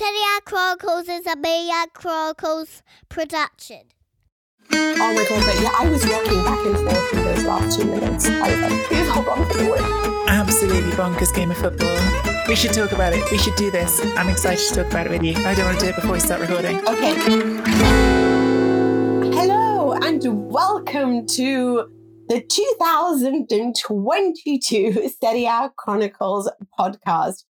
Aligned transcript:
Serie 0.00 0.24
A 0.38 0.40
Chronicles 0.40 1.08
is 1.10 1.26
a 1.26 1.36
Media 1.36 1.84
Chronicles 1.92 2.82
production. 3.10 3.82
Oh 4.72 4.96
my 4.96 5.26
god, 5.28 5.44
but 5.44 5.60
yeah, 5.60 5.70
I 5.78 5.90
was 5.90 6.06
rocking 6.06 6.42
back 6.42 6.64
and 6.64 6.74
forth 6.76 7.12
in 7.12 7.22
those 7.22 7.44
last 7.44 7.78
two 7.78 7.84
minutes. 7.84 8.26
I 8.26 8.50
was 8.50 8.60
like, 8.62 8.82
please 8.86 9.06
hold 9.10 9.28
on 9.28 9.46
for 9.46 9.58
the. 9.58 10.24
Absolutely 10.26 10.92
bonkers 10.92 11.34
game 11.34 11.50
of 11.50 11.58
football. 11.58 11.98
We 12.48 12.56
should 12.56 12.72
talk 12.72 12.92
about 12.92 13.12
it. 13.12 13.30
We 13.30 13.36
should 13.36 13.56
do 13.56 13.70
this. 13.70 14.00
I'm 14.16 14.30
excited 14.30 14.66
to 14.68 14.74
talk 14.74 14.86
about 14.90 15.04
it 15.04 15.10
with 15.10 15.22
you. 15.22 15.34
I 15.44 15.54
don't 15.54 15.66
want 15.66 15.78
to 15.80 15.84
do 15.84 15.90
it 15.90 15.96
before 15.96 16.12
we 16.12 16.20
start 16.20 16.40
recording. 16.40 16.78
Okay. 16.88 17.14
Hello 19.36 19.92
and 19.92 20.50
welcome 20.50 21.26
to 21.26 21.92
the 22.30 22.40
2022 22.40 25.10
Serie 25.20 25.44
A 25.44 25.70
Chronicles 25.76 26.50
podcast 26.78 27.44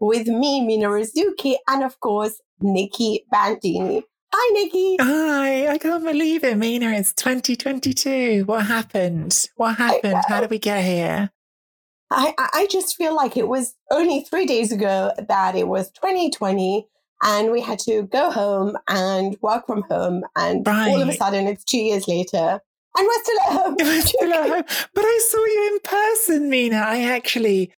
with 0.00 0.26
me, 0.26 0.60
Mina 0.60 0.88
Rzouki, 0.88 1.56
and 1.68 1.82
of 1.82 1.98
course, 2.00 2.40
Nicky 2.60 3.24
Bandini. 3.30 4.02
Hi, 4.32 4.52
Nicky. 4.52 4.96
Hi, 5.00 5.68
I 5.68 5.78
can't 5.78 6.02
believe 6.04 6.42
it, 6.44 6.56
Mina. 6.56 6.90
It's 6.92 7.12
2022. 7.14 8.44
What 8.46 8.66
happened? 8.66 9.46
What 9.56 9.76
happened? 9.76 10.22
How 10.26 10.40
did 10.40 10.50
we 10.50 10.58
get 10.58 10.84
here? 10.84 11.30
I, 12.10 12.34
I 12.38 12.66
just 12.70 12.96
feel 12.96 13.14
like 13.14 13.36
it 13.36 13.48
was 13.48 13.74
only 13.90 14.20
three 14.22 14.46
days 14.46 14.72
ago 14.72 15.12
that 15.28 15.54
it 15.56 15.68
was 15.68 15.90
2020 15.92 16.86
and 17.22 17.50
we 17.50 17.60
had 17.60 17.78
to 17.80 18.02
go 18.02 18.30
home 18.30 18.76
and 18.88 19.36
work 19.40 19.66
from 19.66 19.82
home. 19.82 20.24
And 20.36 20.66
Right. 20.66 20.90
all 20.90 21.00
of 21.02 21.08
a 21.08 21.12
sudden, 21.14 21.46
it's 21.46 21.64
two 21.64 21.78
years 21.78 22.06
later 22.06 22.60
and 22.96 23.06
we're 23.08 23.22
still 23.22 23.38
at 23.48 23.52
home. 23.62 23.76
We're 23.80 24.00
still 24.02 24.32
at 24.32 24.48
home. 24.50 24.64
But 24.94 25.04
I 25.04 25.20
saw 25.28 25.44
you 25.44 25.70
in 25.72 25.80
person, 25.80 26.50
Mina. 26.50 26.76
I 26.76 27.02
actually, 27.02 27.72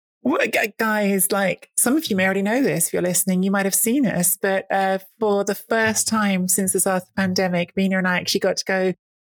guys, 0.78 1.32
like 1.32 1.70
some 1.78 1.96
of 1.96 2.06
you 2.08 2.16
may 2.16 2.26
already 2.26 2.42
know 2.42 2.62
this 2.62 2.88
if 2.88 2.94
you're 2.94 3.02
listening. 3.02 3.44
You 3.44 3.52
might 3.52 3.66
have 3.66 3.76
seen 3.76 4.06
us, 4.06 4.38
but 4.38 4.66
uh, 4.72 5.00
for 5.20 5.44
the 5.44 5.56
first 5.56 6.08
time 6.08 6.48
since 6.48 6.74
the 6.74 6.80
start 6.80 7.04
of 7.04 7.08
the 7.08 7.14
pandemic, 7.16 7.74
Mina 7.76 7.98
and 7.98 8.08
I 8.08 8.18
actually 8.18 8.40
got 8.40 8.58
to 8.58 8.66
go 8.66 8.94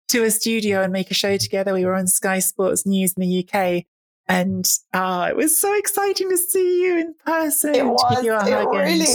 to 0.08 0.24
a 0.24 0.30
studio 0.30 0.82
and 0.82 0.92
make 0.92 1.10
a 1.10 1.14
show 1.14 1.36
together. 1.36 1.74
We 1.74 1.84
were 1.84 1.94
on 1.94 2.06
Sky 2.06 2.38
Sports 2.38 2.86
News 2.86 3.14
in 3.16 3.22
the 3.22 3.46
UK. 3.46 3.84
And 4.26 4.70
uh, 4.92 5.28
it 5.30 5.36
was 5.36 5.58
so 5.58 5.74
exciting 5.76 6.28
to 6.30 6.36
see 6.36 6.82
you 6.82 6.98
in 6.98 7.14
person. 7.24 7.74
It 7.74 7.86
was, 7.86 8.24
you 8.24 8.32
it 8.34 8.66
really 8.68 9.06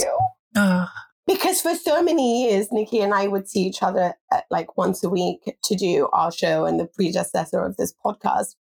Oh, 0.56 0.88
because 1.26 1.60
for 1.60 1.74
so 1.74 2.02
many 2.02 2.44
years, 2.44 2.68
Nicky 2.70 3.00
and 3.00 3.14
I 3.14 3.26
would 3.26 3.48
see 3.48 3.62
each 3.62 3.82
other 3.82 4.14
at 4.32 4.44
like 4.50 4.76
once 4.76 5.02
a 5.02 5.08
week 5.08 5.56
to 5.64 5.74
do 5.74 6.08
our 6.12 6.30
show 6.30 6.64
and 6.64 6.78
the 6.78 6.86
predecessor 6.86 7.64
of 7.64 7.76
this 7.76 7.94
podcast. 8.04 8.54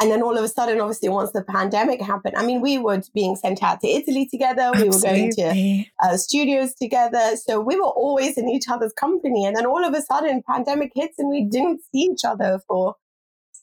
And 0.00 0.10
then 0.10 0.22
all 0.22 0.36
of 0.36 0.42
a 0.42 0.48
sudden, 0.48 0.80
obviously, 0.80 1.10
once 1.10 1.32
the 1.32 1.42
pandemic 1.42 2.00
happened, 2.00 2.34
I 2.36 2.44
mean, 2.44 2.62
we 2.62 2.78
were 2.78 3.02
being 3.14 3.36
sent 3.36 3.62
out 3.62 3.80
to 3.80 3.88
Italy 3.88 4.26
together. 4.30 4.70
We 4.74 4.88
were 4.88 5.00
going 5.00 5.30
to 5.32 5.84
uh, 6.02 6.16
studios 6.16 6.74
together. 6.74 7.36
So 7.36 7.60
we 7.60 7.76
were 7.76 7.82
always 7.82 8.38
in 8.38 8.48
each 8.48 8.64
other's 8.68 8.94
company. 8.94 9.44
And 9.44 9.54
then 9.54 9.66
all 9.66 9.84
of 9.84 9.92
a 9.92 10.00
sudden, 10.00 10.42
pandemic 10.48 10.92
hits 10.94 11.18
and 11.18 11.28
we 11.28 11.44
didn't 11.44 11.82
see 11.92 12.08
each 12.12 12.24
other 12.24 12.60
for 12.66 12.96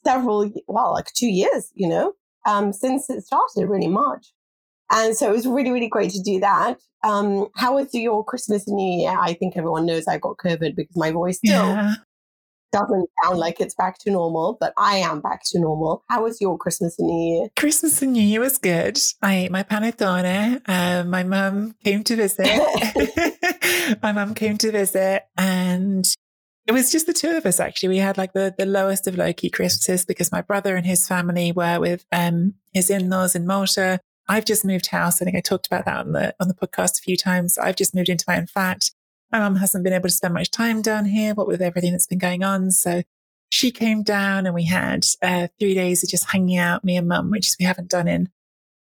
several, 0.05 0.51
well, 0.67 0.93
like 0.93 1.11
two 1.13 1.27
years, 1.27 1.71
you 1.73 1.89
know, 1.89 2.13
um, 2.45 2.71
since 2.71 3.09
it 3.09 3.25
started 3.25 3.67
really 3.67 3.87
March. 3.87 4.31
And 4.91 5.17
so 5.17 5.29
it 5.29 5.33
was 5.33 5.47
really, 5.47 5.71
really 5.71 5.89
great 5.89 6.11
to 6.11 6.21
do 6.21 6.39
that. 6.39 6.79
Um, 7.03 7.47
how 7.55 7.75
was 7.75 7.93
your 7.93 8.23
Christmas 8.23 8.67
and 8.67 8.77
New 8.77 9.01
Year? 9.01 9.17
I 9.19 9.33
think 9.33 9.57
everyone 9.57 9.85
knows 9.85 10.07
I 10.07 10.17
got 10.17 10.37
COVID 10.37 10.75
because 10.75 10.95
my 10.95 11.11
voice 11.11 11.37
still 11.37 11.67
Yeah. 11.67 11.95
Doesn't 12.72 13.09
sound 13.23 13.39
like 13.39 13.59
it's 13.59 13.75
back 13.75 13.97
to 14.00 14.11
normal, 14.11 14.57
but 14.59 14.73
I 14.78 14.97
am 14.97 15.22
back 15.22 15.41
to 15.47 15.59
normal. 15.59 16.03
How 16.09 16.23
was 16.23 16.41
your 16.41 16.57
Christmas 16.57 16.97
and 17.00 17.07
New 17.07 17.35
Year? 17.35 17.50
Christmas 17.57 18.01
and 18.01 18.13
New 18.13 18.23
Year 18.23 18.39
was 18.39 18.57
good. 18.57 19.00
I 19.22 19.35
ate 19.35 19.51
my 19.51 19.63
panettone. 19.63 20.61
Um, 20.67 21.09
my 21.09 21.23
mum 21.23 21.75
came 21.83 22.03
to 22.03 22.16
visit. 22.16 22.47
my 24.01 24.11
mum 24.11 24.33
came 24.33 24.57
to 24.57 24.72
visit, 24.72 25.23
and 25.38 26.07
it 26.67 26.73
was 26.73 26.91
just 26.91 27.07
the 27.07 27.13
two 27.13 27.29
of 27.29 27.45
us. 27.45 27.59
Actually, 27.59 27.89
we 27.89 27.97
had 27.97 28.17
like 28.17 28.33
the 28.33 28.53
the 28.57 28.66
lowest 28.66 29.07
of 29.07 29.17
low 29.17 29.33
key 29.33 29.50
Christmases 29.50 30.06
because 30.06 30.31
my 30.31 30.41
brother 30.41 30.75
and 30.75 30.85
his 30.85 31.07
family 31.07 31.51
were 31.51 31.79
with 31.79 32.06
um 32.11 32.56
his 32.73 32.89
in 32.89 33.09
laws 33.09 33.35
in 33.35 33.47
Malta. 33.47 34.00
I've 34.29 34.45
just 34.45 34.66
moved 34.66 34.88
house. 34.88 35.22
I 35.22 35.25
think 35.25 35.38
I 35.38 35.41
talked 35.41 35.67
about 35.67 35.85
that 35.85 35.97
on 35.97 36.11
the 36.11 36.35
on 36.39 36.47
the 36.47 36.53
podcast 36.53 37.00
a 37.00 37.03
few 37.03 37.16
times. 37.16 37.57
I've 37.57 37.77
just 37.77 37.95
moved 37.95 38.09
into 38.09 38.25
my 38.27 38.38
own 38.38 38.47
flat. 38.47 38.91
My 39.31 39.39
mum 39.39 39.55
hasn't 39.57 39.83
been 39.83 39.93
able 39.93 40.09
to 40.09 40.15
spend 40.15 40.33
much 40.33 40.51
time 40.51 40.81
down 40.81 41.05
here, 41.05 41.33
what 41.33 41.47
with 41.47 41.61
everything 41.61 41.91
that's 41.91 42.07
been 42.07 42.17
going 42.17 42.43
on. 42.43 42.71
So 42.71 43.03
she 43.49 43.71
came 43.71 44.03
down 44.03 44.45
and 44.45 44.55
we 44.55 44.65
had 44.65 45.05
uh, 45.21 45.47
three 45.59 45.73
days 45.73 46.03
of 46.03 46.09
just 46.09 46.29
hanging 46.31 46.57
out, 46.57 46.83
me 46.83 46.97
and 46.97 47.07
mum, 47.07 47.29
which 47.31 47.51
we 47.59 47.65
haven't 47.65 47.89
done 47.89 48.07
in 48.07 48.29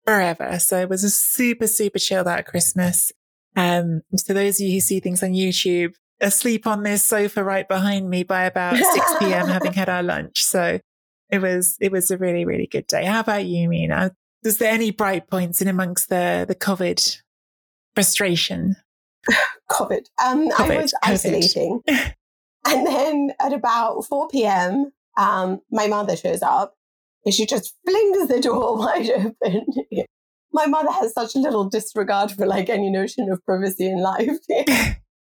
forever. 0.06 0.60
So 0.60 0.80
it 0.80 0.90
was 0.90 1.04
a 1.04 1.10
super, 1.10 1.68
super 1.68 2.00
chilled 2.00 2.28
out 2.28 2.46
Christmas. 2.46 3.12
Um, 3.56 4.02
to 4.26 4.34
those 4.34 4.60
of 4.60 4.68
you 4.68 4.74
who 4.74 4.80
see 4.80 5.00
things 5.00 5.24
on 5.24 5.32
YouTube, 5.32 5.96
asleep 6.20 6.68
on 6.68 6.84
this 6.84 7.04
sofa 7.04 7.44
right 7.44 7.68
behind 7.68 8.10
me 8.10 8.24
by 8.24 8.44
about 8.44 8.78
6 8.78 9.14
p.m. 9.20 9.48
having 9.48 9.74
had 9.74 9.90
our 9.90 10.04
lunch. 10.04 10.44
So 10.44 10.80
it 11.30 11.40
was, 11.40 11.78
it 11.80 11.92
was 11.92 12.12
a 12.12 12.18
really, 12.18 12.46
really 12.46 12.68
good 12.68 12.88
day. 12.88 13.06
How 13.06 13.20
about 13.20 13.46
you, 13.46 13.68
Mina? 13.70 14.12
Was 14.44 14.58
there 14.58 14.72
any 14.72 14.92
bright 14.92 15.30
points 15.30 15.62
in 15.62 15.68
amongst 15.68 16.10
the, 16.10 16.46
the 16.48 16.56
COVID 16.56 17.22
frustration? 17.96 18.76
COVID. 19.72 20.06
Um, 20.24 20.50
I 20.58 20.68
COVID, 20.68 20.82
was 20.82 20.94
COVID. 20.94 21.12
isolating. 21.12 21.82
and 21.88 22.88
then 22.88 23.32
at 23.40 23.54
about 23.54 24.06
4 24.06 24.28
p.m., 24.30 24.92
um, 25.18 25.62
my 25.72 25.88
mother 25.88 26.16
shows 26.16 26.42
up 26.42 26.76
and 27.26 27.34
she 27.34 27.46
just 27.46 27.76
flings 27.86 28.28
the 28.28 28.40
door 28.40 28.78
wide 28.78 29.10
open. 29.10 29.66
my 30.54 30.66
mother 30.66 30.92
has 30.92 31.14
such 31.14 31.36
a 31.36 31.40
little 31.40 31.70
disregard 31.70 32.32
for 32.32 32.46
like 32.46 32.70
any 32.70 32.90
notion 32.90 33.32
of 33.32 33.44
privacy 33.46 33.88
in 33.88 34.02
life 34.02 34.38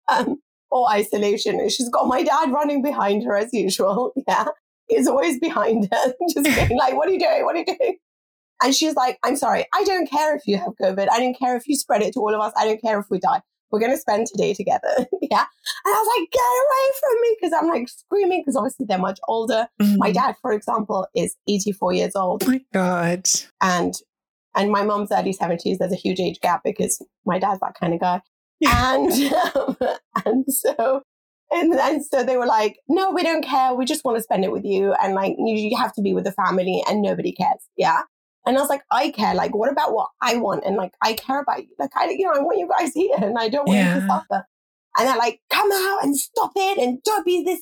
um, 0.08 0.36
or 0.70 0.90
isolation. 0.90 1.68
She's 1.68 1.88
got 1.88 2.06
my 2.06 2.22
dad 2.22 2.50
running 2.50 2.82
behind 2.82 3.24
her 3.24 3.36
as 3.36 3.52
usual. 3.52 4.12
Yeah. 4.26 4.46
He's 4.88 5.06
always 5.06 5.38
behind 5.38 5.88
her, 5.92 6.14
just 6.30 6.44
being 6.44 6.78
like, 6.78 6.96
what 6.96 7.08
are 7.08 7.12
you 7.12 7.18
doing? 7.18 7.44
What 7.44 7.56
are 7.56 7.58
you 7.58 7.66
doing? 7.66 7.98
And 8.62 8.74
she's 8.74 8.94
like, 8.94 9.18
I'm 9.22 9.36
sorry. 9.36 9.66
I 9.72 9.84
don't 9.84 10.10
care 10.10 10.34
if 10.34 10.46
you 10.46 10.56
have 10.56 10.72
COVID. 10.80 11.08
I 11.10 11.18
don't 11.18 11.38
care 11.38 11.56
if 11.56 11.68
you 11.68 11.76
spread 11.76 12.02
it 12.02 12.14
to 12.14 12.20
all 12.20 12.34
of 12.34 12.40
us. 12.40 12.52
I 12.56 12.64
don't 12.64 12.80
care 12.80 12.98
if 12.98 13.06
we 13.10 13.18
die. 13.18 13.42
We're 13.70 13.80
going 13.80 13.92
to 13.92 13.98
spend 13.98 14.26
today 14.26 14.54
together. 14.54 14.88
yeah. 14.96 15.44
And 15.84 15.94
I 15.94 16.02
was 16.02 16.18
like, 16.18 16.30
get 16.30 16.40
away 16.64 16.86
from 17.00 17.20
me. 17.22 17.36
Cause 17.42 17.52
I'm 17.60 17.68
like 17.68 17.88
screaming 17.88 18.40
because 18.42 18.56
obviously 18.56 18.86
they're 18.88 18.98
much 18.98 19.18
older. 19.28 19.68
My 19.96 20.10
Mhm. 20.10 20.14
dad, 20.14 20.34
for 20.42 20.52
example, 20.52 21.06
is 21.14 21.36
84 21.48 21.92
years 21.92 22.16
old 22.16 22.44
Oh 22.44 22.50
my 22.50 22.60
God. 22.72 23.28
and 23.60 23.94
and 24.56 24.70
my 24.72 24.82
mom's 24.82 25.12
early 25.12 25.32
70s. 25.34 25.78
There's 25.78 25.92
a 25.92 25.96
huge 25.96 26.18
age 26.20 26.40
gap 26.40 26.62
because 26.64 27.00
my 27.26 27.38
dad's 27.38 27.60
that 27.60 27.74
kind 27.78 27.94
of 27.94 28.00
guy. 28.00 28.20
and 28.66 29.12
um, 29.54 29.76
and 30.26 30.44
so 30.48 31.02
and 31.50 31.72
then 31.72 32.02
so 32.02 32.22
they 32.24 32.36
were 32.36 32.46
like, 32.46 32.78
no, 32.88 33.10
we 33.10 33.22
don't 33.22 33.44
care. 33.44 33.72
We 33.74 33.84
just 33.84 34.04
want 34.04 34.16
to 34.18 34.22
spend 34.22 34.44
it 34.44 34.52
with 34.52 34.64
you. 34.64 34.92
And 35.02 35.14
like, 35.14 35.34
you, 35.38 35.54
you 35.54 35.76
have 35.78 35.92
to 35.94 36.02
be 36.02 36.12
with 36.12 36.24
the 36.24 36.32
family 36.32 36.82
and 36.88 37.00
nobody 37.00 37.32
cares. 37.32 37.60
Yeah. 37.76 38.00
And 38.48 38.56
I 38.56 38.60
was 38.60 38.70
like, 38.70 38.82
I 38.90 39.10
care. 39.10 39.34
Like, 39.34 39.54
what 39.54 39.70
about 39.70 39.92
what 39.92 40.08
I 40.22 40.36
want? 40.36 40.64
And 40.64 40.76
like, 40.76 40.94
I 41.02 41.12
care 41.12 41.40
about 41.40 41.62
you. 41.62 41.68
Like, 41.78 41.90
I, 41.94 42.08
you 42.10 42.24
know, 42.24 42.32
I 42.32 42.40
want 42.40 42.58
you 42.58 42.68
guys 42.68 42.92
here 42.94 43.14
and 43.16 43.38
I 43.38 43.48
don't 43.48 43.68
want 43.68 43.78
yeah. 43.78 43.94
you 43.94 44.00
to 44.00 44.06
suffer. 44.06 44.46
And 44.96 45.06
they're 45.06 45.16
like, 45.16 45.40
come 45.50 45.70
out 45.70 46.02
and 46.02 46.16
stop 46.16 46.52
it 46.56 46.78
and 46.78 47.02
don't 47.02 47.26
be 47.26 47.44
this 47.44 47.60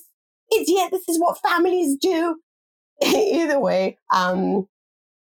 idiot. 0.53 0.91
This 0.93 1.09
is 1.09 1.21
what 1.21 1.39
families 1.39 1.97
do. 2.01 2.41
Either 3.05 3.59
way, 3.59 3.99
um, 4.15 4.69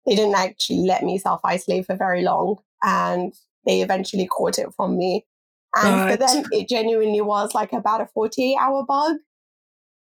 they 0.06 0.14
didn't 0.14 0.36
actually 0.36 0.86
let 0.86 1.02
me 1.02 1.18
self 1.18 1.40
isolate 1.44 1.86
for 1.86 1.96
very 1.96 2.22
long. 2.22 2.58
And 2.82 3.34
they 3.66 3.82
eventually 3.82 4.26
caught 4.26 4.58
it 4.58 4.72
from 4.76 4.96
me 4.96 5.26
and 5.76 6.10
for 6.10 6.16
them, 6.16 6.44
it 6.52 6.68
genuinely 6.68 7.20
was 7.20 7.54
like 7.54 7.72
about 7.72 8.00
a 8.00 8.06
48 8.06 8.56
hour 8.56 8.84
bug. 8.84 9.16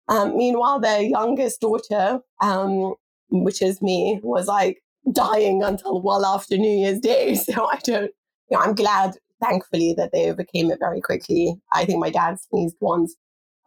Um, 0.08 0.36
meanwhile, 0.36 0.80
their 0.80 1.00
youngest 1.00 1.60
daughter, 1.60 2.20
um, 2.40 2.94
which 3.30 3.62
is 3.62 3.80
me, 3.80 4.20
was 4.22 4.48
like 4.48 4.82
dying 5.10 5.62
until 5.62 6.00
well 6.02 6.24
after 6.24 6.56
New 6.56 6.78
Year's 6.78 7.00
Day. 7.00 7.34
So 7.52 7.66
I 7.66 7.78
don't, 7.84 8.10
you 8.50 8.56
know, 8.56 8.60
I'm 8.60 8.74
glad, 8.74 9.16
thankfully, 9.42 9.94
that 9.96 10.12
they 10.12 10.30
overcame 10.30 10.70
it 10.70 10.78
very 10.78 11.00
quickly. 11.00 11.56
I 11.72 11.84
think 11.84 11.98
my 11.98 12.10
dad 12.10 12.38
sneezed 12.40 12.76
once. 12.80 13.14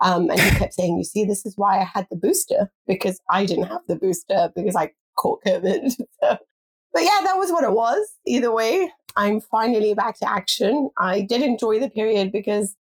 Um, 0.01 0.29
and 0.29 0.39
he 0.39 0.49
kept 0.51 0.73
saying, 0.73 0.97
You 0.97 1.03
see, 1.03 1.23
this 1.23 1.45
is 1.45 1.57
why 1.57 1.79
I 1.79 1.83
had 1.83 2.07
the 2.09 2.17
booster 2.17 2.69
because 2.87 3.19
I 3.29 3.45
didn't 3.45 3.65
have 3.65 3.81
the 3.87 3.95
booster 3.95 4.51
because 4.55 4.75
I 4.75 4.91
caught 5.17 5.43
COVID. 5.45 5.91
so 6.21 6.37
but 6.95 7.03
yeah, 7.03 7.19
that 7.25 7.37
was 7.37 7.51
what 7.51 7.65
it 7.65 7.73
was. 7.73 8.07
Either 8.25 8.53
way, 8.53 8.89
I'm 9.17 9.41
finally 9.41 9.93
back 9.93 10.17
to 10.19 10.29
action. 10.29 10.89
I 10.97 11.21
did 11.21 11.41
enjoy 11.41 11.77
the 11.77 11.89
period 11.89 12.31
because 12.31 12.77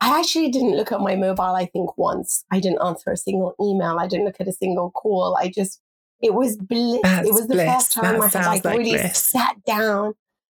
I 0.00 0.18
actually 0.18 0.50
didn't 0.50 0.76
look 0.76 0.92
at 0.92 1.00
my 1.00 1.14
mobile, 1.14 1.54
I 1.54 1.66
think, 1.66 1.98
once. 1.98 2.46
I 2.50 2.58
didn't 2.58 2.80
answer 2.82 3.10
a 3.10 3.18
single 3.18 3.54
email. 3.60 3.98
I 3.98 4.06
didn't 4.06 4.24
look 4.24 4.40
at 4.40 4.48
a 4.48 4.52
single 4.52 4.90
call. 4.92 5.36
I 5.38 5.48
just, 5.54 5.82
it 6.20 6.34
was 6.34 6.56
bliss. 6.56 7.00
That's 7.02 7.28
it 7.28 7.32
was 7.32 7.46
the 7.46 7.54
bliss. 7.54 7.72
first 7.72 7.92
time 7.92 8.18
that 8.18 8.36
I 8.36 8.38
had 8.38 8.46
like, 8.46 8.64
like 8.64 8.78
really 8.78 8.90
bliss. 8.92 9.18
sat 9.18 9.56
down. 9.64 10.14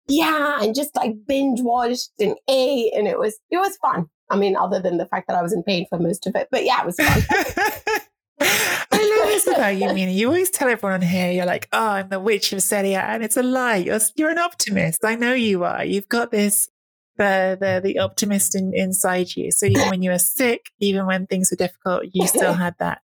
Yeah, 0.07 0.61
and 0.61 0.75
just 0.75 0.95
like 0.95 1.13
binge 1.27 1.61
watched 1.61 2.11
and 2.19 2.35
ate, 2.49 2.93
and 2.93 3.07
it 3.07 3.17
was 3.17 3.39
it 3.49 3.57
was 3.57 3.77
fun. 3.77 4.09
I 4.29 4.37
mean, 4.37 4.55
other 4.55 4.79
than 4.79 4.97
the 4.97 5.05
fact 5.05 5.27
that 5.27 5.37
I 5.37 5.41
was 5.41 5.53
in 5.53 5.63
pain 5.63 5.85
for 5.89 5.99
most 5.99 6.25
of 6.25 6.35
it, 6.35 6.47
but 6.51 6.65
yeah, 6.65 6.81
it 6.81 6.85
was 6.85 6.95
fun. 6.95 8.01
I 8.43 9.19
love 9.19 9.27
this 9.27 9.47
about 9.47 9.75
you, 9.75 9.93
Mina. 9.93 10.11
You 10.11 10.27
always 10.27 10.49
tell 10.49 10.69
everyone 10.69 11.01
here, 11.01 11.31
you're 11.31 11.45
like, 11.45 11.67
oh, 11.71 11.87
I'm 11.87 12.09
the 12.09 12.19
witch 12.19 12.53
of 12.53 12.61
Serie 12.61 12.93
A, 12.93 13.01
And 13.01 13.23
it's 13.23 13.37
a 13.37 13.43
lie. 13.43 13.77
You're, 13.77 13.99
you're 14.15 14.29
an 14.29 14.37
optimist. 14.37 15.05
I 15.05 15.15
know 15.15 15.33
you 15.33 15.63
are. 15.63 15.83
You've 15.83 16.09
got 16.09 16.31
this, 16.31 16.69
the, 17.17 17.57
the, 17.59 17.81
the 17.83 17.99
optimist 17.99 18.55
in, 18.55 18.73
inside 18.73 19.35
you. 19.35 19.51
So 19.51 19.65
even 19.65 19.89
when 19.89 20.01
you 20.01 20.11
were 20.11 20.19
sick, 20.19 20.71
even 20.79 21.05
when 21.05 21.27
things 21.27 21.51
were 21.51 21.57
difficult, 21.57 22.05
you 22.11 22.27
still 22.27 22.53
had 22.65 22.75
that 22.79 23.01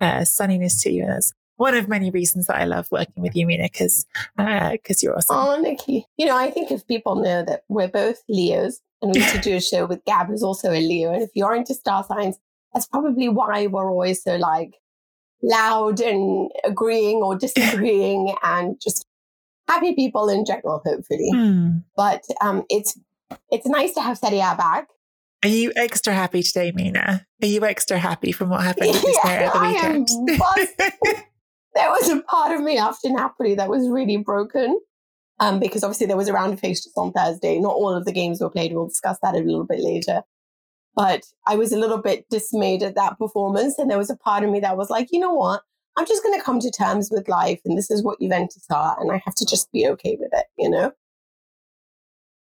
uh, 0.00 0.20
sunniness 0.20 0.82
to 0.82 0.90
you. 0.90 1.02
And 1.02 1.12
that's 1.12 1.32
one 1.56 1.74
of 1.74 1.88
many 1.88 2.10
reasons 2.10 2.46
that 2.46 2.56
I 2.56 2.64
love 2.64 2.88
working 2.90 3.22
with 3.22 3.34
you, 3.34 3.46
Mina, 3.46 3.64
because 3.64 4.06
uh, 4.38 4.76
cause 4.86 5.02
you're 5.02 5.16
awesome. 5.16 5.36
Oh, 5.36 5.60
Nicky. 5.60 6.06
You 6.16 6.26
know, 6.26 6.36
I 6.36 6.50
think 6.50 6.70
if 6.70 6.86
people 6.86 7.16
know 7.16 7.44
that 7.44 7.62
we're 7.68 7.88
both 7.88 8.22
Leos 8.28 8.80
and 9.02 9.12
we 9.12 9.20
used 9.20 9.34
to 9.34 9.40
do 9.40 9.56
a 9.56 9.60
show 9.60 9.86
with 9.86 10.04
Gab, 10.04 10.28
who's 10.28 10.42
also 10.42 10.70
a 10.70 10.80
Leo, 10.80 11.12
and 11.12 11.22
if 11.22 11.30
you're 11.34 11.54
into 11.54 11.74
star 11.74 12.04
signs, 12.04 12.38
that's 12.72 12.86
probably 12.86 13.28
why 13.28 13.66
we're 13.66 13.90
always 13.90 14.22
so 14.22 14.36
like 14.36 14.74
loud 15.42 16.00
and 16.00 16.50
agreeing 16.64 17.18
or 17.18 17.36
disagreeing 17.36 18.34
and 18.42 18.80
just 18.80 19.06
happy 19.68 19.94
people 19.94 20.28
in 20.28 20.44
general, 20.44 20.82
hopefully. 20.84 21.30
Mm. 21.32 21.84
But 21.96 22.24
um, 22.40 22.64
it's 22.68 22.98
it's 23.50 23.66
nice 23.66 23.94
to 23.94 24.00
have 24.00 24.18
Serie 24.18 24.38
back. 24.38 24.88
Are 25.44 25.48
you 25.48 25.72
extra 25.76 26.12
happy 26.12 26.42
today, 26.42 26.72
Mina? 26.72 27.26
Are 27.42 27.46
you 27.46 27.64
extra 27.64 27.98
happy 27.98 28.32
from 28.32 28.50
what 28.50 28.62
happened 28.62 28.94
yeah, 29.24 29.30
at 29.30 29.52
the 29.52 29.60
weekend? 29.60 30.08
there 31.76 31.90
was 31.90 32.08
a 32.08 32.22
part 32.22 32.52
of 32.52 32.62
me 32.62 32.78
after 32.78 33.08
Napoli 33.10 33.54
that 33.54 33.68
was 33.68 33.88
really 33.88 34.16
broken. 34.16 34.80
Um, 35.38 35.60
because 35.60 35.84
obviously 35.84 36.06
there 36.06 36.16
was 36.16 36.28
a 36.28 36.32
round 36.32 36.54
of 36.54 36.60
fixtures 36.60 36.94
on 36.96 37.12
Thursday. 37.12 37.58
Not 37.58 37.74
all 37.74 37.94
of 37.94 38.06
the 38.06 38.12
games 38.12 38.40
were 38.40 38.48
played. 38.48 38.72
We'll 38.72 38.88
discuss 38.88 39.18
that 39.22 39.34
a 39.34 39.40
little 39.40 39.66
bit 39.66 39.80
later. 39.80 40.22
But 40.94 41.24
I 41.46 41.56
was 41.56 41.72
a 41.72 41.78
little 41.78 41.98
bit 41.98 42.24
dismayed 42.30 42.82
at 42.82 42.94
that 42.94 43.18
performance. 43.18 43.78
And 43.78 43.90
there 43.90 43.98
was 43.98 44.08
a 44.08 44.16
part 44.16 44.44
of 44.44 44.50
me 44.50 44.60
that 44.60 44.78
was 44.78 44.88
like, 44.88 45.08
you 45.12 45.20
know 45.20 45.34
what? 45.34 45.60
I'm 45.98 46.06
just 46.06 46.22
going 46.22 46.38
to 46.38 46.44
come 46.44 46.58
to 46.60 46.70
terms 46.70 47.10
with 47.10 47.28
life. 47.28 47.60
And 47.66 47.76
this 47.76 47.90
is 47.90 48.02
what 48.02 48.18
Juventus 48.18 48.64
are. 48.70 48.96
And 48.98 49.12
I 49.12 49.20
have 49.26 49.34
to 49.34 49.44
just 49.44 49.70
be 49.72 49.86
okay 49.88 50.16
with 50.18 50.30
it, 50.32 50.46
you 50.56 50.70
know? 50.70 50.92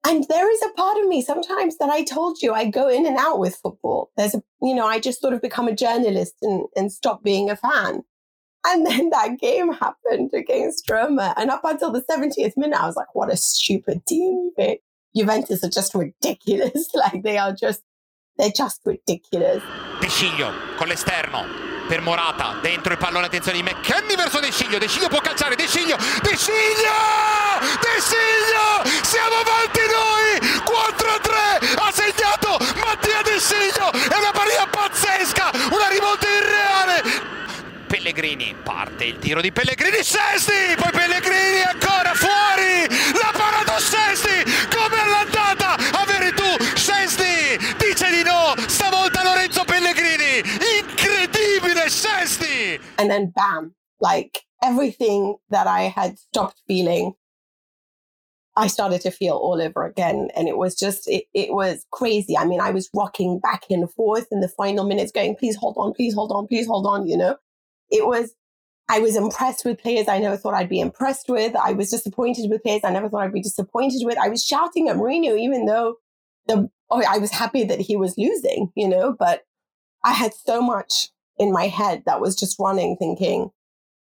And 0.07 0.25
there 0.31 0.51
is 0.51 0.63
a 0.63 0.71
part 0.71 0.97
of 0.97 1.07
me 1.09 1.21
sometimes 1.21 1.77
that 1.79 1.91
I 1.91 2.05
told 2.05 2.41
you 2.41 2.55
I 2.55 2.71
go 2.71 2.89
in 2.89 3.05
and 3.05 3.19
out 3.19 3.39
with 3.39 3.57
football. 3.57 4.11
There's 4.17 4.35
a, 4.35 4.43
you 4.63 4.75
know, 4.75 4.87
I 4.87 4.99
just 4.99 5.21
sort 5.21 5.35
of 5.35 5.43
become 5.43 5.69
a 5.69 5.75
journalist 5.75 6.35
and, 6.41 6.67
and 6.75 6.91
stop 6.91 7.23
being 7.23 7.51
a 7.51 7.57
fan. 7.57 8.05
And 8.67 8.87
then 8.87 9.11
that 9.11 9.39
game 9.39 9.73
happened 9.73 10.31
against 10.35 10.89
Roma. 10.91 11.35
And 11.37 11.51
up 11.51 11.63
until 11.65 11.93
the 11.93 12.03
70th 12.03 12.57
minute, 12.57 12.81
I 12.81 12.87
was 12.87 12.97
like, 12.97 13.15
what 13.15 13.33
a 13.33 13.37
stupid 13.37 14.05
team. 14.07 14.51
Juventus 15.15 15.65
are 15.65 15.71
just 15.71 15.95
ridiculous. 15.95 16.89
like 16.95 17.23
they 17.23 17.39
are 17.39 17.53
just 17.53 17.83
They're 18.39 18.53
just 18.55 18.83
ridiculous. 18.85 19.61
De 19.99 20.09
Sciglio 20.09 20.53
con 20.77 20.87
l'esterno 20.87 21.43
per 21.89 22.01
Morata, 22.03 22.57
dentro 22.63 22.93
il 22.93 22.99
pallone, 22.99 23.27
attenzione 23.27 23.61
di 23.61 23.65
McKenny 23.65 24.15
verso 24.15 24.39
De 24.39 24.53
Sciglio, 24.53 25.09
può 25.09 25.19
calciare, 25.19 25.57
De 25.57 25.67
Sciglio, 25.67 25.97
De 25.97 26.37
Sciglio! 26.37 26.95
De 27.59 27.99
Sciglio! 27.99 28.85
Siamo 29.03 29.35
avanti 29.43 29.81
noi! 29.91 30.39
4-3! 30.63 31.81
Ha 31.81 31.91
segnato 31.91 32.59
Mattia 32.79 33.23
De 33.23 33.41
Sciglio! 33.41 33.91
È 33.91 34.17
una 34.17 34.31
partita 34.31 34.67
pazzesca! 34.71 34.88
Pellegrini 38.09 38.55
parte 38.65 39.05
il 39.05 39.19
tiro 39.19 39.43
di 39.43 39.53
Pellegrini, 39.53 40.03
Szczesny! 40.03 40.77
Poi 40.81 40.91
Pellegrini 40.93 41.61
ancora 41.61 42.15
fuori! 42.15 42.89
La 43.13 43.31
parata 43.37 43.79
Szczesny! 43.79 44.45
Come 44.73 44.99
all'andata! 44.99 45.77
Tu 46.35 46.65
Szczesny! 46.75 47.59
Dice 47.77 48.09
di 48.09 48.23
no! 48.23 48.55
Stavolta 48.67 49.23
Lorenzo 49.23 49.63
Pellegrini! 49.65 50.41
Incredibile 50.81 51.91
Szczesny! 51.91 52.81
And 52.97 53.11
then 53.11 53.31
bam, 53.35 53.75
like 54.01 54.41
everything 54.63 55.37
that 55.51 55.67
I 55.67 55.93
had 55.95 56.17
stopped 56.17 56.63
feeling, 56.67 57.13
I 58.57 58.69
started 58.69 59.03
to 59.03 59.11
feel 59.11 59.37
all 59.37 59.61
over 59.61 59.85
again. 59.85 60.31
And 60.35 60.49
it 60.49 60.57
was 60.57 60.75
just, 60.75 61.07
it, 61.09 61.25
it 61.35 61.53
was 61.53 61.85
crazy. 61.91 62.39
I 62.39 62.47
mean, 62.47 62.63
I 62.63 62.71
was 62.71 62.89
rocking 62.95 63.39
back 63.39 63.65
and 63.69 63.87
forth 63.93 64.29
in 64.31 64.41
the 64.41 64.49
final 64.49 64.87
minutes 64.87 65.13
going, 65.13 65.37
please 65.37 65.57
hold 65.57 65.77
on, 65.77 65.93
please 65.93 66.15
hold 66.15 66.33
on, 66.33 66.47
please 66.47 66.67
hold 66.67 66.87
on, 66.87 67.07
you 67.07 67.19
know? 67.19 67.37
It 67.91 68.07
was, 68.07 68.35
I 68.89 69.01
was 69.01 69.17
impressed 69.17 69.65
with 69.65 69.79
players 69.79 70.09
I 70.09 70.19
never 70.19 70.37
thought 70.37 70.55
I'd 70.55 70.69
be 70.69 70.81
impressed 70.81 71.29
with. 71.29 71.55
I 71.57 71.73
was 71.73 71.91
disappointed 71.91 72.51
with 72.51 72.63
players 72.63 72.83
I 72.85 72.91
never 72.91 73.09
thought 73.09 73.25
I'd 73.25 73.33
be 73.33 73.43
disappointed 73.43 74.03
with. 74.05 74.19
I 74.19 74.29
was 74.29 74.45
shouting 74.45 74.89
at 74.89 74.97
Mourinho, 74.97 75.39
even 75.39 75.67
though 75.67 75.97
the, 76.47 76.71
oh, 76.91 77.03
I 77.09 77.19
was 77.19 77.31
happy 77.31 77.65
that 77.65 77.81
he 77.81 77.97
was 77.97 78.17
losing, 78.17 78.73
you 78.75 78.89
know, 78.89 79.15
but 79.19 79.45
I 80.05 80.13
had 80.13 80.33
so 80.35 80.63
much 80.63 81.09
in 81.39 81.53
my 81.53 81.67
head 81.67 82.03
that 82.07 82.21
was 82.21 82.35
just 82.35 82.59
running 82.59 82.97
thinking, 82.97 83.51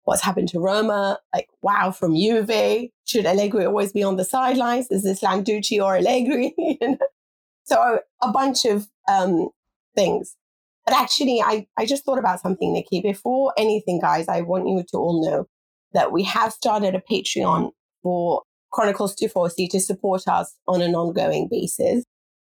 what's 0.04 0.23
happened 0.23 0.49
to 0.49 0.61
Roma? 0.61 1.18
Like, 1.35 1.49
wow, 1.61 1.90
from 1.90 2.16
Juve, 2.16 2.90
should 3.04 3.26
Allegri 3.26 3.66
always 3.66 3.92
be 3.92 4.02
on 4.02 4.16
the 4.16 4.25
sidelines? 4.25 4.90
Is 4.90 5.04
this 5.04 5.21
Landucci 5.21 5.83
or 5.83 5.97
Allegri? 5.97 6.54
So 7.68 8.00
a 8.23 8.33
bunch 8.33 8.64
of 8.64 8.88
um, 9.09 9.50
things. 9.95 10.35
But 10.88 10.97
actually, 10.97 11.42
I, 11.42 11.66
I 11.76 11.85
just 11.85 12.02
thought 12.07 12.18
about 12.18 12.40
something, 12.40 12.73
Nicky. 12.73 13.02
Before 13.02 13.52
anything, 13.59 14.00
guys, 14.00 14.26
I 14.26 14.40
want 14.40 14.66
you 14.68 14.83
to 14.88 14.97
all 14.97 15.23
know 15.23 15.45
that 15.92 16.12
we 16.12 16.23
have 16.25 16.50
started 16.50 16.95
a 16.95 17.02
Patreon 17.12 17.73
for 18.02 18.40
Chronicles 18.73 19.14
Tifosi 19.14 19.68
to 19.68 19.80
support 19.80 20.26
us 20.26 20.54
on 20.66 20.80
an 20.80 20.95
ongoing 20.95 21.47
basis. 21.50 22.07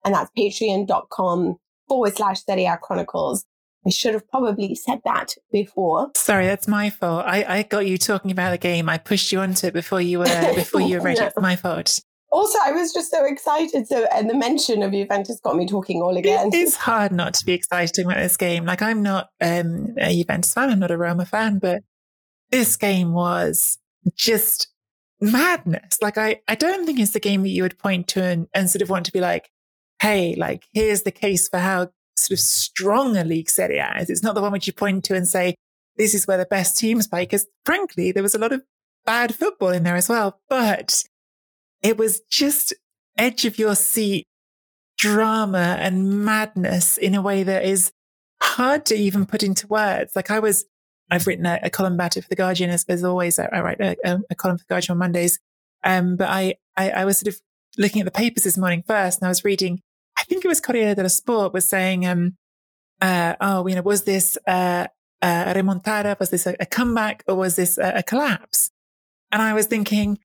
And 0.03 0.15
that's 0.15 0.31
patreon.com 0.37 1.57
forward 1.87 2.17
slash 2.17 2.43
Serie 2.43 2.65
A 2.65 2.79
Chronicles. 2.79 3.45
I 3.87 3.91
should 3.91 4.15
have 4.15 4.27
probably 4.31 4.77
said 4.77 5.01
that 5.05 5.35
before. 5.53 6.13
Sorry, 6.17 6.47
that's 6.47 6.67
my 6.67 6.89
fault. 6.89 7.27
I, 7.27 7.45
I 7.59 7.63
got 7.65 7.87
you 7.87 7.99
talking 7.99 8.31
about 8.31 8.53
the 8.53 8.59
game. 8.59 8.89
I 8.89 8.97
pushed 8.97 9.31
you 9.31 9.41
onto 9.41 9.67
it 9.67 9.75
before 9.75 10.01
you 10.01 10.21
were 10.21 10.53
before 10.55 10.81
you 10.81 10.97
were 10.97 11.05
ready. 11.05 11.21
No. 11.21 11.27
It's 11.27 11.37
my 11.39 11.57
fault. 11.57 11.99
Also, 12.33 12.59
I 12.65 12.73
was 12.73 12.95
just 12.95 13.11
so 13.11 13.27
excited. 13.27 13.87
So, 13.87 14.07
and 14.13 14.29
the 14.29 14.35
mention 14.35 14.83
of 14.83 14.93
Juventus 14.93 15.39
got 15.39 15.55
me 15.55 15.67
talking 15.67 16.01
all 16.01 16.17
again. 16.17 16.49
It 16.49 16.55
is 16.55 16.77
hard 16.77 17.13
not 17.13 17.35
to 17.35 17.45
be 17.45 17.53
excited 17.53 18.07
about 18.07 18.17
this 18.17 18.39
game. 18.39 18.65
Like 18.65 18.81
I'm 18.81 19.03
not 19.03 19.29
um, 19.41 19.95
a 19.99 20.17
Juventus 20.17 20.55
fan. 20.55 20.71
I'm 20.71 20.79
not 20.79 20.91
a 20.91 20.97
Roma 20.97 21.27
fan, 21.27 21.59
but 21.59 21.83
this 22.51 22.77
game 22.77 23.13
was 23.13 23.79
just 24.15 24.69
madness. 25.21 25.99
Like 26.01 26.17
I, 26.17 26.41
I 26.49 26.55
don't 26.55 26.87
think 26.87 26.99
it's 26.99 27.13
the 27.13 27.21
game 27.21 27.43
that 27.43 27.51
you 27.51 27.63
would 27.65 27.79
point 27.79 28.09
to 28.09 28.23
and, 28.23 28.47
and 28.55 28.71
sort 28.71 28.83
of 28.83 28.89
want 28.89 29.05
to 29.07 29.13
be 29.13 29.21
like, 29.21 29.51
hey, 30.01 30.35
like 30.35 30.65
here's 30.73 31.03
the 31.03 31.13
case 31.13 31.51
for 31.51 31.59
how 31.59 31.91
sort 32.17 32.39
of 32.39 32.41
strong 32.41 33.17
a 33.17 33.25
league 33.25 33.51
Serie 33.51 33.79
A 33.79 33.93
is. 33.99 34.09
It's 34.09 34.23
not 34.23 34.35
the 34.35 34.43
one 34.43 34.53
which 34.53 34.67
you 34.67 34.73
point 34.73 35.05
to 35.05 35.15
and 35.15 35.29
say, 35.29 35.55
this 35.97 36.15
is 36.15 36.27
where 36.27 36.39
the 36.39 36.47
best 36.47 36.79
teams 36.79 37.07
play. 37.07 37.25
Because 37.25 37.47
frankly, 37.67 38.11
there 38.11 38.23
was 38.23 38.35
a 38.35 38.39
lot 38.39 38.53
of 38.53 38.63
bad 39.05 39.35
football 39.35 39.69
in 39.69 39.83
there 39.83 39.97
as 39.97 40.09
well. 40.09 40.41
But 40.49 41.05
it 41.83 41.99
was 41.99 42.21
just 42.31 42.75
edge 43.17 43.45
of 43.45 43.59
your 43.59 43.75
seat 43.75 44.27
drama 44.99 45.77
and 45.81 46.25
madness 46.25 46.97
in 46.97 47.15
a 47.15 47.23
way 47.23 47.43
that 47.43 47.65
is 47.65 47.93
hard 48.43 48.87
to 48.87 48.95
even 48.95 49.27
put 49.27 49.43
into 49.43 49.67
words. 49.67 50.15
Like 50.15 50.31
I 50.31 50.39
was, 50.39 50.65
I've 51.11 51.27
written 51.27 51.47
a, 51.47 51.59
a 51.63 51.71
column 51.71 51.95
about 51.95 52.17
it 52.17 52.23
for 52.23 52.29
the 52.29 52.37
Guardian 52.37 52.71
as, 52.71 52.85
as 52.89 53.05
always. 53.05 53.39
I, 53.39 53.47
I 53.53 53.61
write 53.61 53.81
a, 53.81 53.97
a, 54.31 54.35
column 54.35 54.59
for 54.59 54.65
the 54.65 54.75
Guardian 54.75 54.93
on 54.93 54.99
Mondays. 54.99 55.39
Um, 55.85 56.17
but 56.17 56.29
I, 56.29 56.55
I, 56.77 56.91
I 56.91 57.05
was 57.05 57.19
sort 57.19 57.35
of 57.35 57.41
looking 57.79 58.01
at 58.01 58.05
the 58.05 58.13
papers 58.13 58.45
this 58.45 58.59
morning 58.59 58.85
first 58.87 59.21
and 59.21 59.27
I 59.27 59.31
was 59.31 59.45
reading, 59.45 59.81
I 60.17 60.25
think 60.25 60.45
it 60.45 60.49
was 60.49 60.61
Corriere 60.61 60.95
dello 60.95 61.09
Sport 61.09 61.53
was 61.53 61.69
saying, 61.69 62.07
um, 62.07 62.37
uh, 63.01 63.35
oh, 63.41 63.67
you 63.67 63.75
know, 63.75 63.83
was 63.83 64.05
this 64.05 64.39
uh, 64.47 64.87
a 65.23 65.53
remontada? 65.55 66.19
Was 66.19 66.31
this 66.31 66.47
a, 66.47 66.55
a 66.61 66.67
comeback 66.67 67.25
or 67.27 67.35
was 67.35 67.57
this 67.57 67.79
a, 67.79 67.95
a, 67.97 68.03
collapse? 68.03 68.71
And 69.31 69.43
I 69.43 69.55
was 69.55 69.67
thinking, 69.67 70.19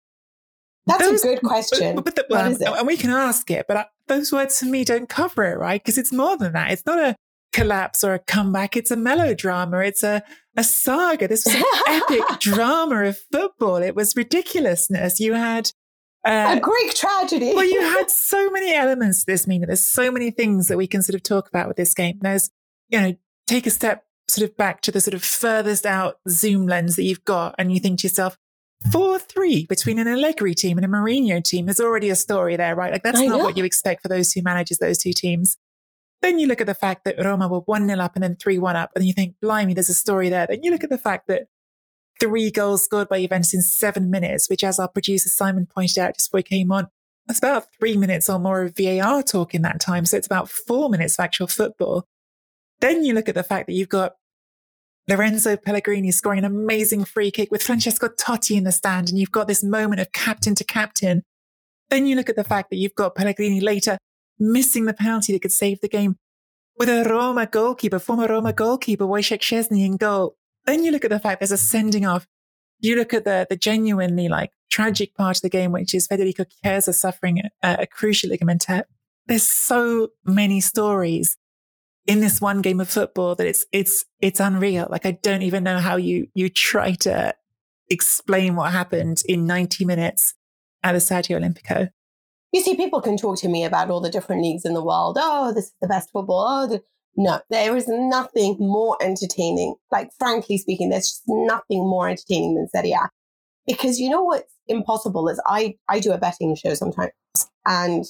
that's 0.88 1.03
those, 1.03 1.24
a 1.24 1.27
good 1.27 1.41
question. 1.41 1.96
But, 1.96 2.06
but 2.06 2.15
the, 2.15 2.25
well, 2.29 2.46
and 2.77 2.88
we 2.88 2.98
can 2.98 3.10
ask 3.10 3.50
it, 3.51 3.65
but 3.67 3.77
I, 3.77 3.86
those 4.08 4.32
words 4.32 4.60
for 4.60 4.65
me 4.65 4.84
don't 4.84 5.10
cover 5.10 5.44
it, 5.44 5.58
right? 5.58 5.82
Because 5.82 5.98
it's 5.98 6.13
more 6.13 6.38
than 6.38 6.53
that. 6.53 6.72
It's 6.72 6.86
not 6.86 7.00
a 7.00 7.15
collapse 7.53 8.03
or 8.03 8.13
a 8.13 8.20
comeback. 8.20 8.77
It's 8.77 8.91
a 8.91 8.96
melodrama. 8.96 9.79
It's 9.79 10.03
a, 10.03 10.24
a 10.56 10.63
saga. 10.63 11.27
This 11.27 11.46
was 11.46 11.56
an 11.56 11.63
epic 11.88 12.24
drama 12.39 13.03
of 13.03 13.17
football. 13.32 13.77
It 13.77 13.96
was 13.96 14.15
ridiculousness. 14.15 15.20
You 15.20 15.34
had 15.34 15.72
uh, 16.25 16.56
a 16.58 16.60
Greek 16.60 16.94
tragedy. 16.94 17.53
well, 17.53 17.65
you 17.65 17.82
had 17.82 18.10
so 18.10 18.50
many 18.50 18.74
elements 18.74 19.25
to 19.25 19.32
this, 19.32 19.48
Mina. 19.48 19.65
There's 19.65 19.86
so 19.86 20.12
many 20.12 20.32
things 20.32 20.67
that 20.67 20.77
we 20.77 20.88
can 20.88 21.01
sort 21.01 21.15
of 21.15 21.24
talk 21.24 21.48
about 21.48 21.67
with 21.67 21.77
this 21.77 21.94
game. 21.94 22.20
There's, 22.22 22.50
you 22.89 23.00
know, 23.00 23.15
take 23.46 23.65
a 23.65 23.72
step 23.72 24.06
sort 24.27 24.50
of 24.50 24.58
back 24.58 24.82
to 24.82 24.91
the 24.91 25.01
sort 25.01 25.13
of 25.13 25.24
furthest 25.24 25.86
out 25.86 26.20
zoom 26.29 26.67
lens 26.67 26.96
that 26.96 27.03
you've 27.03 27.25
got, 27.25 27.56
and 27.58 27.72
you 27.72 27.79
think 27.79 28.00
to 28.00 28.08
yourself, 28.08 28.38
4 28.91 29.19
3 29.19 29.65
between 29.65 30.00
an 30.00 30.07
Allegri 30.07 30.53
team 30.53 30.77
and 30.77 30.86
a 30.86 30.89
Mourinho 30.89 31.43
team. 31.43 31.65
There's 31.65 31.79
already 31.79 32.10
a 32.10 32.15
story 32.15 32.55
there, 32.55 32.75
right? 32.75 32.91
Like 32.91 33.03
that's 33.03 33.19
I 33.19 33.25
not 33.25 33.39
know. 33.39 33.43
what 33.43 33.57
you 33.57 33.63
expect 33.63 34.01
for 34.01 34.07
those 34.07 34.31
two 34.31 34.41
managers, 34.41 34.77
those 34.77 34.98
two 34.98 35.13
teams. 35.13 35.57
Then 36.22 36.39
you 36.39 36.48
look 36.48 36.62
at 36.62 36.67
the 36.67 36.74
fact 36.74 37.03
that 37.05 37.24
Roma 37.24 37.48
were 37.48 37.60
1 37.60 37.88
0 37.88 38.00
up 38.00 38.15
and 38.15 38.24
then 38.24 38.36
3 38.36 38.57
1 38.57 38.75
up, 38.75 38.91
and 38.96 39.05
you 39.05 39.13
think, 39.13 39.36
blimey, 39.41 39.74
there's 39.74 39.89
a 39.89 39.93
story 39.93 40.29
there. 40.29 40.48
Then 40.48 40.63
you 40.63 40.72
look 40.72 40.84
at 40.84 40.89
the 40.89 40.98
fact 40.98 41.27
that 41.27 41.48
three 42.19 42.50
goals 42.50 42.84
scored 42.84 43.10
by 43.10 43.22
Juventus 43.22 43.53
in 43.53 43.62
seven 43.62 44.10
minutes, 44.10 44.50
which, 44.50 44.63
as 44.63 44.79
our 44.79 44.88
producer 44.88 45.29
Simon 45.29 45.65
pointed 45.67 46.00
out 46.00 46.15
just 46.15 46.31
before 46.31 46.39
he 46.39 46.43
came 46.43 46.72
on, 46.72 46.88
that's 47.27 47.39
about 47.39 47.67
three 47.77 47.98
minutes 47.98 48.29
or 48.29 48.39
more 48.39 48.63
of 48.63 48.75
VAR 48.75 49.22
talk 49.22 49.53
in 49.53 49.62
that 49.63 49.79
time. 49.79 50.05
So 50.05 50.17
it's 50.17 50.27
about 50.27 50.50
four 50.50 50.89
minutes 50.89 51.19
of 51.19 51.24
actual 51.24 51.48
football. 51.48 52.07
Then 52.79 53.03
you 53.03 53.13
look 53.13 53.27
at 53.27 53.36
the 53.36 53.43
fact 53.43 53.67
that 53.67 53.74
you've 53.74 53.89
got 53.89 54.13
Lorenzo 55.08 55.56
Pellegrini 55.56 56.12
scoring 56.12 56.40
an 56.40 56.46
amazing 56.46 57.06
free 57.06 57.32
kick 57.32 57.50
with 57.50 57.64
Francesco 57.64 58.10
Totti 58.10 58.58
in 58.58 58.66
the 58.66 58.72
stand, 58.72 59.10
and 59.10 59.18
you've 59.18 59.32
got 59.32 59.48
this 59.48 59.64
moment 59.64 60.02
of 60.02 60.12
captain 60.12 60.54
to 60.56 60.64
captain. 60.66 61.24
Then 61.90 62.06
you 62.06 62.16
look 62.16 62.30
at 62.30 62.36
the 62.36 62.44
fact 62.44 62.70
that 62.70 62.76
you've 62.78 62.96
got 62.96 63.16
Pellegrini 63.16 63.62
later 63.62 63.98
missing 64.38 64.86
the 64.86 64.94
penalty 64.94 65.34
that 65.34 65.42
could 65.42 65.52
save 65.52 65.80
the 65.80 65.88
game 65.88 66.18
with 66.78 66.90
a 66.90 67.10
Roma 67.10 67.48
goalkeeper, 67.48 68.00
former 68.00 68.28
Roma 68.28 68.54
goalkeeper, 68.54 69.06
Wojciech 69.06 69.40
Szczesny 69.40 69.86
in 69.86 69.98
goal. 69.98 70.36
Then 70.66 70.84
you 70.84 70.92
look 70.92 71.06
at 71.06 71.10
the 71.10 71.20
fact 71.20 71.40
there's 71.40 71.52
a 71.52 71.58
sending 71.58 72.06
off. 72.06 72.28
You 72.80 72.96
look 72.96 73.14
at 73.14 73.24
the, 73.24 73.48
the 73.50 73.56
genuinely 73.56 74.28
like 74.28 74.52
tragic 74.70 75.16
part 75.16 75.38
of 75.38 75.42
the 75.42 75.50
game, 75.50 75.72
which 75.72 75.96
is 75.96 76.06
Federico 76.06 76.44
Chiesa 76.44 76.94
suffering 76.94 77.42
a, 77.64 77.78
a 77.80 77.88
cruciate 77.88 78.30
ligament 78.30 78.62
tear. 78.62 78.86
There's 79.26 79.48
so 79.48 80.10
many 80.26 80.62
stories 80.62 81.38
in 82.08 82.22
this 82.22 82.42
one 82.42 82.62
game 82.62 82.80
of 82.80 82.90
football 82.90 83.36
that 83.36 83.46
it's 83.46 83.66
it's 83.72 84.06
it's 84.20 84.40
unreal. 84.40 84.88
Like 84.90 85.06
I 85.06 85.12
don't 85.12 85.44
even 85.44 85.64
know 85.64 85.80
how 85.80 85.98
you 85.98 86.28
you 86.34 86.50
try 86.50 86.94
to 87.02 87.36
explain 87.90 88.56
what 88.56 88.72
happened 88.72 89.22
in 89.28 89.46
90 89.46 89.86
minutes 89.86 90.34
at 90.84 90.94
the 90.94 91.00
Stadio 91.00 91.40
Olimpico. 91.40 91.90
You 92.52 92.62
see, 92.62 92.76
people 92.76 93.02
can 93.02 93.18
talk 93.18 93.38
to 93.40 93.50
me 93.50 93.66
about 93.66 93.90
all 93.90 94.02
the 94.02 94.10
different 94.10 94.42
leagues 94.42 94.66
in 94.66 94.74
the 94.74 94.84
world. 94.84 95.18
Oh, 95.20 95.54
this 95.54 95.66
is 95.66 95.74
the 95.82 95.88
best 95.88 96.10
football. 96.12 96.46
Oh, 96.48 96.80
no, 97.18 97.42
there 97.50 97.76
is 97.76 97.88
nothing 97.88 98.56
more 98.60 98.98
entertaining. 99.02 99.76
Like, 99.92 100.12
frankly 100.18 100.58
speaking, 100.58 100.90
there's 100.90 101.10
just 101.10 101.24
nothing 101.28 101.80
more 101.80 102.08
entertaining 102.08 102.56
than 102.56 102.70
Serie 102.70 102.92
A. 102.92 103.10
Because 103.66 104.00
you 104.00 104.10
know 104.10 104.24
what's 104.24 104.54
impossible 104.68 105.28
is 105.28 105.42
I, 105.46 105.76
I 105.90 106.00
do 106.00 106.14
a 106.14 106.18
betting 106.18 106.56
show 106.56 106.74
sometimes. 106.74 107.12
And 107.66 108.06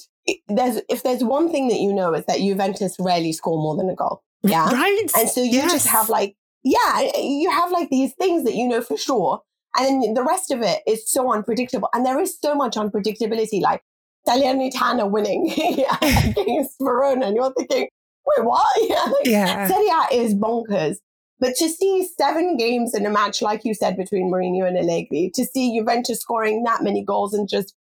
there's 0.48 0.80
if 0.88 1.02
there's 1.02 1.24
one 1.24 1.50
thing 1.50 1.68
that 1.68 1.78
you 1.78 1.92
know 1.92 2.14
is 2.14 2.24
that 2.26 2.38
Juventus 2.38 2.96
rarely 2.98 3.32
score 3.32 3.58
more 3.58 3.76
than 3.76 3.90
a 3.90 3.94
goal. 3.94 4.22
Yeah. 4.44 4.70
Right. 4.70 5.10
And 5.18 5.28
so 5.28 5.42
you 5.42 5.54
yes. 5.54 5.72
just 5.72 5.88
have 5.88 6.08
like, 6.08 6.36
yeah, 6.62 7.00
you 7.16 7.50
have 7.50 7.72
like 7.72 7.90
these 7.90 8.14
things 8.14 8.44
that 8.44 8.54
you 8.54 8.68
know 8.68 8.80
for 8.80 8.96
sure. 8.96 9.42
And 9.76 10.00
then 10.00 10.14
the 10.14 10.22
rest 10.22 10.52
of 10.52 10.62
it 10.62 10.80
is 10.86 11.10
so 11.10 11.32
unpredictable. 11.32 11.88
And 11.92 12.06
there 12.06 12.20
is 12.20 12.38
so 12.40 12.54
much 12.54 12.76
unpredictability. 12.76 13.60
Like 13.60 13.82
Salernitana 14.28 15.10
winning 15.10 15.50
against 16.40 16.76
Verona. 16.80 17.26
And 17.26 17.36
you're 17.36 17.52
thinking, 17.52 17.88
wait, 18.24 18.46
what? 18.46 18.66
Yeah. 18.80 19.02
Like, 19.04 19.26
yeah. 19.26 19.66
Serie 19.66 19.88
A 19.88 20.22
is 20.24 20.34
bonkers. 20.34 20.98
But 21.40 21.54
to 21.56 21.68
see 21.68 22.08
seven 22.16 22.56
games 22.56 22.94
in 22.94 23.06
a 23.06 23.10
match, 23.10 23.42
like 23.42 23.64
you 23.64 23.74
said, 23.74 23.96
between 23.96 24.30
Mourinho 24.30 24.66
and 24.66 24.76
Allegri, 24.76 25.30
to 25.34 25.44
see 25.44 25.76
Juventus 25.78 26.20
scoring 26.20 26.64
that 26.64 26.82
many 26.82 27.04
goals 27.04 27.32
and 27.32 27.48
just 27.48 27.74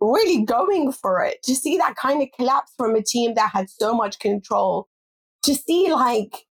really 0.00 0.44
going 0.44 0.92
for 0.92 1.22
it, 1.22 1.42
to 1.44 1.54
see 1.54 1.76
that 1.76 1.96
kind 1.96 2.22
of 2.22 2.28
collapse 2.36 2.72
from 2.76 2.94
a 2.94 3.02
team 3.02 3.34
that 3.34 3.50
had 3.52 3.68
so 3.68 3.94
much 3.94 4.18
control, 4.18 4.88
to 5.44 5.54
see 5.54 5.92
like 5.92 6.46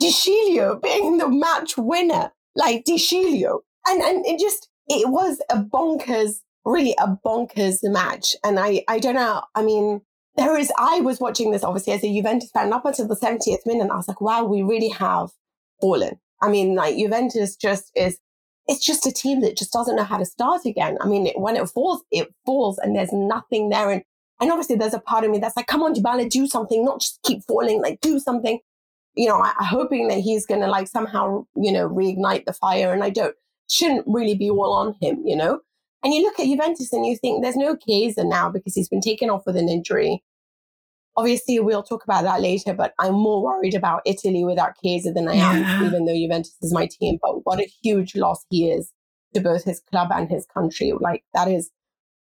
De 0.00 0.10
Sciglio 0.10 0.80
being 0.80 1.18
the 1.18 1.28
match 1.28 1.76
winner, 1.76 2.32
like 2.56 2.84
De 2.84 2.96
Sciglio. 2.96 3.60
And, 3.86 4.02
and 4.02 4.24
it 4.26 4.40
just, 4.40 4.68
it 4.88 5.08
was 5.08 5.40
a 5.50 5.58
bonkers, 5.58 6.36
really 6.64 6.94
a 6.98 7.16
bonkers 7.24 7.78
match. 7.82 8.34
And 8.44 8.58
I, 8.58 8.84
I 8.88 8.98
don't 8.98 9.14
know. 9.14 9.42
I 9.54 9.62
mean, 9.62 10.00
there 10.36 10.56
is, 10.58 10.72
I 10.78 11.00
was 11.00 11.20
watching 11.20 11.52
this 11.52 11.62
obviously 11.62 11.92
as 11.92 12.02
a 12.02 12.12
Juventus 12.12 12.50
fan 12.50 12.72
up 12.72 12.84
until 12.84 13.06
the 13.06 13.16
70th 13.16 13.66
minute. 13.66 13.90
I 13.90 13.96
was 13.96 14.08
like, 14.08 14.20
wow, 14.20 14.44
we 14.44 14.62
really 14.62 14.88
have 14.88 15.30
fallen. 15.80 16.18
I 16.42 16.48
mean, 16.48 16.74
like 16.74 16.96
Juventus 16.96 17.56
just 17.56 17.90
is 17.94 18.18
it's 18.66 18.84
just 18.84 19.06
a 19.06 19.12
team 19.12 19.40
that 19.40 19.56
just 19.56 19.72
doesn't 19.72 19.96
know 19.96 20.04
how 20.04 20.16
to 20.16 20.24
start 20.24 20.64
again. 20.64 20.96
I 21.00 21.06
mean, 21.06 21.30
when 21.36 21.56
it 21.56 21.68
falls, 21.68 22.02
it 22.10 22.32
falls 22.46 22.78
and 22.78 22.96
there's 22.96 23.12
nothing 23.12 23.68
there. 23.68 23.90
And, 23.90 24.02
and 24.40 24.50
obviously 24.50 24.76
there's 24.76 24.94
a 24.94 25.00
part 25.00 25.24
of 25.24 25.30
me 25.30 25.38
that's 25.38 25.56
like, 25.56 25.66
come 25.66 25.82
on, 25.82 25.94
Dybala, 25.94 26.28
do 26.28 26.46
something, 26.46 26.84
not 26.84 27.00
just 27.00 27.20
keep 27.22 27.42
falling, 27.44 27.82
like 27.82 28.00
do 28.00 28.18
something. 28.18 28.58
You 29.16 29.28
know, 29.28 29.36
I, 29.36 29.52
am 29.60 29.66
hoping 29.66 30.08
that 30.08 30.18
he's 30.18 30.46
going 30.46 30.60
to 30.62 30.66
like 30.66 30.88
somehow, 30.88 31.46
you 31.54 31.72
know, 31.72 31.88
reignite 31.88 32.46
the 32.46 32.52
fire. 32.52 32.92
And 32.92 33.04
I 33.04 33.10
don't, 33.10 33.36
shouldn't 33.68 34.04
really 34.06 34.34
be 34.34 34.50
all 34.50 34.72
on 34.72 34.96
him, 35.00 35.22
you 35.24 35.36
know? 35.36 35.60
And 36.02 36.12
you 36.12 36.22
look 36.22 36.38
at 36.38 36.46
Juventus 36.46 36.92
and 36.92 37.06
you 37.06 37.16
think 37.16 37.42
there's 37.42 37.56
no 37.56 37.76
Chiesa 37.76 38.24
now 38.24 38.50
because 38.50 38.74
he's 38.74 38.88
been 38.88 39.00
taken 39.00 39.30
off 39.30 39.46
with 39.46 39.56
an 39.56 39.68
injury. 39.68 40.22
Obviously, 41.16 41.60
we'll 41.60 41.82
talk 41.82 42.02
about 42.04 42.24
that 42.24 42.40
later, 42.40 42.74
but 42.74 42.92
I'm 42.98 43.14
more 43.14 43.42
worried 43.42 43.74
about 43.74 44.02
Italy 44.04 44.44
without 44.44 44.72
Chiesa 44.82 45.12
than 45.12 45.28
I 45.28 45.34
am, 45.34 45.62
yeah. 45.62 45.86
even 45.86 46.06
though 46.06 46.14
Juventus 46.14 46.56
is 46.60 46.72
my 46.72 46.86
team. 46.86 47.18
But 47.22 47.46
what 47.46 47.60
a 47.60 47.70
huge 47.82 48.16
loss 48.16 48.44
he 48.50 48.70
is 48.70 48.92
to 49.32 49.40
both 49.40 49.64
his 49.64 49.80
club 49.80 50.08
and 50.12 50.28
his 50.28 50.46
country. 50.46 50.92
Like 50.98 51.24
that 51.32 51.46
is, 51.48 51.70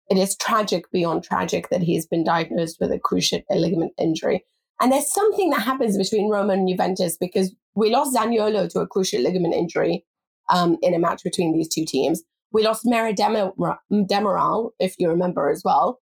it 0.08 0.16
is 0.16 0.36
tragic 0.36 0.90
beyond 0.90 1.24
tragic 1.24 1.68
that 1.68 1.82
he's 1.82 2.06
been 2.06 2.24
diagnosed 2.24 2.78
with 2.80 2.90
a 2.90 2.98
cruciate 2.98 3.44
ligament 3.50 3.92
injury. 3.98 4.44
And 4.80 4.90
there's 4.90 5.12
something 5.12 5.50
that 5.50 5.60
happens 5.60 5.98
between 5.98 6.30
Roma 6.30 6.54
and 6.54 6.68
Juventus 6.68 7.18
because 7.18 7.54
we 7.74 7.90
lost 7.90 8.16
Zaniolo 8.16 8.68
to 8.70 8.80
a 8.80 8.88
cruciate 8.88 9.22
ligament 9.22 9.54
injury 9.54 10.06
um, 10.48 10.78
in 10.82 10.94
a 10.94 10.98
match 10.98 11.22
between 11.22 11.52
these 11.52 11.68
two 11.68 11.84
teams. 11.84 12.22
We 12.52 12.62
lost 12.62 12.84
Merih 12.84 13.14
Demiral, 13.92 14.70
if 14.80 14.94
you 14.98 15.08
remember 15.08 15.50
as 15.50 15.62
well. 15.64 16.00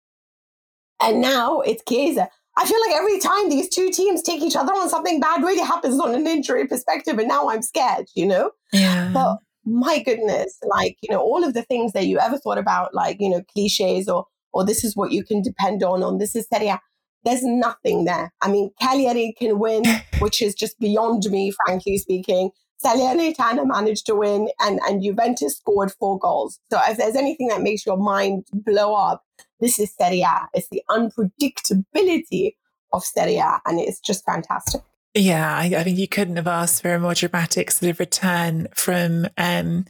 And 1.03 1.21
now 1.21 1.61
it's 1.61 1.83
Chiesa. 1.89 2.29
I 2.61 2.67
feel 2.67 2.79
like 2.87 2.95
every 2.95 3.19
time 3.19 3.49
these 3.49 3.71
two 3.71 3.91
teams 3.91 4.21
take 4.21 4.43
each 4.43 4.55
other 4.55 4.75
on, 4.75 4.91
something 4.91 5.19
bad 5.19 5.43
really 5.43 5.63
happens 5.63 5.99
on 5.99 6.15
an 6.15 6.27
injury 6.27 6.67
perspective. 6.67 7.19
And 7.19 7.27
now 7.27 7.49
I'm 7.49 7.63
scared, 7.63 8.09
you 8.15 8.27
know? 8.27 8.51
Yeah. 8.71 9.11
But 9.15 9.39
my 9.65 10.03
goodness, 10.03 10.59
like, 10.69 10.99
you 11.01 11.11
know, 11.11 11.21
all 11.21 11.43
of 11.43 11.55
the 11.55 11.63
things 11.63 11.93
that 11.93 12.07
you 12.07 12.19
ever 12.19 12.37
thought 12.37 12.59
about, 12.59 12.95
like, 12.95 13.17
you 13.19 13.31
know, 13.31 13.41
cliches 13.51 14.11
or, 14.11 14.27
or 14.53 14.67
this 14.67 14.85
is 14.85 14.95
what 14.95 15.11
you 15.11 15.25
can 15.25 15.41
depend 15.41 15.83
on, 15.83 16.03
on 16.03 16.19
this 16.19 16.37
is 16.37 16.47
Serie. 16.53 16.79
There's 17.25 17.43
nothing 17.43 18.05
there. 18.05 18.31
I 18.43 18.49
mean, 18.49 18.71
Cagliari 18.79 19.35
can 19.39 19.59
win, 19.59 19.85
which 20.19 20.43
is 20.43 20.55
just 20.55 20.79
beyond 20.79 21.23
me, 21.31 21.55
frankly 21.65 21.97
speaking. 21.97 22.51
Salernitana 22.85 23.67
managed 23.67 24.07
to 24.07 24.15
win 24.15 24.49
and, 24.61 24.81
and 24.87 25.03
Juventus 25.03 25.59
scored 25.59 25.93
four 25.93 26.19
goals. 26.19 26.59
So 26.73 26.81
if 26.89 26.97
there's 26.97 27.17
anything 27.17 27.49
that 27.49 27.63
makes 27.63 27.85
your 27.85 27.99
mind 27.99 28.47
blow 28.53 28.95
up, 28.95 29.23
this 29.61 29.79
is 29.79 29.95
Serie 29.95 30.23
A. 30.23 30.49
It's 30.55 30.69
the 30.71 30.83
unpredictability 30.89 32.55
of 32.93 33.05
Serie 33.05 33.37
A, 33.37 33.61
and 33.67 33.79
it's 33.79 34.01
just 34.01 34.25
fantastic. 34.25 34.83
Yeah, 35.15 35.55
I, 35.55 35.65
I 35.77 35.83
think 35.83 35.99
you 35.99 36.09
couldn't 36.09 36.37
have 36.37 36.47
asked 36.47 36.83
for 36.83 36.95
a 36.95 37.01
more 37.01 37.15
dramatic 37.15 37.71
sort 37.71 37.91
of 37.91 38.01
return 38.01 38.69
from 38.75 39.27
um, 39.37 39.87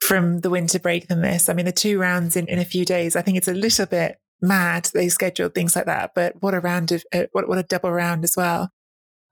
from 0.00 0.40
the 0.40 0.50
winter 0.50 0.78
break 0.78 1.08
than 1.08 1.20
this. 1.20 1.48
I 1.48 1.52
mean, 1.52 1.66
the 1.66 1.72
two 1.72 1.98
rounds 1.98 2.36
in, 2.36 2.46
in 2.46 2.58
a 2.58 2.64
few 2.64 2.84
days, 2.84 3.16
I 3.16 3.22
think 3.22 3.36
it's 3.36 3.48
a 3.48 3.54
little 3.54 3.86
bit 3.86 4.18
mad 4.42 4.90
they 4.92 5.08
scheduled 5.08 5.54
things 5.54 5.76
like 5.76 5.86
that. 5.86 6.12
But 6.14 6.42
what 6.42 6.54
a 6.54 6.60
round 6.60 6.92
of 6.92 7.04
uh, 7.12 7.24
what 7.32 7.48
what 7.48 7.58
a 7.58 7.62
double 7.62 7.92
round 7.92 8.24
as 8.24 8.36
well. 8.36 8.70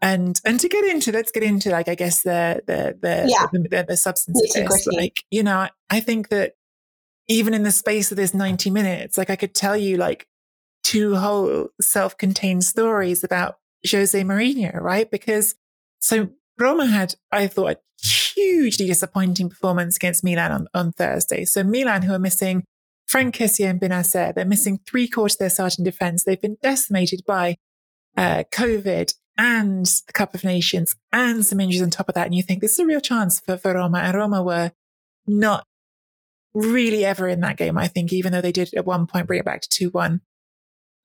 And 0.04 0.38
and 0.44 0.60
to 0.60 0.68
get 0.68 0.84
into 0.84 1.12
let's 1.12 1.30
get 1.30 1.42
into 1.42 1.70
like 1.70 1.88
I 1.88 1.94
guess 1.94 2.22
the 2.22 2.62
the 2.66 2.94
the 3.00 3.26
yeah. 3.26 3.46
the, 3.50 3.58
the, 3.60 3.84
the 3.88 3.96
substance 3.96 4.38
of 4.54 4.68
this. 4.68 4.86
Like 4.86 5.24
you 5.30 5.42
know, 5.42 5.66
I 5.88 6.00
think 6.00 6.28
that 6.28 6.52
even 7.26 7.54
in 7.54 7.62
the 7.62 7.72
space 7.72 8.10
of 8.10 8.18
this 8.18 8.34
90 8.34 8.68
minutes, 8.68 9.16
like 9.16 9.30
I 9.30 9.36
could 9.36 9.54
tell 9.54 9.78
you 9.78 9.96
like 9.96 10.28
two 10.82 11.16
whole 11.16 11.68
self-contained 11.80 12.64
stories 12.64 13.24
about 13.24 13.56
Jose 13.90 14.20
Mourinho, 14.20 14.78
right? 14.78 15.10
Because 15.10 15.54
so 16.00 16.28
Roma 16.58 16.84
had, 16.84 17.14
I 17.32 17.46
thought, 17.46 17.78
a 17.78 18.06
hugely 18.06 18.86
disappointing 18.86 19.48
performance 19.48 19.96
against 19.96 20.22
Milan 20.22 20.52
on, 20.52 20.68
on 20.74 20.92
Thursday. 20.92 21.46
So 21.46 21.64
Milan, 21.64 22.02
who 22.02 22.12
are 22.12 22.18
missing 22.18 22.64
Franck 23.06 23.36
Kessié 23.36 23.70
and 23.70 23.80
Bennacer, 23.80 24.34
they're 24.34 24.44
missing 24.44 24.80
three 24.86 25.08
quarters 25.08 25.36
of 25.36 25.38
their 25.38 25.50
starting 25.50 25.82
defence. 25.82 26.24
They've 26.24 26.38
been 26.38 26.58
decimated 26.62 27.22
by 27.26 27.56
uh, 28.18 28.44
COVID 28.52 29.14
and 29.36 29.86
the 29.86 30.12
Cup 30.12 30.34
of 30.34 30.44
Nations 30.44 30.96
and 31.12 31.44
some 31.44 31.60
injuries 31.60 31.82
on 31.82 31.90
top 31.90 32.08
of 32.08 32.14
that. 32.14 32.26
And 32.26 32.34
you 32.34 32.42
think 32.42 32.60
this 32.60 32.72
is 32.72 32.78
a 32.78 32.86
real 32.86 33.00
chance 33.00 33.40
for, 33.40 33.56
for 33.56 33.74
Roma. 33.74 33.98
And 33.98 34.16
Roma 34.16 34.42
were 34.42 34.72
not 35.26 35.66
really 36.54 37.04
ever 37.04 37.28
in 37.28 37.40
that 37.40 37.56
game, 37.56 37.76
I 37.76 37.88
think, 37.88 38.12
even 38.12 38.32
though 38.32 38.40
they 38.40 38.52
did 38.52 38.72
at 38.74 38.86
one 38.86 39.06
point 39.06 39.26
bring 39.26 39.40
it 39.40 39.44
back 39.44 39.60
to 39.62 39.68
2 39.68 39.90
1. 39.90 40.20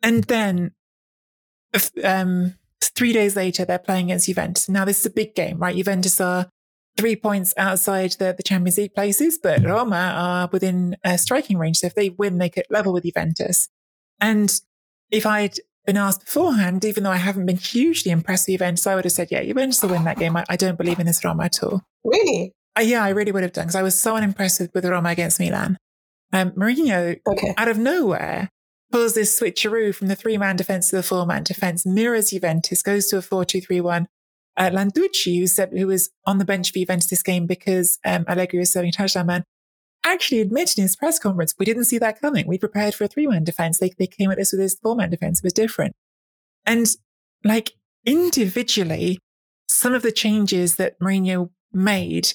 And 0.01 0.23
then 0.25 0.71
um, 2.03 2.55
three 2.81 3.13
days 3.13 3.35
later, 3.35 3.65
they're 3.65 3.79
playing 3.79 4.05
against 4.05 4.27
Juventus. 4.27 4.69
Now, 4.69 4.85
this 4.85 4.99
is 4.99 5.05
a 5.07 5.11
big 5.11 5.35
game, 5.35 5.57
right? 5.57 5.75
Juventus 5.75 6.21
are 6.21 6.49
three 6.97 7.15
points 7.15 7.53
outside 7.57 8.11
the, 8.19 8.33
the 8.35 8.43
Champions 8.43 8.77
League 8.77 8.93
places, 8.93 9.39
but 9.41 9.63
Roma 9.63 10.13
are 10.15 10.49
within 10.51 10.97
a 11.03 11.17
striking 11.17 11.57
range. 11.57 11.79
So 11.79 11.87
if 11.87 11.95
they 11.95 12.09
win, 12.09 12.37
they 12.37 12.49
could 12.49 12.65
level 12.69 12.93
with 12.93 13.03
Juventus. 13.03 13.69
And 14.19 14.53
if 15.11 15.25
I'd 15.25 15.59
been 15.89 15.97
asked 15.97 16.25
beforehand, 16.25 16.85
even 16.85 17.03
though 17.03 17.09
I 17.09 17.17
haven't 17.17 17.47
been 17.47 17.57
hugely 17.57 18.11
impressed 18.11 18.47
with 18.47 18.53
Juventus, 18.53 18.85
I 18.85 18.93
would 18.93 19.05
have 19.05 19.11
said, 19.11 19.29
yeah, 19.31 19.43
Juventus 19.43 19.81
will 19.81 19.89
win 19.89 20.03
that 20.03 20.19
game. 20.19 20.37
I, 20.37 20.45
I 20.47 20.55
don't 20.55 20.77
believe 20.77 20.99
in 20.99 21.07
this 21.07 21.25
Roma 21.25 21.45
at 21.45 21.63
all. 21.63 21.81
Really? 22.03 22.53
Uh, 22.77 22.83
yeah, 22.83 23.03
I 23.03 23.09
really 23.09 23.31
would 23.31 23.41
have 23.41 23.53
done 23.53 23.65
because 23.65 23.75
I 23.75 23.81
was 23.81 23.99
so 23.99 24.15
unimpressed 24.15 24.61
with, 24.71 24.85
Roma 24.85 25.09
against 25.09 25.39
Milan. 25.39 25.77
Um, 26.31 26.51
Mourinho, 26.51 27.19
okay. 27.27 27.55
out 27.57 27.67
of 27.67 27.79
nowhere, 27.79 28.49
pulls 28.91 29.15
this 29.15 29.39
switcheroo 29.39 29.95
from 29.95 30.09
the 30.09 30.15
three 30.15 30.37
man 30.37 30.57
defense 30.57 30.89
to 30.89 30.97
the 30.97 31.03
four 31.03 31.25
man 31.25 31.43
defense, 31.43 31.87
mirrors 31.87 32.29
Juventus, 32.29 32.83
goes 32.83 33.07
to 33.07 33.17
a 33.17 33.23
4 33.23 33.43
2 33.45 33.61
3 33.61 33.81
1. 33.81 34.07
Uh, 34.57 34.69
Landucci, 34.69 35.39
who 35.39 35.47
said, 35.47 35.71
who 35.71 35.87
was 35.87 36.11
on 36.27 36.37
the 36.37 36.45
bench 36.45 36.69
for 36.69 36.77
Juventus 36.77 37.09
this 37.09 37.23
game 37.23 37.47
because 37.47 37.97
um, 38.05 38.25
Allegri 38.27 38.59
was 38.59 38.71
serving 38.71 38.91
touchline 38.91 39.25
ban, 39.25 39.43
actually 40.11 40.41
admitted 40.41 40.77
in 40.77 40.83
his 40.83 40.95
press 40.95 41.19
conference, 41.19 41.53
we 41.57 41.65
didn't 41.65 41.85
see 41.85 41.97
that 41.99 42.19
coming. 42.19 42.47
We 42.47 42.57
prepared 42.57 42.93
for 42.93 43.05
a 43.05 43.07
three 43.07 43.27
man 43.27 43.43
defense. 43.43 43.79
They, 43.79 43.91
they 43.97 44.07
came 44.07 44.31
at 44.31 44.37
this 44.37 44.51
with 44.51 44.61
this 44.61 44.75
four 44.81 44.95
man 44.95 45.09
defense. 45.09 45.39
It 45.39 45.43
was 45.43 45.53
different. 45.53 45.95
And 46.65 46.87
like 47.43 47.73
individually, 48.05 49.19
some 49.67 49.93
of 49.93 50.01
the 50.01 50.11
changes 50.11 50.75
that 50.75 50.99
Mourinho 50.99 51.49
made 51.71 52.33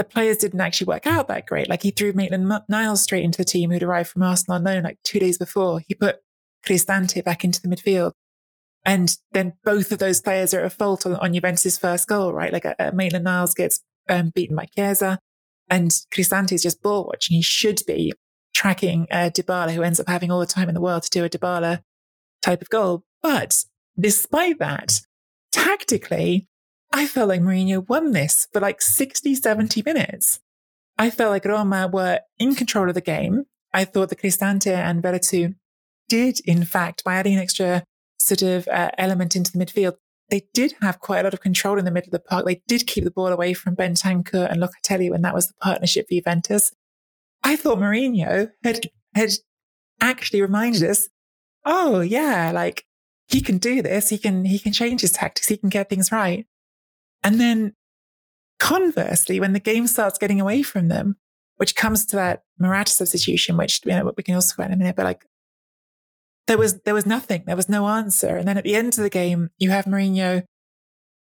the 0.00 0.04
players 0.04 0.38
didn't 0.38 0.62
actually 0.62 0.86
work 0.86 1.06
out 1.06 1.28
that 1.28 1.44
great. 1.44 1.68
Like 1.68 1.82
he 1.82 1.90
threw 1.90 2.14
Maitland 2.14 2.50
Niles 2.70 3.02
straight 3.02 3.22
into 3.22 3.36
the 3.36 3.44
team 3.44 3.70
who'd 3.70 3.82
arrived 3.82 4.08
from 4.08 4.22
Arsenal 4.22 4.56
on 4.56 4.64
loan 4.64 4.82
like 4.82 4.98
two 5.04 5.18
days 5.18 5.36
before. 5.36 5.80
He 5.86 5.94
put 5.94 6.20
Cristante 6.66 7.22
back 7.22 7.44
into 7.44 7.60
the 7.60 7.68
midfield. 7.68 8.12
And 8.86 9.14
then 9.32 9.52
both 9.62 9.92
of 9.92 9.98
those 9.98 10.22
players 10.22 10.54
are 10.54 10.64
at 10.64 10.72
fault 10.72 11.04
on, 11.04 11.16
on 11.16 11.34
Juventus' 11.34 11.76
first 11.76 12.08
goal, 12.08 12.32
right? 12.32 12.50
Like 12.50 12.64
uh, 12.64 12.74
uh, 12.78 12.92
Maitland 12.94 13.26
Niles 13.26 13.52
gets 13.52 13.82
um, 14.08 14.32
beaten 14.34 14.56
by 14.56 14.64
Chiesa 14.74 15.18
and 15.70 15.90
Cristante 16.12 16.52
is 16.52 16.62
just 16.62 16.82
ball 16.82 17.06
watching. 17.06 17.36
He 17.36 17.42
should 17.42 17.82
be 17.86 18.12
tracking 18.52 19.06
uh, 19.10 19.30
Dybala, 19.32 19.72
who 19.72 19.82
ends 19.82 20.00
up 20.00 20.08
having 20.08 20.30
all 20.30 20.40
the 20.40 20.46
time 20.46 20.68
in 20.68 20.74
the 20.74 20.80
world 20.80 21.04
to 21.04 21.10
do 21.10 21.24
a 21.24 21.30
Dybala 21.30 21.82
type 22.42 22.60
of 22.60 22.68
goal. 22.68 23.04
But 23.22 23.64
despite 23.98 24.58
that, 24.58 25.00
tactically, 25.52 26.48
I 26.92 27.06
felt 27.06 27.28
like 27.28 27.40
Mourinho 27.40 27.88
won 27.88 28.12
this 28.12 28.48
for 28.52 28.60
like 28.60 28.82
60, 28.82 29.34
70 29.34 29.82
minutes. 29.84 30.40
I 30.98 31.10
felt 31.10 31.30
like 31.30 31.44
Roma 31.44 31.88
were 31.90 32.20
in 32.38 32.54
control 32.54 32.88
of 32.88 32.94
the 32.94 33.00
game. 33.00 33.44
I 33.72 33.84
thought 33.84 34.08
that 34.08 34.20
Cristante 34.20 34.74
and 34.74 35.02
Veretout 35.02 35.54
did, 36.08 36.40
in 36.44 36.64
fact, 36.64 37.04
by 37.04 37.14
adding 37.14 37.34
an 37.34 37.40
extra 37.40 37.84
sort 38.18 38.42
of 38.42 38.66
uh, 38.68 38.90
element 38.98 39.36
into 39.36 39.52
the 39.52 39.64
midfield, 39.64 39.94
they 40.30 40.46
did 40.54 40.74
have 40.80 41.00
quite 41.00 41.20
a 41.20 41.22
lot 41.24 41.34
of 41.34 41.40
control 41.40 41.78
in 41.78 41.84
the 41.84 41.90
middle 41.90 42.08
of 42.08 42.12
the 42.12 42.20
park. 42.20 42.46
They 42.46 42.62
did 42.66 42.86
keep 42.86 43.04
the 43.04 43.10
ball 43.10 43.28
away 43.28 43.52
from 43.52 43.76
Bentancur 43.76 44.50
and 44.50 44.62
Locatelli 44.62 45.10
when 45.10 45.22
that 45.22 45.34
was 45.34 45.48
the 45.48 45.54
partnership 45.60 46.08
for 46.08 46.14
Juventus. 46.14 46.72
I 47.42 47.56
thought 47.56 47.78
Mourinho 47.78 48.50
had, 48.62 48.90
had 49.14 49.30
actually 50.00 50.42
reminded 50.42 50.84
us, 50.84 51.08
oh 51.64 52.00
yeah, 52.00 52.52
like 52.52 52.84
he 53.28 53.40
can 53.40 53.58
do 53.58 53.82
this. 53.82 54.08
He 54.08 54.18
can, 54.18 54.44
he 54.44 54.58
can 54.58 54.72
change 54.72 55.00
his 55.00 55.12
tactics. 55.12 55.48
He 55.48 55.56
can 55.56 55.68
get 55.68 55.88
things 55.88 56.12
right. 56.12 56.46
And 57.22 57.40
then 57.40 57.74
conversely, 58.58 59.40
when 59.40 59.52
the 59.52 59.60
game 59.60 59.86
starts 59.86 60.18
getting 60.18 60.40
away 60.40 60.62
from 60.62 60.88
them, 60.88 61.16
which 61.56 61.76
comes 61.76 62.06
to 62.06 62.16
that 62.16 62.44
Morata 62.58 62.90
substitution, 62.90 63.56
which 63.56 63.80
you 63.84 63.92
know, 63.92 64.12
we 64.16 64.22
can 64.22 64.34
also 64.34 64.54
about 64.54 64.68
in 64.68 64.74
a 64.74 64.76
minute, 64.76 64.96
but 64.96 65.04
like 65.04 65.26
there 66.46 66.58
was 66.58 66.80
there 66.80 66.94
was 66.94 67.06
nothing, 67.06 67.44
there 67.46 67.56
was 67.56 67.68
no 67.68 67.88
answer. 67.88 68.36
And 68.36 68.48
then 68.48 68.58
at 68.58 68.64
the 68.64 68.74
end 68.74 68.98
of 68.98 69.02
the 69.02 69.10
game, 69.10 69.50
you 69.58 69.70
have 69.70 69.84
Mourinho 69.84 70.44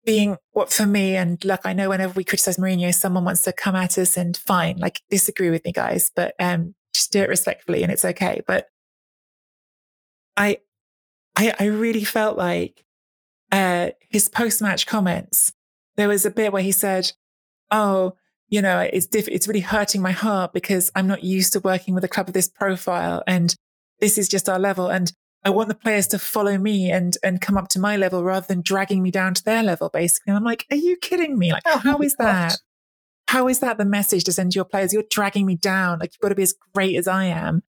being 0.04 0.36
what 0.52 0.72
for 0.72 0.86
me, 0.86 1.16
and 1.16 1.44
look, 1.44 1.60
I 1.64 1.72
know 1.72 1.88
whenever 1.88 2.12
we 2.12 2.24
criticize 2.24 2.56
Mourinho, 2.58 2.94
someone 2.94 3.24
wants 3.24 3.42
to 3.42 3.52
come 3.52 3.74
at 3.74 3.98
us 3.98 4.16
and 4.16 4.36
fine, 4.36 4.78
like 4.78 5.02
disagree 5.10 5.50
with 5.50 5.64
me, 5.64 5.72
guys, 5.72 6.10
but 6.14 6.34
um, 6.38 6.74
just 6.94 7.12
do 7.12 7.20
it 7.20 7.28
respectfully 7.28 7.82
and 7.82 7.92
it's 7.92 8.04
okay. 8.04 8.40
But 8.46 8.68
I, 10.36 10.58
I, 11.34 11.54
I 11.58 11.64
really 11.66 12.04
felt 12.04 12.38
like 12.38 12.84
uh, 13.52 13.90
his 14.08 14.28
post 14.28 14.62
match 14.62 14.86
comments 14.86 15.52
there 15.96 16.08
was 16.08 16.26
a 16.26 16.30
bit 16.30 16.52
where 16.52 16.62
he 16.62 16.72
said, 16.72 17.12
Oh, 17.70 18.14
you 18.48 18.62
know, 18.62 18.80
it's 18.80 19.06
diff- 19.06 19.28
it's 19.28 19.48
really 19.48 19.60
hurting 19.60 20.02
my 20.02 20.12
heart 20.12 20.52
because 20.52 20.90
I'm 20.94 21.06
not 21.06 21.24
used 21.24 21.52
to 21.54 21.60
working 21.60 21.94
with 21.94 22.04
a 22.04 22.08
club 22.08 22.28
of 22.28 22.34
this 22.34 22.48
profile 22.48 23.22
and 23.26 23.54
this 24.00 24.18
is 24.18 24.28
just 24.28 24.48
our 24.48 24.58
level. 24.58 24.88
And 24.88 25.12
I 25.44 25.50
want 25.50 25.68
the 25.68 25.74
players 25.74 26.06
to 26.08 26.18
follow 26.18 26.58
me 26.58 26.90
and, 26.90 27.16
and 27.22 27.40
come 27.40 27.56
up 27.56 27.68
to 27.68 27.78
my 27.78 27.96
level 27.96 28.24
rather 28.24 28.46
than 28.46 28.62
dragging 28.62 29.02
me 29.02 29.10
down 29.10 29.34
to 29.34 29.44
their 29.44 29.62
level, 29.62 29.88
basically. 29.88 30.30
And 30.30 30.36
I'm 30.36 30.44
like, 30.44 30.66
are 30.70 30.76
you 30.76 30.96
kidding 30.96 31.38
me? 31.38 31.52
Like, 31.52 31.62
oh 31.66 31.78
how 31.78 31.98
is 31.98 32.14
that? 32.18 32.56
How 33.28 33.48
is 33.48 33.60
that 33.60 33.78
the 33.78 33.84
message 33.84 34.24
to 34.24 34.32
send 34.32 34.52
to 34.52 34.56
your 34.56 34.64
players? 34.64 34.92
You're 34.92 35.04
dragging 35.10 35.46
me 35.46 35.56
down. 35.56 35.98
Like, 35.98 36.12
you've 36.12 36.20
got 36.20 36.28
to 36.28 36.34
be 36.34 36.42
as 36.42 36.54
great 36.74 36.96
as 36.96 37.08
I 37.08 37.26
am. 37.26 37.62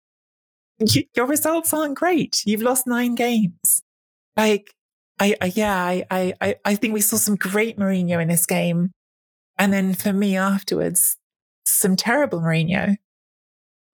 You, 0.78 1.04
your 1.14 1.26
results 1.26 1.72
aren't 1.72 1.96
great. 1.96 2.42
You've 2.44 2.62
lost 2.62 2.86
nine 2.86 3.14
games. 3.14 3.82
Like, 4.36 4.74
I, 5.18 5.34
I 5.40 5.52
yeah, 5.54 5.76
I, 6.10 6.34
I, 6.40 6.56
I 6.64 6.74
think 6.74 6.92
we 6.92 7.00
saw 7.00 7.16
some 7.16 7.36
great 7.36 7.78
Mourinho 7.78 8.20
in 8.20 8.28
this 8.28 8.44
game. 8.44 8.90
And 9.58 9.72
then 9.72 9.94
for 9.94 10.12
me 10.12 10.36
afterwards, 10.36 11.16
some 11.64 11.96
terrible 11.96 12.40
Mourinho. 12.40 12.96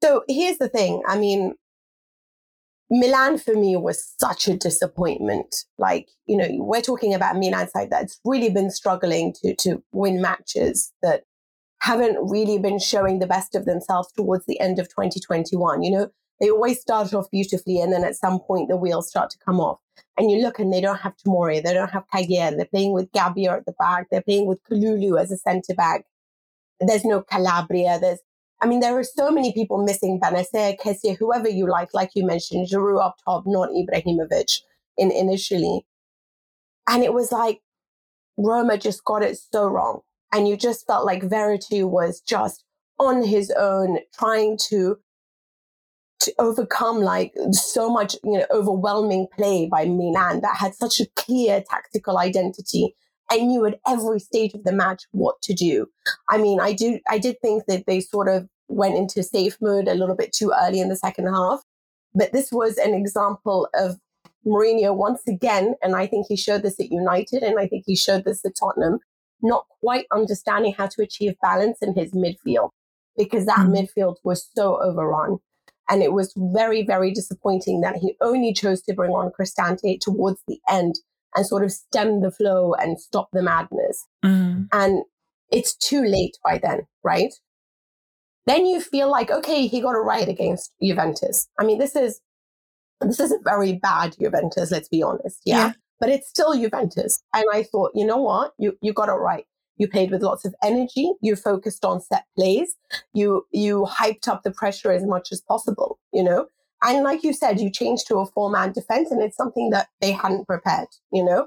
So 0.02 0.24
here's 0.28 0.58
the 0.58 0.68
thing. 0.68 1.02
I 1.06 1.16
mean, 1.16 1.54
Milan 2.94 3.38
for 3.38 3.54
me 3.54 3.74
was 3.74 4.14
such 4.20 4.46
a 4.46 4.56
disappointment. 4.56 5.64
Like, 5.78 6.10
you 6.26 6.36
know, 6.36 6.46
we're 6.58 6.82
talking 6.82 7.14
about 7.14 7.36
Milan 7.36 7.66
side 7.70 7.88
that's 7.90 8.20
really 8.22 8.50
been 8.50 8.70
struggling 8.70 9.32
to, 9.42 9.56
to 9.60 9.82
win 9.92 10.20
matches 10.20 10.92
that 11.00 11.22
haven't 11.80 12.18
really 12.20 12.58
been 12.58 12.78
showing 12.78 13.18
the 13.18 13.26
best 13.26 13.54
of 13.54 13.64
themselves 13.64 14.12
towards 14.12 14.44
the 14.44 14.60
end 14.60 14.78
of 14.78 14.90
2021. 14.90 15.82
You 15.82 15.90
know, 15.90 16.08
they 16.38 16.50
always 16.50 16.82
start 16.82 17.14
off 17.14 17.30
beautifully 17.30 17.80
and 17.80 17.94
then 17.94 18.04
at 18.04 18.14
some 18.14 18.38
point 18.38 18.68
the 18.68 18.76
wheels 18.76 19.08
start 19.08 19.30
to 19.30 19.38
come 19.38 19.58
off. 19.58 19.78
And 20.18 20.30
you 20.30 20.42
look 20.42 20.58
and 20.58 20.70
they 20.70 20.82
don't 20.82 21.00
have 21.00 21.14
Tomori, 21.16 21.62
they 21.62 21.72
don't 21.72 21.90
have 21.92 22.04
Kjaer, 22.12 22.54
they're 22.54 22.66
playing 22.66 22.92
with 22.92 23.10
Gabbia 23.12 23.56
at 23.56 23.64
the 23.64 23.72
back, 23.78 24.08
they're 24.10 24.20
playing 24.20 24.46
with 24.46 24.62
Kalulu 24.70 25.18
as 25.18 25.32
a 25.32 25.38
centre 25.38 25.74
back. 25.74 26.04
There's 26.78 27.06
no 27.06 27.22
Calabria, 27.22 27.98
there's 27.98 28.20
I 28.62 28.66
mean, 28.66 28.78
there 28.78 28.96
are 28.96 29.04
so 29.04 29.30
many 29.32 29.52
people 29.52 29.84
missing 29.84 30.20
Bennacer, 30.20 30.76
Kessié, 30.78 31.16
whoever 31.18 31.48
you 31.48 31.68
like, 31.68 31.92
like 31.92 32.10
you 32.14 32.24
mentioned, 32.24 32.68
Giroud 32.68 33.04
up 33.04 33.16
top, 33.24 33.42
not 33.44 33.70
Ibrahimovic 33.70 34.60
in 34.96 35.10
initially. 35.10 35.84
And 36.88 37.02
it 37.02 37.12
was 37.12 37.32
like 37.32 37.60
Roma 38.38 38.78
just 38.78 39.04
got 39.04 39.22
it 39.22 39.36
so 39.36 39.66
wrong. 39.66 40.00
And 40.32 40.48
you 40.48 40.56
just 40.56 40.86
felt 40.86 41.04
like 41.04 41.22
Veretout 41.22 41.90
was 41.90 42.20
just 42.20 42.64
on 42.98 43.24
his 43.24 43.50
own, 43.50 43.98
trying 44.14 44.56
to 44.68 44.96
to 46.20 46.32
overcome 46.38 47.00
like 47.00 47.32
so 47.50 47.90
much, 47.90 48.14
you 48.22 48.38
know, 48.38 48.46
overwhelming 48.52 49.26
play 49.36 49.68
by 49.68 49.84
Milan 49.84 50.40
that 50.42 50.56
had 50.56 50.72
such 50.72 51.00
a 51.00 51.06
clear 51.16 51.64
tactical 51.68 52.16
identity 52.16 52.94
and 53.30 53.48
knew 53.48 53.66
at 53.66 53.80
every 53.88 54.20
stage 54.20 54.54
of 54.54 54.62
the 54.62 54.72
match 54.72 55.02
what 55.10 55.40
to 55.42 55.52
do. 55.52 55.86
I 56.30 56.38
mean, 56.38 56.60
I 56.60 56.74
do, 56.74 57.00
I 57.08 57.18
did 57.18 57.40
think 57.42 57.64
that 57.66 57.86
they 57.86 58.00
sort 58.00 58.28
of 58.28 58.48
went 58.68 58.96
into 58.96 59.22
safe 59.22 59.56
mode 59.60 59.88
a 59.88 59.94
little 59.94 60.16
bit 60.16 60.32
too 60.32 60.52
early 60.62 60.80
in 60.80 60.88
the 60.88 60.96
second 60.96 61.26
half, 61.26 61.62
but 62.14 62.32
this 62.32 62.50
was 62.52 62.76
an 62.78 62.94
example 62.94 63.68
of 63.74 63.98
Mourinho 64.46 64.94
once 64.94 65.22
again, 65.28 65.74
and 65.82 65.94
I 65.94 66.06
think 66.06 66.26
he 66.28 66.36
showed 66.36 66.62
this 66.62 66.80
at 66.80 66.90
United, 66.90 67.42
and 67.42 67.58
I 67.58 67.66
think 67.66 67.84
he 67.86 67.94
showed 67.94 68.24
this 68.24 68.44
at 68.44 68.56
Tottenham, 68.58 68.98
not 69.40 69.66
quite 69.80 70.06
understanding 70.12 70.74
how 70.76 70.86
to 70.88 71.02
achieve 71.02 71.34
balance 71.40 71.78
in 71.80 71.94
his 71.94 72.12
midfield 72.12 72.70
because 73.16 73.46
that 73.46 73.58
mm. 73.58 73.76
midfield 73.76 74.16
was 74.24 74.48
so 74.54 74.80
overrun. 74.82 75.38
And 75.88 76.02
it 76.02 76.12
was 76.12 76.32
very, 76.36 76.82
very 76.84 77.12
disappointing 77.12 77.80
that 77.82 77.96
he 77.96 78.16
only 78.20 78.52
chose 78.52 78.82
to 78.82 78.94
bring 78.94 79.10
on 79.10 79.32
Cristante 79.38 80.00
towards 80.00 80.40
the 80.46 80.58
end 80.68 80.94
and 81.34 81.46
sort 81.46 81.64
of 81.64 81.72
stem 81.72 82.20
the 82.20 82.30
flow 82.30 82.74
and 82.74 83.00
stop 83.00 83.28
the 83.32 83.42
madness. 83.42 84.06
Mm. 84.24 84.68
And 84.72 85.02
it's 85.50 85.74
too 85.74 86.02
late 86.02 86.38
by 86.42 86.58
then, 86.58 86.86
right? 87.02 87.34
Then 88.46 88.66
you 88.66 88.80
feel 88.80 89.10
like, 89.10 89.30
okay, 89.30 89.66
he 89.66 89.80
got 89.80 89.94
a 89.94 90.00
right 90.00 90.28
against 90.28 90.72
Juventus. 90.82 91.48
I 91.60 91.64
mean, 91.64 91.78
this 91.78 91.94
is 91.94 92.20
this 93.00 93.20
is 93.20 93.32
a 93.32 93.38
very 93.44 93.74
bad 93.74 94.16
Juventus, 94.18 94.70
let's 94.70 94.88
be 94.88 95.02
honest. 95.02 95.40
Yeah. 95.44 95.56
yeah. 95.56 95.72
But 96.00 96.10
it's 96.10 96.28
still 96.28 96.54
Juventus. 96.54 97.22
And 97.34 97.44
I 97.52 97.62
thought, 97.62 97.92
you 97.94 98.04
know 98.04 98.18
what? 98.18 98.52
You 98.58 98.76
you 98.82 98.92
got 98.92 99.08
it 99.08 99.12
right. 99.12 99.44
You 99.76 99.88
played 99.88 100.10
with 100.10 100.22
lots 100.22 100.44
of 100.44 100.54
energy. 100.62 101.12
You 101.20 101.36
focused 101.36 101.84
on 101.84 102.00
set 102.00 102.24
plays. 102.36 102.76
You 103.14 103.46
you 103.52 103.86
hyped 103.88 104.28
up 104.28 104.42
the 104.42 104.50
pressure 104.50 104.92
as 104.92 105.04
much 105.04 105.32
as 105.32 105.40
possible, 105.40 105.98
you 106.12 106.22
know? 106.22 106.46
And 106.82 107.04
like 107.04 107.22
you 107.22 107.32
said, 107.32 107.60
you 107.60 107.70
changed 107.70 108.08
to 108.08 108.16
a 108.16 108.26
four 108.26 108.50
man 108.50 108.72
defense 108.72 109.10
and 109.10 109.22
it's 109.22 109.36
something 109.36 109.70
that 109.70 109.88
they 110.00 110.12
hadn't 110.12 110.46
prepared, 110.46 110.88
you 111.12 111.24
know? 111.24 111.46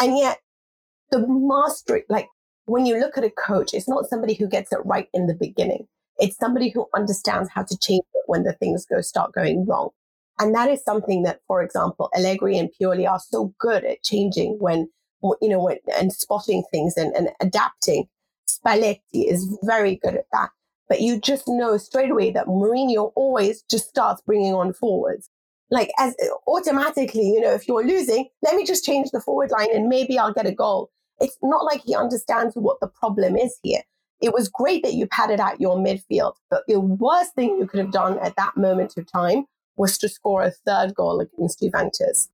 And 0.00 0.16
yet 0.16 0.38
the 1.10 1.24
mastery, 1.26 2.04
like 2.08 2.28
when 2.66 2.86
you 2.86 2.98
look 2.98 3.18
at 3.18 3.24
a 3.24 3.30
coach, 3.30 3.74
it's 3.74 3.88
not 3.88 4.06
somebody 4.06 4.34
who 4.34 4.48
gets 4.48 4.72
it 4.72 4.78
right 4.84 5.08
in 5.12 5.26
the 5.26 5.34
beginning. 5.34 5.88
It's 6.18 6.36
somebody 6.36 6.70
who 6.70 6.86
understands 6.94 7.50
how 7.50 7.62
to 7.64 7.78
change 7.78 8.04
it 8.14 8.22
when 8.26 8.44
the 8.44 8.52
things 8.54 8.86
go 8.86 9.00
start 9.00 9.32
going 9.32 9.66
wrong. 9.66 9.90
And 10.38 10.54
that 10.54 10.68
is 10.68 10.82
something 10.84 11.22
that, 11.22 11.40
for 11.46 11.62
example, 11.62 12.10
Allegri 12.14 12.58
and 12.58 12.70
Pioli 12.78 13.08
are 13.08 13.20
so 13.20 13.54
good 13.58 13.84
at 13.84 14.02
changing 14.02 14.58
when, 14.60 14.88
you 15.40 15.48
know, 15.48 15.62
when, 15.62 15.78
and 15.96 16.12
spotting 16.12 16.62
things 16.70 16.96
and, 16.96 17.14
and 17.14 17.30
adapting. 17.40 18.06
Spalletti 18.48 19.00
is 19.14 19.58
very 19.62 19.96
good 19.96 20.14
at 20.14 20.26
that. 20.32 20.50
But 20.88 21.00
you 21.00 21.18
just 21.20 21.48
know 21.48 21.78
straight 21.78 22.10
away 22.10 22.30
that 22.32 22.46
Mourinho 22.46 23.12
always 23.16 23.62
just 23.70 23.88
starts 23.88 24.22
bringing 24.22 24.54
on 24.54 24.72
forwards. 24.72 25.28
Like 25.70 25.90
as 25.98 26.14
automatically, 26.46 27.26
you 27.26 27.40
know, 27.40 27.52
if 27.52 27.66
you're 27.66 27.84
losing, 27.84 28.28
let 28.42 28.54
me 28.54 28.64
just 28.64 28.84
change 28.84 29.10
the 29.10 29.20
forward 29.20 29.50
line 29.50 29.68
and 29.74 29.88
maybe 29.88 30.16
I'll 30.16 30.32
get 30.32 30.46
a 30.46 30.52
goal. 30.52 30.90
It's 31.18 31.36
not 31.42 31.64
like 31.64 31.82
he 31.84 31.96
understands 31.96 32.54
what 32.54 32.78
the 32.80 32.86
problem 32.86 33.36
is 33.36 33.58
here. 33.62 33.82
It 34.20 34.32
was 34.32 34.48
great 34.48 34.82
that 34.82 34.94
you 34.94 35.06
padded 35.06 35.40
out 35.40 35.60
your 35.60 35.76
midfield, 35.76 36.34
but 36.50 36.62
the 36.66 36.80
worst 36.80 37.34
thing 37.34 37.58
you 37.58 37.66
could 37.66 37.80
have 37.80 37.92
done 37.92 38.18
at 38.20 38.36
that 38.36 38.56
moment 38.56 38.96
of 38.96 39.10
time 39.10 39.44
was 39.76 39.98
to 39.98 40.08
score 40.08 40.42
a 40.42 40.50
third 40.50 40.94
goal 40.94 41.20
against 41.20 41.60
Juventus. 41.60 42.28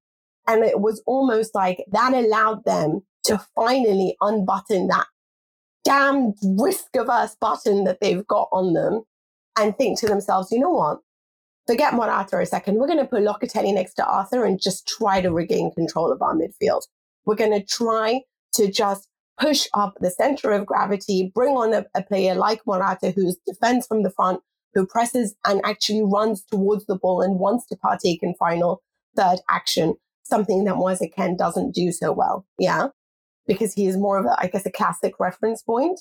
And 0.47 0.65
it 0.65 0.81
was 0.81 1.03
almost 1.07 1.55
like 1.55 1.85
that 1.91 2.15
allowed 2.15 2.65
them 2.65 3.03
to 3.25 3.41
finally 3.55 4.17
unbutton 4.21 4.89
that 4.89 5.07
damn 5.85 6.35
risk 6.43 6.95
averse 6.97 7.37
button 7.41 7.85
that 7.85 8.01
they've 8.01 8.27
got 8.27 8.49
on 8.53 8.73
them 8.73 9.03
and 9.59 9.77
think 9.77 9.99
to 10.01 10.07
themselves, 10.07 10.51
you 10.51 10.59
know 10.59 10.71
what? 10.71 10.99
Forget 11.67 11.95
Morata 11.95 12.39
a 12.39 12.47
second. 12.47 12.77
We're 12.77 12.87
going 12.87 12.99
to 12.99 13.05
put 13.05 13.23
Locatelli 13.23 13.73
next 13.73 13.95
to 13.95 14.07
Arthur 14.07 14.45
and 14.45 14.61
just 14.61 14.87
try 14.87 15.21
to 15.21 15.33
regain 15.33 15.73
control 15.73 16.13
of 16.13 16.23
our 16.23 16.35
midfield. 16.35 16.83
We're 17.25 17.37
going 17.37 17.53
to 17.53 17.65
try 17.65 18.23
to 18.55 18.71
just 18.71 19.09
push 19.39 19.67
up 19.75 19.95
the 20.01 20.11
center 20.11 20.51
of 20.53 20.67
gravity, 20.67 21.33
bring 21.35 21.55
on 21.55 21.73
a, 21.75 21.87
a 21.95 22.03
player 22.03 22.35
like 22.35 22.61
Morata 22.67 23.11
who's 23.11 23.37
defends 23.47 23.87
from 23.87 24.03
the 24.03 24.11
front, 24.11 24.41
who 24.75 24.87
presses 24.87 25.35
and 25.47 25.61
actually 25.65 26.03
runs 26.03 26.45
towards 26.45 26.87
the 26.87 26.97
ball 26.97 27.23
and 27.23 27.39
wants 27.39 27.67
to 27.67 27.77
partake 27.77 28.23
in 28.23 28.35
final 28.35 28.83
third 29.17 29.41
action, 29.51 29.95
something 30.23 30.65
that 30.65 30.77
Moise 30.77 31.03
Kean 31.15 31.37
doesn't 31.37 31.75
do 31.75 31.93
so 31.93 32.13
well. 32.13 32.47
Yeah 32.59 32.89
because 33.47 33.73
he 33.75 33.87
is 33.87 33.97
more 33.97 34.19
of 34.19 34.27
a, 34.27 34.37
I 34.39 34.49
guess, 34.49 34.67
a 34.67 34.71
classic 34.71 35.19
reference 35.19 35.63
point. 35.63 36.01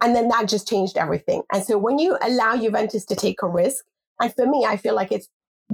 And 0.00 0.16
then 0.16 0.28
that 0.28 0.48
just 0.48 0.68
changed 0.68 0.96
everything. 0.96 1.42
And 1.52 1.64
so 1.64 1.78
when 1.78 1.98
you 1.98 2.18
allow 2.22 2.56
Juventus 2.56 3.04
to 3.06 3.16
take 3.16 3.42
a 3.42 3.48
risk, 3.48 3.84
and 4.20 4.34
for 4.34 4.46
me, 4.46 4.64
I 4.66 4.76
feel 4.76 4.94
like 4.94 5.12
it's 5.12 5.28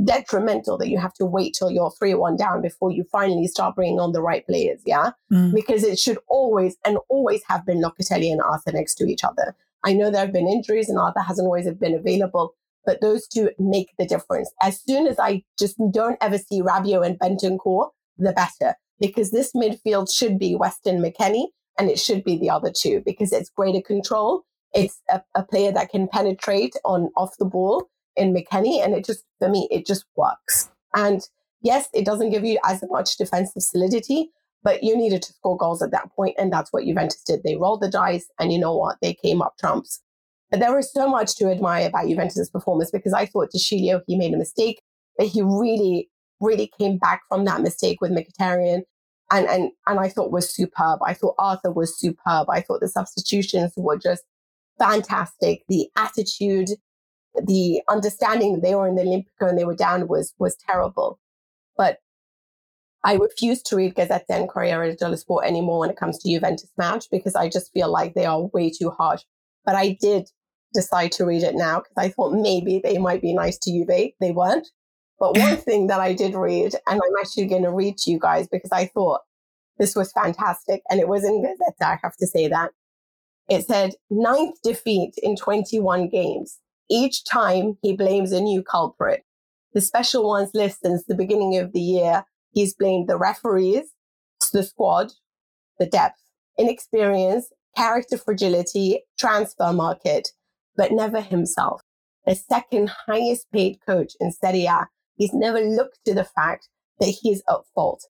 detrimental 0.05 0.79
that 0.79 0.89
you 0.89 0.99
have 0.99 1.15
to 1.15 1.25
wait 1.25 1.55
till 1.59 1.71
you're 1.71 1.91
3 1.91 2.15
1 2.15 2.37
down 2.37 2.63
before 2.63 2.91
you 2.91 3.05
finally 3.11 3.47
start 3.47 3.75
bringing 3.75 4.01
on 4.01 4.13
the 4.13 4.23
right 4.23 4.47
players. 4.47 4.81
Yeah. 4.85 5.11
Mm. 5.33 5.55
Because 5.55 5.83
it 5.83 5.99
should 5.99 6.19
always 6.29 6.77
and 6.85 6.99
always 7.09 7.43
have 7.49 7.65
been 7.67 7.83
Locatelli 7.83 8.31
and 8.31 8.41
Arthur 8.41 8.73
next 8.73 8.97
to 8.97 9.07
each 9.07 9.25
other. 9.25 9.55
I 9.85 9.93
know 9.93 10.11
there 10.11 10.21
have 10.21 10.33
been 10.33 10.49
injuries 10.49 10.89
and 10.89 10.99
Arthur 10.99 11.21
hasn't 11.21 11.47
always 11.47 11.71
been 11.75 11.95
available, 11.95 12.55
but 12.85 13.01
those 13.01 13.27
two 13.29 13.51
make 13.59 13.93
the 13.99 14.07
difference. 14.07 14.51
As 14.63 14.81
soon 14.81 15.07
as 15.07 15.19
I 15.19 15.45
just 15.59 15.77
don't 15.93 16.19
ever 16.21 16.39
see 16.39 16.63
Rabiot 16.63 17.07
and 17.07 17.19
Bentancur, 17.19 17.91
the 18.19 18.33
better 18.33 18.75
because 19.01 19.31
this 19.31 19.53
midfield 19.53 20.13
should 20.13 20.39
be 20.39 20.55
Weston 20.55 21.01
McKennie 21.01 21.47
and 21.79 21.89
it 21.89 21.99
should 21.99 22.25
be 22.25 22.37
the 22.37 22.51
other 22.51 22.73
two 22.73 23.03
because 23.05 23.33
it's 23.33 23.51
greater 23.51 23.81
control. 23.81 24.43
It's 24.75 25.01
a, 25.09 25.23
a 25.35 25.45
player 25.45 25.73
that 25.73 25.91
can 25.91 26.09
penetrate 26.09 26.75
on 26.85 27.11
off 27.17 27.37
the 27.39 27.45
ball 27.45 27.89
in 28.19 28.35
McKennie, 28.35 28.85
and 28.85 28.95
it 28.95 29.05
just 29.05 29.25
for 29.39 29.49
me 29.49 29.69
it 29.71 29.87
just 29.87 30.05
works. 30.17 30.71
And 30.95 31.27
yes, 31.63 31.89
it 31.95 32.05
doesn't 32.05 32.31
give 32.31 32.45
you 32.45 32.59
as 32.65 32.83
much 32.89 33.17
defensive 33.17 33.63
solidity, 33.63 34.31
but 34.63 34.83
you 34.83 34.97
needed 34.97 35.23
to 35.23 35.33
score 35.33 35.57
goals 35.57 35.83
at 35.83 35.91
that 35.93 36.11
point, 36.15 36.35
and 36.39 36.53
that's 36.53 36.73
what 36.73 36.85
Juventus 36.85 37.23
did. 37.23 37.43
They 37.43 37.57
rolled 37.57 37.81
the 37.81 37.91
dice, 37.91 38.29
and 38.39 38.53
you 38.53 38.59
know 38.59 38.77
what? 38.77 38.97
They 39.01 39.15
came 39.15 39.43
up 39.43 39.55
trumps. 39.59 40.01
But 40.51 40.61
there 40.61 40.75
was 40.75 40.93
so 40.93 41.09
much 41.09 41.37
to 41.37 41.51
admire 41.51 41.89
about 41.89 42.09
Juventus' 42.09 42.49
performance 42.49 42.91
because 42.91 43.13
I 43.13 43.27
thought 43.27 43.51
De 43.51 43.59
Sciglio, 43.59 44.01
he 44.07 44.17
made 44.17 44.33
a 44.33 44.39
mistake, 44.39 44.81
but 45.17 45.27
he 45.27 45.43
really 45.43 46.09
really 46.41 46.71
came 46.79 46.99
back 46.99 47.23
from 47.29 47.45
that 47.45 47.61
mistake 47.63 48.01
with 48.01 48.13
Mkhitaryan 48.13 48.83
and, 49.31 49.47
and, 49.47 49.71
and 49.87 50.01
I 50.01 50.09
thought 50.09 50.31
was 50.31 50.53
superb. 50.53 51.01
I 51.05 51.15
thought 51.15 51.35
Arthur 51.39 51.71
was 51.71 51.99
superb. 51.99 52.49
I 52.49 52.61
thought 52.61 52.81
the 52.81 52.89
substitutions 52.89 53.73
were 53.77 53.99
just 53.99 54.25
fantastic. 54.79 55.65
The 55.69 55.89
attitude, 55.97 56.71
the 57.35 57.83
understanding 57.89 58.55
that 58.55 58.63
they 58.63 58.75
were 58.75 58.89
in 58.89 58.97
the 58.97 59.03
Olimpico 59.03 59.49
and 59.49 59.59
they 59.59 59.65
were 59.65 59.77
down 59.77 60.09
was, 60.09 60.35
was 60.39 60.57
terrible. 60.57 61.21
But 61.77 61.99
I 63.05 63.15
refuse 63.15 63.63
to 63.63 63.77
read 63.77 63.95
Gazzetta 63.95 64.25
and 64.31 64.49
Corriere 64.49 64.95
dello 64.97 65.15
Sport 65.15 65.47
anymore 65.47 65.81
when 65.81 65.91
it 65.91 65.97
comes 65.97 66.19
to 66.19 66.31
Juventus 66.31 66.71
match 66.77 67.07
because 67.11 67.35
I 67.35 67.49
just 67.49 67.73
feel 67.73 67.91
like 67.91 68.15
they 68.15 68.27
are 68.27 68.43
way 68.53 68.71
too 68.71 68.91
harsh. 68.91 69.23
But 69.65 69.77
I 69.77 69.97
did 70.01 70.29
decide 70.75 71.13
to 71.13 71.25
read 71.25 71.43
it 71.43 71.55
now 71.55 71.79
because 71.79 71.95
I 71.97 72.09
thought 72.11 72.33
maybe 72.33 72.81
they 72.83 72.99
might 72.99 73.23
be 73.23 73.35
nice 73.35 73.59
to 73.59 73.71
Juve. 73.71 74.13
They 74.21 74.33
weren't. 74.33 74.69
But 75.21 75.39
one 75.39 75.57
thing 75.69 75.87
that 75.89 76.01
I 76.01 76.13
did 76.13 76.35
read, 76.35 76.75
and 76.87 77.01
I'm 77.01 77.21
actually 77.21 77.47
going 77.47 77.63
to 77.63 77.73
read 77.73 77.99
to 77.99 78.11
you 78.11 78.19
guys 78.19 78.49
because 78.49 78.71
I 78.73 78.87
thought 78.87 79.21
this 79.79 79.95
was 79.95 80.13
fantastic. 80.13 80.83
And 80.91 81.01
it 81.01 81.09
was 81.09 81.25
in 81.25 81.43
Gazzetta, 81.43 81.87
I 81.87 81.99
have 82.03 82.17
to 82.17 82.27
say 82.27 82.49
that. 82.49 82.73
It 83.49 83.67
said, 83.67 83.95
ninth 84.11 84.57
defeat 84.63 85.15
in 85.23 85.37
21 85.37 86.09
games. 86.09 86.59
Each 86.91 87.25
time 87.25 87.79
he 87.83 87.97
blames 87.97 88.33
a 88.33 88.41
new 88.41 88.63
culprit. 88.63 89.25
The 89.75 89.81
special 89.81 90.27
ones 90.27 90.51
list 90.55 90.81
since 90.83 91.05
the 91.05 91.15
beginning 91.15 91.57
of 91.59 91.73
the 91.73 91.81
year, 91.81 92.25
he's 92.53 92.75
blamed 92.75 93.09
the 93.09 93.19
referees, 93.19 93.93
the 94.53 94.63
squad, 94.63 95.13
the 95.79 95.87
depth, 95.87 96.21
inexperience, 96.59 97.53
character 97.77 98.17
fragility, 98.17 99.03
transfer 99.19 99.73
market, 99.73 100.29
but 100.77 100.93
never 100.93 101.21
himself. 101.21 101.83
The 102.27 102.35
second 102.35 102.91
highest 103.07 103.47
paid 103.53 103.79
coach 103.87 104.15
in 104.21 104.33
Serie 104.33 104.67
A 104.67 104.89
He's 105.19 105.35
never 105.35 105.61
looked 105.61 105.99
to 106.07 106.15
the 106.15 106.25
fact 106.25 106.69
that 107.01 107.19
he's 107.21 107.43
at 107.51 107.59
fault. 107.75 108.07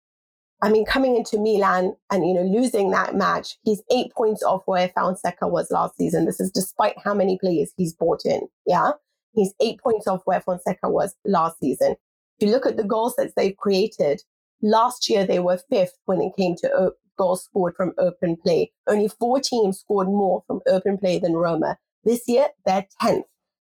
I 0.61 0.71
mean, 0.71 0.85
coming 0.85 1.17
into 1.17 1.39
Milan 1.39 1.95
and, 2.11 2.27
you 2.27 2.35
know, 2.35 2.43
losing 2.43 2.91
that 2.91 3.15
match, 3.15 3.57
he's 3.63 3.83
eight 3.93 4.13
points 4.13 4.43
off 4.43 4.63
where 4.67 4.89
Fonseca 4.89 5.47
was 5.47 5.71
last 5.71 5.97
season. 5.97 6.25
This 6.25 6.41
is 6.41 6.51
despite 6.51 6.97
how 7.03 7.15
many 7.15 7.39
players 7.39 7.73
he's 7.77 7.93
brought 7.93 8.25
in. 8.25 8.49
Yeah. 8.67 8.93
He's 9.35 9.55
eight 9.61 9.81
points 9.81 10.09
off 10.09 10.23
where 10.25 10.41
Fonseca 10.41 10.89
was 10.89 11.15
last 11.25 11.61
season. 11.61 11.95
If 12.39 12.47
you 12.47 12.53
look 12.53 12.67
at 12.67 12.77
the 12.77 12.85
goals 12.85 13.15
that 13.17 13.33
they've 13.37 13.57
created, 13.57 14.23
last 14.61 15.09
year 15.09 15.25
they 15.25 15.39
were 15.39 15.61
fifth 15.71 15.97
when 16.07 16.21
it 16.21 16.33
came 16.37 16.57
to 16.57 16.93
goals 17.19 17.45
scored 17.45 17.75
from 17.77 17.93
open 17.99 18.37
play. 18.37 18.73
Only 18.87 19.09
four 19.09 19.41
teams 19.41 19.81
scored 19.81 20.07
more 20.07 20.43
from 20.47 20.61
open 20.67 20.97
play 20.97 21.19
than 21.19 21.35
Roma. 21.35 21.77
This 22.05 22.23
year, 22.27 22.47
they're 22.65 22.87
10th. 23.03 23.25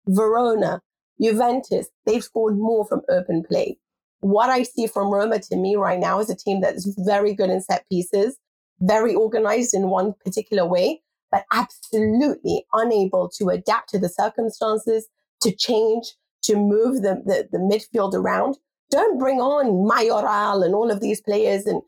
Verona, 0.06 0.82
Juventus, 1.20 1.88
they've 2.06 2.24
scored 2.24 2.58
more 2.58 2.86
from 2.86 3.02
open 3.10 3.44
play. 3.44 3.80
What 4.22 4.50
I 4.50 4.64
see 4.64 4.88
from 4.88 5.12
Roma 5.12 5.40
to 5.40 5.56
me 5.56 5.76
right 5.76 6.00
now 6.00 6.20
is 6.20 6.30
a 6.30 6.36
team 6.36 6.62
that 6.62 6.76
is 6.76 6.98
very 7.06 7.34
good 7.34 7.50
in 7.50 7.62
set 7.62 7.88
pieces, 7.90 8.38
very 8.80 9.14
organized 9.14 9.74
in 9.74 9.90
one 9.90 10.14
particular 10.26 10.66
way, 10.66 11.02
but 11.32 11.46
absolutely 11.52 12.66
unable 12.74 13.30
to 13.38 13.50
adapt 13.50 13.90
to 13.90 14.00
the 14.00 14.10
circumstances, 14.10 15.08
to 15.42 15.52
change, 15.52 16.14
to 16.44 16.56
move 16.56 17.04
the, 17.04 17.22
the, 17.26 17.48
the 17.52 17.58
midfield 17.60 18.14
around. 18.14 18.58
Don't 18.90 19.20
bring 19.20 19.40
on 19.40 19.86
Mayoral 19.88 20.64
and 20.64 20.74
all 20.74 20.90
of 20.90 21.02
these 21.02 21.22
players. 21.22 21.66
And 21.66 21.82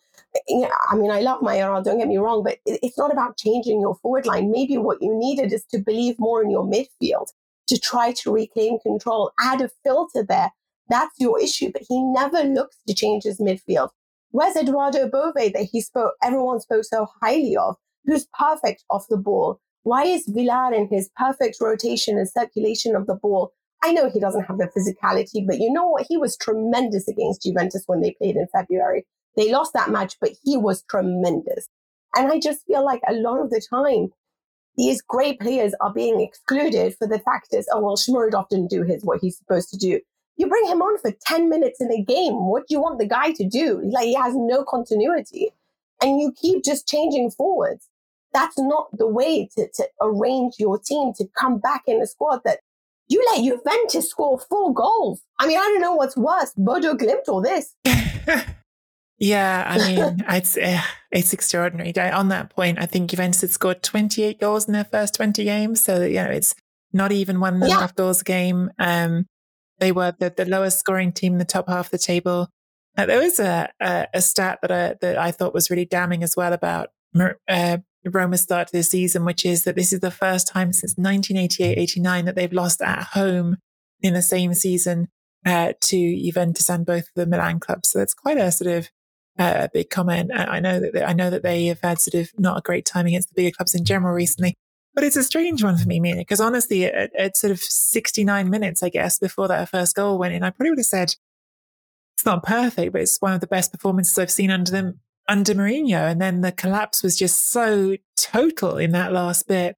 you 0.47 0.61
know, 0.61 0.69
I 0.91 0.95
mean, 0.95 1.11
I 1.11 1.21
love 1.21 1.41
Mayoral, 1.41 1.81
don't 1.81 1.97
get 1.97 2.07
me 2.07 2.17
wrong, 2.17 2.43
but 2.43 2.59
it's 2.65 2.97
not 2.97 3.11
about 3.11 3.37
changing 3.37 3.79
your 3.81 3.95
forward 3.95 4.25
line. 4.25 4.51
Maybe 4.51 4.77
what 4.77 5.01
you 5.01 5.17
needed 5.17 5.53
is 5.53 5.65
to 5.71 5.79
believe 5.79 6.15
more 6.19 6.43
in 6.43 6.51
your 6.51 6.65
midfield 6.65 7.27
to 7.67 7.79
try 7.79 8.11
to 8.11 8.33
reclaim 8.33 8.79
control, 8.79 9.31
add 9.39 9.61
a 9.61 9.69
filter 9.83 10.25
there. 10.27 10.51
That's 10.89 11.13
your 11.19 11.39
issue. 11.39 11.71
But 11.71 11.83
he 11.87 12.03
never 12.03 12.43
looks 12.43 12.77
to 12.87 12.93
change 12.93 13.23
his 13.23 13.39
midfield. 13.39 13.89
Where's 14.31 14.55
Edoardo 14.55 15.09
Bove 15.09 15.33
that 15.35 15.69
he 15.71 15.81
spoke, 15.81 16.13
everyone 16.23 16.59
spoke 16.59 16.83
so 16.83 17.07
highly 17.21 17.55
of, 17.55 17.75
who's 18.05 18.27
perfect 18.37 18.83
off 18.89 19.05
the 19.09 19.17
ball? 19.17 19.59
Why 19.83 20.03
is 20.03 20.27
Villar 20.27 20.73
in 20.73 20.87
his 20.87 21.09
perfect 21.15 21.57
rotation 21.59 22.17
and 22.17 22.29
circulation 22.29 22.95
of 22.95 23.07
the 23.07 23.15
ball? 23.15 23.53
I 23.81 23.93
know 23.93 24.09
he 24.09 24.19
doesn't 24.19 24.43
have 24.43 24.57
the 24.57 24.67
physicality, 24.67 25.47
but 25.47 25.59
you 25.59 25.71
know 25.71 25.87
what? 25.87 26.05
He 26.07 26.17
was 26.17 26.37
tremendous 26.37 27.07
against 27.07 27.43
Juventus 27.43 27.83
when 27.87 28.01
they 28.01 28.11
played 28.11 28.35
in 28.35 28.47
February. 28.53 29.05
They 29.37 29.51
lost 29.51 29.73
that 29.73 29.89
match, 29.89 30.17
but 30.19 30.31
he 30.43 30.57
was 30.57 30.83
tremendous. 30.89 31.67
And 32.15 32.31
I 32.31 32.39
just 32.39 32.65
feel 32.65 32.83
like 32.83 33.01
a 33.07 33.13
lot 33.13 33.39
of 33.41 33.49
the 33.49 33.61
time, 33.69 34.09
these 34.75 35.01
great 35.01 35.39
players 35.39 35.73
are 35.81 35.93
being 35.93 36.19
excluded 36.19 36.95
for 36.97 37.07
the 37.07 37.19
fact 37.19 37.47
is, 37.51 37.67
oh, 37.71 37.79
well, 37.79 37.95
Shomurodov 37.95 38.49
didn't 38.49 38.69
do 38.69 38.83
his, 38.83 39.03
what 39.03 39.21
he's 39.21 39.37
supposed 39.37 39.69
to 39.69 39.77
do. 39.77 40.01
You 40.39 40.47
bring 40.47 40.67
him 40.67 40.81
on 40.81 40.97
for 40.99 41.11
10 41.11 41.49
minutes 41.49 41.81
in 41.81 41.91
a 41.91 42.01
game. 42.01 42.47
What 42.47 42.67
do 42.67 42.73
you 42.73 42.81
want 42.81 42.97
the 42.97 43.05
guy 43.05 43.33
to 43.33 43.45
do? 43.45 43.81
Like 43.83 44.05
he 44.05 44.15
has 44.15 44.33
no 44.35 44.63
continuity. 44.63 45.51
And 46.01 46.19
you 46.19 46.31
keep 46.31 46.63
just 46.63 46.87
changing 46.87 47.31
forwards. 47.31 47.89
That's 48.33 48.57
not 48.57 48.87
the 48.97 49.07
way 49.07 49.49
to, 49.57 49.67
to 49.67 49.87
arrange 50.01 50.53
your 50.57 50.79
team 50.79 51.11
to 51.17 51.27
come 51.37 51.59
back 51.59 51.83
in 51.87 52.01
a 52.01 52.07
squad 52.07 52.39
that 52.45 52.59
you 53.09 53.21
let 53.31 53.43
Juventus 53.43 54.09
score 54.09 54.39
four 54.39 54.73
goals. 54.73 55.21
I 55.39 55.47
mean, 55.47 55.57
I 55.57 55.63
don't 55.63 55.81
know 55.81 55.95
what's 55.95 56.15
worse, 56.15 56.53
Bodo 56.55 56.93
Glimt 56.93 57.27
or 57.27 57.41
this. 57.41 57.75
yeah, 59.17 59.65
I 59.67 59.77
mean, 59.77 60.23
it's 60.29 60.55
uh, 60.55 60.81
it's 61.11 61.33
extraordinary. 61.33 61.91
On 62.11 62.29
that 62.29 62.51
point, 62.51 62.79
I 62.79 62.85
think 62.85 63.09
Juventus 63.09 63.41
had 63.41 63.49
scored 63.49 63.83
28 63.83 64.39
goals 64.39 64.67
in 64.67 64.73
their 64.73 64.85
first 64.85 65.15
20 65.15 65.43
games, 65.43 65.83
so 65.83 66.03
you 66.03 66.23
know 66.23 66.29
it's 66.29 66.55
not 66.93 67.11
even 67.11 67.39
one 67.39 67.55
and 67.55 67.63
a 67.63 67.71
half 67.71 67.95
goals 67.95 68.21
a 68.21 68.23
game. 68.23 68.71
Um, 68.79 69.25
they 69.79 69.91
were 69.91 70.13
the, 70.19 70.33
the 70.35 70.45
lowest 70.45 70.79
scoring 70.79 71.11
team 71.11 71.33
in 71.33 71.39
the 71.39 71.45
top 71.45 71.67
half 71.67 71.87
of 71.87 71.91
the 71.91 71.97
table. 71.97 72.49
Uh, 72.97 73.05
there 73.05 73.19
was 73.19 73.39
a, 73.39 73.69
a, 73.79 74.07
a, 74.13 74.21
stat 74.21 74.59
that 74.61 74.71
I, 74.71 74.95
that 75.01 75.17
I 75.17 75.31
thought 75.31 75.53
was 75.53 75.69
really 75.69 75.85
damning 75.85 76.23
as 76.23 76.35
well 76.35 76.53
about 76.53 76.89
uh, 77.47 77.77
Roma's 78.05 78.41
start 78.41 78.67
to 78.67 78.77
the 78.77 78.83
season, 78.83 79.25
which 79.25 79.45
is 79.45 79.63
that 79.63 79.75
this 79.75 79.93
is 79.93 79.99
the 79.99 80.11
first 80.11 80.47
time 80.47 80.73
since 80.73 80.95
1988-89 80.95 82.25
that 82.25 82.35
they've 82.35 82.51
lost 82.51 82.81
at 82.81 83.03
home 83.13 83.57
in 84.01 84.13
the 84.13 84.21
same 84.21 84.53
season 84.53 85.07
uh, 85.45 85.73
to 85.81 86.23
Juventus 86.23 86.69
and 86.69 86.85
both 86.85 87.07
the 87.15 87.25
Milan 87.25 87.59
clubs. 87.59 87.89
So 87.89 87.99
that's 87.99 88.13
quite 88.13 88.37
a 88.37 88.51
sort 88.51 88.71
of 88.71 88.89
uh, 89.37 89.67
big 89.73 89.89
comment. 89.89 90.31
I 90.33 90.59
know 90.59 90.79
that 90.79 90.93
they, 90.93 91.03
I 91.03 91.13
know 91.13 91.29
that 91.29 91.43
they 91.43 91.67
have 91.67 91.81
had 91.81 92.01
sort 92.01 92.21
of 92.21 92.31
not 92.37 92.57
a 92.57 92.61
great 92.61 92.85
time 92.85 93.05
against 93.05 93.29
the 93.29 93.35
bigger 93.35 93.55
clubs 93.55 93.73
in 93.73 93.85
general 93.85 94.13
recently. 94.13 94.57
But 94.95 95.03
it's 95.03 95.15
a 95.15 95.23
strange 95.23 95.63
one 95.63 95.77
for 95.77 95.87
me, 95.87 95.99
Mina, 95.99 96.21
because 96.21 96.39
honestly, 96.39 96.85
at, 96.85 97.15
at, 97.15 97.37
sort 97.37 97.51
of 97.51 97.59
69 97.59 98.49
minutes, 98.49 98.83
I 98.83 98.89
guess, 98.89 99.19
before 99.19 99.47
that 99.47 99.69
first 99.69 99.95
goal 99.95 100.17
went 100.17 100.33
in, 100.33 100.43
I 100.43 100.49
probably 100.49 100.71
would 100.71 100.79
have 100.79 100.85
said 100.85 101.15
it's 102.15 102.25
not 102.25 102.43
perfect, 102.43 102.91
but 102.91 103.01
it's 103.01 103.21
one 103.21 103.33
of 103.33 103.39
the 103.39 103.47
best 103.47 103.71
performances 103.71 104.17
I've 104.17 104.31
seen 104.31 104.51
under 104.51 104.71
them, 104.71 104.99
under 105.27 105.53
Mourinho. 105.53 106.11
And 106.11 106.19
then 106.19 106.41
the 106.41 106.51
collapse 106.51 107.03
was 107.03 107.17
just 107.17 107.51
so 107.51 107.97
total 108.17 108.77
in 108.77 108.91
that 108.91 109.13
last 109.13 109.47
bit, 109.47 109.77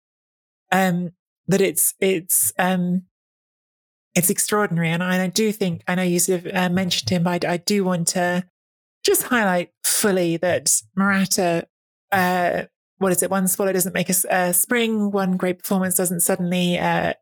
um, 0.71 1.11
that 1.47 1.61
it's, 1.61 1.93
it's, 1.99 2.53
um, 2.57 3.03
it's 4.15 4.29
extraordinary. 4.29 4.89
And 4.89 5.03
I, 5.03 5.23
I 5.23 5.27
do 5.27 5.51
think, 5.51 5.83
I 5.87 5.95
know 5.95 6.03
you 6.03 6.19
sort 6.19 6.45
of 6.45 6.55
uh, 6.55 6.69
mentioned 6.69 7.09
him, 7.09 7.23
but 7.23 7.45
I, 7.45 7.53
I, 7.53 7.57
do 7.57 7.83
want 7.83 8.07
to 8.09 8.45
just 9.03 9.23
highlight 9.23 9.71
fully 9.83 10.37
that 10.37 10.71
Morata, 10.95 11.67
uh, 12.11 12.63
what 13.01 13.11
is 13.11 13.23
it? 13.23 13.31
One 13.31 13.47
swallow 13.47 13.73
doesn't 13.73 13.95
make 13.95 14.09
a, 14.09 14.53
spring. 14.53 15.09
One 15.09 15.35
great 15.35 15.57
performance 15.57 15.95
doesn't 15.95 16.19
suddenly 16.19 16.77
uh, 16.77 17.13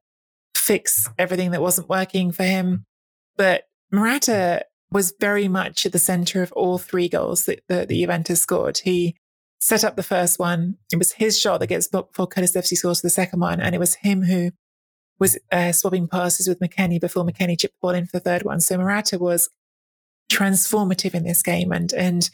fix 0.53 1.07
everything 1.17 1.51
that 1.51 1.61
wasn't 1.61 1.87
working 1.87 2.33
for 2.33 2.43
him. 2.43 2.83
But 3.37 3.63
Morata 3.89 4.65
was 4.91 5.13
very 5.21 5.47
much 5.47 5.85
at 5.85 5.93
the 5.93 5.99
center 5.99 6.43
of 6.43 6.51
all 6.51 6.79
three 6.79 7.07
goals 7.07 7.45
that, 7.45 7.61
that 7.69 7.87
the 7.87 8.01
Juventus 8.01 8.41
scored. 8.41 8.79
He 8.79 9.15
set 9.61 9.85
up 9.85 9.95
the 9.95 10.03
first 10.03 10.37
one. 10.37 10.75
It 10.91 10.97
was 10.97 11.13
his 11.13 11.39
shot 11.39 11.61
that 11.61 11.67
gets 11.67 11.87
blocked 11.87 12.11
before 12.11 12.27
Kulusevski 12.27 12.75
scores 12.75 12.99
the 12.99 13.09
second 13.09 13.39
one. 13.39 13.61
And 13.61 13.73
it 13.73 13.79
was 13.79 13.95
him 13.95 14.23
who 14.23 14.51
was 15.17 15.37
uh, 15.49 15.71
swapping 15.71 16.09
passes 16.09 16.49
with 16.49 16.59
McKennie 16.59 16.99
before 16.99 17.23
McKennie 17.23 17.57
chipped 17.57 17.75
the 17.75 17.79
ball 17.81 17.91
in 17.91 18.05
for 18.05 18.17
the 18.17 18.23
third 18.23 18.43
one. 18.43 18.59
So 18.59 18.77
Morata 18.77 19.17
was 19.17 19.49
transformative 20.29 21.13
in 21.13 21.23
this 21.23 21.41
game. 21.41 21.71
And, 21.71 21.93
and 21.93 22.29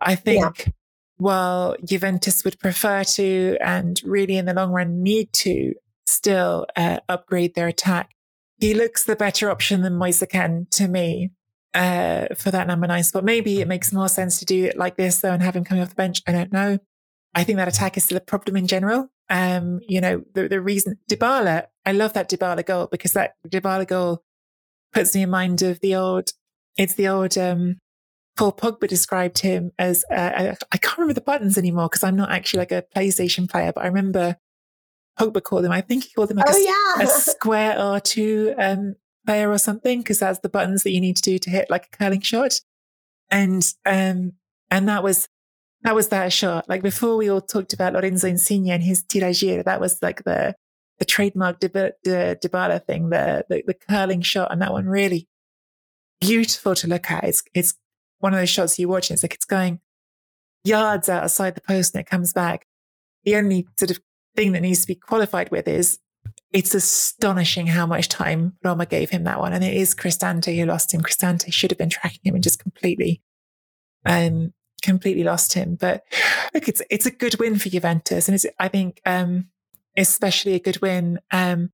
I 0.00 0.16
think 0.16 0.66
yeah 0.66 0.72
while 1.20 1.76
Juventus 1.84 2.44
would 2.44 2.58
prefer 2.58 3.04
to 3.04 3.56
and 3.60 4.00
really 4.04 4.36
in 4.36 4.46
the 4.46 4.54
long 4.54 4.72
run 4.72 5.02
need 5.02 5.32
to 5.34 5.74
still 6.06 6.66
uh, 6.76 7.00
upgrade 7.08 7.54
their 7.54 7.68
attack, 7.68 8.10
he 8.58 8.72
looks 8.72 9.04
the 9.04 9.16
better 9.16 9.50
option 9.50 9.82
than 9.82 9.96
Moise 9.96 10.24
Kean 10.30 10.66
to 10.72 10.88
me 10.88 11.30
uh, 11.74 12.26
for 12.36 12.50
that 12.50 12.66
number 12.66 12.86
nine 12.86 13.04
spot. 13.04 13.24
Maybe 13.24 13.60
it 13.60 13.68
makes 13.68 13.92
more 13.92 14.08
sense 14.08 14.38
to 14.38 14.46
do 14.46 14.64
it 14.64 14.78
like 14.78 14.96
this 14.96 15.20
though 15.20 15.32
and 15.32 15.42
have 15.42 15.54
him 15.54 15.64
coming 15.64 15.82
off 15.82 15.90
the 15.90 15.94
bench. 15.94 16.22
I 16.26 16.32
don't 16.32 16.52
know. 16.52 16.78
I 17.34 17.44
think 17.44 17.58
that 17.58 17.68
attack 17.68 17.96
is 17.96 18.04
still 18.04 18.18
a 18.18 18.22
problem 18.22 18.56
in 18.56 18.66
general. 18.66 19.08
Um, 19.28 19.80
you 19.86 20.00
know, 20.00 20.24
the, 20.34 20.48
the 20.48 20.60
reason 20.60 20.98
Dybala, 21.08 21.66
I 21.84 21.92
love 21.92 22.14
that 22.14 22.30
Dybala 22.30 22.64
goal 22.64 22.88
because 22.90 23.12
that 23.12 23.34
Dybala 23.46 23.86
goal 23.86 24.22
puts 24.92 25.14
me 25.14 25.22
in 25.22 25.30
mind 25.30 25.62
of 25.62 25.80
the 25.80 25.94
old, 25.96 26.30
it's 26.76 26.94
the 26.94 27.08
old, 27.08 27.36
um, 27.36 27.76
Paul 28.36 28.52
Pogba 28.52 28.88
described 28.88 29.40
him 29.40 29.72
as 29.78 30.04
uh, 30.10 30.54
I 30.72 30.76
can't 30.78 30.98
remember 30.98 31.14
the 31.14 31.20
buttons 31.20 31.58
anymore 31.58 31.88
because 31.88 32.04
I'm 32.04 32.16
not 32.16 32.30
actually 32.30 32.60
like 32.60 32.72
a 32.72 32.84
PlayStation 32.96 33.50
player, 33.50 33.72
but 33.72 33.84
I 33.84 33.88
remember 33.88 34.36
Pogba 35.18 35.42
called 35.42 35.64
him. 35.64 35.72
I 35.72 35.80
think 35.80 36.04
he 36.04 36.12
called 36.12 36.30
him 36.30 36.38
like 36.38 36.46
oh, 36.48 36.56
a, 36.56 37.00
yeah. 37.00 37.04
a, 37.04 37.06
square 37.06 37.76
R2 37.76 38.54
um, 38.58 38.96
player 39.26 39.50
or 39.50 39.58
something 39.58 40.00
because 40.00 40.20
that's 40.20 40.38
the 40.40 40.48
buttons 40.48 40.82
that 40.82 40.92
you 40.92 41.00
need 41.00 41.16
to 41.16 41.22
do 41.22 41.38
to 41.38 41.50
hit 41.50 41.68
like 41.70 41.88
a 41.92 41.96
curling 41.96 42.20
shot. 42.20 42.60
And 43.30 43.62
um, 43.84 44.32
and 44.70 44.88
that 44.88 45.02
was 45.02 45.28
that 45.82 45.94
was 45.94 46.08
that 46.08 46.32
shot. 46.32 46.68
Like 46.68 46.82
before, 46.82 47.16
we 47.16 47.30
all 47.30 47.40
talked 47.40 47.72
about 47.72 47.92
Lorenzo 47.92 48.28
Insigne 48.28 48.70
and 48.70 48.82
his 48.82 49.02
tiragir. 49.04 49.64
That 49.64 49.80
was 49.80 50.00
like 50.02 50.24
the 50.24 50.54
the 50.98 51.04
trademark 51.04 51.60
Dybala 51.60 52.84
thing, 52.86 53.10
the, 53.10 53.44
the 53.48 53.62
the 53.66 53.74
curling 53.74 54.22
shot, 54.22 54.52
and 54.52 54.60
that 54.62 54.72
one 54.72 54.86
really 54.86 55.28
beautiful 56.20 56.74
to 56.76 56.86
look 56.86 57.10
at. 57.10 57.24
It's 57.24 57.42
it's 57.54 57.74
one 58.20 58.32
of 58.32 58.38
those 58.38 58.48
shots 58.50 58.78
you 58.78 58.88
watch 58.88 59.10
and 59.10 59.16
it's 59.16 59.24
like 59.24 59.34
it's 59.34 59.44
going 59.44 59.80
yards 60.64 61.08
outside 61.08 61.54
the 61.54 61.60
post 61.60 61.94
and 61.94 62.00
it 62.00 62.08
comes 62.08 62.32
back. 62.32 62.66
The 63.24 63.36
only 63.36 63.66
sort 63.78 63.90
of 63.90 64.00
thing 64.36 64.52
that 64.52 64.62
needs 64.62 64.82
to 64.82 64.86
be 64.86 64.94
qualified 64.94 65.50
with 65.50 65.66
is 65.66 65.98
it's 66.52 66.74
astonishing 66.74 67.66
how 67.66 67.86
much 67.86 68.08
time 68.08 68.54
Roma 68.64 68.86
gave 68.86 69.10
him 69.10 69.24
that 69.24 69.38
one. 69.38 69.52
And 69.52 69.64
it 69.64 69.74
is 69.74 69.94
Cristante 69.94 70.56
who 70.56 70.66
lost 70.66 70.92
him. 70.92 71.00
Cristante 71.00 71.52
should 71.52 71.70
have 71.70 71.78
been 71.78 71.90
tracking 71.90 72.20
him 72.24 72.34
and 72.34 72.42
just 72.42 72.58
completely, 72.58 73.22
um, 74.04 74.52
completely 74.82 75.22
lost 75.22 75.52
him. 75.52 75.76
But 75.76 76.02
look, 76.52 76.68
it's, 76.68 76.82
it's 76.90 77.06
a 77.06 77.10
good 77.10 77.38
win 77.38 77.58
for 77.58 77.68
Juventus. 77.68 78.28
And 78.28 78.34
it's, 78.34 78.46
I 78.58 78.68
think, 78.68 79.00
um, 79.06 79.48
especially 79.96 80.54
a 80.54 80.60
good 80.60 80.80
win, 80.82 81.20
um, 81.30 81.70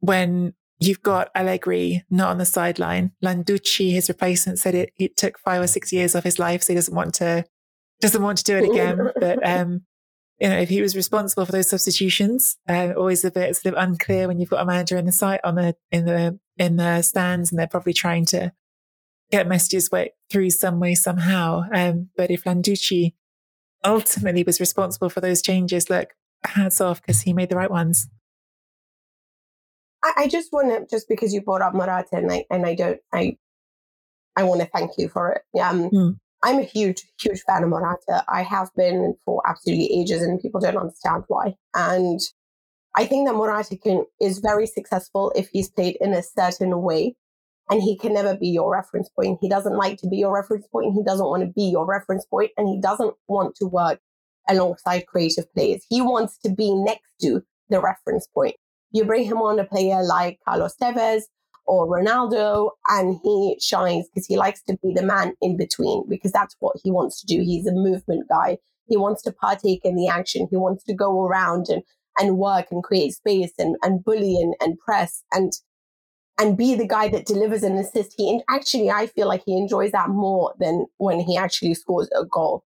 when 0.00 0.54
You've 0.80 1.02
got 1.02 1.30
Allegri 1.34 2.04
not 2.08 2.30
on 2.30 2.38
the 2.38 2.44
sideline. 2.44 3.12
Landucci, 3.22 3.92
his 3.92 4.08
replacement, 4.08 4.58
said 4.58 4.74
it, 4.74 4.92
it 4.96 5.16
took 5.16 5.38
five 5.38 5.62
or 5.62 5.66
six 5.66 5.92
years 5.92 6.14
of 6.14 6.24
his 6.24 6.38
life, 6.38 6.62
so 6.62 6.72
he 6.72 6.76
doesn't 6.76 6.94
want 6.94 7.14
to 7.14 7.44
doesn't 8.00 8.22
want 8.22 8.38
to 8.38 8.44
do 8.44 8.56
it 8.56 8.70
again. 8.70 9.10
but 9.20 9.44
um, 9.46 9.82
you 10.40 10.48
know, 10.48 10.58
if 10.58 10.68
he 10.68 10.80
was 10.80 10.94
responsible 10.94 11.44
for 11.44 11.52
those 11.52 11.68
substitutions, 11.68 12.56
uh, 12.68 12.92
always 12.96 13.24
a 13.24 13.30
bit 13.30 13.56
sort 13.56 13.74
of 13.74 13.82
unclear 13.82 14.28
when 14.28 14.38
you've 14.38 14.50
got 14.50 14.62
a 14.62 14.66
manager 14.66 14.96
in 14.96 15.06
the 15.06 15.12
site 15.12 15.40
on 15.42 15.56
the 15.56 15.74
in 15.90 16.04
the 16.04 16.38
in 16.56 16.76
the 16.76 17.02
stands, 17.02 17.50
and 17.50 17.58
they're 17.58 17.66
probably 17.66 17.92
trying 17.92 18.24
to 18.26 18.52
get 19.30 19.48
messages 19.48 19.90
way 19.90 20.12
through 20.30 20.50
some 20.50 20.78
way 20.78 20.94
somehow. 20.94 21.64
Um, 21.72 22.10
but 22.16 22.30
if 22.30 22.44
Landucci 22.44 23.14
ultimately 23.84 24.44
was 24.44 24.60
responsible 24.60 25.08
for 25.08 25.20
those 25.20 25.42
changes, 25.42 25.90
look, 25.90 26.14
hats 26.44 26.80
off 26.80 27.02
because 27.02 27.22
he 27.22 27.32
made 27.32 27.48
the 27.48 27.56
right 27.56 27.70
ones. 27.70 28.08
I, 30.02 30.12
I 30.16 30.28
just 30.28 30.52
want 30.52 30.68
to, 30.70 30.86
just 30.94 31.08
because 31.08 31.32
you 31.32 31.40
brought 31.40 31.62
up 31.62 31.74
Morata 31.74 32.16
and 32.16 32.30
I, 32.30 32.44
and 32.50 32.66
I 32.66 32.74
don't, 32.74 33.00
I, 33.12 33.36
I 34.36 34.44
want 34.44 34.60
to 34.60 34.66
thank 34.66 34.92
you 34.98 35.08
for 35.08 35.32
it. 35.32 35.60
Um, 35.60 35.90
mm. 35.90 36.16
I'm 36.42 36.58
a 36.58 36.64
huge, 36.64 37.02
huge 37.20 37.42
fan 37.42 37.64
of 37.64 37.70
Morata. 37.70 38.24
I 38.28 38.42
have 38.42 38.70
been 38.76 39.16
for 39.24 39.42
absolutely 39.46 39.92
ages 39.92 40.22
and 40.22 40.40
people 40.40 40.60
don't 40.60 40.76
understand 40.76 41.24
why. 41.26 41.56
And 41.74 42.20
I 42.94 43.06
think 43.06 43.26
that 43.26 43.34
Morata 43.34 43.76
can, 43.76 44.04
is 44.20 44.38
very 44.38 44.66
successful 44.66 45.32
if 45.34 45.48
he's 45.52 45.70
played 45.70 45.96
in 46.00 46.12
a 46.14 46.22
certain 46.22 46.80
way 46.82 47.16
and 47.70 47.82
he 47.82 47.98
can 47.98 48.14
never 48.14 48.36
be 48.36 48.48
your 48.48 48.72
reference 48.72 49.08
point. 49.08 49.38
He 49.40 49.48
doesn't 49.48 49.76
like 49.76 49.98
to 49.98 50.08
be 50.08 50.18
your 50.18 50.34
reference 50.34 50.66
point. 50.68 50.94
He 50.94 51.02
doesn't 51.02 51.26
want 51.26 51.42
to 51.42 51.52
be 51.52 51.64
your 51.64 51.86
reference 51.86 52.24
point 52.26 52.52
and 52.56 52.68
he 52.68 52.80
doesn't 52.80 53.14
want 53.26 53.56
to 53.56 53.66
work 53.66 54.00
alongside 54.48 55.06
creative 55.06 55.52
players. 55.52 55.84
He 55.88 56.00
wants 56.00 56.38
to 56.38 56.50
be 56.50 56.72
next 56.74 57.10
to 57.22 57.42
the 57.68 57.80
reference 57.80 58.26
point. 58.32 58.56
You 58.92 59.04
bring 59.04 59.24
him 59.24 59.38
on 59.38 59.58
a 59.58 59.64
player 59.64 60.02
like 60.02 60.40
Carlos 60.46 60.74
Tevez 60.80 61.22
or 61.66 61.86
Ronaldo, 61.86 62.70
and 62.88 63.18
he 63.22 63.58
shines 63.60 64.08
because 64.08 64.26
he 64.26 64.36
likes 64.36 64.62
to 64.62 64.78
be 64.82 64.94
the 64.94 65.02
man 65.02 65.34
in 65.42 65.56
between 65.56 66.04
because 66.08 66.32
that's 66.32 66.56
what 66.60 66.76
he 66.82 66.90
wants 66.90 67.20
to 67.20 67.26
do. 67.26 67.42
He's 67.42 67.66
a 67.66 67.72
movement 67.72 68.28
guy. 68.28 68.58
He 68.86 68.96
wants 68.96 69.22
to 69.22 69.32
partake 69.32 69.82
in 69.84 69.94
the 69.96 70.08
action. 70.08 70.48
He 70.50 70.56
wants 70.56 70.82
to 70.84 70.94
go 70.94 71.22
around 71.22 71.66
and, 71.68 71.82
and 72.18 72.38
work 72.38 72.68
and 72.70 72.82
create 72.82 73.12
space 73.12 73.52
and, 73.58 73.76
and 73.82 74.02
bully 74.02 74.36
and, 74.40 74.54
and 74.60 74.78
press 74.78 75.22
and 75.32 75.52
and 76.40 76.56
be 76.56 76.76
the 76.76 76.86
guy 76.86 77.08
that 77.08 77.26
delivers 77.26 77.64
an 77.64 77.76
assist. 77.76 78.14
He 78.16 78.40
actually, 78.48 78.90
I 78.90 79.08
feel 79.08 79.26
like 79.26 79.42
he 79.44 79.56
enjoys 79.56 79.90
that 79.90 80.08
more 80.08 80.54
than 80.60 80.86
when 80.98 81.18
he 81.18 81.36
actually 81.36 81.74
scores 81.74 82.08
a 82.16 82.24
goal. 82.24 82.62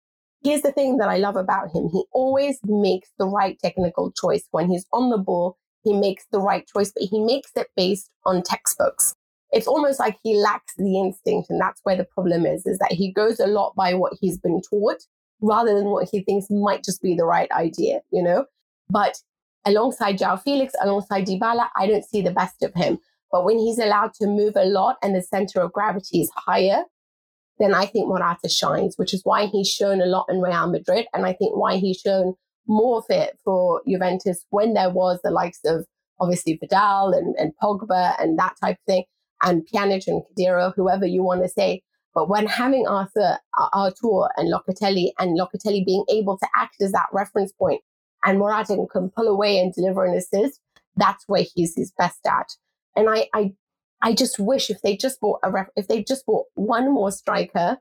Here's 0.44 0.62
the 0.62 0.70
thing 0.70 0.98
that 0.98 1.08
I 1.08 1.16
love 1.16 1.34
about 1.34 1.74
him. 1.74 1.88
He 1.92 2.04
always 2.12 2.60
makes 2.64 3.08
the 3.18 3.26
right 3.26 3.58
technical 3.58 4.12
choice 4.12 4.46
when 4.52 4.70
he's 4.70 4.86
on 4.92 5.10
the 5.10 5.18
ball 5.18 5.58
he 5.86 5.92
makes 5.92 6.26
the 6.32 6.40
right 6.40 6.66
choice, 6.66 6.90
but 6.92 7.04
he 7.08 7.20
makes 7.20 7.52
it 7.54 7.68
based 7.76 8.10
on 8.24 8.42
textbooks. 8.42 9.14
It's 9.52 9.68
almost 9.68 10.00
like 10.00 10.18
he 10.24 10.36
lacks 10.36 10.74
the 10.76 10.98
instinct. 10.98 11.48
And 11.48 11.60
that's 11.60 11.80
where 11.84 11.96
the 11.96 12.04
problem 12.04 12.44
is, 12.44 12.66
is 12.66 12.78
that 12.78 12.90
he 12.90 13.12
goes 13.12 13.38
a 13.38 13.46
lot 13.46 13.74
by 13.76 13.94
what 13.94 14.14
he's 14.20 14.36
been 14.36 14.60
taught 14.68 14.98
rather 15.40 15.74
than 15.74 15.86
what 15.86 16.08
he 16.10 16.22
thinks 16.22 16.50
might 16.50 16.82
just 16.82 17.00
be 17.00 17.14
the 17.14 17.24
right 17.24 17.50
idea, 17.52 18.00
you 18.10 18.20
know? 18.20 18.46
But 18.90 19.16
alongside 19.64 20.18
João 20.18 20.42
Felix, 20.42 20.74
alongside 20.82 21.26
Dybala, 21.26 21.68
I 21.76 21.86
don't 21.86 22.04
see 22.04 22.20
the 22.20 22.32
best 22.32 22.64
of 22.64 22.74
him. 22.74 22.98
But 23.30 23.44
when 23.44 23.58
he's 23.58 23.78
allowed 23.78 24.14
to 24.14 24.26
move 24.26 24.54
a 24.56 24.64
lot 24.64 24.96
and 25.02 25.14
the 25.14 25.22
center 25.22 25.60
of 25.60 25.72
gravity 25.72 26.20
is 26.22 26.30
higher, 26.34 26.82
then 27.60 27.74
I 27.74 27.86
think 27.86 28.08
Morata 28.08 28.48
shines, 28.48 28.94
which 28.96 29.14
is 29.14 29.20
why 29.24 29.46
he's 29.46 29.68
shown 29.68 30.00
a 30.00 30.06
lot 30.06 30.26
in 30.28 30.40
Real 30.40 30.68
Madrid. 30.68 31.06
And 31.14 31.24
I 31.24 31.32
think 31.32 31.56
why 31.56 31.76
he's 31.76 31.98
shown 31.98 32.34
more 32.68 33.02
fit 33.02 33.38
for 33.44 33.82
Juventus 33.88 34.44
when 34.50 34.74
there 34.74 34.90
was 34.90 35.20
the 35.22 35.30
likes 35.30 35.60
of 35.64 35.86
obviously 36.20 36.58
Vidal 36.60 37.12
and, 37.12 37.34
and 37.36 37.52
Pogba 37.62 38.14
and 38.20 38.38
that 38.38 38.54
type 38.62 38.76
of 38.76 38.84
thing, 38.86 39.04
and 39.42 39.66
Pjanic 39.72 40.06
and 40.06 40.22
Khedira, 40.22 40.72
whoever 40.74 41.06
you 41.06 41.22
want 41.22 41.42
to 41.42 41.48
say. 41.48 41.82
But 42.14 42.30
when 42.30 42.46
having 42.46 42.86
Arthur, 42.86 43.38
Artur 43.74 44.30
and 44.38 44.50
Locatelli 44.52 45.10
and 45.18 45.38
Locatelli 45.38 45.84
being 45.84 46.04
able 46.08 46.38
to 46.38 46.48
act 46.56 46.76
as 46.80 46.92
that 46.92 47.08
reference 47.12 47.52
point 47.52 47.82
and 48.24 48.38
Morata 48.38 48.76
can 48.90 49.10
pull 49.10 49.28
away 49.28 49.58
and 49.58 49.74
deliver 49.74 50.06
an 50.06 50.16
assist, 50.16 50.58
that's 50.96 51.24
where 51.26 51.44
he's 51.54 51.74
his 51.76 51.92
best 51.98 52.20
at. 52.26 52.48
And 52.96 53.10
I, 53.10 53.28
I, 53.34 53.52
I 54.02 54.14
just 54.14 54.38
wish 54.38 54.70
if 54.70 54.80
they 54.80 54.96
just 54.96 55.20
bought 55.20 55.40
a 55.42 55.50
ref, 55.50 55.66
if 55.76 55.88
they 55.88 56.02
just 56.02 56.24
bought 56.24 56.46
one 56.54 56.90
more 56.90 57.12
striker 57.12 57.76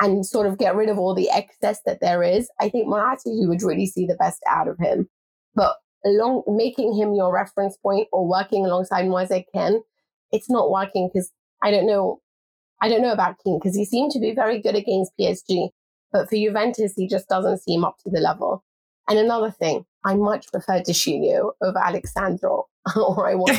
and 0.00 0.24
sort 0.24 0.46
of 0.46 0.58
get 0.58 0.76
rid 0.76 0.88
of 0.88 0.98
all 0.98 1.14
the 1.14 1.30
excess 1.30 1.80
that 1.84 2.00
there 2.00 2.22
is, 2.22 2.48
I 2.60 2.68
think 2.68 2.86
Morata, 2.86 3.22
you 3.26 3.48
would 3.48 3.62
really 3.62 3.86
see 3.86 4.06
the 4.06 4.16
best 4.16 4.40
out 4.48 4.68
of 4.68 4.78
him. 4.78 5.08
But 5.54 5.76
along 6.04 6.44
making 6.46 6.96
him 6.96 7.14
your 7.14 7.32
reference 7.32 7.76
point 7.76 8.08
or 8.12 8.28
working 8.28 8.64
alongside 8.64 9.08
Moise 9.08 9.44
Kean, 9.52 9.82
it's 10.30 10.50
not 10.50 10.70
working 10.70 11.10
because 11.12 11.32
I 11.62 11.70
don't 11.70 11.86
know. 11.86 12.20
I 12.80 12.88
don't 12.88 13.02
know 13.02 13.12
about 13.12 13.36
Kean 13.42 13.58
because 13.58 13.74
he 13.74 13.84
seemed 13.84 14.12
to 14.12 14.20
be 14.20 14.34
very 14.34 14.62
good 14.62 14.76
against 14.76 15.12
PSG, 15.18 15.70
but 16.12 16.28
for 16.28 16.36
Juventus, 16.36 16.92
he 16.96 17.08
just 17.08 17.28
doesn't 17.28 17.62
seem 17.62 17.84
up 17.84 17.96
to 18.04 18.10
the 18.10 18.20
level. 18.20 18.64
And 19.08 19.18
another 19.18 19.50
thing, 19.50 19.84
I 20.04 20.14
much 20.14 20.46
prefer 20.52 20.82
Sciglio 20.82 21.52
over 21.62 21.78
Alex 21.78 22.12
Sandro, 22.12 22.66
or 22.96 23.28
I 23.28 23.34
want. 23.34 23.58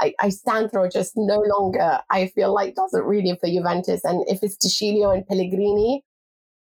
I, 0.00 0.14
I 0.20 0.28
Sandro 0.28 0.88
just 0.88 1.12
no 1.16 1.40
longer, 1.40 2.00
I 2.10 2.28
feel 2.28 2.54
like 2.54 2.74
doesn't 2.74 3.04
really 3.04 3.36
for 3.40 3.48
Juventus. 3.48 4.04
And 4.04 4.24
if 4.28 4.42
it's 4.42 4.56
De 4.56 4.68
Sciglio 4.68 5.14
and 5.14 5.26
Pellegrini 5.26 6.04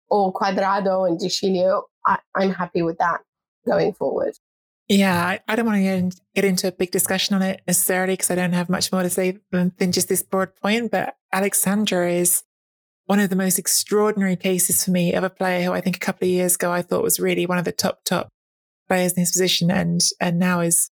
or 0.08 0.32
Cuadrado 0.32 1.08
and 1.08 1.18
De 1.18 1.26
Sciglio, 1.26 1.82
I, 2.06 2.18
I'm 2.34 2.52
happy 2.52 2.82
with 2.82 2.98
that 2.98 3.20
going 3.66 3.92
forward. 3.92 4.34
Yeah, 4.88 5.24
I, 5.24 5.40
I 5.46 5.54
don't 5.54 5.66
want 5.66 5.76
to 5.76 5.82
get, 5.82 5.98
in, 5.98 6.10
get, 6.34 6.44
into 6.44 6.66
a 6.66 6.72
big 6.72 6.90
discussion 6.90 7.36
on 7.36 7.42
it 7.42 7.60
necessarily 7.66 8.14
because 8.14 8.30
I 8.30 8.34
don't 8.34 8.54
have 8.54 8.68
much 8.68 8.90
more 8.90 9.02
to 9.02 9.10
say 9.10 9.38
than, 9.52 9.72
than 9.78 9.92
just 9.92 10.08
this 10.08 10.22
broad 10.22 10.56
point. 10.56 10.90
But 10.90 11.14
Alex 11.32 11.60
Sandro 11.60 12.08
is 12.08 12.42
one 13.06 13.20
of 13.20 13.30
the 13.30 13.36
most 13.36 13.58
extraordinary 13.58 14.34
cases 14.34 14.84
for 14.84 14.90
me 14.90 15.14
of 15.14 15.22
a 15.22 15.30
player 15.30 15.62
who 15.62 15.72
I 15.72 15.80
think 15.80 15.96
a 15.96 16.00
couple 16.00 16.26
of 16.26 16.32
years 16.32 16.56
ago 16.56 16.72
I 16.72 16.82
thought 16.82 17.04
was 17.04 17.20
really 17.20 17.46
one 17.46 17.58
of 17.58 17.64
the 17.64 17.72
top, 17.72 18.00
top 18.04 18.30
players 18.88 19.12
in 19.12 19.20
his 19.20 19.30
position 19.30 19.70
and, 19.70 20.00
and 20.20 20.40
now 20.40 20.58
is, 20.58 20.90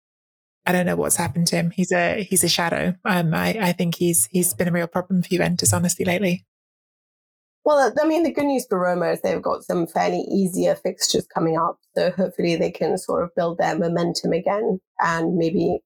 I 0.65 0.71
don't 0.71 0.85
know 0.85 0.95
what's 0.95 1.15
happened 1.15 1.47
to 1.47 1.55
him. 1.55 1.71
He's 1.71 1.91
a, 1.91 2.23
he's 2.23 2.43
a 2.43 2.49
shadow. 2.49 2.95
Um, 3.05 3.33
I, 3.33 3.57
I 3.59 3.71
think 3.71 3.95
he's, 3.95 4.27
he's 4.31 4.53
been 4.53 4.67
a 4.67 4.71
real 4.71 4.87
problem 4.87 5.21
for 5.21 5.29
Juventus, 5.29 5.73
honestly, 5.73 6.05
lately. 6.05 6.45
Well, 7.63 7.91
I 7.99 8.07
mean, 8.07 8.23
the 8.23 8.31
good 8.31 8.45
news 8.45 8.67
for 8.67 8.79
Roma 8.79 9.11
is 9.11 9.21
they've 9.21 9.41
got 9.41 9.63
some 9.63 9.87
fairly 9.87 10.21
easier 10.31 10.75
fixtures 10.75 11.25
coming 11.25 11.57
up. 11.57 11.79
So 11.95 12.11
hopefully 12.11 12.55
they 12.55 12.69
can 12.69 12.97
sort 12.97 13.23
of 13.23 13.33
build 13.35 13.57
their 13.57 13.77
momentum 13.77 14.33
again 14.33 14.79
and 14.99 15.35
maybe 15.35 15.79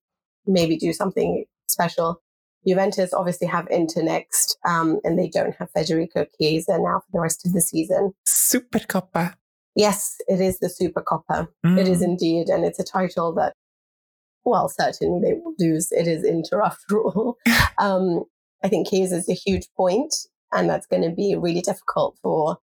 maybe 0.45 0.77
do 0.77 0.91
something 0.91 1.45
special. 1.69 2.21
Juventus 2.67 3.13
obviously 3.13 3.47
have 3.47 3.67
Inter 3.69 4.01
next, 4.01 4.57
um, 4.67 4.99
and 5.03 5.17
they 5.17 5.29
don't 5.29 5.55
have 5.55 5.69
Federico 5.71 6.25
Chiesa 6.37 6.77
now 6.79 6.99
for 6.99 7.11
the 7.13 7.21
rest 7.21 7.45
of 7.45 7.53
the 7.53 7.61
season. 7.61 8.11
Supercoppa. 8.27 9.35
Yes, 9.75 10.17
it 10.27 10.41
is 10.41 10.59
the 10.59 10.67
Supercoppa. 10.67 11.47
Mm. 11.65 11.79
It 11.79 11.87
is 11.87 12.01
mm. 12.01 12.05
indeed, 12.05 12.49
and 12.49 12.65
it's 12.65 12.79
a 12.79 12.83
title 12.83 13.33
that, 13.35 13.53
well, 14.45 14.69
certainly 14.69 15.21
they 15.21 15.34
will 15.34 15.54
lose. 15.60 15.91
It 15.91 16.08
is 16.08 16.23
Inter 16.23 16.62
after 16.65 17.02
all. 17.02 17.38
um, 17.78 18.23
I 18.63 18.67
think 18.67 18.89
Chiesa 18.89 19.15
is 19.15 19.30
a 19.30 19.34
huge 19.34 19.67
point 19.78 20.13
and 20.52 20.69
that's 20.69 20.88
going 20.88 21.04
to 21.04 21.15
be 21.15 21.36
really 21.36 21.62
difficult 21.62 22.17
for, 22.21 22.58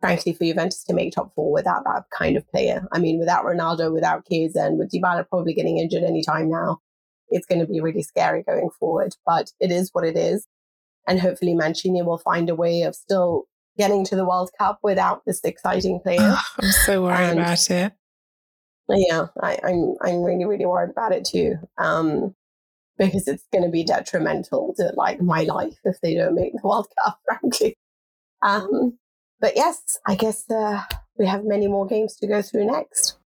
frankly, 0.00 0.32
for 0.32 0.44
Juventus 0.44 0.84
to 0.84 0.94
make 0.94 1.12
top 1.12 1.34
four 1.34 1.52
without 1.52 1.84
that 1.84 2.04
kind 2.16 2.36
of 2.36 2.48
player. 2.48 2.86
I 2.92 2.98
mean, 2.98 3.18
without 3.18 3.44
Ronaldo, 3.44 3.92
without 3.92 4.26
Chiesa, 4.26 4.66
and 4.66 4.78
with 4.78 4.90
Dybala 4.92 5.28
probably 5.28 5.54
getting 5.54 5.78
injured 5.78 6.02
anytime 6.02 6.50
now, 6.50 6.80
it's 7.30 7.46
going 7.46 7.60
to 7.60 7.66
be 7.66 7.80
really 7.80 8.02
scary 8.02 8.42
going 8.42 8.70
forward. 8.78 9.16
But 9.26 9.50
it 9.60 9.70
is 9.70 9.90
what 9.92 10.04
it 10.04 10.16
is. 10.16 10.46
And 11.08 11.20
hopefully 11.20 11.54
Mancini 11.54 12.02
will 12.02 12.18
find 12.18 12.48
a 12.48 12.54
way 12.54 12.82
of 12.82 12.94
still 12.94 13.44
getting 13.78 14.04
to 14.04 14.16
the 14.16 14.26
World 14.26 14.50
Cup 14.58 14.78
without 14.82 15.22
this 15.26 15.40
exciting 15.42 16.00
player. 16.00 16.18
Oh, 16.20 16.42
I'm 16.60 16.70
so 16.70 17.02
worried 17.02 17.30
and, 17.30 17.40
about 17.40 17.70
it. 17.70 17.92
Yeah, 18.94 19.26
I, 19.40 19.54
am 19.54 19.60
I'm, 19.64 19.94
I'm 20.02 20.22
really, 20.22 20.44
really 20.44 20.66
worried 20.66 20.90
about 20.90 21.12
it 21.12 21.24
too. 21.24 21.56
Um, 21.78 22.34
because 22.98 23.26
it's 23.26 23.46
going 23.52 23.64
to 23.64 23.70
be 23.70 23.84
detrimental 23.84 24.74
to 24.76 24.92
like 24.96 25.20
my 25.20 25.42
life 25.42 25.78
if 25.84 26.00
they 26.00 26.14
don't 26.14 26.34
make 26.34 26.52
the 26.52 26.60
World 26.68 26.88
Cup, 27.04 27.18
frankly. 27.24 27.76
Um, 28.42 28.98
but 29.40 29.56
yes, 29.56 29.98
I 30.06 30.14
guess 30.14 30.48
uh, 30.50 30.82
we 31.18 31.26
have 31.26 31.44
many 31.44 31.68
more 31.68 31.86
games 31.86 32.16
to 32.16 32.26
go 32.26 32.42
through 32.42 32.66
next. 32.66 33.18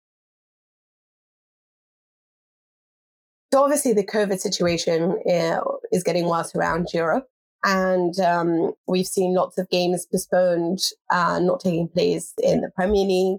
So 3.53 3.62
obviously, 3.62 3.92
the 3.92 4.05
COVID 4.05 4.40
situation 4.40 5.16
uh, 5.31 5.61
is 5.92 6.03
getting 6.03 6.29
worse 6.29 6.57
around 6.57 6.88
Europe, 6.92 7.29
and 7.62 8.18
um, 8.18 8.72
we've 8.88 9.07
seen 9.07 9.33
lots 9.33 9.59
of 9.59 9.70
games 9.70 10.07
postponed, 10.07 10.81
uh, 11.11 11.38
not 11.38 11.61
taking 11.61 11.87
place 11.87 12.35
in 12.42 12.62
the 12.62 12.70
Premier 12.70 13.07
League, 13.07 13.38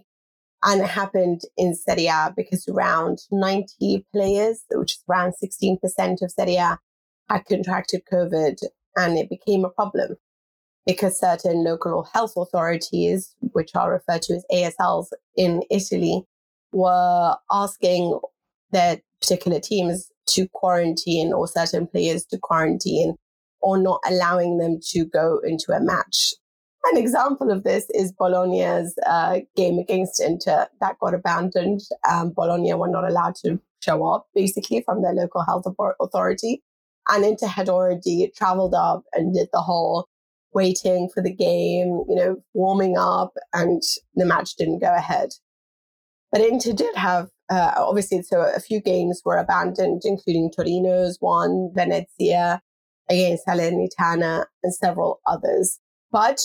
and 0.66 0.82
it 0.82 0.88
happened 0.88 1.42
in 1.58 1.76
Serie 1.76 2.08
A 2.08 2.34
because 2.36 2.68
around 2.68 3.20
90 3.32 4.06
players, 4.12 4.64
which 4.72 4.94
is 4.94 5.04
around 5.08 5.34
16% 5.42 5.78
of 6.24 6.32
Serie 6.32 6.56
A, 6.56 6.80
had 7.30 7.46
contracted 7.46 8.02
COVID 8.12 8.58
and 8.98 9.18
it 9.18 9.30
became 9.30 9.64
a 9.64 9.70
problem 9.70 10.16
because 10.88 11.20
certain 11.20 11.64
local 11.64 12.08
health 12.14 12.34
authorities, 12.36 13.36
which 13.40 13.76
are 13.76 13.92
referred 13.92 14.24
to 14.24 14.34
as 14.34 14.46
ASLs 14.52 15.08
in 15.36 15.62
Italy, 15.70 16.24
were 16.72 17.36
asking 17.52 18.20
their 18.72 19.02
particular 19.22 19.60
teams 19.60 20.12
to 20.28 20.48
quarantine 20.54 21.32
or 21.32 21.48
certain 21.48 21.86
players 21.86 22.26
to 22.26 22.40
quarantine 22.40 23.16
or 23.62 23.78
not 23.78 24.00
allowing 24.08 24.58
them 24.58 24.80
to 24.82 25.06
go 25.06 25.40
into 25.44 25.72
a 25.72 25.80
match 25.80 26.34
an 26.92 26.98
example 26.98 27.52
of 27.52 27.64
this 27.64 27.88
is 27.94 28.12
Bologna's 28.12 28.96
uh, 29.06 29.40
game 29.56 29.80
against 29.80 30.22
Inter 30.22 30.68
that 30.82 31.00
got 31.00 31.14
abandoned. 31.14 31.82
Um, 32.10 32.34
Bologna 32.36 32.74
were 32.74 32.90
not 32.90 33.10
allowed 33.10 33.36
to 33.44 33.60
show 33.82 34.06
up, 34.08 34.28
basically, 34.34 34.82
from 34.82 35.02
their 35.02 35.14
local 35.14 35.44
health 35.44 35.66
authority. 36.00 36.64
And 37.10 37.24
Inter 37.24 37.48
had 37.48 37.70
already 37.70 38.32
traveled 38.36 38.74
up 38.74 39.04
and 39.14 39.34
did 39.34 39.50
the 39.54 39.62
whole 39.62 40.08
waiting 40.54 41.10
for 41.14 41.22
the 41.22 41.34
game, 41.34 42.04
you 42.08 42.16
know, 42.16 42.38
warming 42.54 42.98
up, 42.98 43.34
and 43.54 43.82
the 44.16 44.26
match 44.26 44.56
didn't 44.56 44.80
go 44.80 44.94
ahead. 44.96 45.30
But 46.32 46.42
Inter 46.42 46.74
did 46.74 46.96
have, 46.96 47.30
uh, 47.50 47.74
obviously, 47.78 48.22
so 48.24 48.42
a 48.42 48.60
few 48.60 48.82
games 48.82 49.22
were 49.24 49.38
abandoned, 49.38 50.02
including 50.06 50.52
Torino's 50.52 51.18
one, 51.20 51.72
Venezia 51.76 52.62
against 53.10 53.46
Salernitana, 53.46 54.46
and 54.64 54.74
several 54.74 55.20
others. 55.28 55.80
But 56.12 56.42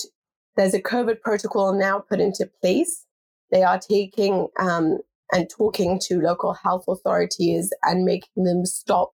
there's 0.55 0.73
a 0.73 0.81
COVID 0.81 1.21
protocol 1.21 1.73
now 1.73 1.99
put 1.99 2.19
into 2.19 2.49
place. 2.61 3.05
They 3.51 3.63
are 3.63 3.79
taking 3.79 4.47
um, 4.59 4.99
and 5.31 5.49
talking 5.49 5.99
to 6.07 6.19
local 6.21 6.53
health 6.53 6.85
authorities 6.87 7.71
and 7.83 8.03
making 8.03 8.43
them 8.43 8.65
stop 8.65 9.11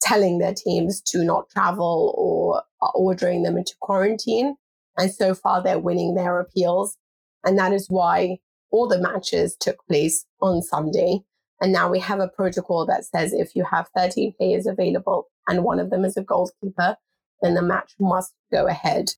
telling 0.00 0.38
their 0.38 0.54
teams 0.54 1.00
to 1.00 1.24
not 1.24 1.48
travel 1.50 2.12
or 2.16 2.62
ordering 2.94 3.44
them 3.44 3.56
into 3.56 3.74
quarantine. 3.80 4.56
And 4.98 5.12
so 5.12 5.34
far, 5.34 5.62
they're 5.62 5.78
winning 5.78 6.14
their 6.14 6.40
appeals. 6.40 6.96
And 7.44 7.58
that 7.58 7.72
is 7.72 7.86
why 7.88 8.38
all 8.70 8.88
the 8.88 9.00
matches 9.00 9.56
took 9.58 9.76
place 9.86 10.26
on 10.40 10.62
Sunday. 10.62 11.20
And 11.60 11.72
now 11.72 11.88
we 11.88 12.00
have 12.00 12.18
a 12.18 12.28
protocol 12.28 12.84
that 12.86 13.04
says 13.04 13.32
if 13.32 13.54
you 13.54 13.64
have 13.64 13.88
13 13.96 14.34
players 14.36 14.66
available 14.66 15.28
and 15.46 15.62
one 15.62 15.78
of 15.78 15.90
them 15.90 16.04
is 16.04 16.16
a 16.16 16.22
goalkeeper, 16.22 16.96
then 17.40 17.54
the 17.54 17.62
match 17.62 17.92
must 18.00 18.34
go 18.50 18.66
ahead 18.66 19.12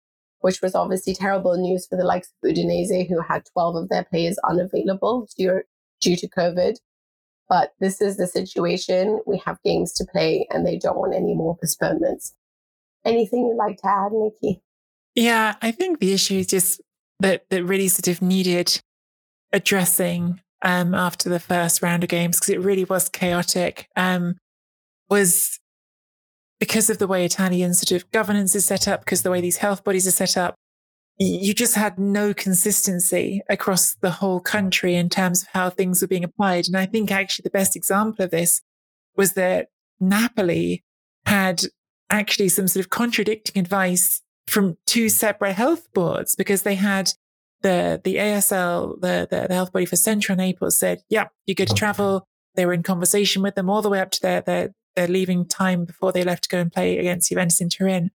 which 0.44 0.60
was 0.60 0.74
obviously 0.74 1.14
terrible 1.14 1.56
news 1.56 1.86
for 1.86 1.96
the 1.96 2.04
likes 2.04 2.28
of 2.28 2.50
Udinese, 2.50 3.08
who 3.08 3.22
had 3.22 3.46
12 3.54 3.76
of 3.76 3.88
their 3.88 4.04
players 4.04 4.36
unavailable 4.46 5.26
due, 5.38 5.62
due 6.02 6.16
to 6.16 6.28
COVID. 6.28 6.74
But 7.48 7.72
this 7.80 8.02
is 8.02 8.18
the 8.18 8.26
situation. 8.26 9.22
We 9.26 9.40
have 9.46 9.56
games 9.64 9.94
to 9.94 10.04
play 10.04 10.46
and 10.50 10.66
they 10.66 10.76
don't 10.76 10.98
want 10.98 11.14
any 11.14 11.34
more 11.34 11.56
postponements. 11.56 12.34
Anything 13.06 13.46
you'd 13.46 13.56
like 13.56 13.78
to 13.78 13.88
add, 13.88 14.12
Nicky? 14.12 14.60
Yeah, 15.14 15.54
I 15.62 15.70
think 15.70 15.98
the 15.98 16.12
issue 16.12 16.34
is 16.34 16.48
just 16.48 16.78
that, 17.20 17.48
that 17.48 17.64
really 17.64 17.88
sort 17.88 18.08
of 18.08 18.20
needed 18.20 18.82
addressing 19.50 20.42
um, 20.60 20.94
after 20.94 21.30
the 21.30 21.40
first 21.40 21.80
round 21.80 22.04
of 22.04 22.10
games 22.10 22.38
because 22.38 22.50
it 22.50 22.60
really 22.60 22.84
was 22.84 23.08
chaotic. 23.08 23.88
Um, 23.96 24.34
was 25.08 25.58
because 26.60 26.90
of 26.90 26.98
the 26.98 27.06
way 27.06 27.24
Italian 27.24 27.74
sort 27.74 28.00
of 28.00 28.10
governance 28.10 28.54
is 28.54 28.64
set 28.64 28.88
up, 28.88 29.04
because 29.04 29.22
the 29.22 29.30
way 29.30 29.40
these 29.40 29.58
health 29.58 29.84
bodies 29.84 30.06
are 30.06 30.12
set 30.12 30.36
up, 30.36 30.54
you 31.18 31.54
just 31.54 31.74
had 31.74 31.98
no 31.98 32.34
consistency 32.34 33.40
across 33.48 33.94
the 33.96 34.10
whole 34.10 34.40
country 34.40 34.94
in 34.94 35.08
terms 35.08 35.42
of 35.42 35.48
how 35.52 35.70
things 35.70 36.02
were 36.02 36.08
being 36.08 36.24
applied. 36.24 36.66
And 36.66 36.76
I 36.76 36.86
think 36.86 37.12
actually 37.12 37.44
the 37.44 37.50
best 37.50 37.76
example 37.76 38.24
of 38.24 38.30
this 38.30 38.62
was 39.16 39.34
that 39.34 39.68
Napoli 40.00 40.82
had 41.26 41.62
actually 42.10 42.48
some 42.48 42.68
sort 42.68 42.84
of 42.84 42.90
contradicting 42.90 43.60
advice 43.60 44.22
from 44.46 44.76
two 44.86 45.08
separate 45.08 45.54
health 45.54 45.92
boards 45.94 46.34
because 46.34 46.62
they 46.62 46.74
had 46.74 47.12
the 47.62 48.00
the 48.04 48.16
ASL, 48.16 49.00
the, 49.00 49.26
the, 49.30 49.46
the 49.48 49.54
health 49.54 49.72
body 49.72 49.86
for 49.86 49.96
Central 49.96 50.36
Naples 50.36 50.78
said, 50.78 51.02
yeah, 51.08 51.28
you're 51.46 51.54
good 51.54 51.68
to 51.68 51.74
travel. 51.74 52.26
They 52.56 52.66
were 52.66 52.72
in 52.72 52.82
conversation 52.82 53.42
with 53.42 53.54
them 53.54 53.70
all 53.70 53.82
the 53.82 53.88
way 53.88 54.00
up 54.00 54.10
to 54.12 54.20
their, 54.20 54.40
their, 54.42 54.74
their 54.94 55.08
leaving 55.08 55.46
time 55.46 55.84
before 55.84 56.12
they 56.12 56.24
left 56.24 56.44
to 56.44 56.48
go 56.48 56.60
and 56.60 56.72
play 56.72 56.98
against 56.98 57.28
Juventus 57.28 57.60
in 57.60 57.68
Turin. 57.68 58.10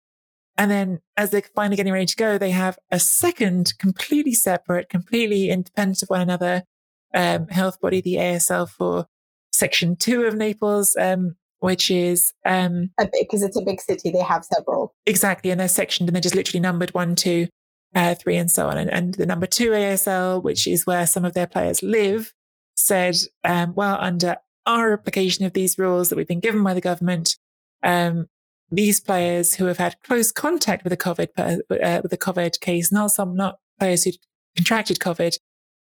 And 0.58 0.70
then 0.70 1.00
as 1.16 1.30
they're 1.30 1.42
finally 1.54 1.76
getting 1.76 1.92
ready 1.92 2.06
to 2.06 2.16
go, 2.16 2.38
they 2.38 2.50
have 2.50 2.78
a 2.90 2.98
second 2.98 3.74
completely 3.78 4.32
separate, 4.32 4.88
completely 4.88 5.50
independent 5.50 6.02
of 6.02 6.08
one 6.08 6.22
another 6.22 6.64
um, 7.14 7.48
health 7.48 7.80
body, 7.80 8.00
the 8.00 8.14
ASL 8.14 8.68
for 8.68 9.06
section 9.52 9.96
two 9.96 10.24
of 10.24 10.34
Naples, 10.34 10.96
um, 10.98 11.36
which 11.60 11.90
is 11.90 12.32
um, 12.44 12.90
because 13.20 13.42
it's 13.42 13.56
a 13.56 13.62
big 13.62 13.80
city. 13.80 14.10
They 14.10 14.22
have 14.22 14.44
several 14.44 14.94
exactly, 15.06 15.50
and 15.50 15.60
they're 15.60 15.68
sectioned 15.68 16.08
and 16.08 16.14
they're 16.14 16.22
just 16.22 16.34
literally 16.34 16.60
numbered 16.60 16.94
one, 16.94 17.14
two, 17.14 17.48
uh, 17.94 18.14
three, 18.14 18.36
and 18.36 18.50
so 18.50 18.68
on. 18.68 18.78
And, 18.78 18.90
and, 18.90 19.14
the 19.14 19.26
number 19.26 19.46
two 19.46 19.70
ASL, 19.70 20.42
which 20.42 20.66
is 20.66 20.86
where 20.86 21.06
some 21.06 21.24
of 21.24 21.34
their 21.34 21.46
players 21.46 21.82
live, 21.82 22.32
said, 22.76 23.16
um, 23.44 23.74
well, 23.74 23.96
under 24.00 24.36
our 24.66 24.92
application 24.92 25.44
of 25.44 25.52
these 25.52 25.78
rules 25.78 26.08
that 26.08 26.16
we've 26.16 26.26
been 26.26 26.40
given 26.40 26.62
by 26.62 26.74
the 26.74 26.80
government, 26.80 27.36
um, 27.82 28.26
these 28.70 29.00
players 29.00 29.54
who 29.54 29.66
have 29.66 29.78
had 29.78 29.96
close 30.02 30.32
contact 30.32 30.84
with 30.84 30.92
a 30.92 30.96
COVID 30.96 31.28
uh, 31.38 32.00
with 32.02 32.12
a 32.12 32.18
COVID 32.18 32.60
case, 32.60 32.90
not 32.90 33.12
some 33.12 33.36
not 33.36 33.58
players 33.78 34.04
who 34.04 34.10
contracted 34.56 34.98
COVID, 34.98 35.38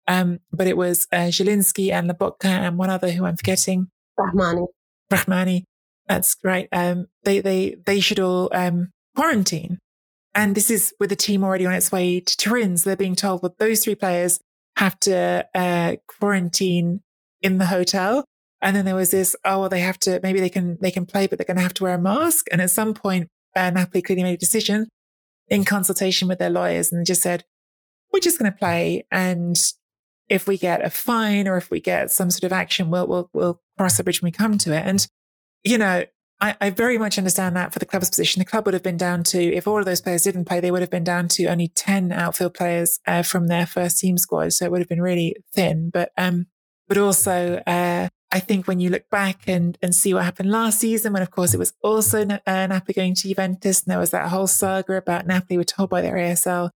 um, 0.06 0.40
but 0.52 0.66
it 0.66 0.76
was 0.76 1.06
uh, 1.12 1.28
Zielinski 1.28 1.92
and 1.92 2.10
Lobotka 2.10 2.46
and 2.46 2.78
one 2.78 2.90
other 2.90 3.10
who 3.10 3.24
I'm 3.24 3.36
forgetting. 3.36 3.88
Rahmani. 4.18 4.66
Rahmani. 5.10 5.64
That's 6.08 6.36
right. 6.42 6.68
Um, 6.72 7.06
they, 7.24 7.40
they, 7.40 7.76
they 7.84 8.00
should 8.00 8.18
all, 8.18 8.48
um, 8.52 8.90
quarantine. 9.14 9.78
And 10.34 10.54
this 10.54 10.70
is 10.70 10.94
with 10.98 11.10
the 11.10 11.16
team 11.16 11.44
already 11.44 11.66
on 11.66 11.74
its 11.74 11.92
way 11.92 12.20
to 12.20 12.36
Turin. 12.36 12.76
So 12.78 12.88
they're 12.88 12.96
being 12.96 13.14
told 13.14 13.42
that 13.42 13.58
those 13.58 13.84
three 13.84 13.94
players 13.94 14.40
have 14.76 14.98
to, 15.00 15.46
uh, 15.54 15.96
quarantine 16.18 17.00
in 17.42 17.58
the 17.58 17.66
hotel. 17.66 18.24
And 18.60 18.74
then 18.74 18.84
there 18.84 18.94
was 18.94 19.10
this, 19.10 19.36
oh, 19.44 19.60
well, 19.60 19.68
they 19.68 19.80
have 19.80 19.98
to, 20.00 20.20
maybe 20.22 20.40
they 20.40 20.48
can, 20.48 20.78
they 20.80 20.90
can 20.90 21.06
play, 21.06 21.26
but 21.26 21.38
they're 21.38 21.46
going 21.46 21.56
to 21.56 21.62
have 21.62 21.74
to 21.74 21.84
wear 21.84 21.94
a 21.94 22.00
mask. 22.00 22.46
And 22.50 22.60
at 22.60 22.70
some 22.70 22.92
point, 22.92 23.28
uh, 23.54 23.70
Napoli 23.70 24.02
clearly 24.02 24.24
made 24.24 24.34
a 24.34 24.38
decision 24.38 24.88
in 25.48 25.64
consultation 25.64 26.28
with 26.28 26.38
their 26.38 26.50
lawyers 26.50 26.92
and 26.92 27.06
just 27.06 27.22
said, 27.22 27.44
we're 28.12 28.20
just 28.20 28.38
going 28.38 28.50
to 28.50 28.58
play. 28.58 29.06
And 29.10 29.56
if 30.28 30.46
we 30.46 30.58
get 30.58 30.84
a 30.84 30.90
fine 30.90 31.46
or 31.46 31.56
if 31.56 31.70
we 31.70 31.80
get 31.80 32.10
some 32.10 32.30
sort 32.30 32.44
of 32.44 32.52
action, 32.52 32.90
we'll, 32.90 33.06
we'll, 33.06 33.30
we'll 33.32 33.60
cross 33.78 33.96
the 33.96 34.04
bridge 34.04 34.20
when 34.20 34.28
we 34.28 34.32
come 34.32 34.58
to 34.58 34.72
it. 34.74 34.84
And, 34.84 35.06
you 35.64 35.78
know, 35.78 36.04
I, 36.40 36.56
I, 36.60 36.70
very 36.70 36.98
much 36.98 37.18
understand 37.18 37.56
that 37.56 37.72
for 37.72 37.80
the 37.80 37.86
club's 37.86 38.10
position. 38.10 38.38
The 38.38 38.44
club 38.44 38.66
would 38.66 38.74
have 38.74 38.82
been 38.82 38.96
down 38.96 39.24
to, 39.24 39.42
if 39.42 39.66
all 39.66 39.78
of 39.78 39.86
those 39.86 40.00
players 40.00 40.22
didn't 40.22 40.44
play, 40.44 40.60
they 40.60 40.70
would 40.70 40.82
have 40.82 40.90
been 40.90 41.04
down 41.04 41.26
to 41.28 41.46
only 41.46 41.68
10 41.68 42.12
outfield 42.12 42.54
players 42.54 43.00
uh, 43.06 43.22
from 43.22 43.48
their 43.48 43.66
first 43.66 43.98
team 43.98 44.18
squad. 44.18 44.52
So 44.52 44.64
it 44.64 44.70
would 44.70 44.80
have 44.80 44.88
been 44.88 45.02
really 45.02 45.36
thin. 45.52 45.90
But, 45.92 46.12
um, 46.16 46.46
but 46.88 46.98
also, 46.98 47.62
uh, 47.66 48.08
I 48.30 48.40
think 48.40 48.66
when 48.66 48.80
you 48.80 48.90
look 48.90 49.08
back 49.10 49.42
and, 49.46 49.78
and 49.80 49.94
see 49.94 50.12
what 50.12 50.24
happened 50.24 50.50
last 50.50 50.80
season, 50.80 51.12
when 51.12 51.22
of 51.22 51.30
course 51.30 51.54
it 51.54 51.58
was 51.58 51.72
also 51.82 52.26
uh, 52.26 52.66
Napoli 52.66 52.94
going 52.94 53.14
to 53.14 53.28
Juventus, 53.28 53.82
and 53.82 53.92
there 53.92 53.98
was 53.98 54.10
that 54.10 54.28
whole 54.28 54.46
saga 54.46 54.94
about 54.94 55.26
Napoli 55.26 55.56
were 55.56 55.64
told 55.64 55.90
by 55.90 56.02
their 56.02 56.16
ASL, 56.16 56.70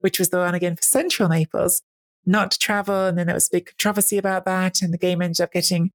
which 0.00 0.18
was 0.18 0.28
the 0.28 0.38
one 0.38 0.54
again 0.54 0.76
for 0.76 0.82
Central 0.82 1.28
Naples, 1.28 1.82
not 2.26 2.50
to 2.52 2.58
travel. 2.58 3.06
And 3.06 3.18
then 3.18 3.26
there 3.26 3.34
was 3.34 3.48
a 3.48 3.56
big 3.56 3.66
controversy 3.66 4.18
about 4.18 4.44
that. 4.44 4.82
And 4.82 4.92
the 4.92 4.98
game 4.98 5.22
ended 5.22 5.40
up 5.40 5.52
getting 5.52 5.90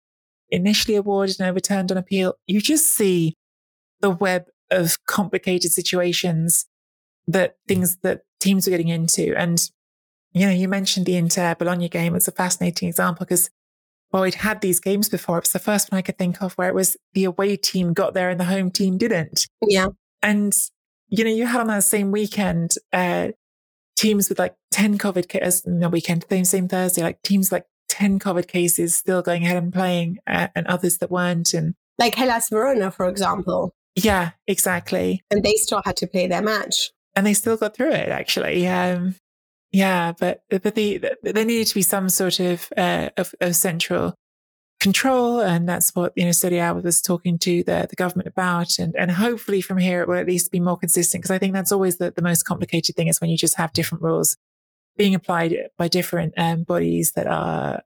initially 0.49 0.95
awarded 0.95 1.39
and 1.39 1.49
overturned 1.49 1.91
on 1.91 1.97
appeal. 1.97 2.36
You 2.47 2.61
just 2.61 2.88
see 2.88 3.36
the 4.01 4.09
web 4.09 4.45
of 4.72 4.97
complicated 5.05 5.72
situations 5.72 6.65
that 7.28 7.55
things 7.68 7.97
that 8.03 8.22
teams 8.39 8.68
are 8.68 8.72
getting 8.72 8.88
into. 8.89 9.38
And, 9.38 9.70
you 10.32 10.45
know, 10.45 10.51
you 10.51 10.68
mentioned 10.68 11.05
the 11.05 11.18
Inter 11.18 11.55
Bologna 11.55 11.89
game. 11.89 12.15
It's 12.15 12.28
a 12.28 12.34
fascinating 12.34 12.88
example 12.88 13.26
because 13.26 13.49
well, 14.12 14.24
we'd 14.24 14.36
had 14.36 14.62
these 14.62 14.80
games 14.80 15.10
before. 15.10 15.38
It 15.38 15.43
was 15.43 15.51
the 15.51 15.60
first 15.60 15.91
one 15.91 15.99
I 15.99 16.01
could 16.01 16.18
think 16.18 16.41
of 16.41 16.53
where 16.53 16.70
it 16.70 16.76
was 16.76 16.95
the 17.14 17.26
away 17.26 17.58
team 17.58 17.93
got 17.93 18.14
there 18.14 18.30
and 18.30 18.39
the 18.39 18.45
home 18.45 18.72
team 18.72 18.97
didn't. 18.97 19.47
Yeah. 19.62 19.88
And, 20.22 20.53
you 21.10 21.24
know, 21.24 21.30
you 21.30 21.45
had 21.45 21.62
on 21.62 21.68
that 21.68 21.84
same 21.84 22.12
weekend, 22.12 22.72
uh, 22.93 23.30
teams 23.97 24.30
with 24.30 24.39
like 24.39 24.55
10 24.72 24.97
COVID 24.97 25.28
cases 25.28 25.66
in 25.66 25.80
the 25.80 25.89
weekend, 25.89 26.26
same, 26.30 26.45
same 26.45 26.68
Thursday, 26.68 27.03
like 27.03 27.22
teams 27.22 27.51
like 27.51 27.66
10 27.89 28.20
COVID 28.20 28.47
cases 28.47 28.95
still 28.95 29.22
going 29.22 29.43
ahead 29.43 29.58
and 29.58 29.74
playing 29.74 30.20
uh, 30.28 30.47
and 30.55 30.68
others 30.68 30.99
that 30.99 31.12
weren't. 31.12 31.53
And 31.53 31.74
like 31.97 32.16
Hellas 32.16 32.49
Verona, 32.49 32.91
for 32.91 33.10
example. 33.10 33.74
Yeah, 33.95 34.32
exactly. 34.47 35.24
And 35.32 35.43
they 35.43 35.55
still 35.55 35.82
had 35.84 35.97
to 35.97 36.08
play 36.08 36.28
their 36.28 36.43
match. 36.43 36.91
And 37.16 37.26
they 37.26 37.34
still 37.34 37.58
got 37.58 37.76
through 37.76 37.93
it, 37.93 38.10
actually. 38.10 38.68
Um, 38.68 39.16
yeah, 39.72 40.13
but 40.20 40.43
but 40.49 40.76
the, 40.76 40.97
the, 40.97 41.18
there 41.22 41.45
needed 41.45 41.68
to 41.68 41.76
be 41.76 41.82
some 41.82 42.09
sort 42.09 42.39
of, 42.39 42.70
uh, 42.78 43.09
of, 43.18 43.34
of 43.41 43.55
central 43.55 44.15
control. 44.80 45.39
And 45.39 45.68
that's 45.68 45.95
what, 45.95 46.13
you 46.15 46.26
know, 46.26 46.32
Serie 46.32 46.59
A 46.59 46.74
was 46.74 47.01
talking 47.01 47.39
to 47.39 47.63
the, 47.63 47.88
the 47.89 47.95
government 47.95 48.28
about. 48.28 48.78
And, 48.80 48.95
and 48.95 49.09
hopefully 49.09 49.59
from 49.59 49.80
here, 49.80 50.01
it 50.01 50.07
will 50.07 50.18
at 50.18 50.28
least 50.28 50.51
be 50.51 50.59
more 50.59 50.78
consistent. 50.78 51.24
Cause 51.24 51.32
I 51.32 51.39
think 51.39 51.53
that's 51.53 51.72
always 51.72 51.97
the, 51.97 52.11
the 52.11 52.22
most 52.22 52.43
complicated 52.43 52.95
thing 52.95 53.07
is 53.07 53.20
when 53.20 53.30
you 53.30 53.38
just 53.38 53.57
have 53.57 53.74
different 53.74 54.03
rules 54.03 54.38
being 54.95 55.15
applied 55.15 55.55
by 55.78 55.88
different 55.88 56.34
um, 56.38 56.63
bodies 56.63 57.13
that 57.13 57.28
are 57.28 57.82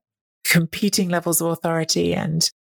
competing 0.46 1.10
levels 1.10 1.42
of 1.42 1.48
authority 1.48 2.14
and, 2.14 2.52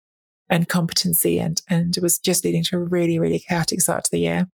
and 0.48 0.68
competency. 0.68 1.40
And, 1.40 1.60
and 1.68 1.96
it 1.96 2.02
was 2.02 2.18
just 2.18 2.44
leading 2.44 2.62
to 2.64 2.76
a 2.76 2.84
really, 2.84 3.18
really 3.18 3.40
chaotic 3.40 3.80
start 3.80 4.04
to 4.04 4.10
the 4.12 4.20
year. 4.20 4.48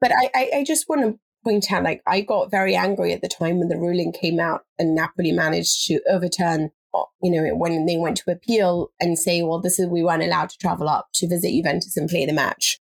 But 0.00 0.12
I, 0.12 0.30
I, 0.34 0.50
I 0.56 0.64
just 0.64 0.88
want 0.88 1.02
to 1.02 1.18
point 1.48 1.72
out, 1.72 1.84
like, 1.84 2.02
I 2.06 2.20
got 2.20 2.50
very 2.50 2.76
angry 2.76 3.12
at 3.12 3.22
the 3.22 3.28
time 3.28 3.58
when 3.58 3.68
the 3.68 3.78
ruling 3.78 4.12
came 4.12 4.38
out 4.38 4.64
and 4.78 4.94
Napoli 4.94 5.32
managed 5.32 5.86
to 5.86 6.00
overturn 6.08 6.70
uh, 6.94 7.02
you 7.22 7.30
know, 7.30 7.54
when 7.54 7.84
they 7.86 7.98
went 7.98 8.16
to 8.16 8.30
appeal 8.30 8.90
and 8.98 9.18
say, 9.18 9.42
well, 9.42 9.60
this 9.60 9.78
is, 9.78 9.86
we 9.86 10.02
weren't 10.02 10.22
allowed 10.22 10.48
to 10.48 10.58
travel 10.58 10.88
up 10.88 11.08
to 11.12 11.28
visit 11.28 11.50
Juventus 11.50 11.96
and 11.96 12.08
play 12.08 12.24
the 12.24 12.32
match. 12.32 12.80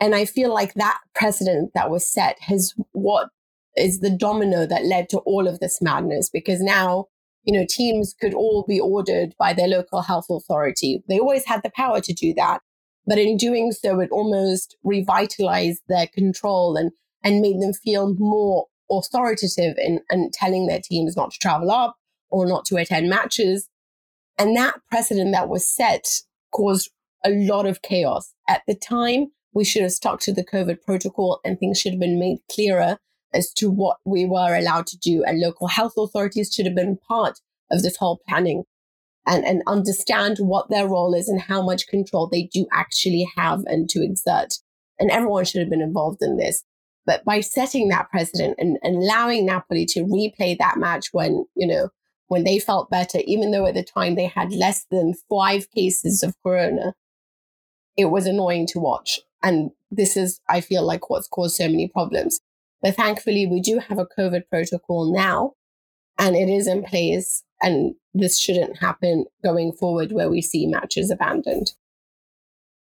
And 0.00 0.14
I 0.14 0.24
feel 0.24 0.52
like 0.52 0.74
that 0.74 0.98
precedent 1.14 1.72
that 1.74 1.90
was 1.90 2.10
set 2.10 2.40
has 2.42 2.74
what 2.92 3.28
is 3.76 4.00
the 4.00 4.10
domino 4.10 4.64
that 4.66 4.84
led 4.84 5.08
to 5.10 5.18
all 5.18 5.46
of 5.46 5.60
this 5.60 5.82
madness 5.82 6.30
because 6.30 6.60
now, 6.60 7.06
you 7.44 7.52
know, 7.52 7.66
teams 7.68 8.14
could 8.18 8.34
all 8.34 8.64
be 8.66 8.80
ordered 8.80 9.34
by 9.38 9.52
their 9.52 9.68
local 9.68 10.02
health 10.02 10.26
authority. 10.30 11.02
They 11.08 11.18
always 11.18 11.44
had 11.44 11.62
the 11.62 11.70
power 11.70 12.00
to 12.00 12.12
do 12.12 12.32
that. 12.34 12.60
But 13.06 13.18
in 13.18 13.36
doing 13.36 13.72
so, 13.72 14.00
it 14.00 14.10
almost 14.10 14.76
revitalized 14.84 15.82
their 15.88 16.06
control 16.06 16.76
and, 16.76 16.92
and 17.24 17.40
made 17.40 17.60
them 17.60 17.72
feel 17.72 18.14
more 18.18 18.66
authoritative 18.90 19.74
in, 19.78 20.00
in 20.10 20.30
telling 20.32 20.66
their 20.66 20.80
teams 20.82 21.16
not 21.16 21.30
to 21.30 21.38
travel 21.38 21.70
up 21.70 21.96
or 22.30 22.46
not 22.46 22.64
to 22.66 22.76
attend 22.76 23.08
matches. 23.08 23.68
And 24.38 24.56
that 24.56 24.76
precedent 24.90 25.32
that 25.32 25.48
was 25.48 25.68
set 25.68 26.06
caused 26.52 26.90
a 27.24 27.30
lot 27.30 27.66
of 27.66 27.82
chaos. 27.82 28.32
At 28.48 28.62
the 28.66 28.74
time, 28.74 29.28
we 29.52 29.64
should 29.64 29.82
have 29.82 29.92
stuck 29.92 30.20
to 30.20 30.32
the 30.32 30.44
COVID 30.44 30.82
protocol 30.82 31.40
and 31.44 31.58
things 31.58 31.80
should 31.80 31.92
have 31.92 32.00
been 32.00 32.18
made 32.18 32.38
clearer 32.50 32.98
as 33.34 33.52
to 33.54 33.70
what 33.70 33.98
we 34.04 34.24
were 34.24 34.54
allowed 34.56 34.86
to 34.88 34.98
do. 34.98 35.24
And 35.24 35.40
local 35.40 35.68
health 35.68 35.94
authorities 35.98 36.52
should 36.54 36.66
have 36.66 36.74
been 36.74 36.98
part 37.08 37.40
of 37.70 37.82
this 37.82 37.96
whole 37.96 38.20
planning 38.28 38.64
and, 39.26 39.44
and 39.44 39.62
understand 39.66 40.38
what 40.38 40.70
their 40.70 40.88
role 40.88 41.14
is 41.14 41.28
and 41.28 41.40
how 41.40 41.62
much 41.62 41.88
control 41.88 42.28
they 42.28 42.48
do 42.52 42.66
actually 42.72 43.28
have 43.36 43.60
and 43.66 43.88
to 43.90 44.02
exert. 44.02 44.54
And 44.98 45.10
everyone 45.10 45.44
should 45.44 45.60
have 45.60 45.70
been 45.70 45.82
involved 45.82 46.22
in 46.22 46.36
this. 46.36 46.64
But 47.08 47.24
by 47.24 47.40
setting 47.40 47.88
that 47.88 48.10
precedent 48.10 48.56
and, 48.58 48.76
and 48.82 48.96
allowing 48.96 49.46
Napoli 49.46 49.86
to 49.86 50.04
replay 50.04 50.58
that 50.58 50.76
match 50.76 51.06
when, 51.12 51.46
you 51.54 51.66
know, 51.66 51.88
when 52.26 52.44
they 52.44 52.58
felt 52.58 52.90
better, 52.90 53.20
even 53.24 53.50
though 53.50 53.64
at 53.64 53.72
the 53.72 53.82
time 53.82 54.14
they 54.14 54.26
had 54.26 54.52
less 54.52 54.84
than 54.90 55.14
five 55.26 55.70
cases 55.70 56.22
of 56.22 56.36
corona, 56.42 56.92
it 57.96 58.10
was 58.10 58.26
annoying 58.26 58.66
to 58.66 58.78
watch. 58.78 59.20
And 59.42 59.70
this 59.90 60.18
is, 60.18 60.42
I 60.50 60.60
feel 60.60 60.84
like, 60.84 61.08
what's 61.08 61.28
caused 61.28 61.56
so 61.56 61.66
many 61.66 61.88
problems. 61.88 62.40
But 62.82 62.96
thankfully, 62.96 63.46
we 63.46 63.62
do 63.62 63.78
have 63.78 63.98
a 63.98 64.04
COVID 64.04 64.42
protocol 64.50 65.10
now, 65.10 65.54
and 66.18 66.36
it 66.36 66.50
is 66.50 66.66
in 66.66 66.82
place. 66.82 67.42
And 67.62 67.94
this 68.12 68.38
shouldn't 68.38 68.80
happen 68.80 69.24
going 69.42 69.72
forward 69.72 70.12
where 70.12 70.28
we 70.28 70.42
see 70.42 70.66
matches 70.66 71.10
abandoned. 71.10 71.72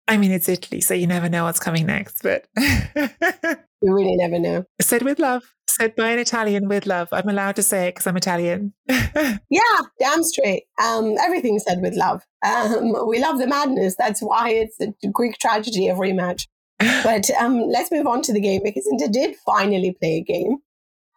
I 0.07 0.15
mean, 0.15 0.31
it's 0.31 0.47
Italy, 0.47 0.79
so 0.79 0.93
you 0.93 1.05
never 1.05 1.27
know 1.27 1.43
what's 1.43 1.59
coming 1.59 1.85
next, 1.87 2.21
but 2.21 2.47
you 3.81 3.93
really 3.93 4.15
never 4.15 4.39
know. 4.39 4.65
Said 4.81 5.03
with 5.03 5.19
love, 5.19 5.43
said 5.67 5.95
by 5.95 6.11
an 6.11 6.19
Italian 6.19 6.67
with 6.67 6.85
love. 6.85 7.09
I'm 7.11 7.29
allowed 7.29 7.55
to 7.57 7.63
say 7.63 7.87
it 7.87 7.95
because 7.95 8.07
I'm 8.07 8.17
Italian. 8.17 8.73
yeah, 8.87 9.79
damn 9.99 10.23
straight. 10.23 10.63
Um, 10.81 11.15
everything's 11.19 11.63
said 11.67 11.81
with 11.81 11.95
love. 11.95 12.21
Um, 12.45 13.07
we 13.07 13.19
love 13.19 13.39
the 13.39 13.47
madness. 13.47 13.95
That's 13.97 14.21
why 14.21 14.49
it's 14.49 14.79
a 14.79 14.93
Greek 15.11 15.37
tragedy 15.39 15.89
every 15.89 16.13
match. 16.13 16.47
But 16.79 17.29
um, 17.39 17.61
let's 17.69 17.91
move 17.91 18.07
on 18.07 18.21
to 18.23 18.33
the 18.33 18.41
game 18.41 18.61
because 18.63 18.87
Inter 18.91 19.11
did 19.11 19.35
finally 19.45 19.95
play 19.99 20.17
a 20.17 20.23
game. 20.23 20.57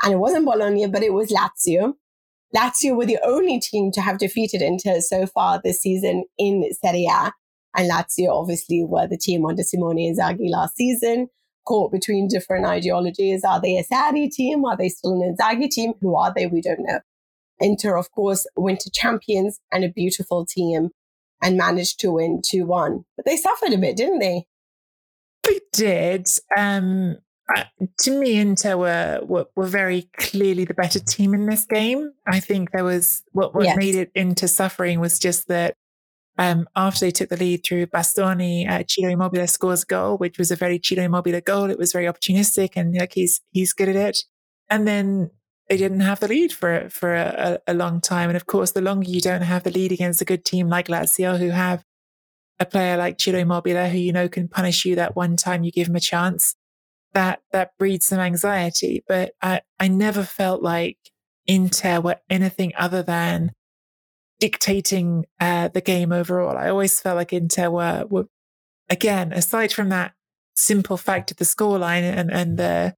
And 0.03 0.13
it 0.13 0.19
wasn't 0.19 0.47
Bologna, 0.47 0.87
but 0.87 1.03
it 1.03 1.13
was 1.13 1.33
Lazio. 1.33 1.95
Lazio 2.55 2.97
were 2.97 3.07
the 3.07 3.19
only 3.25 3.61
team 3.61 3.91
to 3.93 4.01
have 4.01 4.19
defeated 4.19 4.63
Inter 4.63 5.01
so 5.01 5.27
far 5.27 5.61
this 5.63 5.81
season 5.81 6.25
in 6.39 6.65
Serie 6.73 7.07
A. 7.11 7.33
And 7.77 7.91
Lazio 7.91 8.31
obviously 8.31 8.85
were 8.85 9.07
the 9.07 9.19
team 9.19 9.45
under 9.45 9.63
Simone 9.63 9.97
Inzaghi 9.97 10.49
last 10.51 10.77
season, 10.77 11.29
caught 11.69 11.93
between 11.93 12.29
different 12.29 12.65
ideologies. 12.65 13.45
Are 13.45 13.61
they 13.61 13.77
a 13.77 13.85
Sarri 13.85 14.31
team? 14.31 14.65
Are 14.65 14.77
they 14.77 14.89
still 14.89 15.13
an 15.13 15.37
Inzaghi 15.37 15.69
team? 15.69 15.93
Who 16.01 16.17
are 16.17 16.33
they? 16.35 16.47
We 16.47 16.63
don't 16.63 16.81
know. 16.81 17.01
Inter, 17.61 17.97
of 17.97 18.11
course, 18.11 18.47
winter 18.57 18.89
champions 18.93 19.61
and 19.71 19.85
a 19.85 19.91
beautiful 19.91 20.47
team 20.47 20.91
and 21.43 21.59
managed 21.59 22.01
to 22.01 22.13
win 22.13 22.41
2 22.45 22.65
1. 22.65 23.05
But 23.17 23.27
they 23.27 23.37
suffered 23.37 23.73
a 23.73 23.79
bit, 23.79 23.97
didn't 23.97 24.21
they? 24.21 24.47
They 25.45 25.61
did. 25.73 26.29
Um, 26.57 27.19
to 28.01 28.11
me, 28.11 28.39
Inter 28.39 28.77
were, 28.77 29.21
were, 29.23 29.47
were 29.55 29.67
very 29.67 30.09
clearly 30.17 30.65
the 30.65 30.75
better 30.75 31.01
team 31.01 31.35
in 31.35 31.47
this 31.47 31.67
game. 31.67 32.13
I 32.27 32.41
think 32.41 32.71
there 32.71 32.85
was 32.85 33.23
what, 33.33 33.55
what 33.55 33.65
yes. 33.65 33.77
made 33.77 33.95
it 33.95 34.11
into 34.15 34.49
suffering 34.49 35.01
was 35.01 35.19
just 35.19 35.49
that 35.49 35.75
um, 36.39 36.69
after 36.77 37.05
they 37.05 37.11
took 37.11 37.31
the 37.31 37.37
lead 37.37 37.65
through 37.65 37.87
Bastoni, 37.87 38.69
uh, 38.69 38.85
Ciro 38.89 39.11
Immobile 39.11 39.49
scores 39.49 39.83
a 39.83 39.87
goal, 39.87 40.17
which 40.19 40.39
was 40.39 40.53
a 40.53 40.57
very 40.57 40.81
Ciro 40.83 41.03
Immobile 41.03 41.41
goal. 41.41 41.69
It 41.69 41.79
was 41.79 41.93
very 41.93 42.07
opportunistic 42.07 42.71
and 42.77 42.95
like 42.95 43.13
he's 43.13 43.41
he's 43.51 43.73
good 43.73 43.89
at 43.89 43.97
it. 43.97 44.23
And 44.71 44.87
then 44.87 45.31
they 45.69 45.77
didn't 45.77 46.01
have 46.01 46.21
the 46.21 46.29
lead 46.29 46.53
for 46.53 46.89
for 46.91 47.13
a, 47.15 47.59
a, 47.67 47.75
long 47.75 48.01
time. 48.01 48.31
And 48.31 48.37
of 48.37 48.47
course, 48.47 48.71
the 48.71 48.81
longer 48.81 49.11
you 49.11 49.21
don't 49.21 49.43
have 49.43 49.65
the 49.65 49.73
lead 49.73 49.91
against 49.91 50.23
a 50.23 50.25
good 50.25 50.45
team 50.45 50.69
like 50.69 50.87
Lazio, 50.87 51.39
who 51.39 51.51
have 51.51 51.83
a 52.61 52.65
player 52.65 52.97
like 52.97 53.21
Ciro 53.21 53.41
Immobile, 53.41 53.89
who 53.89 53.99
you 53.99 54.13
know 54.13 54.29
can 54.29 54.47
punish 54.47 54.85
you 54.85 54.95
that 54.95 55.17
one 55.17 55.37
time 55.37 55.65
you 55.65 55.73
give 55.73 55.89
him 55.89 55.97
a 55.97 56.01
chance, 56.01 56.55
that 57.15 57.41
that 57.51 57.73
breeds 57.81 58.07
some 58.07 58.21
anxiety. 58.21 59.03
But 59.09 59.33
I 59.43 59.63
I 59.81 59.89
never 59.89 60.23
felt 60.23 60.63
like 60.63 60.99
Inter 61.49 62.01
were 62.01 62.21
anything 62.31 62.73
other 62.79 63.03
than 63.03 63.53
dictating 64.41 65.27
uh, 65.41 65.69
the 65.69 65.81
game 65.81 66.13
overall. 66.13 66.57
I 66.57 66.69
always 66.69 67.01
felt 67.01 67.17
like 67.17 67.33
Inter 67.33 67.71
were, 67.71 68.05
were 68.09 68.27
again 68.89 69.33
aside 69.33 69.73
from 69.73 69.89
that 69.91 70.15
simple 70.57 70.97
fact 70.97 71.31
of 71.31 71.37
the 71.37 71.45
scoreline 71.45 72.03
and 72.03 72.33
and 72.33 72.57
the 72.57 72.95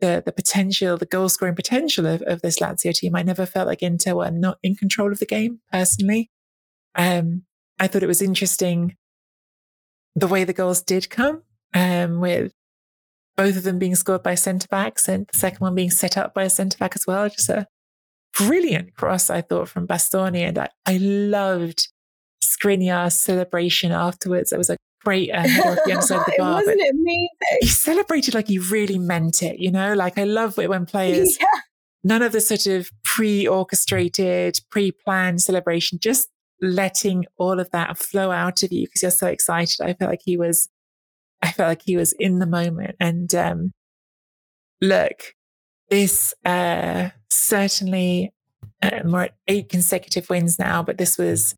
the 0.00 0.22
the 0.24 0.32
potential, 0.32 0.96
the 0.96 1.06
goal 1.06 1.28
scoring 1.28 1.54
potential 1.54 2.06
of, 2.06 2.22
of 2.22 2.42
this 2.42 2.58
Lazio 2.58 2.94
team. 2.94 3.14
I 3.14 3.22
never 3.22 3.46
felt 3.46 3.66
like 3.66 3.82
Inter 3.82 4.14
were 4.14 4.30
not 4.30 4.58
in 4.62 4.74
control 4.74 5.12
of 5.12 5.18
the 5.18 5.26
game 5.26 5.60
personally. 5.72 6.30
Um, 6.94 7.44
I 7.78 7.86
thought 7.86 8.02
it 8.02 8.08
was 8.08 8.22
interesting 8.22 8.96
the 10.14 10.26
way 10.26 10.44
the 10.44 10.52
goals 10.52 10.82
did 10.82 11.10
come, 11.10 11.42
um, 11.74 12.20
with 12.20 12.52
both 13.36 13.56
of 13.56 13.64
them 13.64 13.78
being 13.78 13.94
scored 13.94 14.22
by 14.22 14.34
centre 14.34 14.68
backs 14.68 15.08
and 15.08 15.26
the 15.30 15.38
second 15.38 15.58
one 15.58 15.74
being 15.74 15.90
set 15.90 16.16
up 16.16 16.32
by 16.32 16.44
a 16.44 16.50
centre 16.50 16.78
back 16.78 16.96
as 16.96 17.06
well. 17.06 17.28
Just 17.28 17.50
a 17.50 17.66
brilliant 18.36 18.94
cross, 18.94 19.30
I 19.30 19.40
thought, 19.40 19.68
from 19.68 19.86
Bastoni. 19.86 20.40
And 20.40 20.58
I, 20.58 20.68
I 20.84 20.98
loved 20.98 21.88
Skriniar's 22.44 23.20
celebration 23.20 23.92
afterwards. 23.92 24.52
It 24.52 24.58
was 24.58 24.70
a 24.70 24.76
great 25.04 25.30
uh, 25.30 25.46
header 25.46 25.80
the 25.86 25.92
of 25.92 26.08
the 26.08 26.34
bar. 26.38 26.54
Wasn't 26.54 26.80
it 26.80 26.94
amazing? 26.94 27.58
He 27.60 27.68
celebrated 27.68 28.34
like 28.34 28.48
he 28.48 28.58
really 28.58 28.98
meant 28.98 29.42
it, 29.42 29.58
you 29.58 29.70
know? 29.70 29.94
Like 29.94 30.18
I 30.18 30.24
love 30.24 30.58
it 30.58 30.68
when 30.68 30.86
players, 30.94 31.36
yeah. 31.40 31.46
none 32.04 32.22
of 32.22 32.32
the 32.32 32.40
sort 32.40 32.66
of 32.66 32.90
pre-orchestrated, 33.04 34.58
pre-planned 34.70 35.40
celebration, 35.40 35.98
just 36.00 36.28
letting 36.60 37.24
all 37.38 37.60
of 37.60 37.70
that 37.70 37.98
flow 37.98 38.30
out 38.30 38.62
of 38.62 38.72
you 38.72 38.86
because 38.86 39.02
you're 39.02 39.10
so 39.10 39.26
excited. 39.26 39.80
I 39.80 39.94
felt 39.94 40.10
like 40.10 40.22
he 40.24 40.36
was, 40.36 40.68
I 41.42 41.52
felt 41.52 41.68
like 41.68 41.82
he 41.84 41.96
was 41.96 42.14
in 42.18 42.38
the 42.38 42.46
moment. 42.46 42.96
And, 42.98 43.32
um, 43.34 43.72
look, 44.80 45.35
this, 45.88 46.34
uh, 46.44 47.10
certainly, 47.28 48.32
um, 48.82 49.12
we're 49.12 49.24
at 49.24 49.36
eight 49.48 49.68
consecutive 49.68 50.28
wins 50.28 50.58
now, 50.58 50.82
but 50.82 50.98
this 50.98 51.18
was 51.18 51.54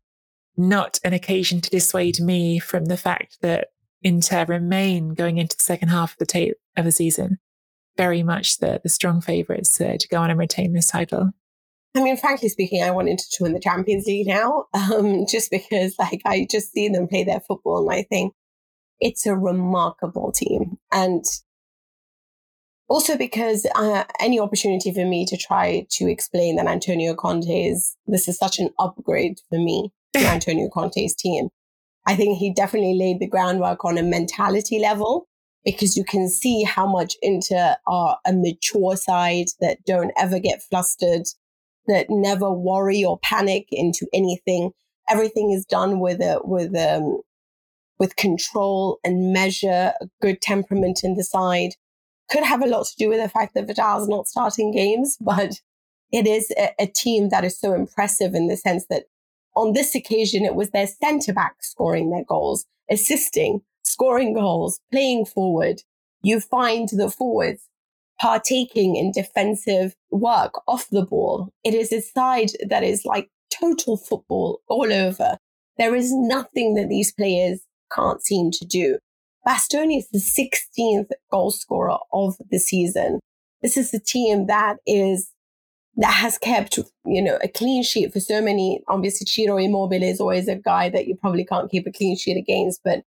not 0.57 0.99
an 1.03 1.13
occasion 1.13 1.61
to 1.61 1.69
dissuade 1.69 2.19
me 2.19 2.59
from 2.59 2.85
the 2.85 2.97
fact 2.97 3.37
that 3.41 3.69
Inter 4.01 4.45
remain 4.45 5.13
going 5.13 5.37
into 5.37 5.57
the 5.57 5.63
second 5.63 5.89
half 5.89 6.13
of 6.13 6.17
the 6.17 6.25
tape 6.25 6.55
of 6.77 6.85
the 6.85 6.91
season 6.91 7.39
very 7.99 8.23
much 8.23 8.59
the, 8.59 8.79
the 8.81 8.87
strong 8.87 9.19
favourites 9.19 9.79
uh, 9.81 9.97
to 9.99 10.07
go 10.07 10.21
on 10.21 10.29
and 10.29 10.39
retain 10.39 10.71
this 10.71 10.87
title. 10.87 11.31
I 11.97 12.01
mean, 12.01 12.15
frankly 12.15 12.47
speaking, 12.47 12.81
I 12.81 12.91
wanted 12.91 13.19
to 13.19 13.43
win 13.43 13.51
the 13.51 13.59
Champions 13.59 14.05
League 14.05 14.27
now, 14.27 14.67
um, 14.73 15.25
just 15.27 15.51
because 15.51 15.95
like 15.99 16.21
I 16.25 16.47
just 16.49 16.71
see 16.71 16.87
them 16.87 17.09
play 17.09 17.25
their 17.25 17.41
football 17.41 17.89
and 17.89 17.99
I 17.99 18.03
think 18.03 18.33
it's 19.01 19.25
a 19.25 19.35
remarkable 19.35 20.31
team. 20.31 20.77
And 20.93 21.25
also 22.89 23.17
because 23.17 23.65
uh, 23.75 24.03
any 24.19 24.39
opportunity 24.39 24.91
for 24.91 25.05
me 25.05 25.25
to 25.25 25.37
try 25.37 25.85
to 25.91 26.09
explain 26.09 26.55
that 26.55 26.67
Antonio 26.67 27.13
Conte 27.13 27.47
is, 27.47 27.95
this 28.07 28.27
is 28.27 28.37
such 28.37 28.59
an 28.59 28.69
upgrade 28.79 29.39
for 29.49 29.59
me 29.59 29.91
to 30.13 30.25
Antonio 30.25 30.69
Conte's 30.69 31.15
team. 31.15 31.49
I 32.07 32.15
think 32.15 32.37
he 32.37 32.51
definitely 32.51 32.95
laid 32.95 33.19
the 33.19 33.27
groundwork 33.27 33.85
on 33.85 33.97
a 33.97 34.03
mentality 34.03 34.79
level 34.79 35.27
because 35.63 35.95
you 35.95 36.03
can 36.03 36.27
see 36.27 36.63
how 36.63 36.87
much 36.87 37.15
Inter 37.21 37.75
are 37.85 38.17
a 38.25 38.33
mature 38.33 38.95
side 38.95 39.47
that 39.59 39.83
don't 39.85 40.11
ever 40.17 40.39
get 40.39 40.63
flustered, 40.63 41.27
that 41.87 42.07
never 42.09 42.51
worry 42.51 43.03
or 43.03 43.19
panic 43.19 43.67
into 43.71 44.07
anything. 44.13 44.71
Everything 45.09 45.51
is 45.51 45.65
done 45.65 45.99
with 45.99 46.21
a 46.21 46.39
with 46.43 46.75
um 46.75 47.21
with 47.99 48.15
control 48.15 48.97
and 49.03 49.33
measure, 49.33 49.93
a 50.01 50.07
good 50.21 50.41
temperament 50.41 51.01
in 51.03 51.15
the 51.15 51.23
side. 51.23 51.71
Could 52.29 52.43
have 52.43 52.61
a 52.61 52.67
lot 52.67 52.85
to 52.87 52.95
do 52.97 53.09
with 53.09 53.21
the 53.21 53.29
fact 53.29 53.53
that 53.55 53.67
Vidal's 53.67 54.07
not 54.07 54.27
starting 54.27 54.71
games, 54.71 55.17
but 55.19 55.61
it 56.11 56.27
is 56.27 56.51
a, 56.57 56.71
a 56.79 56.87
team 56.87 57.29
that 57.29 57.43
is 57.43 57.59
so 57.59 57.73
impressive 57.73 58.33
in 58.33 58.47
the 58.47 58.57
sense 58.57 58.85
that 58.89 59.05
on 59.55 59.73
this 59.73 59.95
occasion, 59.95 60.45
it 60.45 60.55
was 60.55 60.69
their 60.69 60.87
centre 60.87 61.33
back 61.33 61.55
scoring 61.61 62.11
their 62.11 62.23
goals, 62.23 62.65
assisting, 62.89 63.61
scoring 63.83 64.33
goals, 64.33 64.79
playing 64.91 65.25
forward. 65.25 65.81
You 66.21 66.39
find 66.39 66.87
the 66.89 67.09
forwards 67.09 67.67
partaking 68.19 68.95
in 68.95 69.11
defensive 69.11 69.95
work 70.11 70.53
off 70.67 70.89
the 70.89 71.05
ball. 71.05 71.49
It 71.63 71.73
is 71.73 71.91
a 71.91 72.01
side 72.01 72.51
that 72.67 72.83
is 72.83 73.05
like 73.05 73.29
total 73.53 73.97
football 73.97 74.61
all 74.67 74.91
over. 74.91 75.37
There 75.77 75.95
is 75.95 76.11
nothing 76.13 76.75
that 76.75 76.89
these 76.89 77.13
players 77.13 77.61
can't 77.93 78.23
seem 78.23 78.51
to 78.51 78.65
do. 78.65 78.99
Bastoni 79.47 79.97
is 79.97 80.09
the 80.09 80.19
16th 80.19 81.09
goal 81.31 81.51
scorer 81.51 81.97
of 82.13 82.35
the 82.51 82.59
season. 82.59 83.19
This 83.61 83.77
is 83.77 83.93
a 83.93 83.99
team 83.99 84.47
that 84.47 84.77
is 84.85 85.31
that 85.97 86.13
has 86.13 86.37
kept, 86.37 86.79
you 87.05 87.21
know, 87.21 87.37
a 87.43 87.47
clean 87.47 87.83
sheet 87.83 88.13
for 88.13 88.21
so 88.21 88.41
many. 88.41 88.81
Obviously, 88.87 89.25
Ciro 89.25 89.57
Immobile 89.57 90.03
is 90.03 90.21
always 90.21 90.47
a 90.47 90.55
guy 90.55 90.89
that 90.89 91.07
you 91.07 91.15
probably 91.15 91.43
can't 91.43 91.69
keep 91.69 91.85
a 91.87 91.91
clean 91.91 92.15
sheet 92.15 92.37
against, 92.37 92.81
but 92.85 93.03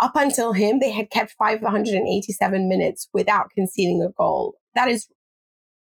up 0.00 0.12
until 0.16 0.52
him, 0.52 0.78
they 0.78 0.90
had 0.90 1.10
kept 1.10 1.34
587 1.38 2.68
minutes 2.68 3.08
without 3.14 3.50
conceding 3.54 4.02
a 4.02 4.12
goal. 4.12 4.54
That 4.74 4.88
is, 4.88 5.08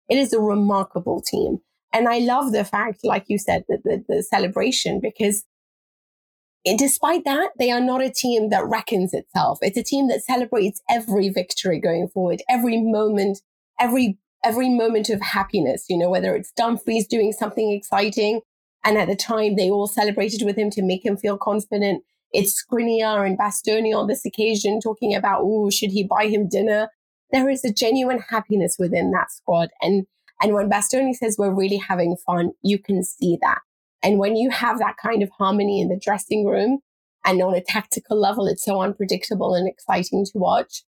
it 0.07 0.17
is 0.17 0.31
a 0.31 0.39
remarkable 0.39 1.21
team. 1.21 1.57
And 1.91 2.07
I 2.07 2.19
love 2.19 2.53
the 2.53 2.63
fact, 2.63 2.99
like 3.03 3.25
you 3.27 3.37
said, 3.37 3.65
that 3.67 3.83
the, 3.83 4.03
the 4.07 4.23
celebration, 4.23 5.01
because 5.01 5.43
despite 6.77 7.25
that, 7.25 7.51
they 7.59 7.71
are 7.71 7.81
not 7.81 8.01
a 8.01 8.09
team 8.09 8.49
that 8.49 8.65
reckons 8.65 9.13
itself. 9.13 9.59
It's 9.61 9.77
a 9.77 9.83
team 9.83 10.07
that 10.07 10.23
celebrates 10.23 10.81
every 10.89 11.29
victory 11.29 11.79
going 11.79 12.07
forward, 12.07 12.41
every 12.49 12.81
moment, 12.81 13.41
every 13.79 14.17
every 14.43 14.69
moment 14.69 15.09
of 15.09 15.19
happiness, 15.21 15.85
you 15.89 15.97
know, 15.97 16.09
whether 16.09 16.35
it's 16.35 16.51
Dumfries 16.51 17.07
doing 17.07 17.33
something 17.33 17.71
exciting. 17.71 18.41
And 18.83 18.97
at 18.97 19.07
the 19.07 19.15
time, 19.15 19.55
they 19.55 19.71
all 19.71 19.87
celebrated 19.87 20.45
with 20.45 20.55
him 20.55 20.69
to 20.71 20.83
make 20.83 21.03
him 21.03 21.17
feel 21.17 21.37
confident. 21.37 22.03
It's 22.31 22.63
Skriniar 22.63 23.25
and 23.25 23.39
Bastoni 23.39 23.95
on 23.97 24.07
this 24.07 24.23
occasion 24.23 24.79
talking 24.79 25.15
about, 25.15 25.41
oh, 25.43 25.71
should 25.71 25.89
he 25.89 26.03
buy 26.03 26.27
him 26.27 26.47
dinner? 26.47 26.89
There 27.31 27.49
is 27.49 27.65
a 27.65 27.73
genuine 27.73 28.19
happiness 28.29 28.75
within 28.77 29.09
that 29.11 29.31
squad. 29.31 29.69
And, 29.81 30.05
and 30.41 30.53
when 30.53 30.69
Bastoni 30.69 31.15
says 31.15 31.37
we're 31.39 31.53
really 31.53 31.77
having 31.77 32.15
fun, 32.15 32.51
you 32.61 32.77
can 32.77 33.03
see 33.03 33.39
that. 33.41 33.61
And 34.05 34.19
when 34.19 34.35
you 34.35 34.51
have 34.51 34.77
that 34.77 34.97
kind 35.01 35.23
of 35.23 35.31
harmony 35.31 35.81
in 35.81 35.89
the 35.89 35.99
dressing 35.99 36.45
room 36.45 36.79
and 37.25 37.41
on 37.41 37.55
a 37.55 37.61
tactical 37.61 38.21
level, 38.21 38.45
it's 38.45 38.63
so 38.63 38.79
unpredictable 38.79 39.55
and 39.55 39.67
exciting 39.67 40.23
to 40.25 40.31
watch. 40.35 40.83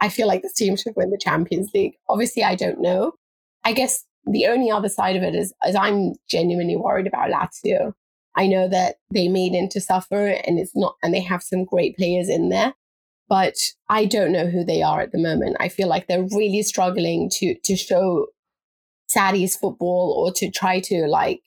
I 0.00 0.08
feel 0.08 0.26
like 0.26 0.42
this 0.42 0.54
team 0.54 0.76
should 0.76 0.94
win 0.96 1.10
the 1.10 1.18
Champions 1.18 1.70
League. 1.72 1.94
Obviously, 2.08 2.42
I 2.42 2.56
don't 2.56 2.80
know. 2.80 3.12
I 3.64 3.72
guess 3.72 4.04
the 4.26 4.46
only 4.46 4.68
other 4.68 4.88
side 4.88 5.14
of 5.14 5.22
it 5.22 5.36
is, 5.36 5.54
is 5.64 5.76
I'm 5.76 6.14
genuinely 6.28 6.76
worried 6.76 7.06
about 7.06 7.30
Lazio. 7.30 7.92
I 8.34 8.48
know 8.48 8.68
that 8.68 8.96
they 9.12 9.28
made 9.28 9.54
into 9.54 9.80
suffer 9.80 10.26
and 10.26 10.58
it's 10.58 10.74
not, 10.74 10.96
and 11.04 11.14
they 11.14 11.20
have 11.20 11.44
some 11.44 11.64
great 11.64 11.96
players 11.96 12.28
in 12.28 12.48
there, 12.48 12.74
but 13.28 13.54
I 13.88 14.06
don't 14.06 14.32
know 14.32 14.48
who 14.48 14.64
they 14.64 14.82
are 14.82 15.00
at 15.00 15.12
the 15.12 15.18
moment. 15.18 15.56
I 15.60 15.68
feel 15.68 15.86
like 15.86 16.08
they're 16.08 16.26
really 16.34 16.62
struggling 16.62 17.30
to, 17.34 17.54
to 17.62 17.76
show 17.76 18.26
Sarri's 19.08 19.54
football 19.54 20.12
or 20.18 20.32
to 20.32 20.50
try 20.50 20.80
to 20.80 21.06
like, 21.06 21.42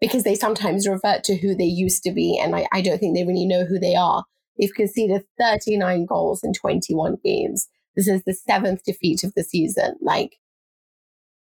because 0.00 0.24
they 0.24 0.34
sometimes 0.34 0.86
revert 0.86 1.24
to 1.24 1.36
who 1.36 1.54
they 1.54 1.64
used 1.64 2.02
to 2.02 2.12
be. 2.12 2.38
And 2.38 2.54
I, 2.54 2.66
I 2.72 2.80
don't 2.80 2.98
think 2.98 3.16
they 3.16 3.24
really 3.24 3.46
know 3.46 3.64
who 3.64 3.78
they 3.78 3.94
are. 3.94 4.24
They've 4.58 4.74
conceded 4.74 5.24
39 5.38 6.06
goals 6.06 6.42
in 6.42 6.52
21 6.52 7.18
games. 7.24 7.68
This 7.94 8.08
is 8.08 8.22
the 8.24 8.34
seventh 8.34 8.84
defeat 8.84 9.24
of 9.24 9.34
the 9.34 9.44
season. 9.44 9.96
Like, 10.00 10.36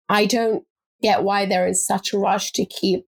I 0.09 0.26
don't 0.26 0.64
get 1.03 1.22
why 1.22 1.47
they're 1.47 1.66
in 1.66 1.74
such 1.74 2.12
a 2.12 2.18
rush 2.18 2.53
to 2.53 2.66
keep, 2.66 3.07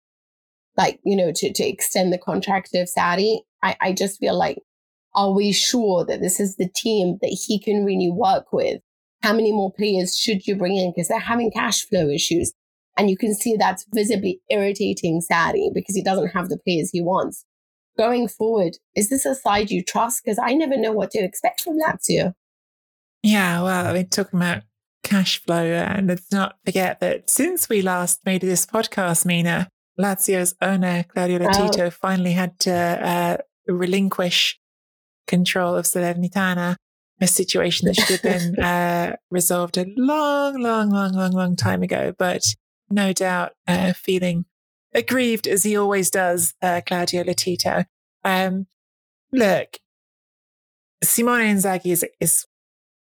like, 0.76 1.01
you 1.05 1.16
know, 1.16 1.32
to, 1.34 1.53
to 1.53 1.64
extend 1.64 2.12
the 2.12 2.18
contract 2.18 2.70
of 2.74 2.89
Sarri. 2.89 3.41
I, 3.62 3.76
I 3.80 3.93
just 3.93 4.18
feel 4.18 4.39
like 4.39 4.59
are 5.14 5.32
we 5.32 5.51
sure 5.53 6.05
that 6.05 6.20
this 6.20 6.39
is 6.39 6.57
the 6.57 6.68
team 6.68 7.18
that 7.22 7.37
he 7.47 7.59
can 7.59 7.84
really 7.84 8.11
work 8.11 8.53
with? 8.53 8.80
How 9.22 9.32
many 9.32 9.51
more 9.51 9.72
players 9.72 10.16
should 10.16 10.47
you 10.47 10.57
bring 10.57 10.76
in? 10.76 10.93
Because 10.93 11.09
they're 11.09 11.18
having 11.18 11.51
cash 11.51 11.87
flow 11.87 12.09
issues. 12.09 12.53
And 12.97 13.11
you 13.11 13.16
can 13.16 13.34
see 13.34 13.57
that's 13.57 13.84
visibly 13.92 14.40
irritating 14.51 15.20
Sarri 15.20 15.68
because 15.74 15.94
he 15.94 16.03
doesn't 16.03 16.28
have 16.28 16.49
the 16.49 16.59
players 16.59 16.90
he 16.92 17.03
wants. 17.03 17.44
Going 17.99 18.28
forward, 18.28 18.76
is 18.94 19.09
this 19.09 19.24
a 19.24 19.34
side 19.34 19.70
you 19.70 19.82
trust? 19.82 20.22
Because 20.24 20.38
I 20.42 20.53
never 20.53 20.76
know 20.76 20.92
what 20.92 21.11
to 21.12 21.18
expect 21.18 21.62
from 21.62 21.78
Lazio. 21.78 22.34
Yeah, 23.22 23.62
well, 23.62 23.86
I 23.86 23.92
mean, 23.92 24.09
talking 24.09 24.38
about 24.38 24.62
cash 25.03 25.42
flow, 25.42 25.64
and 25.64 26.09
let's 26.09 26.30
not 26.30 26.57
forget 26.64 27.01
that 27.01 27.30
since 27.30 27.68
we 27.68 27.82
last 27.82 28.20
made 28.24 28.42
this 28.42 28.66
podcast, 28.66 29.24
Mina, 29.24 29.68
Lazio's 29.99 30.55
owner, 30.61 31.05
Claudio 31.05 31.38
Lotito, 31.38 31.86
oh. 31.86 31.90
finally 31.90 32.32
had 32.32 32.59
to 32.61 32.72
uh, 32.72 33.36
relinquish 33.66 34.59
control 35.26 35.74
of 35.74 35.86
Salernitana, 35.86 36.76
a 37.20 37.26
situation 37.26 37.86
that 37.86 37.97
should 37.97 38.20
have 38.20 38.22
been 38.22 38.61
uh, 38.64 39.16
resolved 39.30 39.78
a 39.78 39.86
long, 39.97 40.61
long, 40.61 40.90
long, 40.90 41.12
long, 41.12 41.32
long 41.32 41.57
time 41.57 41.82
ago. 41.82 42.12
But 42.16 42.42
no 42.91 43.12
doubt 43.12 43.53
uh, 43.66 43.93
feeling 43.93 44.45
aggrieved 44.95 45.47
as 45.47 45.62
he 45.62 45.76
always 45.76 46.11
does, 46.11 46.55
uh, 46.62 46.80
Claudio 46.87 47.24
Lotito. 47.24 47.84
Um, 48.24 48.66
look, 49.32 49.78
Simone 51.03 51.43
Inzaghi 51.43 51.93
is, 51.93 52.05
is 52.20 52.47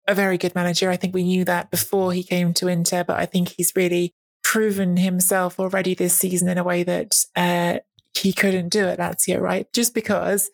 a 0.07 0.15
very 0.15 0.39
good 0.39 0.55
manager. 0.55 0.91
I 0.91 0.97
think 0.97 1.15
we 1.15 1.25
knew 1.25 1.45
that 1.45 1.71
before 1.71 2.13
he 2.13 2.23
came 2.23 2.55
to 2.55 2.69
Inter, 2.69 3.05
but 3.05 3.19
I 3.19 3.27
think 3.27 3.49
he's 3.49 3.73
really 3.77 4.15
proven 4.43 4.97
himself 4.97 5.61
already 5.61 5.95
this 5.95 6.15
season 6.15 6.49
in 6.49 6.59
a 6.59 6.65
way 6.65 6.83
that 6.83 7.15
uh, 7.37 7.79
he 8.15 8.33
couldn't 8.33 8.71
do 8.71 8.87
at 8.87 8.99
Lazio, 8.99 9.41
right? 9.41 9.71
Just 9.73 9.95
because 9.95 10.51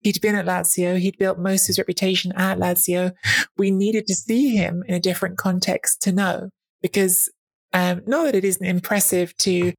he'd 0.00 0.20
been 0.20 0.34
at 0.34 0.46
Lazio, 0.46 0.98
he'd 0.98 1.18
built 1.18 1.38
most 1.38 1.62
of 1.62 1.68
his 1.68 1.78
reputation 1.78 2.32
at 2.32 2.58
Lazio. 2.58 3.12
We 3.56 3.70
needed 3.70 4.06
to 4.06 4.14
see 4.14 4.56
him 4.56 4.82
in 4.86 4.94
a 4.94 5.00
different 5.00 5.38
context 5.38 6.02
to 6.02 6.12
know 6.12 6.50
because 6.82 7.30
um, 7.72 8.02
not 8.06 8.24
that 8.24 8.34
it 8.34 8.44
isn't 8.44 8.64
impressive 8.64 9.36
to 9.38 9.72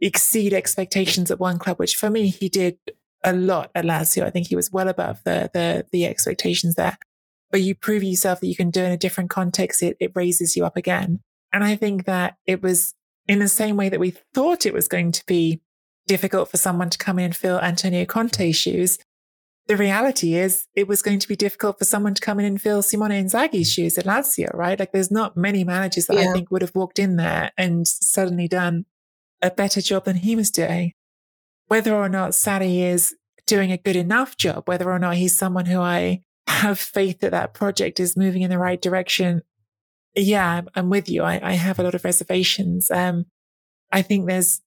exceed 0.00 0.52
expectations 0.52 1.30
at 1.30 1.40
one 1.40 1.58
club, 1.58 1.78
which 1.78 1.96
for 1.96 2.10
me, 2.10 2.28
he 2.28 2.48
did 2.48 2.78
a 3.24 3.32
lot 3.32 3.70
at 3.74 3.84
Lazio. 3.84 4.24
I 4.24 4.30
think 4.30 4.48
he 4.48 4.56
was 4.56 4.72
well 4.72 4.88
above 4.88 5.22
the, 5.24 5.50
the, 5.52 5.86
the 5.92 6.06
expectations 6.06 6.74
there. 6.74 6.98
But 7.50 7.62
you 7.62 7.74
prove 7.74 8.02
yourself 8.02 8.40
that 8.40 8.46
you 8.46 8.56
can 8.56 8.70
do 8.70 8.82
it 8.82 8.86
in 8.86 8.92
a 8.92 8.96
different 8.96 9.30
context. 9.30 9.82
It, 9.82 9.96
it 10.00 10.12
raises 10.14 10.56
you 10.56 10.64
up 10.64 10.76
again. 10.76 11.20
And 11.52 11.62
I 11.62 11.76
think 11.76 12.06
that 12.06 12.36
it 12.46 12.62
was 12.62 12.94
in 13.28 13.38
the 13.38 13.48
same 13.48 13.76
way 13.76 13.88
that 13.88 14.00
we 14.00 14.14
thought 14.34 14.66
it 14.66 14.74
was 14.74 14.88
going 14.88 15.12
to 15.12 15.24
be 15.26 15.60
difficult 16.06 16.50
for 16.50 16.56
someone 16.56 16.90
to 16.90 16.98
come 16.98 17.18
in 17.18 17.26
and 17.26 17.36
fill 17.36 17.60
Antonio 17.60 18.04
Conte's 18.04 18.56
shoes. 18.56 18.98
The 19.72 19.78
reality 19.78 20.34
is 20.34 20.66
it 20.74 20.86
was 20.86 21.00
going 21.00 21.18
to 21.20 21.26
be 21.26 21.34
difficult 21.34 21.78
for 21.78 21.86
someone 21.86 22.12
to 22.12 22.20
come 22.20 22.38
in 22.38 22.44
and 22.44 22.60
fill 22.60 22.82
Simone 22.82 23.08
Inzaghi's 23.08 23.72
shoes 23.72 23.96
at 23.96 24.04
Lazio, 24.04 24.52
right? 24.52 24.78
Like 24.78 24.92
there's 24.92 25.10
not 25.10 25.34
many 25.34 25.64
managers 25.64 26.04
that 26.08 26.18
yeah. 26.18 26.28
I 26.28 26.32
think 26.34 26.50
would 26.50 26.60
have 26.60 26.74
walked 26.74 26.98
in 26.98 27.16
there 27.16 27.52
and 27.56 27.88
suddenly 27.88 28.48
done 28.48 28.84
a 29.40 29.50
better 29.50 29.80
job 29.80 30.04
than 30.04 30.16
he 30.16 30.36
was 30.36 30.50
doing. 30.50 30.92
Whether 31.68 31.94
or 31.94 32.10
not 32.10 32.32
Sarri 32.32 32.80
is 32.80 33.14
doing 33.46 33.72
a 33.72 33.78
good 33.78 33.96
enough 33.96 34.36
job, 34.36 34.68
whether 34.68 34.92
or 34.92 34.98
not 34.98 35.16
he's 35.16 35.38
someone 35.38 35.64
who 35.64 35.80
I 35.80 36.20
have 36.48 36.78
faith 36.78 37.20
that 37.20 37.30
that 37.30 37.54
project 37.54 37.98
is 37.98 38.14
moving 38.14 38.42
in 38.42 38.50
the 38.50 38.58
right 38.58 38.82
direction. 38.82 39.40
Yeah, 40.14 40.60
I'm, 40.74 40.90
with 40.90 41.08
you. 41.08 41.22
I, 41.22 41.40
I, 41.42 41.52
have 41.54 41.78
a 41.78 41.82
lot 41.82 41.94
of 41.94 42.04
reservations. 42.04 42.90
Um, 42.90 43.24
I 43.90 44.02
think 44.02 44.26
there's 44.26 44.60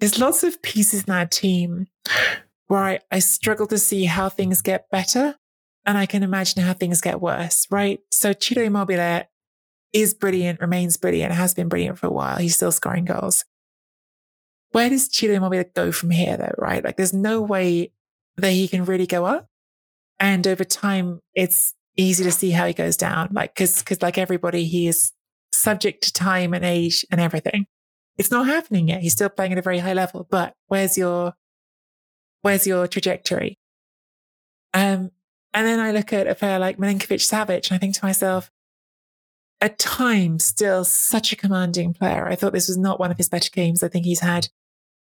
there's 0.00 0.18
lots 0.18 0.42
of 0.42 0.60
pieces 0.60 1.04
in 1.04 1.12
that 1.12 1.30
team 1.30 1.86
where 2.70 2.84
I, 2.84 3.00
I 3.10 3.18
struggle 3.18 3.66
to 3.66 3.78
see 3.78 4.04
how 4.04 4.28
things 4.28 4.62
get 4.62 4.88
better, 4.92 5.34
and 5.84 5.98
I 5.98 6.06
can 6.06 6.22
imagine 6.22 6.62
how 6.62 6.72
things 6.72 7.00
get 7.00 7.20
worse. 7.20 7.66
Right. 7.68 7.98
So 8.12 8.32
Ciro 8.32 8.64
Immobile 8.64 9.24
is 9.92 10.14
brilliant, 10.14 10.60
remains 10.60 10.96
brilliant, 10.96 11.32
has 11.32 11.52
been 11.52 11.68
brilliant 11.68 11.98
for 11.98 12.06
a 12.06 12.12
while. 12.12 12.36
He's 12.36 12.54
still 12.54 12.70
scoring 12.70 13.06
goals. 13.06 13.44
Where 14.70 14.88
does 14.88 15.12
Ciro 15.12 15.34
Immobile 15.34 15.64
go 15.74 15.90
from 15.90 16.10
here, 16.10 16.36
though? 16.36 16.54
Right. 16.58 16.84
Like, 16.84 16.96
there's 16.96 17.12
no 17.12 17.40
way 17.40 17.90
that 18.36 18.52
he 18.52 18.68
can 18.68 18.84
really 18.84 19.08
go 19.08 19.24
up. 19.24 19.48
And 20.20 20.46
over 20.46 20.62
time, 20.62 21.18
it's 21.34 21.74
easy 21.96 22.22
to 22.22 22.30
see 22.30 22.52
how 22.52 22.68
he 22.68 22.72
goes 22.72 22.96
down. 22.96 23.30
Like, 23.32 23.56
cause, 23.56 23.82
cause 23.82 24.00
like 24.00 24.16
everybody, 24.16 24.66
he 24.66 24.86
is 24.86 25.10
subject 25.52 26.04
to 26.04 26.12
time 26.12 26.54
and 26.54 26.64
age 26.64 27.04
and 27.10 27.20
everything. 27.20 27.66
It's 28.16 28.30
not 28.30 28.46
happening 28.46 28.86
yet. 28.86 29.00
He's 29.00 29.14
still 29.14 29.28
playing 29.28 29.50
at 29.50 29.58
a 29.58 29.62
very 29.62 29.80
high 29.80 29.94
level, 29.94 30.24
but 30.30 30.54
where's 30.68 30.96
your, 30.96 31.34
where's 32.42 32.66
your 32.66 32.86
trajectory? 32.86 33.58
Um, 34.74 35.10
and 35.52 35.66
then 35.66 35.80
I 35.80 35.90
look 35.92 36.12
at 36.12 36.26
a 36.26 36.34
player 36.34 36.58
like 36.58 36.78
Milinkovic 36.78 37.20
Savic 37.20 37.70
and 37.70 37.76
I 37.76 37.78
think 37.78 37.94
to 37.96 38.04
myself, 38.04 38.50
at 39.60 39.78
times 39.78 40.44
still 40.44 40.84
such 40.84 41.32
a 41.32 41.36
commanding 41.36 41.92
player. 41.92 42.26
I 42.26 42.34
thought 42.34 42.52
this 42.52 42.68
was 42.68 42.78
not 42.78 42.98
one 42.98 43.10
of 43.10 43.18
his 43.18 43.28
better 43.28 43.50
games. 43.50 43.82
I 43.82 43.88
think 43.88 44.06
he's 44.06 44.20
had 44.20 44.48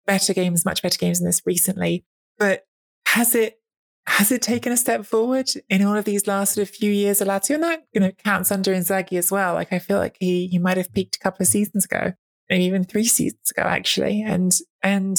better 0.07 0.33
games, 0.33 0.65
much 0.65 0.83
better 0.83 0.99
games 0.99 1.19
than 1.19 1.27
this 1.27 1.43
recently. 1.45 2.05
But 2.39 2.67
has 3.07 3.35
it 3.35 3.61
has 4.07 4.33
it 4.33 4.41
taken 4.41 4.73
a 4.73 4.77
step 4.77 5.05
forward 5.05 5.51
in 5.69 5.83
all 5.83 5.95
of 5.95 6.07
these 6.07 6.27
last 6.27 6.55
sort 6.55 6.67
of 6.67 6.75
few 6.75 6.91
years 6.91 7.21
of 7.21 7.29
Lazio? 7.29 7.57
And 7.57 7.63
that, 7.65 7.85
you 7.93 8.01
know, 8.01 8.11
counts 8.13 8.51
under 8.51 8.73
Inzaghi 8.73 9.19
as 9.19 9.31
well. 9.31 9.53
Like 9.53 9.73
I 9.73 9.79
feel 9.79 9.99
like 9.99 10.17
he 10.19 10.47
he 10.47 10.59
might 10.59 10.79
have 10.79 10.93
peaked 10.93 11.17
a 11.17 11.19
couple 11.19 11.43
of 11.43 11.49
seasons 11.49 11.85
ago, 11.85 12.15
maybe 12.49 12.65
even 12.65 12.85
three 12.85 13.05
seasons 13.05 13.51
ago, 13.51 13.63
actually. 13.63 14.23
And 14.23 14.53
and 14.83 15.19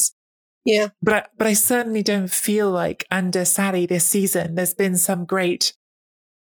yeah, 0.70 0.89
but 1.01 1.13
I, 1.13 1.26
but 1.36 1.47
I 1.47 1.53
certainly 1.53 2.03
don't 2.03 2.30
feel 2.30 2.70
like 2.70 3.07
under 3.09 3.41
Sarri 3.41 3.88
this 3.88 4.05
season 4.05 4.53
there's 4.53 4.76
been 4.76 4.97
some 4.97 5.26
great 5.26 5.74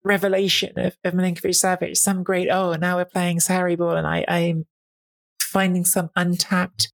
revelation 0.03 0.73
of, 0.79 0.97
of 1.05 1.13
Milinkovic 1.13 1.51
Savic, 1.51 1.97
some 1.97 2.23
great 2.23 2.49
oh 2.49 2.75
now 2.75 2.97
we're 2.97 3.05
playing 3.05 3.39
Sarri 3.39 3.77
ball, 3.77 3.97
and 3.97 4.07
I 4.07 4.25
I'm 4.27 4.65
finding 5.41 5.85
some 5.85 6.11
untapped 6.17 6.91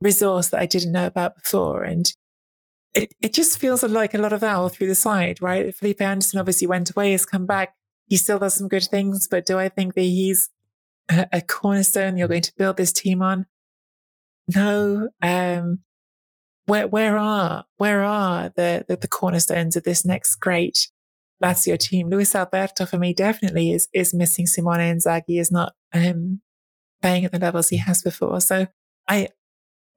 resource 0.00 0.50
that 0.50 0.60
I 0.60 0.66
didn't 0.66 0.92
know 0.92 1.06
about 1.06 1.34
before, 1.34 1.82
and 1.82 2.06
it, 2.94 3.12
it 3.20 3.32
just 3.32 3.58
feels 3.58 3.82
like 3.82 4.14
a 4.14 4.18
lot 4.18 4.32
of 4.32 4.40
that 4.40 4.54
all 4.54 4.68
through 4.68 4.88
the 4.88 4.94
side, 4.94 5.42
right? 5.42 5.74
Felipe 5.74 6.00
Anderson 6.00 6.38
obviously 6.38 6.68
went 6.68 6.90
away, 6.90 7.12
has 7.12 7.26
come 7.26 7.46
back. 7.46 7.74
He 8.06 8.16
still 8.16 8.38
does 8.38 8.54
some 8.54 8.68
good 8.68 8.84
things, 8.84 9.26
but 9.28 9.46
do 9.46 9.58
I 9.58 9.68
think 9.68 9.94
that 9.94 10.02
he's 10.02 10.48
a, 11.10 11.26
a 11.32 11.40
cornerstone 11.40 12.16
you're 12.16 12.28
going 12.28 12.42
to 12.42 12.52
build 12.56 12.76
this 12.76 12.92
team 12.92 13.20
on? 13.20 13.46
No. 14.54 15.08
Um, 15.22 15.80
where, 16.66 16.86
where 16.86 17.18
are, 17.18 17.64
where 17.76 18.02
are 18.04 18.50
the, 18.56 18.84
the, 18.88 18.96
the 18.96 19.08
cornerstones 19.08 19.76
of 19.76 19.82
this 19.82 20.04
next 20.04 20.36
great 20.36 20.88
Lazio 21.42 21.78
team? 21.78 22.08
Luis 22.08 22.34
Alberto 22.34 22.86
for 22.86 22.98
me 22.98 23.12
definitely 23.12 23.72
is, 23.72 23.88
is 23.92 24.14
missing 24.14 24.46
Simone 24.46 24.78
Inzaghi 24.78 25.40
is 25.40 25.50
not, 25.50 25.74
um, 25.92 26.40
playing 27.00 27.24
at 27.24 27.32
the 27.32 27.38
levels 27.38 27.68
he 27.68 27.78
has 27.78 28.02
before. 28.02 28.40
So 28.40 28.68
I, 29.08 29.28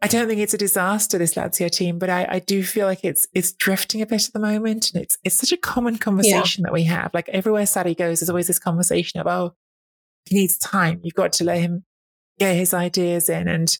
I 0.02 0.08
don't 0.08 0.28
think 0.28 0.42
it's 0.42 0.54
a 0.54 0.58
disaster, 0.58 1.18
this 1.18 1.36
Lazio 1.36 1.70
team, 1.72 2.00
but 2.00 2.10
I, 2.10 2.28
I 2.30 2.40
do 2.40 2.64
feel 2.64 2.86
like 2.86 3.06
it's 3.06 3.28
it's 3.34 3.54
drifting 3.54 4.02
a 4.02 4.06
bit 4.06 4.28
at 4.28 4.34
the 4.34 4.40
moment. 4.40 4.92
And 4.94 5.02
it's 5.02 5.18
it's 5.24 5.38
such 5.38 5.52
a 5.52 5.58
common 5.58 5.98
conversation 5.98 6.64
yeah. 6.64 6.68
that 6.68 6.74
we 6.74 6.84
have. 6.84 7.12
Like 7.14 7.30
everywhere 7.30 7.64
Sarri 7.64 7.98
goes, 7.98 8.20
there's 8.20 8.30
always 8.30 8.48
this 8.48 8.60
conversation 8.60 9.20
of, 9.20 9.28
oh, 9.28 9.56
he 10.26 10.36
needs 10.36 10.58
time. 10.58 11.00
You've 11.02 11.16
got 11.16 11.32
to 11.34 11.44
let 11.44 11.60
him 11.60 11.86
get 12.40 12.56
his 12.56 12.74
ideas 12.74 13.30
in. 13.30 13.48
And 13.48 13.76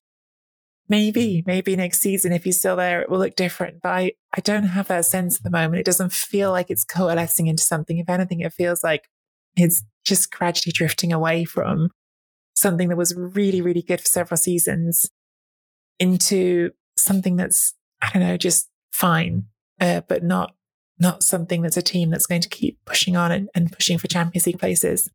maybe, 0.88 1.44
maybe 1.46 1.76
next 1.76 2.02
season, 2.02 2.32
if 2.32 2.44
he's 2.44 2.60
still 2.60 2.76
there, 2.76 3.02
it 3.02 3.10
will 3.10 3.20
look 3.20 3.36
different. 3.36 3.82
But 3.82 3.90
I, 3.90 4.12
I 4.36 4.42
don't 4.42 4.64
have 4.64 4.88
that 4.88 5.06
sense 5.06 5.38
at 5.38 5.44
the 5.44 5.50
moment. 5.50 5.80
It 5.80 5.86
doesn't 5.86 6.14
feel 6.14 6.52
like 6.52 6.70
it's 6.70 6.84
coalescing 6.84 7.48
into 7.48 7.64
something. 7.64 7.98
If 7.98 8.10
anything, 8.10 8.42
it 8.42 8.54
feels 8.54 8.84
like 8.84 9.10
it's 9.56 9.84
just 10.04 10.32
gradually 10.32 10.74
drifting 10.74 11.12
away 11.12 11.46
from 11.46 11.90
something 12.56 12.90
that 12.90 12.98
was 12.98 13.16
really, 13.16 13.62
really 13.62 13.82
good 13.82 14.02
for 14.02 14.08
several 14.08 14.38
seasons 14.38 15.10
into 16.00 16.72
something 16.98 17.36
that's, 17.36 17.74
I 18.02 18.10
don't 18.12 18.22
know, 18.22 18.38
just 18.38 18.70
fine, 18.92 19.46
uh, 19.80 20.02
but 20.08 20.24
not, 20.24 20.56
not 21.00 21.24
something 21.24 21.62
that's 21.62 21.78
a 21.78 21.82
team 21.82 22.10
that's 22.10 22.26
going 22.26 22.42
to 22.42 22.50
keep 22.50 22.80
pushing 22.86 23.18
on 23.18 23.32
and, 23.32 23.50
and 23.54 23.72
pushing 23.72 23.98
for 23.98 24.08
Champions 24.08 24.46
League 24.46 24.60
places. 24.60 25.10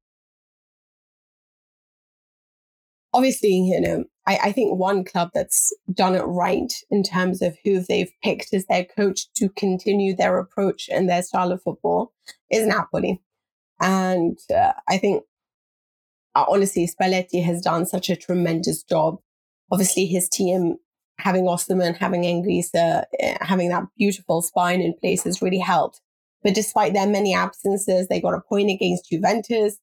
Obviously, 3.13 3.51
you 3.51 3.81
know, 3.81 4.05
I, 4.27 4.39
I 4.45 4.53
think 4.53 4.79
one 4.79 5.05
club 5.05 5.31
that's 5.35 5.75
done 5.93 6.15
it 6.15 6.23
right 6.23 6.73
in 6.91 7.03
terms 7.03 7.43
of 7.43 7.57
who 7.65 7.81
they've 7.81 8.13
picked 8.23 8.55
as 8.55 8.67
their 8.67 8.85
coach 8.85 9.33
to 9.37 9.49
continue 9.51 10.15
their 10.15 10.39
approach 10.39 10.89
and 10.93 11.09
their 11.09 11.23
style 11.23 11.53
of 11.53 11.63
football 11.63 12.13
is 12.51 12.67
Napoli. 12.67 13.21
And 13.81 14.39
uh, 14.55 14.75
I 14.89 14.99
think, 14.99 15.25
uh, 16.35 16.45
honestly, 16.49 16.89
Spalletti 16.89 17.43
has 17.43 17.61
done 17.61 17.87
such 17.87 18.11
a 18.11 18.17
tremendous 18.17 18.83
job 18.85 19.19
obviously 19.71 20.07
his 20.07 20.29
team 20.29 20.77
having 21.19 21.45
Osimhen, 21.45 21.97
having 21.97 22.23
Anguissa, 22.23 23.05
eh, 23.19 23.37
having 23.41 23.69
that 23.71 23.85
beautiful 23.97 24.43
spine 24.43 24.81
in 24.81 24.95
place 24.95 25.25
has 25.25 25.43
really 25.43 25.59
helped. 25.59 26.01
But 26.43 26.55
despite 26.55 26.95
their 26.95 27.07
many 27.07 27.35
absences, 27.35 28.09
they 28.09 28.21
got 28.21 28.35
a 28.35 28.41
point 28.41 28.71
against 28.71 29.11
Juventus. 29.11 29.79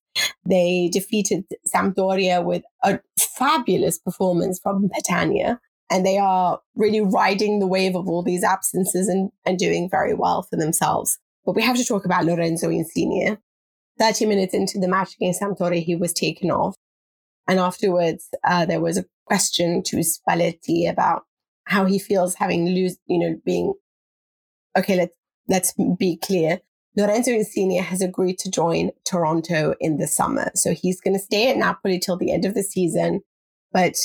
They 0.45 0.89
defeated 0.91 1.45
Sampdoria 1.73 2.43
with 2.43 2.63
a 2.83 2.99
fabulous 3.19 3.97
performance 3.97 4.59
from 4.61 4.89
Petagna. 4.89 5.59
And 5.89 6.05
they 6.05 6.17
are 6.17 6.59
really 6.75 7.01
riding 7.01 7.59
the 7.59 7.67
wave 7.67 7.95
of 7.95 8.07
all 8.09 8.21
these 8.21 8.43
absences 8.43 9.07
and, 9.07 9.31
and 9.45 9.57
doing 9.57 9.89
very 9.89 10.13
well 10.13 10.43
for 10.43 10.57
themselves. 10.57 11.17
But 11.45 11.55
we 11.55 11.61
have 11.61 11.77
to 11.77 11.85
talk 11.85 12.03
about 12.03 12.25
Lorenzo 12.25 12.69
Insigne. 12.69 13.37
30 13.99 14.25
minutes 14.25 14.53
into 14.53 14.79
the 14.79 14.87
match 14.87 15.15
against 15.15 15.41
Sampdoria, 15.41 15.81
he 15.81 15.95
was 15.95 16.13
taken 16.13 16.51
off. 16.51 16.75
And 17.47 17.59
afterwards, 17.59 18.27
uh, 18.43 18.65
there 18.65 18.81
was 18.81 18.97
a 18.97 19.05
question 19.25 19.81
to 19.83 19.97
Spalletti 19.97 20.89
about 20.89 21.23
how 21.65 21.85
he 21.85 21.99
feels 21.99 22.35
having 22.35 22.67
lose, 22.67 22.97
you 23.07 23.19
know, 23.19 23.39
being, 23.45 23.73
okay, 24.77 24.97
let's, 24.97 25.13
let's 25.47 25.73
be 25.97 26.17
clear. 26.17 26.59
Lorenzo 26.97 27.31
Insigne 27.31 27.79
has 27.81 28.01
agreed 28.01 28.39
to 28.39 28.49
join 28.49 28.89
Toronto 29.05 29.75
in 29.79 29.97
the 29.97 30.07
summer. 30.07 30.49
So 30.55 30.73
he's 30.73 30.99
going 30.99 31.13
to 31.13 31.23
stay 31.23 31.51
at 31.51 31.57
Napoli 31.57 31.99
till 31.99 32.17
the 32.17 32.31
end 32.31 32.43
of 32.43 32.55
the 32.55 32.63
season, 32.63 33.21
but 33.71 33.95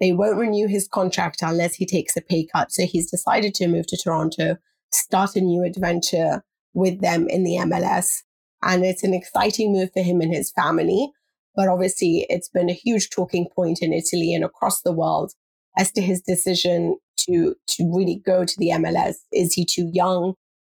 they 0.00 0.10
won't 0.10 0.38
renew 0.38 0.66
his 0.66 0.88
contract 0.88 1.38
unless 1.40 1.74
he 1.74 1.86
takes 1.86 2.16
a 2.16 2.20
pay 2.20 2.44
cut. 2.52 2.72
So 2.72 2.84
he's 2.84 3.08
decided 3.08 3.54
to 3.54 3.68
move 3.68 3.86
to 3.86 3.96
Toronto, 3.96 4.56
start 4.90 5.36
a 5.36 5.40
new 5.40 5.62
adventure 5.62 6.42
with 6.74 7.00
them 7.00 7.28
in 7.28 7.44
the 7.44 7.58
MLS. 7.58 8.22
And 8.60 8.84
it's 8.84 9.04
an 9.04 9.14
exciting 9.14 9.72
move 9.72 9.90
for 9.92 10.02
him 10.02 10.20
and 10.20 10.34
his 10.34 10.50
family. 10.50 11.12
But 11.54 11.68
obviously, 11.68 12.26
it's 12.28 12.48
been 12.48 12.68
a 12.68 12.74
huge 12.74 13.10
talking 13.10 13.46
point 13.54 13.78
in 13.82 13.92
Italy 13.92 14.34
and 14.34 14.44
across 14.44 14.80
the 14.80 14.92
world 14.92 15.32
as 15.78 15.92
to 15.92 16.02
his 16.02 16.20
decision 16.20 16.96
to, 17.20 17.54
to 17.68 17.92
really 17.94 18.20
go 18.26 18.44
to 18.44 18.54
the 18.58 18.70
MLS. 18.70 19.14
Is 19.30 19.52
he 19.52 19.64
too 19.64 19.88
young? 19.92 20.34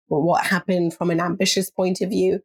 What 0.09 0.46
happened 0.46 0.94
from 0.94 1.11
an 1.11 1.20
ambitious 1.20 1.70
point 1.70 2.00
of 2.00 2.11
view? 2.11 2.40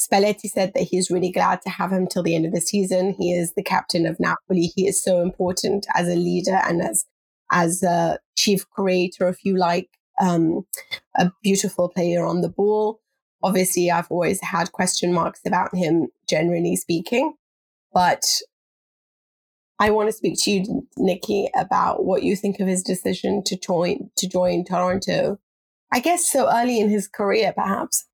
Spalletti 0.00 0.48
said 0.48 0.72
that 0.74 0.84
he's 0.84 1.10
really 1.10 1.30
glad 1.30 1.60
to 1.62 1.70
have 1.70 1.92
him 1.92 2.06
till 2.06 2.22
the 2.22 2.34
end 2.34 2.46
of 2.46 2.52
the 2.52 2.60
season. 2.60 3.14
He 3.18 3.32
is 3.32 3.52
the 3.52 3.62
captain 3.62 4.06
of 4.06 4.18
Napoli. 4.18 4.72
He 4.74 4.88
is 4.88 5.02
so 5.02 5.20
important 5.20 5.86
as 5.94 6.08
a 6.08 6.16
leader 6.16 6.58
and 6.66 6.80
as 6.82 7.04
as 7.52 7.82
a 7.82 8.18
chief 8.36 8.68
creator, 8.70 9.28
if 9.28 9.44
you 9.44 9.56
like, 9.56 9.90
um, 10.20 10.64
a 11.16 11.32
beautiful 11.42 11.88
player 11.88 12.24
on 12.24 12.42
the 12.42 12.48
ball. 12.48 13.00
Obviously, 13.42 13.90
I've 13.90 14.10
always 14.10 14.40
had 14.40 14.70
question 14.72 15.12
marks 15.12 15.40
about 15.44 15.74
him, 15.74 16.08
generally 16.28 16.76
speaking, 16.76 17.34
but 17.92 18.24
I 19.80 19.90
want 19.90 20.08
to 20.08 20.12
speak 20.12 20.38
to 20.42 20.50
you, 20.50 20.86
Nicky, 20.98 21.48
about 21.56 22.04
what 22.04 22.22
you 22.22 22.36
think 22.36 22.60
of 22.60 22.68
his 22.68 22.82
decision 22.82 23.42
to 23.44 23.58
join 23.58 24.10
to 24.16 24.28
join 24.28 24.64
Toronto. 24.64 25.38
I 25.92 26.00
guess 26.00 26.30
so 26.30 26.48
early 26.50 26.80
in 26.80 26.88
his 26.88 27.08
career, 27.08 27.52
perhaps. 27.52 28.06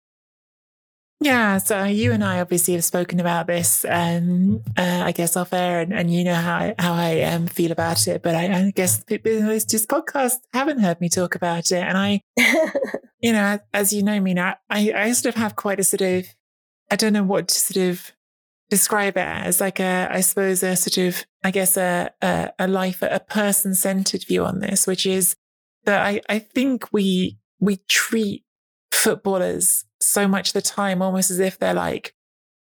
Yeah, 1.21 1.57
so 1.59 1.85
you 1.85 2.13
and 2.13 2.23
I 2.23 2.41
obviously 2.41 2.75
have 2.75 2.85
spoken 2.85 3.21
about 3.21 3.47
this, 3.47 3.87
um, 3.89 4.63
uh, 4.77 5.03
I 5.03 5.13
guess 5.13 5.35
off 5.35 5.55
air, 5.55 5.81
and, 5.81 5.93
and 5.93 6.13
you 6.13 6.25
know 6.25 6.35
how 6.35 6.57
I, 6.57 6.75
how 6.79 6.93
I 6.93 7.23
um, 7.23 7.47
feel 7.47 7.73
about 7.73 8.07
it. 8.07 8.23
But 8.23 8.35
I, 8.35 8.67
I 8.67 8.71
guess 8.71 9.03
this 9.05 9.65
just 9.65 9.89
podcast 9.89 10.35
haven't 10.53 10.81
heard 10.81 11.01
me 11.01 11.09
talk 11.09 11.35
about 11.35 11.73
it, 11.73 11.83
and 11.83 11.97
I, 11.97 12.21
you 13.21 13.33
know, 13.33 13.59
as 13.73 13.95
you 13.95 14.03
know 14.03 14.21
me 14.21 14.35
now, 14.35 14.57
I, 14.69 14.93
I 14.95 15.13
sort 15.13 15.35
of 15.35 15.41
have 15.41 15.57
quite 15.57 15.81
a 15.81 15.85
sort 15.85 16.03
of, 16.03 16.27
I 16.91 16.97
don't 16.97 17.15
know 17.15 17.25
what 17.25 17.49
to 17.49 17.55
sort 17.55 17.89
of 17.89 18.13
describe 18.69 19.17
it 19.17 19.27
as, 19.27 19.59
like 19.59 19.81
a, 19.81 20.09
I 20.11 20.21
suppose 20.21 20.63
a 20.63 20.77
sort 20.77 20.99
of, 20.99 21.25
I 21.43 21.51
guess 21.51 21.79
a 21.79 22.11
a, 22.21 22.51
a 22.59 22.69
life, 22.69 23.01
a 23.01 23.21
person 23.21 23.75
centered 23.75 24.25
view 24.27 24.45
on 24.45 24.61
this, 24.61 24.87
which 24.87 25.07
is 25.07 25.35
that 25.85 26.05
I 26.05 26.21
I 26.29 26.41
think 26.41 26.93
we 26.93 27.39
we 27.61 27.79
treat 27.89 28.45
footballers 28.93 29.85
so 30.01 30.29
much 30.29 30.49
of 30.49 30.53
the 30.55 30.63
time 30.63 31.03
almost 31.03 31.31
as 31.31 31.41
if 31.41 31.59
they're 31.59 31.75
like 31.75 32.15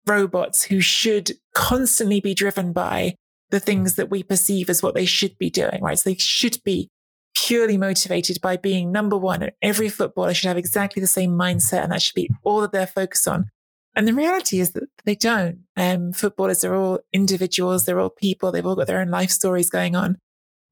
robots 0.05 0.63
who 0.63 0.79
should 0.79 1.31
constantly 1.53 2.19
be 2.19 2.33
driven 2.33 2.73
by 2.73 3.15
the 3.49 3.59
things 3.59 3.95
that 3.95 4.09
we 4.09 4.23
perceive 4.23 4.69
as 4.69 4.83
what 4.83 4.95
they 4.95 5.05
should 5.05 5.38
be 5.38 5.49
doing, 5.49 5.81
right? 5.81 5.97
So 5.97 6.09
they 6.09 6.17
should 6.17 6.57
be 6.63 6.89
purely 7.35 7.77
motivated 7.77 8.39
by 8.41 8.57
being 8.57 8.91
number 8.91 9.17
one. 9.17 9.41
And 9.41 9.51
every 9.61 9.89
footballer 9.89 10.33
should 10.33 10.47
have 10.47 10.57
exactly 10.57 10.99
the 10.99 11.07
same 11.07 11.31
mindset 11.31 11.83
and 11.83 11.91
that 11.91 12.01
should 12.01 12.15
be 12.15 12.29
all 12.43 12.61
that 12.61 12.71
they're 12.71 12.88
focused 12.88 13.27
on. 13.27 13.49
And 13.95 14.07
the 14.07 14.13
reality 14.13 14.59
is 14.59 14.71
that 14.71 14.89
they 15.05 15.15
don't. 15.15 15.61
Um, 15.75 16.13
footballers 16.13 16.63
are 16.63 16.75
all 16.75 16.99
individuals. 17.13 17.85
They're 17.85 17.99
all 17.99 18.11
people. 18.11 18.51
They've 18.51 18.65
all 18.65 18.75
got 18.75 18.88
their 18.88 19.01
own 19.01 19.09
life 19.09 19.31
stories 19.31 19.69
going 19.69 19.95
on. 19.95 20.17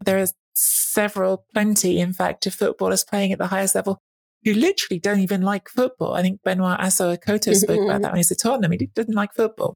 There 0.03 0.19
are 0.19 0.27
several, 0.55 1.45
plenty, 1.53 1.99
in 1.99 2.13
fact, 2.13 2.45
of 2.47 2.53
footballers 2.53 3.03
playing 3.03 3.31
at 3.31 3.37
the 3.37 3.47
highest 3.47 3.75
level 3.75 3.99
who 4.43 4.53
literally 4.53 4.99
don't 4.99 5.19
even 5.19 5.41
like 5.41 5.67
football. 5.67 6.13
I 6.13 6.21
think 6.21 6.41
Benoit 6.43 6.79
Assou-Ekotto 6.79 7.51
mm-hmm, 7.51 7.53
spoke 7.53 7.77
about 7.77 7.87
mm-hmm. 7.87 8.01
that 8.03 8.11
when 8.11 8.17
he's 8.17 8.31
at 8.31 8.39
Tottenham. 8.39 8.71
He 8.71 8.77
didn't 8.77 9.15
like 9.15 9.33
football. 9.33 9.75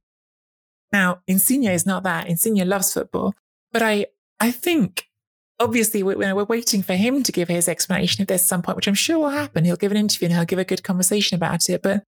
Now, 0.91 1.21
Insigne 1.27 1.65
is 1.71 1.85
not 1.85 2.03
that. 2.03 2.27
Insigne 2.27 2.67
loves 2.67 2.93
football. 2.93 3.33
But 3.71 3.81
I, 3.81 4.07
I 4.39 4.51
think, 4.51 5.05
obviously, 5.59 6.03
we're, 6.03 6.35
we're 6.35 6.43
waiting 6.43 6.83
for 6.83 6.93
him 6.93 7.23
to 7.23 7.31
give 7.31 7.47
his 7.47 7.67
explanation 7.67 8.21
if 8.21 8.27
there's 8.27 8.45
some 8.45 8.61
point, 8.61 8.75
which 8.75 8.87
I'm 8.87 8.93
sure 8.93 9.19
will 9.19 9.29
happen. 9.29 9.65
He'll 9.65 9.75
give 9.75 9.91
an 9.91 9.97
interview 9.97 10.27
and 10.27 10.35
he'll 10.35 10.45
give 10.45 10.59
a 10.59 10.63
good 10.63 10.83
conversation 10.83 11.35
about 11.35 11.67
it. 11.67 11.81
But 11.81 12.03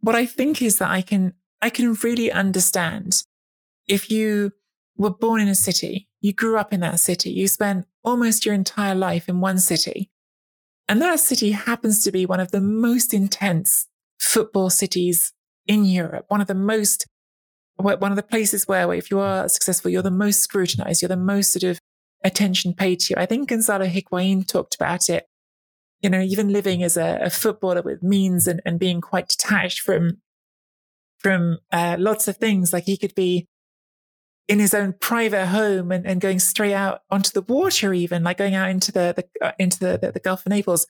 what 0.00 0.14
I 0.14 0.26
think 0.26 0.62
is 0.62 0.78
that 0.78 0.90
I 0.90 1.02
can, 1.02 1.34
I 1.60 1.70
can 1.70 1.94
really 2.02 2.32
understand 2.32 3.22
if 3.86 4.10
you 4.10 4.52
were 4.96 5.10
born 5.10 5.40
in 5.40 5.48
a 5.48 5.54
city, 5.54 6.07
you 6.20 6.32
grew 6.32 6.58
up 6.58 6.72
in 6.72 6.80
that 6.80 7.00
city, 7.00 7.30
you 7.30 7.48
spent 7.48 7.86
almost 8.02 8.44
your 8.44 8.54
entire 8.54 8.94
life 8.94 9.28
in 9.28 9.40
one 9.40 9.58
city, 9.58 10.10
and 10.88 11.02
that 11.02 11.20
city 11.20 11.50
happens 11.52 12.02
to 12.04 12.12
be 12.12 12.26
one 12.26 12.40
of 12.40 12.50
the 12.50 12.60
most 12.60 13.12
intense 13.12 13.86
football 14.18 14.70
cities 14.70 15.32
in 15.66 15.84
Europe, 15.84 16.24
one 16.28 16.40
of 16.40 16.46
the 16.46 16.54
most, 16.54 17.06
one 17.76 18.10
of 18.10 18.16
the 18.16 18.22
places 18.22 18.66
where, 18.66 18.92
if 18.94 19.10
you 19.10 19.20
are 19.20 19.48
successful, 19.48 19.90
you're 19.90 20.02
the 20.02 20.10
most 20.10 20.40
scrutinized, 20.40 21.02
you're 21.02 21.08
the 21.08 21.16
most 21.16 21.52
sort 21.52 21.64
of 21.64 21.78
attention 22.24 22.72
paid 22.74 23.00
to 23.00 23.14
you. 23.14 23.22
I 23.22 23.26
think 23.26 23.48
Gonzalo 23.48 23.86
Higuain 23.86 24.46
talked 24.46 24.74
about 24.74 25.08
it. 25.08 25.26
You 26.00 26.10
know, 26.10 26.20
even 26.20 26.52
living 26.52 26.82
as 26.82 26.96
a, 26.96 27.18
a 27.22 27.30
footballer 27.30 27.82
with 27.82 28.02
means 28.02 28.46
and, 28.46 28.62
and 28.64 28.78
being 28.78 29.00
quite 29.00 29.28
detached 29.28 29.80
from 29.80 30.18
from 31.18 31.58
uh, 31.72 31.96
lots 31.98 32.28
of 32.28 32.36
things. 32.36 32.72
Like 32.72 32.84
he 32.84 32.96
could 32.96 33.14
be 33.14 33.48
in 34.48 34.58
his 34.58 34.72
own 34.72 34.94
private 34.98 35.46
home 35.46 35.92
and, 35.92 36.06
and 36.06 36.20
going 36.20 36.38
straight 36.38 36.72
out 36.72 37.02
onto 37.10 37.30
the 37.30 37.42
water, 37.42 37.92
even 37.92 38.24
like 38.24 38.38
going 38.38 38.54
out 38.54 38.70
into 38.70 38.90
the, 38.90 39.14
the 39.14 39.46
uh, 39.46 39.52
into 39.58 39.78
the, 39.78 39.98
the, 40.00 40.12
the 40.12 40.20
Gulf 40.20 40.46
of 40.46 40.50
Naples. 40.50 40.86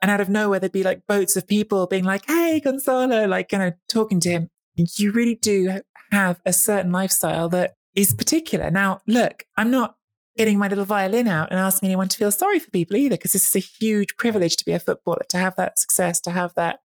And 0.00 0.10
out 0.10 0.20
of 0.20 0.28
nowhere, 0.28 0.58
there'd 0.58 0.72
be 0.72 0.82
like 0.82 1.06
boats 1.06 1.36
of 1.36 1.46
people 1.46 1.86
being 1.86 2.04
like, 2.04 2.24
Hey, 2.26 2.60
Gonzalo, 2.60 3.26
like, 3.26 3.52
you 3.52 3.58
know, 3.58 3.72
talking 3.88 4.20
to 4.20 4.30
him. 4.30 4.48
You 4.76 5.12
really 5.12 5.36
do 5.36 5.80
have 6.10 6.40
a 6.44 6.52
certain 6.52 6.92
lifestyle 6.92 7.48
that 7.50 7.74
is 7.94 8.12
particular. 8.12 8.70
Now, 8.70 9.00
look, 9.06 9.44
I'm 9.56 9.70
not 9.70 9.96
getting 10.36 10.58
my 10.58 10.68
little 10.68 10.84
violin 10.84 11.28
out 11.28 11.50
and 11.50 11.60
asking 11.60 11.88
anyone 11.88 12.08
to 12.08 12.16
feel 12.16 12.32
sorry 12.32 12.58
for 12.58 12.70
people 12.70 12.96
either, 12.96 13.16
because 13.16 13.32
this 13.32 13.48
is 13.48 13.56
a 13.56 13.84
huge 13.84 14.16
privilege 14.16 14.56
to 14.56 14.64
be 14.64 14.72
a 14.72 14.80
footballer, 14.80 15.22
to 15.28 15.38
have 15.38 15.54
that 15.56 15.78
success, 15.78 16.20
to 16.22 16.30
have 16.30 16.54
that 16.54 16.80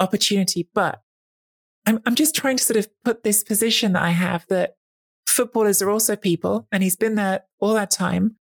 opportunity. 0.00 0.68
But 0.74 1.00
I'm, 1.86 2.00
I'm 2.06 2.16
just 2.16 2.34
trying 2.34 2.56
to 2.56 2.64
sort 2.64 2.76
of 2.76 2.88
put 3.04 3.22
this 3.22 3.44
position 3.44 3.92
that 3.92 4.02
I 4.02 4.10
have 4.10 4.46
that 4.48 4.74
footballers 5.40 5.80
are 5.80 5.88
also 5.88 6.16
people, 6.16 6.68
and 6.70 6.82
he's 6.82 6.96
been 6.96 7.14
there 7.14 7.44
all 7.60 7.72
that 7.72 7.90
time. 7.90 8.36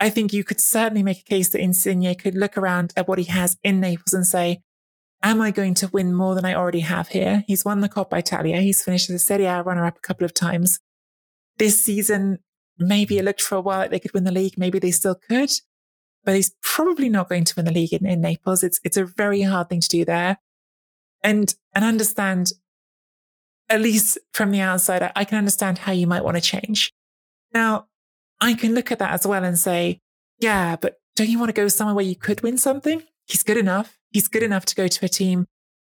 I 0.00 0.10
think 0.10 0.32
you 0.32 0.42
could 0.42 0.60
certainly 0.60 1.04
make 1.04 1.20
a 1.20 1.22
case 1.24 1.50
that 1.50 1.60
Insigne 1.60 2.16
could 2.16 2.34
look 2.34 2.58
around 2.58 2.92
at 2.96 3.06
what 3.06 3.20
he 3.20 3.26
has 3.26 3.56
in 3.62 3.78
Naples 3.78 4.12
and 4.12 4.26
say, 4.26 4.60
Am 5.22 5.40
I 5.40 5.52
going 5.52 5.74
to 5.74 5.88
win 5.92 6.12
more 6.12 6.34
than 6.34 6.44
I 6.44 6.54
already 6.54 6.80
have 6.80 7.06
here? 7.06 7.44
He's 7.46 7.64
won 7.64 7.78
the 7.78 7.88
Coppa 7.88 8.18
Italia. 8.18 8.60
He's 8.60 8.82
finished 8.82 9.08
as 9.08 9.14
a 9.14 9.18
Serie 9.20 9.44
A 9.44 9.62
runner 9.62 9.86
up 9.86 9.98
a 9.98 10.00
couple 10.00 10.24
of 10.24 10.34
times. 10.34 10.80
This 11.58 11.84
season, 11.84 12.40
maybe 12.76 13.18
it 13.18 13.24
looked 13.24 13.40
for 13.40 13.54
a 13.54 13.60
while 13.60 13.78
like 13.78 13.92
they 13.92 14.00
could 14.00 14.12
win 14.12 14.24
the 14.24 14.32
league. 14.32 14.58
Maybe 14.58 14.80
they 14.80 14.90
still 14.90 15.14
could, 15.14 15.50
but 16.24 16.34
he's 16.34 16.56
probably 16.60 17.08
not 17.08 17.28
going 17.28 17.44
to 17.44 17.54
win 17.56 17.66
the 17.66 17.72
league 17.72 17.92
in, 17.92 18.04
in 18.04 18.20
Naples. 18.20 18.64
It's, 18.64 18.80
it's 18.82 18.96
a 18.96 19.04
very 19.04 19.42
hard 19.42 19.68
thing 19.68 19.80
to 19.80 19.88
do 19.88 20.04
there. 20.04 20.38
And, 21.22 21.54
and 21.72 21.84
understand 21.84 22.48
at 23.72 23.80
least 23.80 24.18
from 24.34 24.50
the 24.50 24.60
outside, 24.60 25.10
I 25.16 25.24
can 25.24 25.38
understand 25.38 25.78
how 25.78 25.92
you 25.92 26.06
might 26.06 26.22
want 26.22 26.36
to 26.36 26.42
change. 26.42 26.92
Now, 27.54 27.86
I 28.38 28.52
can 28.52 28.74
look 28.74 28.92
at 28.92 28.98
that 28.98 29.12
as 29.12 29.26
well 29.26 29.44
and 29.44 29.58
say, 29.58 30.00
yeah, 30.40 30.76
but 30.76 31.00
don't 31.16 31.30
you 31.30 31.38
want 31.38 31.48
to 31.48 31.54
go 31.54 31.68
somewhere 31.68 31.94
where 31.94 32.04
you 32.04 32.14
could 32.14 32.42
win 32.42 32.58
something? 32.58 33.02
He's 33.26 33.42
good 33.42 33.56
enough. 33.56 33.98
He's 34.10 34.28
good 34.28 34.42
enough 34.42 34.66
to 34.66 34.74
go 34.74 34.88
to 34.88 35.04
a 35.06 35.08
team, 35.08 35.46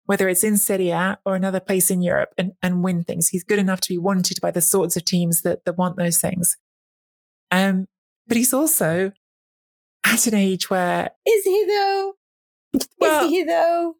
whether 0.07 0.27
it's 0.27 0.43
in 0.43 0.57
Serie 0.57 0.89
A 0.89 1.19
or 1.25 1.35
another 1.35 1.61
place 1.61 1.89
in 1.89 2.01
Europe 2.01 2.33
and, 2.37 2.51
and 2.61 2.83
win 2.83 3.05
things. 3.05 3.29
He's 3.29 3.45
good 3.45 3.59
enough 3.59 3.79
to 3.81 3.89
be 3.89 3.97
wanted 3.97 4.41
by 4.41 4.51
the 4.51 4.61
sorts 4.61 4.97
of 4.97 5.05
teams 5.05 5.43
that, 5.43 5.63
that 5.63 5.77
want 5.77 5.95
those 5.95 6.19
things. 6.19 6.57
Um, 7.49 7.87
but 8.27 8.35
he's 8.35 8.53
also 8.53 9.13
at 10.05 10.27
an 10.27 10.33
age 10.33 10.69
where. 10.69 11.11
Is 11.25 11.45
he 11.45 11.65
though? 11.65 12.13
Well, 12.99 13.25
Is 13.25 13.31
he 13.31 13.43
though? 13.43 13.95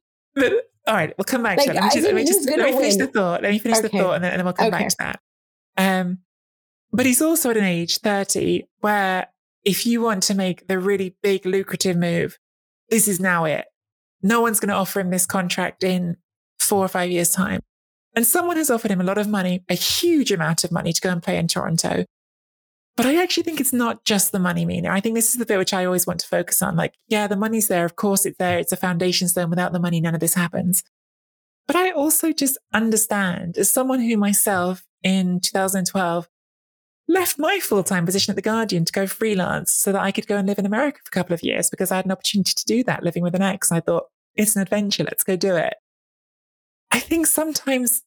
All 0.90 0.96
right, 0.96 1.14
we'll 1.18 1.26
come 1.26 1.44
back 1.44 1.60
like, 1.60 1.68
to 1.68 1.74
that. 1.74 1.84
Let 1.84 1.94
me, 1.94 2.02
just, 2.02 2.06
let 2.06 2.16
me, 2.16 2.26
just, 2.26 2.50
let 2.50 2.58
me 2.58 2.72
finish 2.72 2.96
the 2.96 3.06
thought. 3.06 3.44
Let 3.44 3.52
me 3.52 3.60
finish 3.60 3.78
okay. 3.78 3.90
the 3.90 3.98
thought 3.98 4.16
and 4.16 4.24
then, 4.24 4.32
and 4.32 4.40
then 4.40 4.46
we'll 4.46 4.54
come 4.54 4.68
okay. 4.68 4.80
back 4.80 4.90
to 4.90 4.96
that. 4.98 5.20
Um, 5.78 6.20
but 6.92 7.06
he's 7.06 7.22
also 7.22 7.52
at 7.52 7.58
an 7.58 7.64
age 7.64 8.00
30 8.00 8.64
where 8.80 9.28
if 9.64 9.86
you 9.86 10.02
want 10.02 10.24
to 10.24 10.34
make 10.34 10.68
the 10.68 10.80
really 10.80 11.16
big 11.22 11.46
lucrative 11.46 11.96
move, 11.96 12.40
this 12.90 13.08
is 13.08 13.20
now 13.20 13.46
it. 13.46 13.66
No 14.24 14.42
one's 14.42 14.60
going 14.60 14.70
to 14.70 14.76
offer 14.76 15.00
him 15.00 15.12
this 15.12 15.28
contract 15.28 15.84
in 15.84 16.18
four 16.58 16.84
or 16.84 16.88
five 16.88 17.12
years 17.12 17.30
time. 17.30 17.62
And 18.16 18.26
someone 18.26 18.58
has 18.58 18.72
offered 18.72 18.90
him 18.90 19.00
a 19.00 19.04
lot 19.04 19.20
of 19.20 19.28
money, 19.28 19.64
a 19.70 19.76
huge 19.76 20.32
amount 20.32 20.64
of 20.64 20.72
money 20.72 20.92
to 20.92 21.02
go 21.02 21.12
and 21.12 21.22
play 21.22 21.38
in 21.38 21.48
Toronto. 21.48 22.06
But 23.00 23.06
I 23.06 23.24
actually 23.24 23.44
think 23.44 23.62
it's 23.62 23.72
not 23.72 24.04
just 24.04 24.34
the 24.34 24.40
money, 24.40 24.66
Mina. 24.66 24.90
I 24.90 25.00
think 25.00 25.16
this 25.16 25.30
is 25.30 25.38
the 25.38 25.46
bit 25.46 25.58
which 25.58 25.74
I 25.74 25.86
always 25.86 26.06
want 26.06 26.20
to 26.20 26.28
focus 26.28 26.62
on. 26.62 26.76
Like, 26.76 26.96
yeah, 27.08 27.28
the 27.28 27.38
money's 27.38 27.70
there. 27.70 27.86
Of 27.86 27.96
course, 27.96 28.26
it's 28.26 28.38
there. 28.38 28.60
It's 28.60 28.74
a 28.74 28.76
foundation 28.76 29.30
stone. 29.30 29.50
Without 29.50 29.72
the 29.72 29.80
money, 29.80 30.02
none 30.02 30.16
of 30.16 30.20
this 30.20 30.34
happens. 30.34 30.84
But 31.66 31.78
I 31.78 31.92
also 31.92 32.34
just 32.34 32.58
understand 32.74 33.58
as 33.58 33.72
someone 33.72 34.02
who 34.02 34.18
myself 34.18 34.86
in 35.02 35.40
2012 35.40 36.28
left 37.08 37.40
my 37.40 37.60
full 37.62 37.86
time 37.86 38.06
position 38.06 38.34
at 38.34 38.36
The 38.36 38.42
Guardian 38.42 38.84
to 38.84 38.92
go 38.92 39.08
freelance 39.08 39.72
so 39.72 39.94
that 39.94 40.02
I 40.02 40.12
could 40.12 40.28
go 40.28 40.36
and 40.36 40.46
live 40.46 40.60
in 40.60 40.66
America 40.66 41.00
for 41.02 41.08
a 41.08 41.18
couple 41.18 41.34
of 41.34 41.42
years 41.42 41.70
because 41.70 41.92
I 41.92 41.96
had 41.96 42.06
an 42.06 42.12
opportunity 42.12 42.52
to 42.54 42.66
do 42.66 42.84
that 42.84 43.02
living 43.02 43.24
with 43.24 43.34
an 43.34 43.42
ex. 43.42 43.72
I 43.72 43.80
thought, 43.80 44.08
it's 44.36 44.58
an 44.58 44.62
adventure. 44.62 45.06
Let's 45.06 45.24
go 45.24 45.38
do 45.38 45.56
it. 45.56 45.76
I 46.92 47.00
think 47.00 47.28
sometimes 47.28 48.02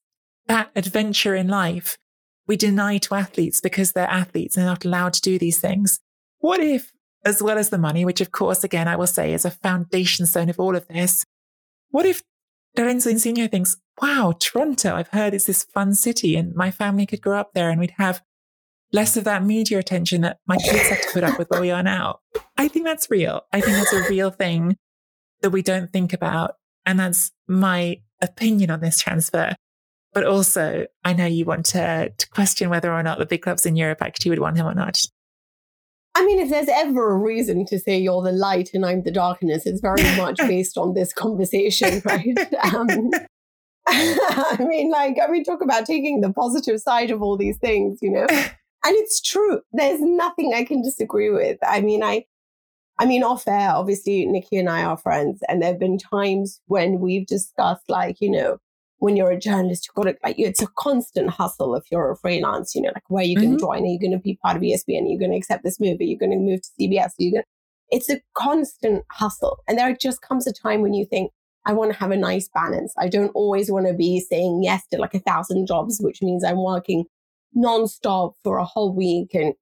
that 0.48 0.70
adventure 0.76 1.34
in 1.34 1.48
life 1.48 1.96
we 2.46 2.56
deny 2.56 2.98
to 2.98 3.14
athletes 3.14 3.60
because 3.60 3.92
they're 3.92 4.08
athletes 4.08 4.56
and 4.56 4.62
they're 4.62 4.72
not 4.72 4.84
allowed 4.84 5.12
to 5.14 5.20
do 5.20 5.38
these 5.38 5.58
things. 5.58 6.00
What 6.38 6.60
if, 6.60 6.92
as 7.24 7.42
well 7.42 7.58
as 7.58 7.70
the 7.70 7.78
money, 7.78 8.04
which 8.04 8.20
of 8.20 8.32
course, 8.32 8.64
again, 8.64 8.88
I 8.88 8.96
will 8.96 9.06
say 9.06 9.32
is 9.32 9.44
a 9.44 9.50
foundation 9.50 10.26
stone 10.26 10.50
of 10.50 10.58
all 10.58 10.74
of 10.74 10.88
this, 10.88 11.24
what 11.90 12.06
if 12.06 12.22
Lorenzo 12.76 13.10
Insigne 13.10 13.48
thinks, 13.48 13.76
wow, 14.00 14.34
Toronto, 14.38 14.94
I've 14.94 15.08
heard 15.08 15.34
it's 15.34 15.44
this 15.44 15.64
fun 15.64 15.94
city 15.94 16.36
and 16.36 16.54
my 16.54 16.70
family 16.70 17.06
could 17.06 17.20
grow 17.20 17.38
up 17.38 17.52
there 17.54 17.70
and 17.70 17.78
we'd 17.78 17.94
have 17.98 18.22
less 18.92 19.16
of 19.16 19.24
that 19.24 19.44
media 19.44 19.78
attention 19.78 20.22
that 20.22 20.38
my 20.46 20.56
kids 20.56 20.88
have 20.88 21.00
to 21.00 21.12
put 21.12 21.24
up 21.24 21.38
with 21.38 21.48
where 21.50 21.60
we 21.60 21.70
are 21.70 21.82
now. 21.82 22.20
I 22.56 22.68
think 22.68 22.84
that's 22.84 23.10
real. 23.10 23.42
I 23.52 23.60
think 23.60 23.76
that's 23.76 23.92
a 23.92 24.08
real 24.08 24.30
thing 24.30 24.76
that 25.40 25.50
we 25.50 25.62
don't 25.62 25.92
think 25.92 26.12
about. 26.12 26.54
And 26.84 26.98
that's 26.98 27.30
my 27.46 28.00
opinion 28.20 28.70
on 28.70 28.80
this 28.80 29.00
transfer. 29.00 29.54
But 30.12 30.26
also, 30.26 30.86
I 31.04 31.14
know 31.14 31.26
you 31.26 31.44
want 31.44 31.66
to, 31.66 32.12
to 32.16 32.30
question 32.30 32.68
whether 32.68 32.92
or 32.92 33.02
not 33.02 33.18
the 33.18 33.26
big 33.26 33.42
clubs 33.42 33.64
in 33.64 33.76
Europe 33.76 34.02
actually 34.02 34.30
would 34.30 34.40
want 34.40 34.56
him 34.56 34.66
or 34.66 34.74
not. 34.74 35.00
I 36.14 36.26
mean, 36.26 36.38
if 36.38 36.50
there's 36.50 36.68
ever 36.68 37.10
a 37.10 37.16
reason 37.16 37.64
to 37.66 37.78
say 37.78 37.98
you're 37.98 38.22
the 38.22 38.32
light 38.32 38.70
and 38.74 38.84
I'm 38.84 39.02
the 39.02 39.10
darkness, 39.10 39.64
it's 39.64 39.80
very 39.80 40.02
much 40.16 40.36
based 40.36 40.76
on 40.76 40.94
this 40.94 41.12
conversation, 41.12 42.02
right? 42.04 42.36
Um, 42.74 43.10
I 43.88 44.58
mean, 44.60 44.90
like, 44.90 45.16
I 45.22 45.30
mean, 45.30 45.44
talk 45.44 45.62
about 45.62 45.86
taking 45.86 46.20
the 46.20 46.32
positive 46.32 46.80
side 46.80 47.10
of 47.10 47.22
all 47.22 47.36
these 47.36 47.58
things, 47.58 47.98
you 48.02 48.10
know? 48.10 48.26
And 48.84 48.96
it's 48.96 49.20
true. 49.20 49.60
There's 49.72 50.00
nothing 50.00 50.52
I 50.54 50.64
can 50.64 50.82
disagree 50.82 51.30
with. 51.30 51.58
I 51.62 51.80
mean, 51.80 52.02
I, 52.02 52.26
I 52.98 53.06
mean, 53.06 53.22
off 53.22 53.48
air, 53.48 53.70
obviously, 53.70 54.26
Nicky 54.26 54.58
and 54.58 54.68
I 54.68 54.84
are 54.84 54.96
friends, 54.96 55.40
and 55.48 55.62
there 55.62 55.70
have 55.70 55.80
been 55.80 55.98
times 55.98 56.60
when 56.66 57.00
we've 57.00 57.26
discussed, 57.26 57.88
like, 57.88 58.20
you 58.20 58.30
know, 58.30 58.58
when 59.02 59.16
you're 59.16 59.32
a 59.32 59.38
journalist, 59.38 59.88
you've 59.88 59.94
got 59.96 60.10
to 60.10 60.16
like 60.22 60.38
it's 60.38 60.62
a 60.62 60.68
constant 60.78 61.30
hustle 61.30 61.74
if 61.74 61.84
you're 61.90 62.12
a 62.12 62.16
freelance, 62.16 62.72
you 62.74 62.82
know, 62.82 62.92
like 62.94 63.08
where 63.08 63.22
are 63.22 63.26
you 63.26 63.36
can 63.36 63.50
mm-hmm. 63.50 63.58
join, 63.58 63.82
are 63.82 63.86
you 63.86 63.98
going 63.98 64.12
to 64.12 64.18
be 64.18 64.38
part 64.44 64.56
of 64.56 64.62
ESPN? 64.62 65.02
Are 65.02 65.08
you 65.08 65.18
going 65.18 65.32
to 65.32 65.36
accept 65.36 65.64
this 65.64 65.80
move? 65.80 65.98
Are 66.00 66.04
you 66.04 66.16
going 66.16 66.30
to 66.30 66.38
move 66.38 66.60
to 66.62 66.68
CBS? 66.80 67.06
Are 67.06 67.22
you 67.22 67.32
going 67.32 67.44
it's 67.92 68.08
a 68.08 68.20
constant 68.34 69.04
hustle. 69.10 69.58
And 69.68 69.78
there 69.78 69.94
just 69.94 70.22
comes 70.22 70.46
a 70.46 70.52
time 70.52 70.80
when 70.80 70.94
you 70.94 71.04
think, 71.04 71.30
I 71.66 71.74
want 71.74 71.92
to 71.92 71.98
have 71.98 72.10
a 72.10 72.16
nice 72.16 72.48
balance. 72.52 72.94
I 72.98 73.08
don't 73.08 73.30
always 73.34 73.70
want 73.70 73.86
to 73.86 73.92
be 73.92 74.18
saying 74.18 74.62
yes 74.64 74.84
to 74.88 74.98
like 74.98 75.14
a 75.14 75.20
thousand 75.20 75.66
jobs, 75.66 76.00
which 76.00 76.22
means 76.22 76.42
I'm 76.42 76.62
working 76.62 77.04
nonstop 77.56 78.32
for 78.42 78.56
a 78.56 78.64
whole 78.64 78.92
week. 78.94 79.34
And 79.34 79.54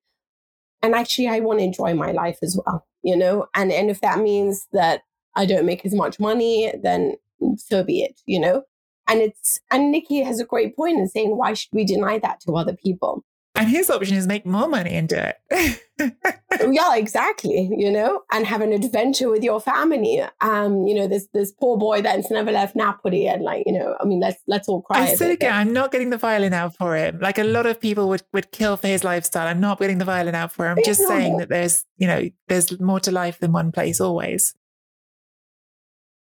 and 0.83 0.95
actually 0.95 1.29
I 1.29 1.41
want 1.41 1.59
to 1.59 1.65
enjoy 1.65 1.93
my 1.93 2.13
life 2.13 2.39
as 2.43 2.59
well, 2.65 2.87
you 3.03 3.17
know? 3.17 3.49
And 3.55 3.73
and 3.73 3.91
if 3.91 4.01
that 4.01 4.21
means 4.21 4.67
that 4.73 5.03
I 5.37 5.45
don't 5.45 5.67
make 5.67 5.85
as 5.85 5.95
much 5.95 6.21
money, 6.21 6.73
then 6.83 7.17
so 7.57 7.83
be 7.83 8.03
it, 8.03 8.21
you 8.25 8.41
know? 8.41 8.63
And 9.11 9.21
it's 9.21 9.61
and 9.73 9.91
Nicky 9.91 10.23
has 10.23 10.39
a 10.39 10.45
great 10.45 10.77
point 10.77 10.99
in 10.99 11.09
saying 11.09 11.37
why 11.37 11.55
should 11.55 11.73
we 11.73 11.85
deny 11.85 12.21
that 12.21 12.41
to 12.43 12.55
other 12.55 12.77
people? 12.77 13.25
And 13.57 13.69
his 13.69 13.91
option 13.91 14.17
is 14.17 14.29
make 14.29 14.47
more 14.47 14.69
money 14.69 14.93
and 14.93 15.09
do 15.09 15.17
it. 15.17 15.83
yeah, 16.71 16.95
exactly. 16.95 17.69
You 17.77 17.91
know, 17.91 18.23
and 18.31 18.47
have 18.47 18.61
an 18.61 18.73
adventure 18.73 19.29
with 19.29 19.43
your 19.43 19.61
family. 19.61 20.23
Um, 20.41 20.87
you 20.87 20.95
know, 20.95 21.09
this 21.09 21.27
this 21.35 21.51
poor 21.51 21.77
boy 21.77 22.03
that's 22.03 22.31
never 22.31 22.53
left 22.53 22.77
Napoli, 22.77 23.27
and 23.27 23.43
like, 23.43 23.65
you 23.67 23.73
know, 23.73 23.97
I 24.01 24.05
mean, 24.05 24.21
let's 24.21 24.41
let's 24.47 24.69
all 24.69 24.81
cry. 24.83 25.01
I 25.01 25.15
said 25.17 25.33
again, 25.33 25.53
I'm 25.53 25.73
not 25.73 25.91
getting 25.91 26.11
the 26.11 26.17
violin 26.17 26.53
out 26.53 26.77
for 26.77 26.95
him. 26.95 27.19
Like 27.19 27.39
a 27.39 27.45
lot 27.45 27.67
of 27.67 27.81
people 27.81 28.09
would 28.11 28.23
would 28.33 28.53
kill 28.53 28.77
for 28.77 28.87
his 28.87 29.03
lifestyle. 29.03 29.49
I'm 29.49 29.61
not 29.61 29.81
getting 29.81 29.99
the 29.99 30.05
violin 30.05 30.37
out 30.37 30.53
for 30.53 30.67
him. 30.67 30.79
I'm 30.79 30.85
just 30.85 31.05
saying 31.05 31.39
that 31.39 31.49
there's, 31.49 31.85
you 31.99 32.07
know, 32.07 32.31
there's 32.47 32.81
more 32.81 33.01
to 33.01 33.11
life 33.11 33.41
than 33.41 33.51
one 33.51 33.73
place 33.73 34.01
always. 34.01 34.55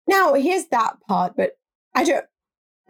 Now, 0.08 0.32
here's 0.32 0.66
that 0.68 0.94
part, 1.06 1.34
but 1.36 1.58
I 1.94 2.04
don't 2.04 2.24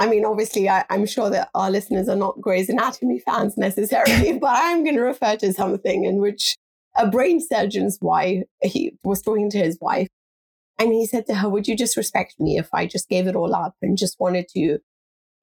I 0.01 0.09
mean, 0.09 0.25
obviously, 0.25 0.67
I, 0.67 0.87
am 0.89 1.05
sure 1.05 1.29
that 1.29 1.51
our 1.55 1.71
listeners 1.71 2.09
are 2.09 2.17
not 2.17 2.41
Grey's 2.41 2.71
Anatomy 2.71 3.19
fans 3.19 3.59
necessarily, 3.59 4.33
but 4.41 4.51
I'm 4.51 4.83
going 4.83 4.97
to 4.97 5.03
refer 5.03 5.37
to 5.37 5.53
something 5.53 6.05
in 6.07 6.23
which 6.23 6.57
a 6.97 7.07
brain 7.07 7.39
surgeon's 7.39 7.99
wife, 8.01 8.45
he 8.63 8.97
was 9.05 9.21
talking 9.21 9.51
to 9.51 9.59
his 9.59 9.77
wife, 9.79 10.09
and 10.79 10.95
he 10.95 11.07
said 11.07 11.27
to 11.27 11.35
her, 11.35 11.51
Would 11.51 11.69
you 11.69 11.77
just 11.77 11.99
respect 11.99 12.37
me 12.41 12.57
if 12.57 12.71
I 12.73 12.87
just 12.87 13.11
gave 13.11 13.27
it 13.27 13.37
all 13.37 13.55
up 13.55 13.75
and 13.83 13.99
just 13.99 14.19
wanted 14.19 14.49
to 14.57 14.79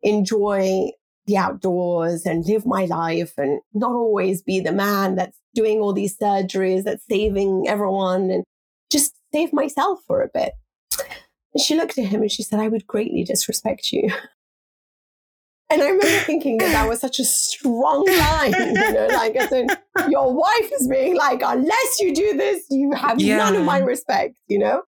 enjoy 0.01 0.89
the 1.27 1.37
outdoors 1.37 2.25
and 2.25 2.43
live 2.47 2.65
my 2.65 2.85
life 2.85 3.33
and 3.37 3.61
not 3.75 3.91
always 3.91 4.41
be 4.41 4.59
the 4.59 4.71
man 4.71 5.13
that's 5.13 5.37
doing 5.53 5.81
all 5.81 5.93
these 5.93 6.17
surgeries, 6.17 6.83
that's 6.83 7.05
saving 7.07 7.65
everyone 7.67 8.31
and 8.31 8.43
just 8.91 9.13
save 9.31 9.53
myself 9.53 9.99
for 10.07 10.23
a 10.23 10.29
bit? 10.33 10.53
And 11.53 11.61
she 11.61 11.75
looked 11.75 11.99
at 11.99 12.05
him 12.05 12.21
and 12.21 12.31
she 12.31 12.41
said, 12.41 12.59
I 12.59 12.69
would 12.69 12.87
greatly 12.87 13.23
disrespect 13.23 13.91
you. 13.91 14.09
And 15.69 15.81
I 15.81 15.89
remember 15.89 16.19
thinking 16.19 16.57
that 16.59 16.71
that 16.71 16.87
was 16.87 17.01
such 17.01 17.19
a 17.19 17.25
strong 17.25 18.05
line, 18.07 18.53
you 18.53 18.93
know, 18.93 19.07
like 19.11 19.35
as 19.35 19.51
in 19.51 19.67
your 20.09 20.33
wife 20.33 20.71
is 20.73 20.87
being 20.87 21.15
like, 21.15 21.41
unless 21.43 21.99
you 21.99 22.15
do 22.15 22.37
this, 22.37 22.65
you 22.69 22.93
have 22.93 23.19
yeah. 23.19 23.37
none 23.37 23.55
of 23.55 23.65
my 23.65 23.79
respect, 23.79 24.37
you 24.47 24.59
know? 24.59 24.83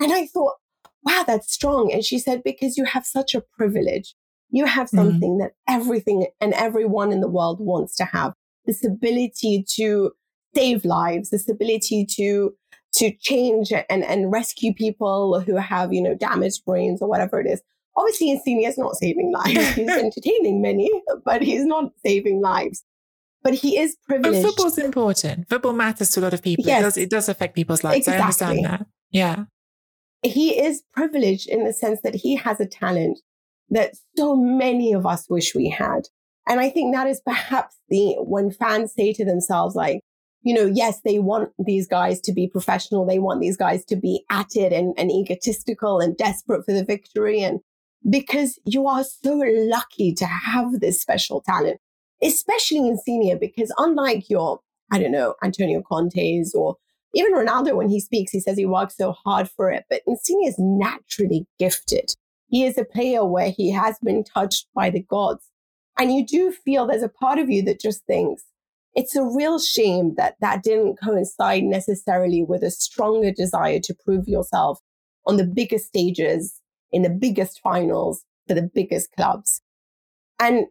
And 0.00 0.12
I 0.12 0.26
thought, 0.26 0.54
wow, 1.02 1.24
that's 1.26 1.52
strong. 1.52 1.90
And 1.92 2.04
she 2.04 2.18
said, 2.18 2.42
because 2.44 2.76
you 2.76 2.84
have 2.84 3.06
such 3.06 3.34
a 3.34 3.42
privilege. 3.56 4.14
You 4.50 4.66
have 4.66 4.88
mm-hmm. 4.88 4.96
something 4.98 5.30
mm-hmm. 5.32 5.40
that 5.40 5.52
everything 5.66 6.26
and 6.40 6.52
everyone 6.54 7.10
in 7.12 7.20
the 7.20 7.28
world 7.28 7.58
wants 7.60 7.96
to 7.96 8.04
have 8.04 8.34
this 8.66 8.84
ability 8.84 9.64
to 9.76 10.12
save 10.54 10.84
lives, 10.84 11.30
this 11.30 11.48
ability 11.48 12.06
to 12.16 12.54
to 12.94 13.12
change 13.20 13.70
and, 13.70 14.02
and 14.02 14.32
rescue 14.32 14.72
people 14.72 15.40
who 15.40 15.56
have, 15.56 15.92
you 15.92 16.02
know, 16.02 16.14
damaged 16.14 16.64
brains 16.64 17.02
or 17.02 17.08
whatever 17.08 17.38
it 17.38 17.46
is. 17.46 17.60
Obviously, 17.98 18.30
Insigne 18.30 18.62
is 18.62 18.78
not 18.78 18.94
saving 18.94 19.32
lives. 19.32 19.68
He's 19.74 19.88
entertaining 19.88 20.62
many, 20.62 20.88
but 21.24 21.42
he's 21.42 21.64
not 21.64 21.90
saving 22.06 22.40
lives. 22.40 22.84
But 23.42 23.54
he 23.54 23.76
is 23.76 23.96
privileged. 24.06 24.42
But 24.42 24.48
football's 24.48 24.78
important. 24.78 25.48
Football 25.48 25.72
matters 25.72 26.10
to 26.10 26.20
a 26.20 26.22
lot 26.22 26.34
of 26.34 26.42
people. 26.42 26.64
Yes. 26.64 26.80
It, 26.80 26.84
does, 26.84 26.96
it 26.96 27.10
does 27.10 27.28
affect 27.28 27.56
people's 27.56 27.82
lives. 27.82 27.98
Exactly. 27.98 28.20
I 28.20 28.22
understand 28.22 28.64
that. 28.64 28.86
Yeah. 29.10 29.44
He 30.22 30.60
is 30.60 30.82
privileged 30.92 31.48
in 31.48 31.64
the 31.64 31.72
sense 31.72 32.00
that 32.02 32.14
he 32.14 32.36
has 32.36 32.60
a 32.60 32.66
talent 32.66 33.20
that 33.70 33.94
so 34.16 34.36
many 34.36 34.92
of 34.92 35.04
us 35.04 35.26
wish 35.28 35.54
we 35.54 35.68
had. 35.68 36.02
And 36.48 36.60
I 36.60 36.70
think 36.70 36.94
that 36.94 37.06
is 37.06 37.20
perhaps 37.24 37.76
the 37.88 38.14
when 38.18 38.50
fans 38.50 38.92
say 38.94 39.12
to 39.12 39.24
themselves, 39.24 39.74
like, 39.74 40.00
you 40.42 40.54
know, 40.54 40.66
yes, 40.66 41.00
they 41.04 41.18
want 41.18 41.50
these 41.58 41.86
guys 41.86 42.20
to 42.22 42.32
be 42.32 42.48
professional. 42.48 43.04
They 43.04 43.18
want 43.18 43.40
these 43.40 43.56
guys 43.56 43.84
to 43.86 43.96
be 43.96 44.24
at 44.30 44.54
it 44.54 44.72
and, 44.72 44.94
and 44.96 45.10
egotistical 45.10 46.00
and 46.00 46.16
desperate 46.16 46.64
for 46.64 46.72
the 46.72 46.84
victory. 46.84 47.42
And 47.42 47.60
because 48.08 48.58
you 48.64 48.86
are 48.86 49.04
so 49.04 49.34
lucky 49.34 50.12
to 50.14 50.26
have 50.26 50.80
this 50.80 51.00
special 51.00 51.40
talent, 51.40 51.78
especially 52.22 52.88
Insigne, 52.88 53.38
because 53.38 53.72
unlike 53.78 54.28
your, 54.28 54.60
I 54.92 54.98
don't 54.98 55.12
know, 55.12 55.34
Antonio 55.42 55.82
Conte's 55.86 56.54
or 56.54 56.76
even 57.14 57.32
Ronaldo, 57.32 57.74
when 57.74 57.88
he 57.88 58.00
speaks, 58.00 58.32
he 58.32 58.40
says 58.40 58.58
he 58.58 58.66
works 58.66 58.96
so 58.96 59.12
hard 59.12 59.48
for 59.50 59.70
it, 59.70 59.84
but 59.88 60.02
Insigne 60.06 60.46
is 60.46 60.56
naturally 60.58 61.46
gifted. 61.58 62.14
He 62.48 62.64
is 62.64 62.78
a 62.78 62.84
player 62.84 63.24
where 63.24 63.50
he 63.50 63.70
has 63.72 63.98
been 64.02 64.24
touched 64.24 64.66
by 64.74 64.90
the 64.90 65.02
gods. 65.02 65.50
And 65.98 66.14
you 66.14 66.24
do 66.24 66.52
feel 66.52 66.86
there's 66.86 67.02
a 67.02 67.08
part 67.08 67.38
of 67.38 67.50
you 67.50 67.62
that 67.62 67.80
just 67.80 68.04
thinks 68.06 68.44
it's 68.94 69.16
a 69.16 69.24
real 69.24 69.58
shame 69.58 70.14
that 70.16 70.36
that 70.40 70.62
didn't 70.62 70.98
coincide 71.02 71.64
necessarily 71.64 72.42
with 72.42 72.62
a 72.62 72.70
stronger 72.70 73.30
desire 73.32 73.80
to 73.80 73.94
prove 73.94 74.28
yourself 74.28 74.80
on 75.26 75.36
the 75.36 75.44
biggest 75.44 75.86
stages 75.86 76.57
in 76.92 77.02
the 77.02 77.10
biggest 77.10 77.60
finals 77.60 78.24
for 78.46 78.54
the 78.54 78.70
biggest 78.74 79.10
clubs. 79.16 79.60
And 80.40 80.66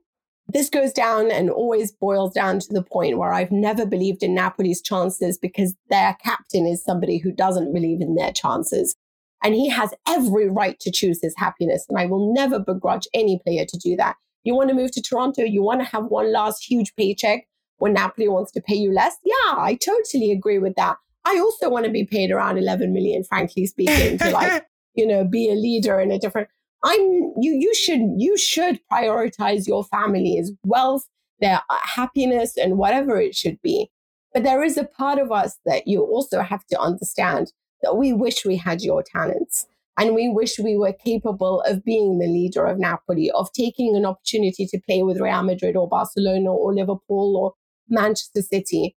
this 0.47 0.69
goes 0.69 0.93
down 0.93 1.29
and 1.29 1.49
always 1.49 1.91
boils 1.91 2.33
down 2.33 2.59
to 2.59 2.73
the 2.73 2.83
point 2.83 3.17
where 3.17 3.33
I've 3.33 3.51
never 3.51 3.85
believed 3.85 4.23
in 4.23 4.33
Napoli's 4.33 4.81
chances 4.81 5.37
because 5.37 5.75
their 5.89 6.15
captain 6.23 6.65
is 6.65 6.83
somebody 6.83 7.17
who 7.17 7.31
doesn't 7.31 7.73
believe 7.73 8.01
in 8.01 8.15
their 8.15 8.31
chances. 8.31 8.95
And 9.43 9.53
he 9.53 9.69
has 9.69 9.93
every 10.07 10.49
right 10.49 10.79
to 10.79 10.91
choose 10.91 11.19
his 11.21 11.35
happiness. 11.37 11.85
And 11.89 11.99
I 11.99 12.05
will 12.05 12.33
never 12.33 12.59
begrudge 12.59 13.07
any 13.13 13.39
player 13.45 13.65
to 13.67 13.77
do 13.77 13.95
that. 13.97 14.15
You 14.43 14.55
want 14.55 14.69
to 14.69 14.75
move 14.75 14.91
to 14.91 15.01
Toronto? 15.01 15.43
You 15.43 15.61
want 15.61 15.81
to 15.81 15.87
have 15.87 16.05
one 16.05 16.31
last 16.31 16.63
huge 16.63 16.95
paycheck 16.95 17.45
when 17.77 17.93
Napoli 17.93 18.29
wants 18.29 18.51
to 18.53 18.61
pay 18.61 18.75
you 18.75 18.93
less? 18.93 19.15
Yeah, 19.23 19.53
I 19.57 19.77
totally 19.83 20.31
agree 20.31 20.59
with 20.59 20.75
that. 20.75 20.97
I 21.25 21.37
also 21.39 21.69
want 21.69 21.85
to 21.85 21.91
be 21.91 22.05
paid 22.05 22.31
around 22.31 22.57
11 22.57 22.93
million, 22.93 23.25
frankly 23.25 23.65
speaking, 23.65 24.17
to 24.17 24.31
like 24.31 24.65
you 24.97 25.07
know, 25.07 25.23
be 25.23 25.49
a 25.49 25.55
leader 25.55 25.99
in 25.99 26.11
a 26.11 26.19
different, 26.19 26.49
I'm, 26.83 26.99
you, 27.39 27.53
you 27.53 27.73
should, 27.73 28.01
you 28.17 28.37
should 28.37 28.79
prioritize 28.91 29.67
your 29.67 29.83
family's 29.85 30.51
wealth, 30.63 31.05
their 31.39 31.61
uh, 31.69 31.77
happiness 31.83 32.57
and 32.57 32.77
whatever 32.77 33.19
it 33.21 33.35
should 33.35 33.61
be. 33.61 33.89
But 34.33 34.43
there 34.43 34.63
is 34.63 34.77
a 34.77 34.83
part 34.83 35.19
of 35.19 35.31
us 35.31 35.57
that 35.65 35.87
you 35.87 36.01
also 36.01 36.41
have 36.41 36.65
to 36.67 36.79
understand 36.79 37.53
that 37.81 37.95
we 37.95 38.11
wish 38.11 38.45
we 38.45 38.57
had 38.57 38.81
your 38.81 39.03
talents. 39.03 39.67
And 39.99 40.13
we 40.13 40.29
wish 40.29 40.59
we 40.59 40.77
were 40.77 40.93
capable 40.93 41.61
of 41.61 41.83
being 41.83 42.19
the 42.19 42.27
leader 42.27 42.65
of 42.67 42.77
Napoli, 42.77 43.31
of 43.31 43.51
taking 43.53 43.95
an 43.95 44.05
opportunity 44.05 44.67
to 44.67 44.79
play 44.87 45.01
with 45.01 45.19
Real 45.19 45.41
Madrid 45.41 45.75
or 45.75 45.89
Barcelona 45.89 46.53
or 46.53 46.73
Liverpool 46.73 47.35
or 47.35 47.53
Manchester 47.89 48.43
City. 48.43 48.95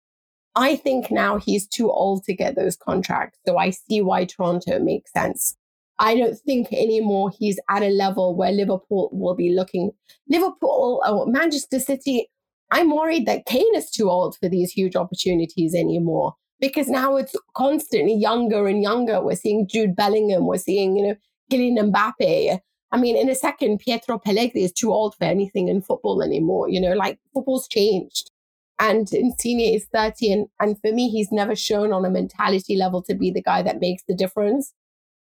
I 0.55 0.75
think 0.75 1.09
now 1.09 1.37
he's 1.37 1.67
too 1.67 1.89
old 1.89 2.25
to 2.25 2.33
get 2.33 2.55
those 2.55 2.75
contracts. 2.75 3.39
So 3.47 3.57
I 3.57 3.69
see 3.69 4.01
why 4.01 4.25
Toronto 4.25 4.77
makes 4.79 5.13
sense. 5.13 5.55
I 5.99 6.15
don't 6.15 6.37
think 6.39 6.71
anymore 6.71 7.31
he's 7.37 7.59
at 7.69 7.83
a 7.83 7.89
level 7.89 8.35
where 8.35 8.51
Liverpool 8.51 9.09
will 9.11 9.35
be 9.35 9.53
looking. 9.53 9.91
Liverpool 10.29 11.01
or 11.05 11.27
Manchester 11.27 11.79
City, 11.79 12.27
I'm 12.71 12.95
worried 12.95 13.25
that 13.25 13.45
Kane 13.45 13.75
is 13.75 13.91
too 13.91 14.09
old 14.09 14.37
for 14.37 14.47
these 14.47 14.71
huge 14.71 14.95
opportunities 14.95 15.75
anymore 15.75 16.35
because 16.61 16.87
now 16.87 17.17
it's 17.17 17.35
constantly 17.55 18.15
younger 18.15 18.67
and 18.67 18.81
younger. 18.81 19.21
We're 19.21 19.35
seeing 19.35 19.67
Jude 19.67 19.95
Bellingham, 19.95 20.47
we're 20.47 20.57
seeing, 20.57 20.95
you 20.95 21.07
know, 21.07 21.15
Kylian 21.51 21.91
Mbappe. 21.91 22.59
I 22.91 22.97
mean, 22.97 23.17
in 23.17 23.29
a 23.29 23.35
second, 23.35 23.79
Pietro 23.79 24.17
Pellegrini 24.17 24.65
is 24.65 24.71
too 24.71 24.91
old 24.91 25.15
for 25.15 25.25
anything 25.25 25.67
in 25.67 25.81
football 25.81 26.23
anymore. 26.23 26.69
You 26.69 26.81
know, 26.81 26.93
like 26.93 27.19
football's 27.33 27.67
changed. 27.67 28.31
And 28.79 29.11
Insigne 29.11 29.75
is 29.75 29.85
30. 29.93 30.31
And, 30.31 30.47
and 30.59 30.79
for 30.79 30.91
me, 30.93 31.09
he's 31.09 31.31
never 31.31 31.55
shown 31.55 31.91
on 31.91 32.05
a 32.05 32.09
mentality 32.09 32.77
level 32.77 33.03
to 33.03 33.13
be 33.13 33.29
the 33.29 33.43
guy 33.43 33.61
that 33.61 33.81
makes 33.81 34.03
the 34.07 34.15
difference. 34.15 34.73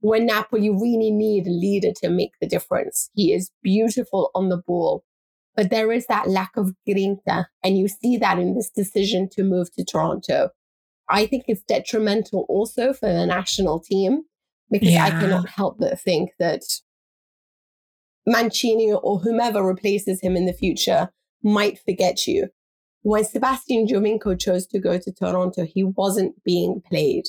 When 0.04 0.26
Napoli 0.26 0.68
really 0.68 1.10
need 1.10 1.46
a 1.46 1.50
leader 1.50 1.90
to 2.02 2.10
make 2.10 2.32
the 2.38 2.46
difference, 2.46 3.08
he 3.14 3.32
is 3.32 3.50
beautiful 3.62 4.30
on 4.34 4.50
the 4.50 4.58
ball. 4.58 5.02
But 5.56 5.70
there 5.70 5.90
is 5.90 6.06
that 6.08 6.28
lack 6.28 6.58
of 6.58 6.74
grinta. 6.86 7.46
And 7.62 7.78
you 7.78 7.88
see 7.88 8.18
that 8.18 8.38
in 8.38 8.54
this 8.54 8.68
decision 8.68 9.30
to 9.30 9.42
move 9.42 9.72
to 9.72 9.82
Toronto. 9.82 10.50
I 11.08 11.24
think 11.24 11.44
it's 11.48 11.62
detrimental 11.62 12.44
also 12.50 12.92
for 12.92 13.10
the 13.10 13.24
national 13.24 13.80
team 13.80 14.24
because 14.70 14.90
yeah. 14.90 15.06
I 15.06 15.10
cannot 15.10 15.48
help 15.48 15.78
but 15.78 15.98
think 15.98 16.32
that 16.38 16.60
Mancini 18.26 18.92
or 18.92 19.20
whomever 19.20 19.64
replaces 19.64 20.20
him 20.20 20.36
in 20.36 20.44
the 20.44 20.52
future 20.52 21.08
might 21.42 21.78
forget 21.78 22.26
you. 22.26 22.48
When 23.00 23.24
Sebastian 23.24 23.86
Giovinco 23.86 24.38
chose 24.38 24.66
to 24.66 24.78
go 24.78 24.98
to 24.98 25.12
Toronto, 25.12 25.64
he 25.64 25.82
wasn't 25.82 26.44
being 26.44 26.82
played. 26.86 27.24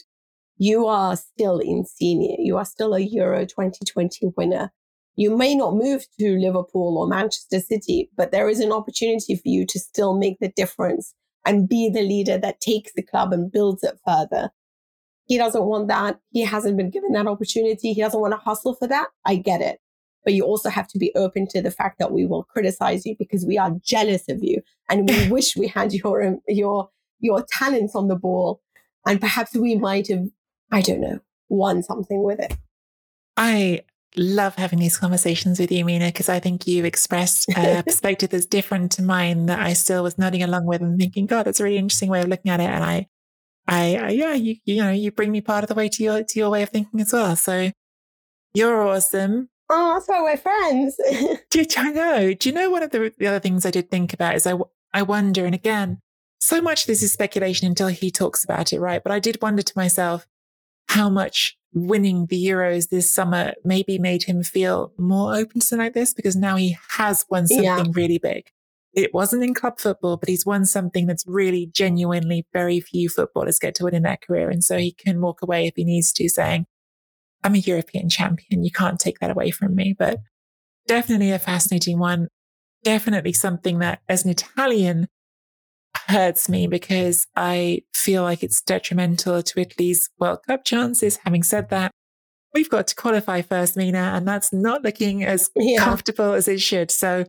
You 0.57 0.87
are 0.87 1.17
still 1.17 1.59
Insigne. 1.59 2.37
You 2.39 2.57
are 2.57 2.65
still 2.65 2.93
a 2.93 2.99
Euro 2.99 3.45
2020 3.45 4.33
winner. 4.37 4.71
You 5.17 5.35
may 5.35 5.55
not 5.55 5.75
move 5.75 6.05
to 6.19 6.37
Liverpool 6.37 6.97
or 6.97 7.07
Manchester 7.07 7.59
City, 7.59 8.09
but 8.15 8.31
there 8.31 8.49
is 8.49 8.59
an 8.59 8.71
opportunity 8.71 9.35
for 9.35 9.47
you 9.47 9.65
to 9.67 9.79
still 9.79 10.17
make 10.17 10.37
the 10.39 10.49
difference 10.49 11.13
and 11.45 11.69
be 11.69 11.89
the 11.89 12.01
leader 12.01 12.37
that 12.37 12.59
takes 12.59 12.91
the 12.95 13.03
club 13.03 13.31
and 13.31 13.51
builds 13.51 13.83
it 13.83 13.99
further. 14.05 14.49
He 15.27 15.37
doesn't 15.37 15.65
want 15.65 15.87
that. 15.87 16.19
He 16.31 16.41
hasn't 16.41 16.77
been 16.77 16.89
given 16.89 17.13
that 17.13 17.27
opportunity. 17.27 17.93
He 17.93 18.01
doesn't 18.01 18.19
want 18.19 18.33
to 18.33 18.37
hustle 18.37 18.75
for 18.75 18.87
that. 18.87 19.07
I 19.25 19.35
get 19.35 19.61
it. 19.61 19.79
But 20.23 20.33
you 20.33 20.43
also 20.43 20.69
have 20.69 20.87
to 20.89 20.97
be 20.97 21.11
open 21.15 21.47
to 21.49 21.61
the 21.61 21.71
fact 21.71 21.99
that 21.99 22.11
we 22.11 22.25
will 22.25 22.43
criticize 22.43 23.05
you 23.05 23.15
because 23.17 23.45
we 23.45 23.57
are 23.57 23.71
jealous 23.83 24.27
of 24.29 24.43
you 24.43 24.61
and 24.89 25.07
we 25.07 25.29
wish 25.31 25.55
we 25.55 25.67
had 25.67 25.93
your, 25.93 26.37
your, 26.47 26.89
your 27.19 27.45
talents 27.49 27.95
on 27.95 28.07
the 28.07 28.15
ball. 28.15 28.61
And 29.07 29.21
perhaps 29.21 29.55
we 29.55 29.75
might 29.75 30.07
have, 30.07 30.25
I 30.75 30.81
don't 30.81 30.99
know, 30.99 31.21
won 31.47 31.83
something 31.83 32.21
with 32.21 32.37
it. 32.37 32.57
I 33.37 33.83
love 34.17 34.55
having 34.55 34.79
these 34.79 34.97
conversations 34.97 35.57
with 35.57 35.71
you, 35.71 35.85
Mina, 35.85 36.07
because 36.07 36.27
I 36.27 36.41
think 36.41 36.67
you 36.67 36.83
express 36.83 37.45
a 37.55 37.81
perspective 37.87 38.31
that's 38.31 38.45
different 38.45 38.91
to 38.93 39.01
mine 39.01 39.45
that 39.45 39.59
I 39.59 39.71
still 39.71 40.03
was 40.03 40.17
nodding 40.17 40.43
along 40.43 40.65
with 40.65 40.81
and 40.81 40.99
thinking, 40.99 41.27
God, 41.27 41.43
that's 41.43 41.61
a 41.61 41.63
really 41.63 41.77
interesting 41.77 42.09
way 42.09 42.21
of 42.21 42.27
looking 42.27 42.51
at 42.51 42.59
it. 42.59 42.65
And 42.65 42.83
I, 42.83 43.07
I, 43.69 43.95
I 43.95 44.09
yeah, 44.09 44.33
you, 44.33 44.57
you 44.65 44.83
know, 44.83 44.91
you 44.91 45.11
bring 45.11 45.31
me 45.31 45.39
part 45.39 45.63
of 45.63 45.69
the 45.69 45.75
way 45.75 45.87
to 45.87 46.03
your, 46.03 46.23
to 46.23 46.39
your 46.39 46.49
way 46.49 46.61
of 46.61 46.71
thinking 46.71 46.99
as 46.99 47.13
well. 47.13 47.37
So 47.37 47.71
you're 48.53 48.85
awesome. 48.85 49.47
Oh, 49.69 49.93
that's 49.93 50.09
why 50.09 50.21
we're 50.23 50.35
friends. 50.35 50.97
do, 51.51 51.65
I 51.77 51.91
know. 51.91 52.33
Do 52.33 52.49
you 52.49 52.53
know 52.53 52.69
one 52.69 52.83
of 52.83 52.91
the, 52.91 53.13
the 53.17 53.27
other 53.27 53.39
things 53.39 53.65
I 53.65 53.71
did 53.71 53.89
think 53.89 54.11
about 54.11 54.35
is 54.35 54.45
I, 54.45 54.55
I 54.93 55.03
wonder, 55.03 55.45
and 55.45 55.55
again, 55.55 55.99
so 56.41 56.59
much 56.59 56.81
of 56.81 56.87
this 56.87 57.01
is 57.01 57.13
speculation 57.13 57.65
until 57.65 57.87
he 57.87 58.11
talks 58.11 58.43
about 58.43 58.73
it, 58.73 58.81
right? 58.81 59.01
But 59.01 59.13
I 59.13 59.19
did 59.19 59.41
wonder 59.41 59.61
to 59.61 59.73
myself 59.77 60.27
how 60.95 61.09
much 61.09 61.57
winning 61.73 62.25
the 62.27 62.41
Euros 62.41 62.89
this 62.89 63.11
summer 63.11 63.53
maybe 63.65 63.99
made 63.99 64.23
him 64.23 64.41
feel 64.43 64.93
more 64.97 65.35
open 65.35 65.59
to 65.59 65.65
something 65.65 65.85
like 65.85 65.93
this 65.93 66.13
because 66.13 66.35
now 66.35 66.55
he 66.55 66.77
has 66.91 67.25
won 67.29 67.47
something 67.47 67.65
yeah. 67.65 67.83
really 67.93 68.17
big. 68.17 68.47
It 68.93 69.13
wasn't 69.13 69.43
in 69.43 69.53
club 69.53 69.77
football, 69.77 70.15
but 70.15 70.29
he's 70.29 70.45
won 70.45 70.65
something 70.65 71.05
that's 71.05 71.25
really 71.27 71.67
genuinely 71.67 72.47
very 72.53 72.79
few 72.79 73.09
footballers 73.09 73.59
get 73.59 73.75
to 73.75 73.83
win 73.83 73.93
in 73.93 74.03
their 74.03 74.15
career. 74.15 74.49
And 74.49 74.63
so 74.63 74.77
he 74.77 74.93
can 74.93 75.19
walk 75.19 75.41
away 75.41 75.67
if 75.67 75.73
he 75.75 75.83
needs 75.83 76.13
to 76.13 76.29
saying, 76.29 76.65
I'm 77.43 77.55
a 77.55 77.59
European 77.59 78.07
champion. 78.07 78.63
You 78.63 78.71
can't 78.71 78.97
take 78.97 79.19
that 79.19 79.31
away 79.31 79.51
from 79.51 79.75
me, 79.75 79.93
but 79.99 80.19
definitely 80.87 81.31
a 81.31 81.39
fascinating 81.39 81.99
one. 81.99 82.29
Definitely 82.85 83.33
something 83.33 83.79
that 83.79 83.99
as 84.07 84.23
an 84.23 84.31
Italian, 84.31 85.09
hurts 86.07 86.49
me 86.49 86.67
because 86.67 87.27
I 87.35 87.81
feel 87.93 88.23
like 88.23 88.43
it's 88.43 88.61
detrimental 88.61 89.41
to 89.43 89.59
Italy's 89.59 90.09
World 90.19 90.39
Cup 90.47 90.63
chances. 90.63 91.19
Having 91.23 91.43
said 91.43 91.69
that, 91.69 91.91
we've 92.53 92.69
got 92.69 92.87
to 92.87 92.95
qualify 92.95 93.41
first, 93.41 93.75
Mina, 93.77 94.13
and 94.15 94.27
that's 94.27 94.53
not 94.53 94.83
looking 94.83 95.23
as 95.23 95.49
yeah. 95.55 95.83
comfortable 95.83 96.33
as 96.33 96.47
it 96.47 96.61
should. 96.61 96.91
So 96.91 97.25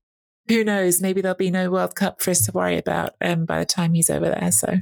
who 0.49 0.64
knows? 0.64 1.01
Maybe 1.01 1.20
there'll 1.20 1.37
be 1.37 1.51
no 1.51 1.70
World 1.70 1.95
Cup 1.95 2.22
for 2.22 2.31
us 2.31 2.43
to 2.47 2.53
worry 2.53 2.79
about 2.79 3.14
um, 3.20 3.45
by 3.45 3.59
the 3.59 3.64
time 3.64 3.95
he's 3.95 4.11
over 4.11 4.27
there. 4.27 4.53
So 4.53 4.77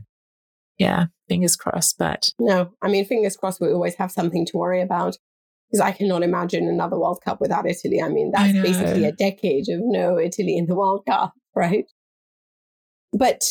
yeah, 0.79 1.07
fingers 1.29 1.57
crossed. 1.57 1.99
But 1.99 2.29
no, 2.39 2.73
I 2.83 2.89
mean, 2.89 3.05
fingers 3.05 3.37
crossed, 3.37 3.61
we 3.61 3.73
always 3.73 3.95
have 3.97 4.13
something 4.13 4.47
to 4.47 4.57
worry 4.57 4.81
about 4.81 5.17
because 5.71 5.81
I 5.81 5.93
cannot 5.93 6.23
imagine 6.23 6.69
another 6.69 6.99
World 6.99 7.21
Cup 7.25 7.41
without 7.41 7.67
Italy. 7.67 8.01
I 8.03 8.09
mean, 8.09 8.31
that's 8.33 8.57
I 8.57 8.63
basically 8.63 9.05
a 9.07 9.13
decade 9.13 9.69
of 9.69 9.81
no 9.83 10.19
Italy 10.19 10.57
in 10.57 10.67
the 10.67 10.75
World 10.75 11.05
Cup, 11.07 11.33
right? 11.57 11.87
But 13.13 13.43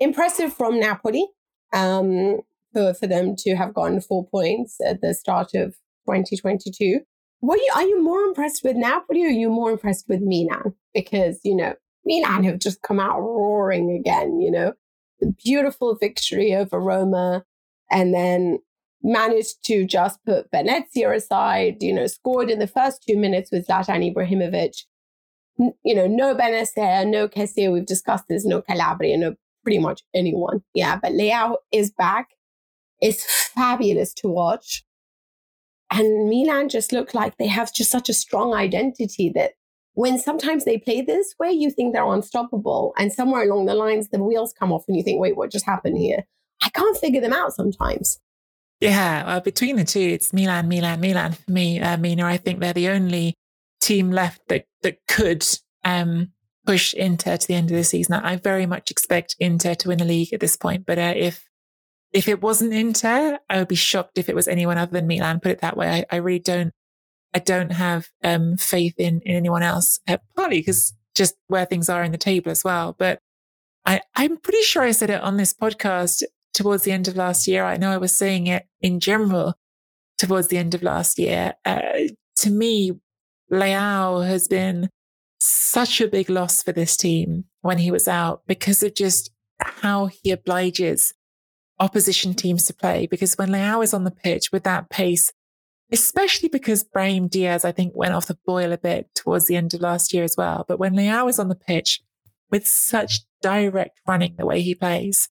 impressive 0.00 0.52
from 0.52 0.80
Napoli 0.80 1.26
um, 1.72 2.40
for, 2.72 2.94
for 2.94 3.06
them 3.06 3.34
to 3.38 3.56
have 3.56 3.74
gotten 3.74 4.00
four 4.00 4.26
points 4.26 4.76
at 4.84 5.00
the 5.00 5.14
start 5.14 5.54
of 5.54 5.74
2022. 6.06 7.00
What 7.40 7.56
you, 7.56 7.70
are 7.74 7.82
you 7.82 8.02
more 8.02 8.20
impressed 8.20 8.64
with 8.64 8.76
Napoli 8.76 9.24
or 9.24 9.28
are 9.28 9.30
you 9.30 9.50
more 9.50 9.70
impressed 9.70 10.08
with 10.08 10.20
Milan? 10.20 10.74
Because, 10.92 11.40
you 11.44 11.54
know, 11.54 11.74
Milan 12.04 12.44
have 12.44 12.58
just 12.58 12.82
come 12.82 12.98
out 12.98 13.20
roaring 13.20 13.90
again, 13.92 14.40
you 14.40 14.50
know, 14.50 14.72
the 15.20 15.34
beautiful 15.44 15.94
victory 15.94 16.54
over 16.54 16.80
Roma 16.80 17.44
and 17.90 18.12
then 18.12 18.58
managed 19.02 19.64
to 19.64 19.86
just 19.86 20.24
put 20.24 20.50
Venezia 20.50 21.12
aside, 21.12 21.76
you 21.80 21.92
know, 21.92 22.06
scored 22.06 22.50
in 22.50 22.58
the 22.58 22.66
first 22.66 23.04
two 23.06 23.16
minutes 23.16 23.50
with 23.52 23.66
Zlatan 23.66 24.12
Ibrahimovic. 24.12 24.84
You 25.84 25.94
know, 25.94 26.06
no 26.06 26.36
Bennacer, 26.36 27.06
no 27.08 27.28
Kessie, 27.28 27.72
we've 27.72 27.86
discussed 27.86 28.26
this, 28.28 28.44
no 28.44 28.62
Calabria, 28.62 29.16
no 29.16 29.34
pretty 29.68 29.78
much 29.78 30.02
anyone. 30.14 30.62
Yeah, 30.72 30.96
but 30.96 31.12
Leao 31.12 31.56
is 31.72 31.90
back. 31.90 32.28
It's 33.02 33.50
fabulous 33.54 34.14
to 34.14 34.28
watch. 34.28 34.82
And 35.90 36.30
Milan 36.30 36.70
just 36.70 36.90
look 36.90 37.12
like 37.12 37.36
they 37.36 37.48
have 37.48 37.74
just 37.74 37.90
such 37.90 38.08
a 38.08 38.14
strong 38.14 38.54
identity 38.54 39.30
that 39.34 39.52
when 39.92 40.18
sometimes 40.18 40.64
they 40.64 40.78
play 40.78 41.02
this 41.02 41.34
way, 41.38 41.50
you 41.50 41.70
think 41.70 41.92
they're 41.92 42.10
unstoppable. 42.10 42.94
And 42.96 43.12
somewhere 43.12 43.42
along 43.42 43.66
the 43.66 43.74
lines, 43.74 44.08
the 44.08 44.22
wheels 44.22 44.54
come 44.58 44.72
off 44.72 44.84
and 44.88 44.96
you 44.96 45.02
think, 45.02 45.20
wait, 45.20 45.36
what 45.36 45.52
just 45.52 45.66
happened 45.66 45.98
here? 45.98 46.24
I 46.62 46.70
can't 46.70 46.96
figure 46.96 47.20
them 47.20 47.34
out 47.34 47.52
sometimes. 47.52 48.20
Yeah, 48.80 49.26
well, 49.26 49.40
between 49.42 49.76
the 49.76 49.84
two, 49.84 50.00
it's 50.00 50.32
Milan, 50.32 50.66
Milan, 50.66 51.00
Milan 51.00 51.32
for 51.32 51.50
me. 51.50 51.78
Uh, 51.78 51.98
Mina, 51.98 52.24
I 52.24 52.38
think 52.38 52.60
they're 52.60 52.72
the 52.72 52.88
only 52.88 53.34
team 53.82 54.12
left 54.12 54.40
that 54.48 54.64
that 54.82 54.98
could 55.08 55.44
um, 55.84 56.32
push 56.68 56.92
Inter 56.92 57.38
to 57.38 57.48
the 57.48 57.54
end 57.54 57.70
of 57.70 57.78
the 57.78 57.82
season. 57.82 58.12
I 58.12 58.36
very 58.36 58.66
much 58.66 58.90
expect 58.90 59.36
Inter 59.38 59.74
to 59.76 59.88
win 59.88 60.00
the 60.00 60.04
league 60.04 60.34
at 60.34 60.40
this 60.40 60.54
point. 60.54 60.84
But 60.84 60.98
uh, 60.98 61.14
if 61.16 61.48
if 62.12 62.28
it 62.28 62.42
wasn't 62.42 62.74
Inter, 62.74 63.38
I 63.48 63.56
would 63.58 63.68
be 63.68 63.74
shocked 63.74 64.18
if 64.18 64.28
it 64.28 64.34
was 64.34 64.46
anyone 64.46 64.76
other 64.76 64.92
than 64.92 65.06
Milan. 65.06 65.40
Put 65.40 65.52
it 65.52 65.62
that 65.62 65.78
way. 65.78 65.88
I, 65.88 66.16
I 66.16 66.18
really 66.18 66.40
don't. 66.40 66.74
I 67.32 67.38
don't 67.38 67.72
have 67.72 68.08
um, 68.22 68.58
faith 68.58 68.96
in 68.98 69.22
in 69.24 69.34
anyone 69.34 69.62
else. 69.62 69.98
Uh, 70.06 70.18
partly 70.36 70.58
because 70.58 70.92
just 71.14 71.36
where 71.46 71.64
things 71.64 71.88
are 71.88 72.04
in 72.04 72.12
the 72.12 72.18
table 72.18 72.50
as 72.50 72.62
well. 72.62 72.94
But 72.98 73.18
I, 73.86 74.02
I'm 74.14 74.36
pretty 74.36 74.62
sure 74.62 74.82
I 74.82 74.90
said 74.90 75.08
it 75.08 75.22
on 75.22 75.38
this 75.38 75.54
podcast 75.54 76.22
towards 76.52 76.82
the 76.82 76.92
end 76.92 77.08
of 77.08 77.16
last 77.16 77.48
year. 77.48 77.64
I 77.64 77.78
know 77.78 77.90
I 77.90 77.96
was 77.96 78.14
saying 78.14 78.46
it 78.46 78.66
in 78.82 79.00
general 79.00 79.54
towards 80.18 80.48
the 80.48 80.58
end 80.58 80.74
of 80.74 80.82
last 80.82 81.18
year. 81.18 81.54
Uh, 81.64 82.08
to 82.36 82.50
me, 82.50 82.92
Leao 83.50 84.26
has 84.26 84.48
been 84.48 84.90
such 85.38 86.00
a 86.00 86.08
big 86.08 86.28
loss 86.28 86.62
for 86.62 86.72
this 86.72 86.96
team 86.96 87.44
when 87.60 87.78
he 87.78 87.90
was 87.90 88.08
out 88.08 88.42
because 88.46 88.82
of 88.82 88.94
just 88.94 89.30
how 89.60 90.06
he 90.06 90.30
obliges 90.30 91.14
opposition 91.80 92.34
teams 92.34 92.64
to 92.66 92.74
play. 92.74 93.06
Because 93.06 93.36
when 93.36 93.50
Leao 93.50 93.82
is 93.82 93.94
on 93.94 94.04
the 94.04 94.10
pitch 94.10 94.50
with 94.52 94.64
that 94.64 94.90
pace, 94.90 95.32
especially 95.90 96.48
because 96.48 96.84
Brahim 96.84 97.28
Diaz, 97.28 97.64
I 97.64 97.72
think, 97.72 97.94
went 97.96 98.14
off 98.14 98.26
the 98.26 98.38
boil 98.46 98.72
a 98.72 98.78
bit 98.78 99.08
towards 99.14 99.46
the 99.46 99.56
end 99.56 99.74
of 99.74 99.80
last 99.80 100.12
year 100.12 100.24
as 100.24 100.36
well. 100.36 100.64
But 100.66 100.78
when 100.78 100.94
Leao 100.94 101.28
is 101.28 101.38
on 101.38 101.48
the 101.48 101.54
pitch 101.54 102.00
with 102.50 102.66
such 102.66 103.20
direct 103.40 104.00
running 104.06 104.34
the 104.36 104.46
way 104.46 104.60
he 104.60 104.74
plays, 104.74 105.28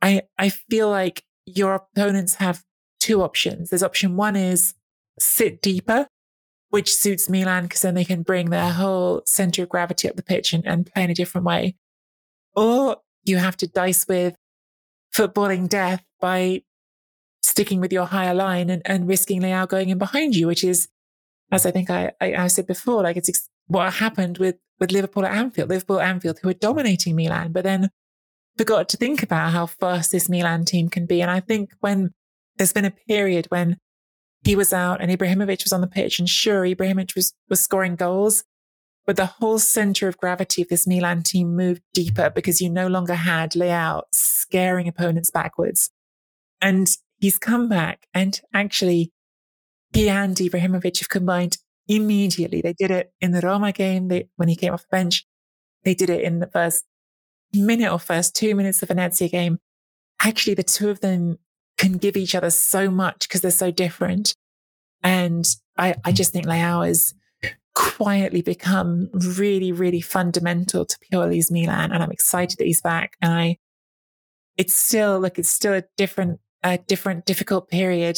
I, 0.00 0.22
I 0.38 0.48
feel 0.48 0.88
like 0.88 1.24
your 1.46 1.74
opponents 1.74 2.36
have 2.36 2.62
two 3.00 3.22
options. 3.22 3.70
There's 3.70 3.82
option 3.82 4.16
one 4.16 4.36
is 4.36 4.74
sit 5.18 5.60
deeper, 5.60 6.06
which 6.74 6.92
suits 6.92 7.28
Milan 7.28 7.62
because 7.62 7.82
then 7.82 7.94
they 7.94 8.04
can 8.04 8.22
bring 8.22 8.50
their 8.50 8.72
whole 8.72 9.22
center 9.26 9.62
of 9.62 9.68
gravity 9.68 10.08
up 10.08 10.16
the 10.16 10.24
pitch 10.24 10.52
and, 10.52 10.66
and 10.66 10.92
play 10.92 11.04
in 11.04 11.10
a 11.10 11.14
different 11.14 11.44
way. 11.44 11.76
Or 12.56 12.96
you 13.22 13.36
have 13.36 13.56
to 13.58 13.68
dice 13.68 14.08
with 14.08 14.34
footballing 15.16 15.68
death 15.68 16.02
by 16.20 16.62
sticking 17.44 17.78
with 17.80 17.92
your 17.92 18.06
higher 18.06 18.34
line 18.34 18.70
and, 18.70 18.82
and 18.86 19.06
risking 19.06 19.40
Leao 19.40 19.68
going 19.68 19.88
in 19.88 19.98
behind 19.98 20.34
you, 20.34 20.48
which 20.48 20.64
is, 20.64 20.88
as 21.52 21.64
I 21.64 21.70
think 21.70 21.90
I, 21.90 22.10
I, 22.20 22.34
I 22.34 22.46
said 22.48 22.66
before, 22.66 23.04
like 23.04 23.16
it's 23.16 23.28
ex- 23.28 23.48
what 23.68 23.94
happened 23.94 24.38
with, 24.38 24.56
with 24.80 24.90
Liverpool 24.90 25.24
at 25.24 25.32
Anfield, 25.32 25.68
Liverpool 25.68 26.00
at 26.00 26.08
Anfield, 26.08 26.40
who 26.42 26.48
were 26.48 26.54
dominating 26.54 27.14
Milan, 27.14 27.52
but 27.52 27.62
then 27.62 27.88
forgot 28.58 28.88
to 28.88 28.96
think 28.96 29.22
about 29.22 29.52
how 29.52 29.66
fast 29.66 30.10
this 30.10 30.28
Milan 30.28 30.64
team 30.64 30.88
can 30.88 31.06
be. 31.06 31.22
And 31.22 31.30
I 31.30 31.38
think 31.38 31.70
when 31.78 32.10
there's 32.56 32.72
been 32.72 32.84
a 32.84 32.90
period 32.90 33.46
when 33.50 33.76
he 34.44 34.56
was 34.56 34.72
out 34.72 35.00
and 35.00 35.10
Ibrahimovic 35.10 35.64
was 35.64 35.72
on 35.72 35.80
the 35.80 35.86
pitch 35.86 36.18
and 36.18 36.28
sure, 36.28 36.62
Ibrahimovic 36.62 37.14
was, 37.14 37.34
was 37.48 37.60
scoring 37.60 37.96
goals, 37.96 38.44
but 39.06 39.16
the 39.16 39.26
whole 39.26 39.58
center 39.58 40.06
of 40.06 40.18
gravity 40.18 40.62
of 40.62 40.68
this 40.68 40.86
Milan 40.86 41.22
team 41.22 41.56
moved 41.56 41.82
deeper 41.92 42.30
because 42.30 42.60
you 42.60 42.68
no 42.68 42.86
longer 42.86 43.14
had 43.14 43.52
Leao 43.52 44.02
scaring 44.12 44.88
opponents 44.88 45.30
backwards. 45.30 45.90
And 46.60 46.88
he's 47.18 47.38
come 47.38 47.68
back 47.68 48.06
and 48.12 48.40
actually 48.52 49.12
he 49.92 50.08
and 50.08 50.36
Ibrahimovic 50.36 50.98
have 51.00 51.08
combined 51.08 51.58
immediately. 51.88 52.60
They 52.60 52.72
did 52.72 52.90
it 52.90 53.12
in 53.20 53.32
the 53.32 53.40
Roma 53.40 53.72
game 53.72 54.08
they, 54.08 54.28
when 54.36 54.48
he 54.48 54.56
came 54.56 54.72
off 54.72 54.82
the 54.82 54.88
bench. 54.90 55.26
They 55.84 55.94
did 55.94 56.10
it 56.10 56.22
in 56.22 56.40
the 56.40 56.46
first 56.46 56.84
minute 57.52 57.92
or 57.92 57.98
first 57.98 58.34
two 58.34 58.54
minutes 58.54 58.82
of 58.82 58.88
the 58.88 58.94
Venezia 58.94 59.28
game. 59.28 59.58
Actually, 60.20 60.54
the 60.54 60.62
two 60.62 60.90
of 60.90 61.00
them 61.00 61.38
can 61.78 61.92
give 61.94 62.16
each 62.16 62.34
other 62.34 62.50
so 62.50 62.90
much 62.90 63.28
because 63.28 63.40
they're 63.40 63.50
so 63.50 63.70
different. 63.70 64.34
And 65.02 65.44
I, 65.76 65.96
I 66.04 66.12
just 66.12 66.32
think 66.32 66.46
Leao 66.46 66.86
has 66.86 67.14
quietly 67.74 68.40
become 68.40 69.10
really, 69.12 69.72
really 69.72 70.00
fundamental 70.00 70.84
to 70.84 70.98
Pioli's 70.98 71.50
Milan. 71.50 71.92
And 71.92 72.02
I'm 72.02 72.12
excited 72.12 72.58
that 72.58 72.66
he's 72.66 72.80
back. 72.80 73.16
And 73.20 73.32
I, 73.32 73.58
it's 74.56 74.74
still, 74.74 75.18
look, 75.20 75.38
it's 75.38 75.50
still 75.50 75.74
a 75.74 75.84
different, 75.96 76.40
a 76.62 76.78
different, 76.78 77.26
difficult 77.26 77.68
period 77.68 78.16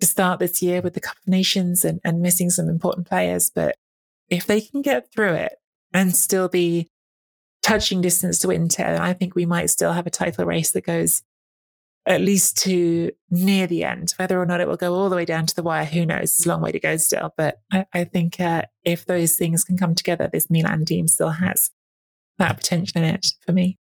to 0.00 0.06
start 0.06 0.38
this 0.38 0.62
year 0.62 0.80
with 0.80 0.94
the 0.94 1.00
Cup 1.00 1.16
of 1.16 1.28
Nations 1.28 1.84
and, 1.84 2.00
and 2.04 2.20
missing 2.20 2.50
some 2.50 2.68
important 2.68 3.08
players. 3.08 3.50
But 3.52 3.76
if 4.28 4.46
they 4.46 4.60
can 4.60 4.82
get 4.82 5.12
through 5.12 5.34
it 5.34 5.54
and 5.92 6.16
still 6.16 6.48
be 6.48 6.88
touching 7.62 8.00
distance 8.00 8.38
to 8.40 8.50
Inter, 8.50 8.98
I 9.00 9.12
think 9.12 9.34
we 9.34 9.46
might 9.46 9.70
still 9.70 9.92
have 9.92 10.06
a 10.06 10.10
title 10.10 10.44
race 10.44 10.70
that 10.72 10.86
goes 10.86 11.22
at 12.06 12.20
least 12.20 12.58
to 12.58 13.10
near 13.30 13.66
the 13.66 13.84
end. 13.84 14.14
Whether 14.18 14.40
or 14.40 14.46
not 14.46 14.60
it 14.60 14.68
will 14.68 14.76
go 14.76 14.94
all 14.94 15.08
the 15.08 15.16
way 15.16 15.24
down 15.24 15.46
to 15.46 15.54
the 15.54 15.62
wire, 15.62 15.84
who 15.84 16.04
knows? 16.04 16.24
It's 16.24 16.46
a 16.46 16.48
long 16.48 16.60
way 16.60 16.72
to 16.72 16.80
go 16.80 16.96
still. 16.96 17.32
But 17.36 17.60
I, 17.72 17.86
I 17.92 18.04
think 18.04 18.40
uh, 18.40 18.62
if 18.84 19.06
those 19.06 19.36
things 19.36 19.64
can 19.64 19.78
come 19.78 19.94
together, 19.94 20.28
this 20.30 20.50
Milan 20.50 20.84
team 20.84 21.08
still 21.08 21.30
has 21.30 21.70
that 22.38 22.56
potential 22.56 23.02
in 23.02 23.14
it 23.14 23.26
for 23.46 23.52
me. 23.52 23.78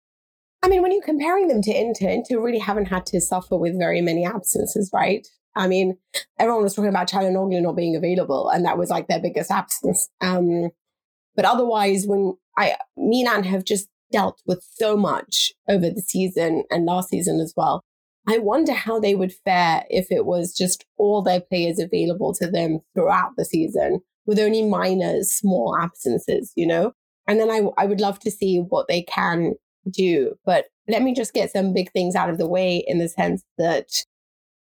I 0.63 0.69
mean, 0.69 0.83
when 0.83 0.93
you're 0.93 1.03
comparing 1.03 1.49
them 1.49 1.63
to 1.63 1.71
Inter, 1.71 2.09
Inter 2.09 2.39
really 2.39 2.59
haven't 2.59 2.87
had 2.87 3.07
to 3.07 3.21
suffer 3.21 3.57
with 3.57 3.79
very 3.79 4.03
many 4.03 4.27
absences, 4.27 4.91
right? 4.93 5.27
I 5.57 5.67
mean, 5.67 5.97
everyone 6.39 6.63
was 6.63 6.75
talking 6.75 6.91
about 6.91 7.09
Calhanoglu 7.09 7.63
not 7.63 7.77
being 7.77 7.97
available, 7.97 8.51
and 8.51 8.65
that 8.67 8.77
was 8.77 8.91
like 8.91 9.09
their 9.09 9.21
biggest 9.21 9.51
absence. 9.51 10.11
Um, 10.21 10.71
but 11.35 11.47
otherwise, 11.47 12.05
when 12.07 12.35
I 12.59 12.77
Milan 12.97 13.45
have 13.45 13.65
just 13.65 13.89
dealt 14.13 14.43
with 14.47 14.67
so 14.75 14.97
much 14.97 15.53
over 15.69 15.89
the 15.89 16.03
season 16.03 16.65
and 16.71 16.85
last 16.85 17.09
season 17.09 17.41
as 17.41 17.55
well. 17.57 17.85
I 18.29 18.39
wonder 18.39 18.73
how 18.73 19.01
they 19.01 19.15
would 19.15 19.33
fare 19.33 19.85
if 19.91 20.11
it 20.11 20.27
was 20.27 20.55
just 20.57 20.85
all 20.99 21.23
their 21.23 21.41
players 21.41 21.79
available 21.79 22.35
to 22.35 22.51
them 22.51 22.81
throughout 22.95 23.33
the 23.37 23.45
season 23.45 24.01
with 24.27 24.39
only 24.39 24.63
minor 24.63 25.23
small 25.23 25.77
absences, 25.81 26.53
you 26.55 26.67
know? 26.67 26.93
And 27.27 27.41
then 27.41 27.51
I, 27.51 27.63
I 27.79 27.87
would 27.87 28.01
love 28.01 28.19
to 28.21 28.31
see 28.31 28.59
what 28.59 28.89
they 28.89 29.03
can 29.03 29.55
do. 29.91 30.35
But 30.45 30.67
let 30.89 31.03
me 31.03 31.15
just 31.15 31.33
get 31.33 31.51
some 31.51 31.73
big 31.73 31.91
things 31.93 32.15
out 32.15 32.31
of 32.31 32.39
the 32.39 32.49
way 32.49 32.85
in 32.87 32.99
the 32.99 33.09
sense 33.09 33.43
that 33.59 33.89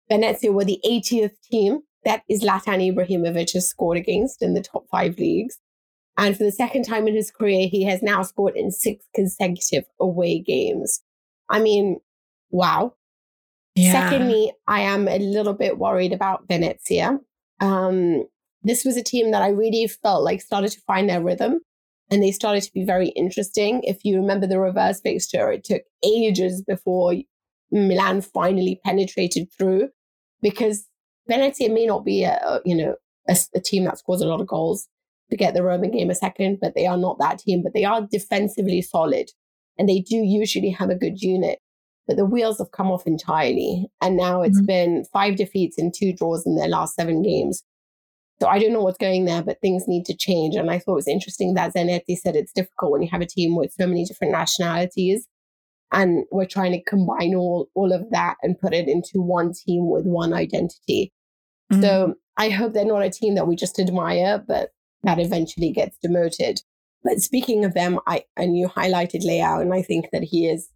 Venezia 0.09 0.51
were 0.51 0.65
the 0.65 0.79
80th 0.85 1.39
team 1.49 1.79
that 2.05 2.23
Zlatan 2.31 2.93
Ibrahimovic 2.93 3.53
has 3.53 3.67
scored 3.67 3.97
against 3.97 4.41
in 4.41 4.53
the 4.53 4.61
top 4.61 4.85
five 4.91 5.17
leagues. 5.17 5.59
And 6.17 6.37
for 6.37 6.43
the 6.43 6.51
second 6.51 6.83
time 6.83 7.07
in 7.07 7.15
his 7.15 7.31
career, 7.31 7.67
he 7.69 7.83
has 7.85 8.01
now 8.01 8.23
scored 8.23 8.55
in 8.55 8.71
six 8.71 9.05
consecutive 9.15 9.85
away 9.99 10.39
games. 10.39 11.01
I 11.49 11.59
mean, 11.59 11.99
wow. 12.51 12.95
Yeah. 13.75 14.09
Secondly, 14.09 14.51
I 14.67 14.81
am 14.81 15.07
a 15.07 15.19
little 15.19 15.53
bit 15.53 15.77
worried 15.77 16.13
about 16.13 16.47
Venezia. 16.47 17.19
Um, 17.61 18.25
this 18.63 18.83
was 18.83 18.97
a 18.97 19.03
team 19.03 19.31
that 19.31 19.41
I 19.41 19.49
really 19.49 19.87
felt 19.87 20.23
like 20.23 20.41
started 20.41 20.71
to 20.71 20.81
find 20.81 21.09
their 21.09 21.23
rhythm 21.23 21.59
and 22.11 22.23
they 22.23 22.31
started 22.31 22.63
to 22.63 22.73
be 22.73 22.83
very 22.83 23.09
interesting. 23.09 23.81
If 23.83 24.03
you 24.03 24.17
remember 24.17 24.47
the 24.47 24.59
reverse 24.59 24.99
fixture, 24.99 25.51
it 25.51 25.63
took 25.63 25.83
ages 26.03 26.61
before 26.61 27.13
Milan 27.71 28.21
finally 28.21 28.79
penetrated 28.83 29.47
through 29.57 29.89
because 30.41 30.85
Venezia 31.27 31.69
may 31.69 31.85
not 31.85 32.03
be 32.03 32.23
a, 32.23 32.61
you 32.65 32.75
know 32.75 32.95
a, 33.27 33.37
a, 33.55 33.59
team 33.59 33.83
that 33.83 33.99
scores 33.99 34.21
a 34.21 34.27
lot 34.27 34.41
of 34.41 34.47
goals 34.47 34.87
to 35.29 35.37
get 35.37 35.53
the 35.53 35.61
Roman 35.61 35.91
game 35.91 36.09
a 36.09 36.15
second, 36.15 36.57
but 36.59 36.73
they 36.73 36.87
are 36.87 36.97
not 36.97 37.19
that 37.19 37.39
team. 37.39 37.61
But 37.61 37.73
they 37.73 37.85
are 37.85 38.07
defensively 38.09 38.81
solid, 38.81 39.29
and 39.77 39.87
they 39.87 39.99
do 39.99 40.15
usually 40.15 40.71
have 40.71 40.89
a 40.89 40.95
good 40.95 41.21
unit 41.21 41.59
but 42.09 42.17
the 42.17 42.25
wheels 42.25 42.57
have 42.57 42.71
come 42.71 42.87
off 42.87 43.05
entirely. 43.05 43.85
And 44.01 44.17
now 44.17 44.41
it's 44.41 44.57
mm-hmm. 44.57 44.65
been 44.65 45.05
five 45.13 45.35
defeats 45.35 45.77
and 45.77 45.93
two 45.93 46.11
draws 46.11 46.43
in 46.43 46.55
their 46.55 46.67
last 46.67 46.95
seven 46.95 47.21
games. 47.21 47.63
So 48.41 48.47
I 48.47 48.57
don't 48.57 48.73
know 48.73 48.81
what's 48.81 48.97
going 48.97 49.25
there, 49.25 49.43
but 49.43 49.61
things 49.61 49.87
need 49.87 50.05
to 50.05 50.17
change. 50.17 50.55
And 50.55 50.71
I 50.71 50.79
thought 50.79 50.93
it 50.93 50.95
was 50.95 51.07
interesting 51.07 51.53
that 51.53 51.75
Zanetti 51.75 52.17
said 52.17 52.35
it's 52.35 52.51
difficult 52.51 52.93
when 52.93 53.03
you 53.03 53.09
have 53.11 53.21
a 53.21 53.27
team 53.27 53.55
with 53.55 53.73
so 53.79 53.85
many 53.85 54.05
different 54.05 54.33
nationalities. 54.33 55.27
And 55.91 56.25
we're 56.31 56.47
trying 56.47 56.71
to 56.71 56.81
combine 56.83 57.35
all, 57.35 57.69
all 57.75 57.93
of 57.93 58.09
that 58.09 58.37
and 58.41 58.59
put 58.59 58.73
it 58.73 58.87
into 58.87 59.21
one 59.21 59.53
team 59.53 59.87
with 59.87 60.05
one 60.05 60.33
identity. 60.33 61.13
Mm-hmm. 61.71 61.83
So 61.83 62.15
I 62.37 62.49
hope 62.49 62.73
they're 62.73 62.85
not 62.85 63.05
a 63.05 63.11
team 63.11 63.35
that 63.35 63.47
we 63.47 63.55
just 63.55 63.77
admire, 63.77 64.43
but 64.47 64.69
that 65.03 65.19
eventually 65.19 65.71
gets 65.71 65.95
demoted. 66.01 66.59
But 67.03 67.19
speaking 67.19 67.65
of 67.65 67.75
them, 67.75 67.99
I 68.07 68.23
and 68.35 68.57
you 68.57 68.67
highlighted 68.67 69.23
Leao, 69.23 69.61
and 69.61 69.73
I 69.73 69.81
think 69.81 70.07
that 70.11 70.23
he 70.23 70.47
is 70.47 70.69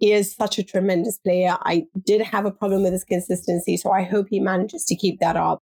is 0.00 0.34
such 0.34 0.58
a 0.58 0.62
tremendous 0.64 1.18
player. 1.18 1.56
I 1.62 1.86
did 2.04 2.20
have 2.22 2.46
a 2.46 2.50
problem 2.50 2.82
with 2.82 2.92
his 2.92 3.04
consistency, 3.04 3.76
so 3.76 3.90
I 3.90 4.02
hope 4.02 4.28
he 4.30 4.40
manages 4.40 4.84
to 4.86 4.96
keep 4.96 5.20
that 5.20 5.36
up. 5.36 5.60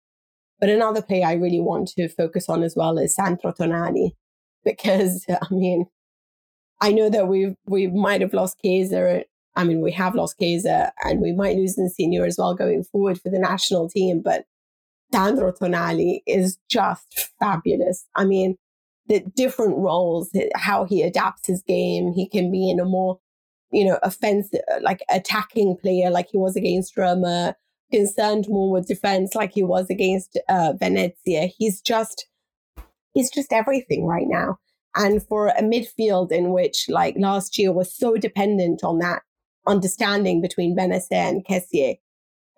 But 0.60 0.70
another 0.70 1.02
player 1.02 1.26
I 1.26 1.34
really 1.34 1.60
want 1.60 1.88
to 1.96 2.08
focus 2.08 2.48
on 2.48 2.62
as 2.62 2.74
well 2.76 2.98
is 2.98 3.14
Sandro 3.14 3.52
Tonali, 3.52 4.12
because 4.64 5.24
I 5.28 5.54
mean, 5.54 5.86
I 6.80 6.92
know 6.92 7.10
that 7.10 7.28
we 7.28 7.54
we 7.66 7.88
might 7.88 8.20
have 8.20 8.34
lost 8.34 8.58
Chiesa. 8.60 9.24
I 9.54 9.64
mean, 9.64 9.82
we 9.82 9.92
have 9.92 10.14
lost 10.14 10.38
Chiesa, 10.38 10.92
and 11.04 11.20
we 11.20 11.32
might 11.32 11.56
lose 11.56 11.76
Insigne 11.76 12.22
as 12.24 12.38
well 12.38 12.54
going 12.54 12.84
forward 12.84 13.20
for 13.20 13.28
the 13.28 13.38
national 13.38 13.88
team. 13.88 14.22
But 14.22 14.44
Sandro 15.12 15.52
Tonali 15.52 16.20
is 16.26 16.58
just 16.70 17.30
fabulous. 17.38 18.06
I 18.16 18.24
mean, 18.24 18.56
the 19.06 19.20
different 19.36 19.76
roles, 19.76 20.30
how 20.54 20.84
he 20.84 21.02
adapts 21.02 21.46
his 21.46 21.62
game. 21.62 22.12
He 22.14 22.28
can 22.28 22.50
be 22.50 22.70
in 22.70 22.80
a 22.80 22.84
more 22.84 23.18
you 23.72 23.84
know, 23.84 23.98
offensive, 24.02 24.60
like 24.82 25.00
attacking 25.10 25.76
player 25.76 26.10
like 26.10 26.28
he 26.30 26.38
was 26.38 26.56
against 26.56 26.96
Roma, 26.96 27.56
concerned 27.90 28.46
more 28.48 28.70
with 28.70 28.88
defense 28.88 29.34
like 29.34 29.52
he 29.52 29.62
was 29.62 29.88
against 29.90 30.38
uh, 30.48 30.72
Venezia. 30.78 31.48
He's 31.56 31.80
just, 31.80 32.26
he's 33.14 33.30
just 33.30 33.52
everything 33.52 34.06
right 34.06 34.26
now. 34.28 34.58
And 34.94 35.22
for 35.26 35.48
a 35.48 35.62
midfield 35.62 36.32
in 36.32 36.52
which, 36.52 36.86
like 36.88 37.14
last 37.18 37.56
year, 37.56 37.72
was 37.72 37.96
so 37.96 38.16
dependent 38.16 38.84
on 38.84 38.98
that 38.98 39.22
understanding 39.66 40.42
between 40.42 40.76
Bennacer 40.76 41.12
and 41.12 41.46
Kessie, 41.46 41.96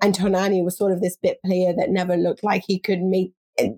and 0.03 0.15
Tonali 0.15 0.65
was 0.65 0.77
sort 0.77 0.93
of 0.93 1.01
this 1.01 1.16
bit 1.16 1.39
player 1.45 1.73
that 1.77 1.91
never 1.91 2.16
looked 2.16 2.43
like 2.43 2.65
he 2.66 2.81
could 2.81 3.01
make, 3.01 3.32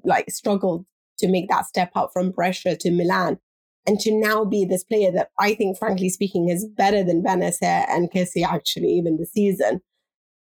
like, 0.04 0.30
struggled 0.30 0.86
to 1.18 1.28
make 1.28 1.48
that 1.50 1.66
step 1.66 1.90
up 1.94 2.10
from 2.12 2.30
Brescia 2.30 2.76
to 2.76 2.90
Milan 2.90 3.38
and 3.86 4.00
to 4.00 4.12
now 4.12 4.44
be 4.44 4.64
this 4.64 4.84
player 4.84 5.12
that 5.12 5.30
I 5.38 5.54
think, 5.54 5.78
frankly 5.78 6.08
speaking, 6.08 6.48
is 6.48 6.66
better 6.66 7.04
than 7.04 7.22
Bennacer 7.22 7.84
and 7.88 8.10
Kessie 8.10 8.44
actually, 8.44 8.88
even 8.88 9.16
the 9.16 9.26
season. 9.26 9.80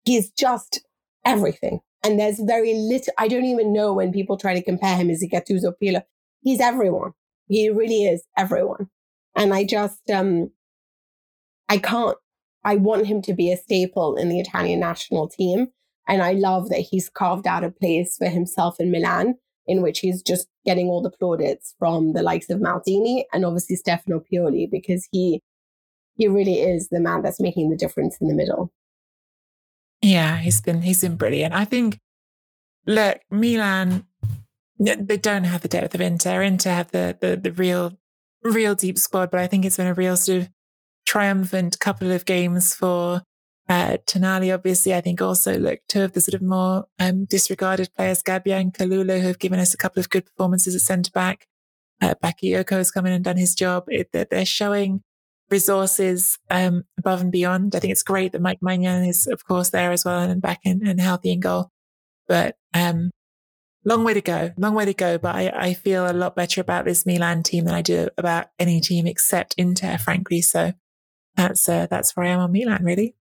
He's 0.04 0.30
just 0.30 0.82
everything. 1.24 1.80
And 2.02 2.18
there's 2.18 2.40
very 2.40 2.74
little, 2.74 3.12
I 3.18 3.28
don't 3.28 3.44
even 3.44 3.72
know 3.72 3.92
when 3.92 4.12
people 4.12 4.36
try 4.36 4.54
to 4.54 4.62
compare 4.62 4.96
him 4.96 5.10
as 5.10 5.22
Gattuso 5.22 5.72
Pirlo. 5.82 6.02
He's 6.42 6.60
everyone. 6.60 7.12
He 7.46 7.68
really 7.68 8.04
is 8.04 8.24
everyone. 8.36 8.88
And 9.36 9.52
I 9.52 9.64
just, 9.64 10.10
um, 10.10 10.50
I 11.68 11.78
can't, 11.78 12.16
I 12.64 12.76
want 12.76 13.06
him 13.06 13.22
to 13.22 13.34
be 13.34 13.52
a 13.52 13.56
staple 13.56 14.16
in 14.16 14.28
the 14.28 14.40
Italian 14.40 14.80
national 14.80 15.28
team. 15.28 15.68
And 16.08 16.22
I 16.22 16.32
love 16.32 16.68
that 16.70 16.80
he's 16.80 17.08
carved 17.08 17.46
out 17.46 17.64
a 17.64 17.70
place 17.70 18.16
for 18.16 18.28
himself 18.28 18.80
in 18.80 18.90
Milan 18.90 19.36
in 19.66 19.82
which 19.82 20.00
he's 20.00 20.22
just 20.22 20.48
getting 20.64 20.88
all 20.88 21.02
the 21.02 21.10
plaudits 21.10 21.74
from 21.78 22.12
the 22.12 22.22
likes 22.22 22.50
of 22.50 22.60
Maldini 22.60 23.24
and 23.32 23.44
obviously 23.44 23.76
Stefano 23.76 24.20
Pioli 24.20 24.70
because 24.70 25.08
he 25.10 25.40
he 26.16 26.28
really 26.28 26.60
is 26.60 26.88
the 26.88 27.00
man 27.00 27.22
that's 27.22 27.40
making 27.40 27.70
the 27.70 27.76
difference 27.76 28.18
in 28.20 28.28
the 28.28 28.34
middle. 28.34 28.72
Yeah, 30.02 30.38
he's 30.38 30.60
been 30.60 30.82
he's 30.82 31.00
been 31.02 31.16
brilliant. 31.16 31.54
I 31.54 31.64
think 31.64 31.98
look, 32.86 33.20
Milan 33.30 34.06
they 34.78 35.18
don't 35.18 35.44
have 35.44 35.60
the 35.60 35.68
depth 35.68 35.94
of 35.94 36.00
Inter. 36.00 36.42
Inter 36.42 36.70
have 36.70 36.90
the 36.90 37.16
the 37.20 37.36
the 37.36 37.52
real 37.52 37.98
real 38.42 38.74
deep 38.74 38.98
squad, 38.98 39.30
but 39.30 39.40
I 39.40 39.46
think 39.46 39.64
it's 39.64 39.76
been 39.76 39.86
a 39.86 39.94
real 39.94 40.16
sort 40.16 40.42
of 40.42 40.48
triumphant 41.06 41.78
couple 41.80 42.12
of 42.12 42.24
games 42.24 42.74
for 42.74 43.22
uh, 43.70 43.98
Tonali. 44.04 44.52
Obviously, 44.52 44.92
I 44.92 45.00
think 45.00 45.22
also 45.22 45.56
look 45.56 45.78
two 45.88 46.02
of 46.02 46.12
the 46.12 46.20
sort 46.20 46.34
of 46.34 46.42
more 46.42 46.86
um, 46.98 47.24
disregarded 47.24 47.90
players, 47.96 48.22
Gabbia 48.22 48.60
and 48.60 48.74
Kalulu, 48.74 49.20
who 49.20 49.28
have 49.28 49.38
given 49.38 49.60
us 49.60 49.72
a 49.72 49.76
couple 49.76 50.00
of 50.00 50.10
good 50.10 50.26
performances 50.26 50.74
at 50.74 50.80
centre 50.80 51.12
back. 51.12 51.46
Uh, 52.02 52.14
Bakayoko 52.20 52.72
has 52.72 52.90
come 52.90 53.06
in 53.06 53.12
and 53.12 53.24
done 53.24 53.36
his 53.36 53.54
job. 53.54 53.84
It, 53.86 54.10
they're 54.12 54.44
showing 54.44 55.02
resources 55.50 56.36
um, 56.50 56.84
above 56.98 57.20
and 57.20 57.30
beyond. 57.30 57.76
I 57.76 57.78
think 57.78 57.92
it's 57.92 58.02
great 58.02 58.32
that 58.32 58.42
Mike 58.42 58.60
Maignan 58.60 59.08
is, 59.08 59.28
of 59.28 59.44
course, 59.44 59.70
there 59.70 59.92
as 59.92 60.04
well 60.04 60.18
and 60.18 60.42
back 60.42 60.60
and, 60.64 60.82
and 60.82 61.00
healthy 61.00 61.30
in 61.30 61.40
goal. 61.40 61.70
But 62.26 62.56
um, 62.74 63.10
long 63.84 64.02
way 64.02 64.14
to 64.14 64.20
go, 64.20 64.50
long 64.56 64.74
way 64.74 64.84
to 64.84 64.94
go. 64.94 65.16
But 65.16 65.36
I, 65.36 65.52
I 65.54 65.74
feel 65.74 66.10
a 66.10 66.12
lot 66.12 66.34
better 66.34 66.60
about 66.60 66.86
this 66.86 67.06
Milan 67.06 67.44
team 67.44 67.66
than 67.66 67.74
I 67.74 67.82
do 67.82 68.08
about 68.18 68.46
any 68.58 68.80
team 68.80 69.06
except 69.06 69.54
Inter, 69.56 69.96
frankly. 69.98 70.40
So 70.40 70.72
that's 71.36 71.68
uh, 71.68 71.86
that's 71.88 72.16
where 72.16 72.26
I 72.26 72.30
am 72.30 72.40
on 72.40 72.52
Milan, 72.52 72.82
really. 72.82 73.14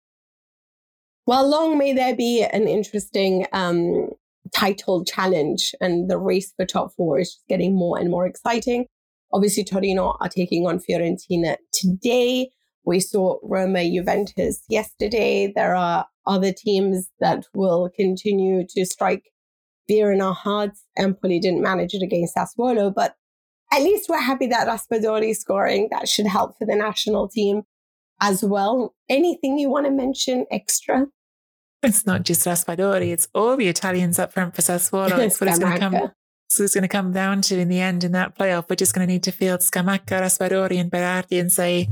Well, 1.27 1.49
long 1.49 1.77
may 1.77 1.93
there 1.93 2.15
be 2.15 2.45
an 2.45 2.69
interesting 2.69 3.47
um, 3.53 4.11
title 4.55 5.05
challenge, 5.05 5.75
and 5.81 6.09
the 6.09 6.19
race 6.19 6.53
for 6.57 6.65
top 6.65 6.93
four 6.97 7.19
is 7.19 7.35
just 7.35 7.49
getting 7.49 7.75
more 7.75 7.99
and 7.99 8.09
more 8.09 8.27
exciting. 8.27 8.87
Obviously, 9.33 9.65
Torino 9.65 10.17
are 10.21 10.29
taking 10.29 10.69
on 10.69 10.79
Fiorentina 10.79 11.57
today. 11.73 12.51
We 12.85 13.01
saw 13.01 13.41
Roma 13.43 13.83
Juventus 13.91 14.63
yesterday. 14.69 15.53
There 15.53 15.75
are 15.75 16.07
other 16.29 16.53
teams 16.53 17.09
that 17.19 17.45
will 17.55 17.91
continue 17.97 18.65
to 18.69 18.87
strike 18.87 19.25
fear 19.89 20.13
in 20.13 20.23
our 20.23 20.35
hearts. 20.35 20.85
Empoli 20.97 21.41
didn't 21.41 21.61
manage 21.61 21.93
it 21.93 22.05
against 22.05 22.37
Sassuolo, 22.37 22.95
but 22.95 23.17
at 23.73 23.83
least 23.83 24.09
we're 24.09 24.21
happy 24.21 24.47
that 24.47 24.69
Raspadori 24.69 25.35
scoring. 25.35 25.89
That 25.91 26.09
should 26.09 26.29
help 26.29 26.57
for 26.57 26.67
the 26.67 26.77
national 26.77 27.29
team 27.29 27.63
as 28.21 28.45
well. 28.45 28.95
Anything 29.09 29.59
you 29.59 29.69
want 29.71 29.87
to 29.87 29.93
mention 29.93 30.47
extra? 30.53 31.07
It's 31.87 32.05
not 32.05 32.25
just 32.25 32.45
Raspadori, 32.45 33.13
it's 33.13 33.29
all 33.33 33.57
the 33.57 33.69
Italians 33.69 34.19
up 34.19 34.33
front 34.33 34.55
for 34.57 34.63
Sassuolo. 34.63 35.19
It's 35.27 35.41
what 35.41 35.49
it's 35.49 35.59
going 35.59 35.73
to 35.73 35.79
come. 35.79 36.11
So 36.49 36.65
it's 36.65 36.75
going 36.75 36.83
to 36.83 36.89
come 36.89 37.13
down 37.13 37.43
to 37.43 37.59
in 37.59 37.69
the 37.69 37.81
end 37.81 38.05
in 38.05 38.13
that 38.13 38.37
playoff. 38.37 38.69
We're 38.69 38.77
just 38.77 38.95
going 38.95 39.07
to 39.07 39.13
need 39.13 39.23
to 39.25 39.33
field 39.33 39.61
Scamacca, 39.61 40.21
Raspadori, 40.21 40.81
and 40.81 40.91
Berardi 40.91 41.41
and 41.41 41.51
say, 41.51 41.89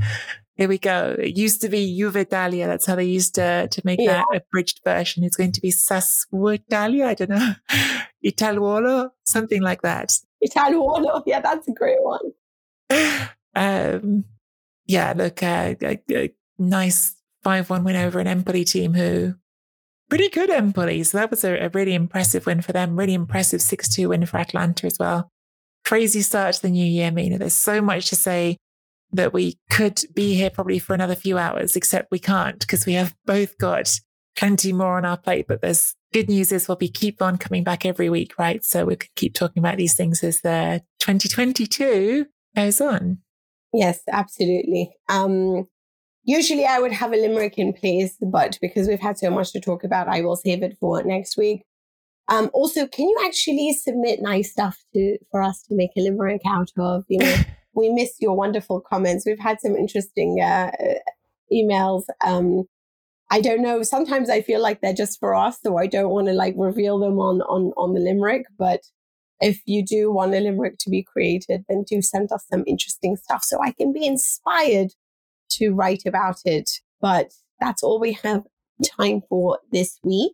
here 0.55 0.69
we 0.69 0.77
go. 0.77 1.15
It 1.19 1.37
used 1.37 1.61
to 1.61 1.69
be 1.69 1.97
Juve 1.97 2.15
Italia. 2.15 2.67
That's 2.67 2.85
how 2.85 2.95
they 2.95 3.05
used 3.05 3.35
to, 3.35 3.67
to 3.67 3.81
make 3.83 3.99
yeah. 3.99 4.23
that 4.31 4.41
abridged 4.41 4.81
version. 4.83 5.23
It's 5.23 5.35
going 5.35 5.51
to 5.53 5.61
be 5.61 5.71
Sassuolo 5.71 6.55
Italia. 6.55 7.07
I 7.07 7.13
don't 7.13 7.29
know. 7.29 7.53
Italuolo, 8.25 9.09
something 9.25 9.61
like 9.61 9.81
that. 9.81 10.11
Italuolo. 10.43 11.23
Yeah, 11.25 11.41
that's 11.41 11.67
a 11.67 11.73
great 11.73 12.01
one. 12.01 12.31
Um, 13.57 14.25
yeah, 14.85 15.13
look, 15.15 15.41
uh, 15.41 15.75
a, 15.81 15.97
a 16.11 16.33
nice 16.59 17.15
5 17.43 17.69
1 17.69 17.85
win 17.85 17.95
over 17.95 18.19
an 18.19 18.27
Empoli 18.27 18.65
team 18.65 18.93
who 18.93 19.35
pretty 20.09 20.29
good 20.29 20.49
Empoli. 20.49 21.03
So 21.03 21.17
that 21.17 21.31
was 21.31 21.43
a, 21.43 21.65
a 21.65 21.69
really 21.69 21.93
impressive 21.93 22.45
win 22.45 22.61
for 22.61 22.71
them. 22.71 22.97
Really 22.97 23.13
impressive 23.13 23.61
6 23.61 23.89
2 23.89 24.09
win 24.09 24.25
for 24.25 24.37
Atalanta 24.37 24.87
as 24.87 24.97
well. 24.99 25.29
Crazy 25.83 26.21
start 26.21 26.55
to 26.55 26.61
the 26.63 26.69
new 26.69 26.85
year, 26.85 27.11
Mina. 27.11 27.37
There's 27.37 27.53
so 27.53 27.81
much 27.81 28.09
to 28.09 28.15
say 28.15 28.57
that 29.11 29.33
we 29.33 29.57
could 29.69 30.01
be 30.13 30.33
here 30.33 30.49
probably 30.49 30.79
for 30.79 30.93
another 30.93 31.15
few 31.15 31.37
hours, 31.37 31.75
except 31.75 32.11
we 32.11 32.19
can't 32.19 32.59
because 32.59 32.85
we 32.85 32.93
have 32.93 33.13
both 33.25 33.57
got 33.57 33.99
plenty 34.35 34.73
more 34.73 34.97
on 34.97 35.05
our 35.05 35.17
plate. 35.17 35.45
But 35.47 35.61
there's 35.61 35.95
good 36.11 36.29
news 36.29 36.51
is 36.51 36.67
we'll 36.67 36.75
be 36.75 36.89
keep 36.89 37.21
on 37.21 37.37
coming 37.37 37.63
back 37.63 37.85
every 37.85 38.09
week, 38.09 38.33
right? 38.37 38.63
So 38.63 38.85
we 38.85 38.95
can 38.95 39.09
keep 39.15 39.33
talking 39.33 39.61
about 39.61 39.77
these 39.77 39.95
things 39.95 40.23
as 40.23 40.41
the 40.41 40.81
2022 40.99 42.25
goes 42.55 42.81
on. 42.81 43.19
Yes, 43.73 43.99
absolutely. 44.09 44.91
Um, 45.09 45.67
usually 46.25 46.65
I 46.65 46.79
would 46.79 46.91
have 46.91 47.13
a 47.13 47.17
limerick 47.17 47.57
in 47.57 47.71
place, 47.71 48.17
but 48.21 48.57
because 48.61 48.87
we've 48.87 48.99
had 48.99 49.17
so 49.17 49.29
much 49.29 49.53
to 49.53 49.61
talk 49.61 49.83
about, 49.83 50.07
I 50.07 50.21
will 50.21 50.35
save 50.35 50.63
it 50.63 50.75
for 50.79 51.01
next 51.03 51.37
week. 51.37 51.63
Um, 52.27 52.49
also, 52.53 52.87
can 52.87 53.07
you 53.07 53.17
actually 53.25 53.71
submit 53.73 54.21
nice 54.21 54.51
stuff 54.51 54.83
to 54.93 55.17
for 55.29 55.43
us 55.43 55.61
to 55.63 55.75
make 55.75 55.91
a 55.95 56.01
limerick 56.01 56.41
out 56.45 56.71
of? 56.77 57.03
You 57.07 57.19
know, 57.19 57.35
we 57.75 57.89
miss 57.89 58.15
your 58.19 58.35
wonderful 58.35 58.81
comments. 58.81 59.25
We've 59.25 59.39
had 59.39 59.61
some 59.61 59.75
interesting 59.75 60.41
uh, 60.41 60.71
emails. 61.53 62.03
Um, 62.25 62.63
I 63.29 63.41
don't 63.41 63.61
know. 63.61 63.83
Sometimes 63.83 64.29
I 64.29 64.41
feel 64.41 64.61
like 64.61 64.81
they're 64.81 64.93
just 64.93 65.19
for 65.19 65.35
us, 65.35 65.59
so 65.63 65.77
I 65.77 65.85
don't 65.85 66.09
want 66.09 66.27
to 66.27 66.33
like 66.33 66.55
reveal 66.57 66.99
them 66.99 67.19
on 67.19 67.41
on 67.43 67.71
on 67.77 67.93
the 67.93 67.99
limerick. 67.99 68.47
But 68.57 68.81
if 69.39 69.61
you 69.65 69.85
do 69.85 70.11
want 70.11 70.33
a 70.33 70.39
limerick 70.39 70.77
to 70.79 70.89
be 70.89 71.03
created, 71.03 71.65
then 71.69 71.83
do 71.87 72.01
send 72.01 72.31
us 72.31 72.45
some 72.51 72.63
interesting 72.65 73.17
stuff 73.17 73.43
so 73.43 73.61
I 73.61 73.71
can 73.71 73.93
be 73.93 74.07
inspired 74.07 74.93
to 75.51 75.71
write 75.71 76.03
about 76.05 76.37
it. 76.45 76.69
But 77.01 77.31
that's 77.59 77.83
all 77.83 77.99
we 77.99 78.13
have 78.13 78.43
time 78.97 79.21
for 79.29 79.59
this 79.71 79.99
week. 80.03 80.33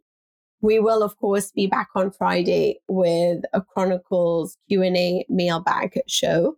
We 0.61 0.79
will, 0.79 1.01
of 1.01 1.17
course, 1.17 1.51
be 1.51 1.65
back 1.67 1.89
on 1.95 2.11
Friday 2.11 2.79
with 2.88 3.41
a 3.53 3.61
Chronicles 3.61 4.57
Q&A 4.67 5.25
mailbag 5.27 5.99
show. 6.07 6.55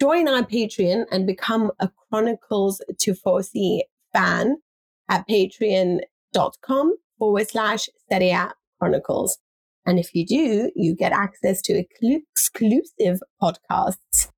Join 0.00 0.26
our 0.28 0.42
Patreon 0.42 1.04
and 1.12 1.26
become 1.26 1.70
a 1.78 1.90
Chronicles 2.08 2.82
Tifosi 2.94 3.82
fan 4.12 4.56
at 5.08 5.28
patreon.com 5.28 6.96
forward 7.18 7.48
slash 7.48 7.88
Serie 8.10 8.30
A 8.30 8.52
Chronicles. 8.78 9.38
And 9.86 9.98
if 9.98 10.14
you 10.14 10.26
do, 10.26 10.70
you 10.74 10.94
get 10.94 11.12
access 11.12 11.62
to 11.62 11.84
exclusive 12.02 13.20
podcasts. 13.40 14.30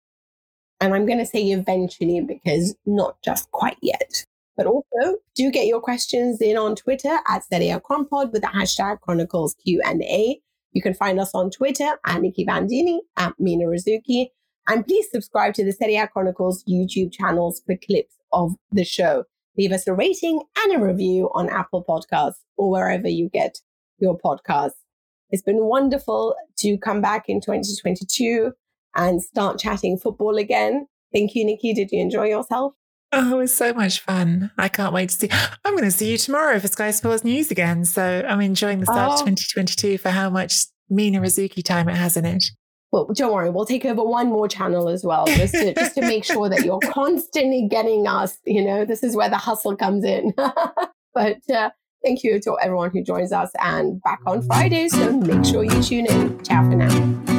And 0.82 0.94
I'm 0.94 1.06
going 1.06 1.20
to 1.20 1.26
say 1.26 1.44
eventually 1.44 2.20
because 2.20 2.74
not 2.86 3.16
just 3.22 3.48
quite 3.52 3.76
yet. 3.80 4.26
But 4.56 4.66
also 4.66 5.18
do 5.36 5.48
get 5.52 5.66
your 5.66 5.80
questions 5.80 6.42
in 6.42 6.56
on 6.56 6.74
Twitter 6.74 7.20
at 7.28 7.44
A 7.52 7.80
with 7.88 8.42
the 8.42 8.50
hashtag 8.52 9.00
Chronicles 9.00 9.54
Q&A. 9.64 10.40
You 10.72 10.82
can 10.82 10.92
find 10.92 11.20
us 11.20 11.30
on 11.34 11.52
Twitter 11.52 11.88
at 12.04 12.20
Nicky 12.20 12.44
Bandini, 12.44 13.00
at 13.16 13.32
Mina 13.38 13.66
Rzouki. 13.66 14.30
And 14.66 14.84
please 14.84 15.06
subscribe 15.12 15.54
to 15.54 15.64
the 15.64 15.72
Serie 15.72 16.04
Chronicles 16.12 16.64
YouTube 16.64 17.12
channels 17.12 17.62
for 17.64 17.76
clips 17.76 18.16
of 18.32 18.56
the 18.72 18.84
show. 18.84 19.24
Leave 19.56 19.70
us 19.70 19.86
a 19.86 19.94
rating 19.94 20.42
and 20.64 20.74
a 20.74 20.84
review 20.84 21.30
on 21.32 21.48
Apple 21.48 21.84
Podcasts 21.88 22.40
or 22.56 22.70
wherever 22.70 23.08
you 23.08 23.28
get 23.28 23.60
your 23.98 24.18
podcasts. 24.18 24.82
It's 25.30 25.42
been 25.42 25.64
wonderful 25.64 26.34
to 26.58 26.76
come 26.78 27.00
back 27.00 27.28
in 27.28 27.40
2022 27.40 28.52
and 28.94 29.22
start 29.22 29.58
chatting 29.58 29.98
football 29.98 30.36
again. 30.36 30.86
Thank 31.12 31.34
you, 31.34 31.44
Nicky. 31.44 31.74
Did 31.74 31.90
you 31.92 32.00
enjoy 32.00 32.28
yourself? 32.28 32.74
Oh, 33.14 33.34
it 33.34 33.36
was 33.36 33.54
so 33.54 33.74
much 33.74 34.00
fun. 34.00 34.50
I 34.56 34.68
can't 34.68 34.94
wait 34.94 35.10
to 35.10 35.14
see. 35.14 35.28
I'm 35.64 35.74
going 35.74 35.84
to 35.84 35.90
see 35.90 36.10
you 36.10 36.18
tomorrow 36.18 36.58
for 36.58 36.68
Sky 36.68 36.90
Sports 36.92 37.24
News 37.24 37.50
again. 37.50 37.84
So 37.84 38.24
I'm 38.26 38.40
enjoying 38.40 38.80
the 38.80 38.86
start 38.86 39.10
oh. 39.10 39.14
of 39.14 39.20
2022 39.20 39.98
for 39.98 40.08
how 40.08 40.30
much 40.30 40.64
Mina 40.88 41.20
Rzouki 41.20 41.62
time 41.62 41.88
it 41.88 41.96
has 41.96 42.16
in 42.16 42.24
it. 42.24 42.44
Well, 42.90 43.08
don't 43.14 43.32
worry, 43.32 43.48
we'll 43.48 43.64
take 43.64 43.86
over 43.86 44.04
one 44.04 44.28
more 44.28 44.46
channel 44.46 44.90
as 44.90 45.02
well, 45.02 45.26
just 45.26 45.54
to 45.54 45.72
just 45.72 45.94
to 45.94 46.02
make 46.02 46.24
sure 46.24 46.50
that 46.50 46.62
you're 46.62 46.78
constantly 46.84 47.66
getting 47.66 48.06
us. 48.06 48.36
You 48.44 48.62
know, 48.62 48.84
this 48.84 49.02
is 49.02 49.16
where 49.16 49.30
the 49.30 49.38
hustle 49.38 49.76
comes 49.76 50.04
in. 50.04 50.34
but 51.14 51.38
uh, 51.50 51.70
thank 52.04 52.22
you 52.22 52.38
to 52.40 52.58
everyone 52.60 52.90
who 52.90 53.02
joins 53.02 53.32
us, 53.32 53.50
and 53.60 54.02
back 54.02 54.20
on 54.26 54.42
Friday. 54.42 54.88
So 54.88 55.10
make 55.10 55.44
sure 55.46 55.64
you 55.64 55.82
tune 55.82 56.04
in. 56.04 56.44
Ciao 56.44 56.68
for 56.68 56.76
now. 56.76 57.31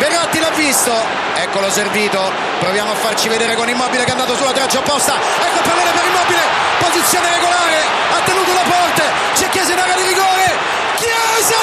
Verratti 0.00 0.38
l'ha 0.40 0.48
visto, 0.56 0.92
eccolo 1.34 1.70
servito, 1.70 2.18
proviamo 2.58 2.92
a 2.92 2.94
farci 2.94 3.28
vedere 3.28 3.54
con 3.54 3.68
Immobile 3.68 4.04
che 4.04 4.08
è 4.08 4.12
andato 4.12 4.34
sulla 4.34 4.52
traccia 4.52 4.78
opposta, 4.78 5.12
ecco 5.12 5.58
il 5.58 5.68
pallone 5.68 5.90
per 5.90 6.04
Immobile, 6.06 6.40
posizione 6.78 7.28
regolare, 7.28 7.76
ha 8.16 8.20
tenuto 8.24 8.50
la 8.54 8.62
porta, 8.62 9.02
c'è 9.34 9.50
Chiesa 9.50 9.72
in 9.72 9.78
area 9.78 9.96
di 9.96 10.06
rigore, 10.06 10.56
Chiesa! 10.96 11.60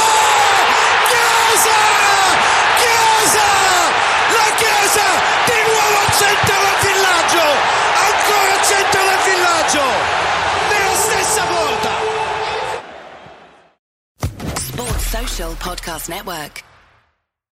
Chiesa! 1.10 1.78
Chiesa! 2.78 3.48
La 4.38 4.50
Chiesa 4.56 5.06
di 5.46 5.60
nuovo 5.66 5.98
al 5.98 6.14
centro 6.14 6.58
del 6.62 6.78
villaggio, 6.86 7.46
ancora 8.06 8.54
al 8.54 8.64
centro 8.70 9.02
del 9.02 9.20
villaggio, 9.26 9.84
nella 10.70 10.96
stessa 10.96 11.42
porta. 11.42 11.90
Sports 14.60 15.10
Social 15.10 15.56
Podcast 15.58 16.08
Network. 16.08 16.77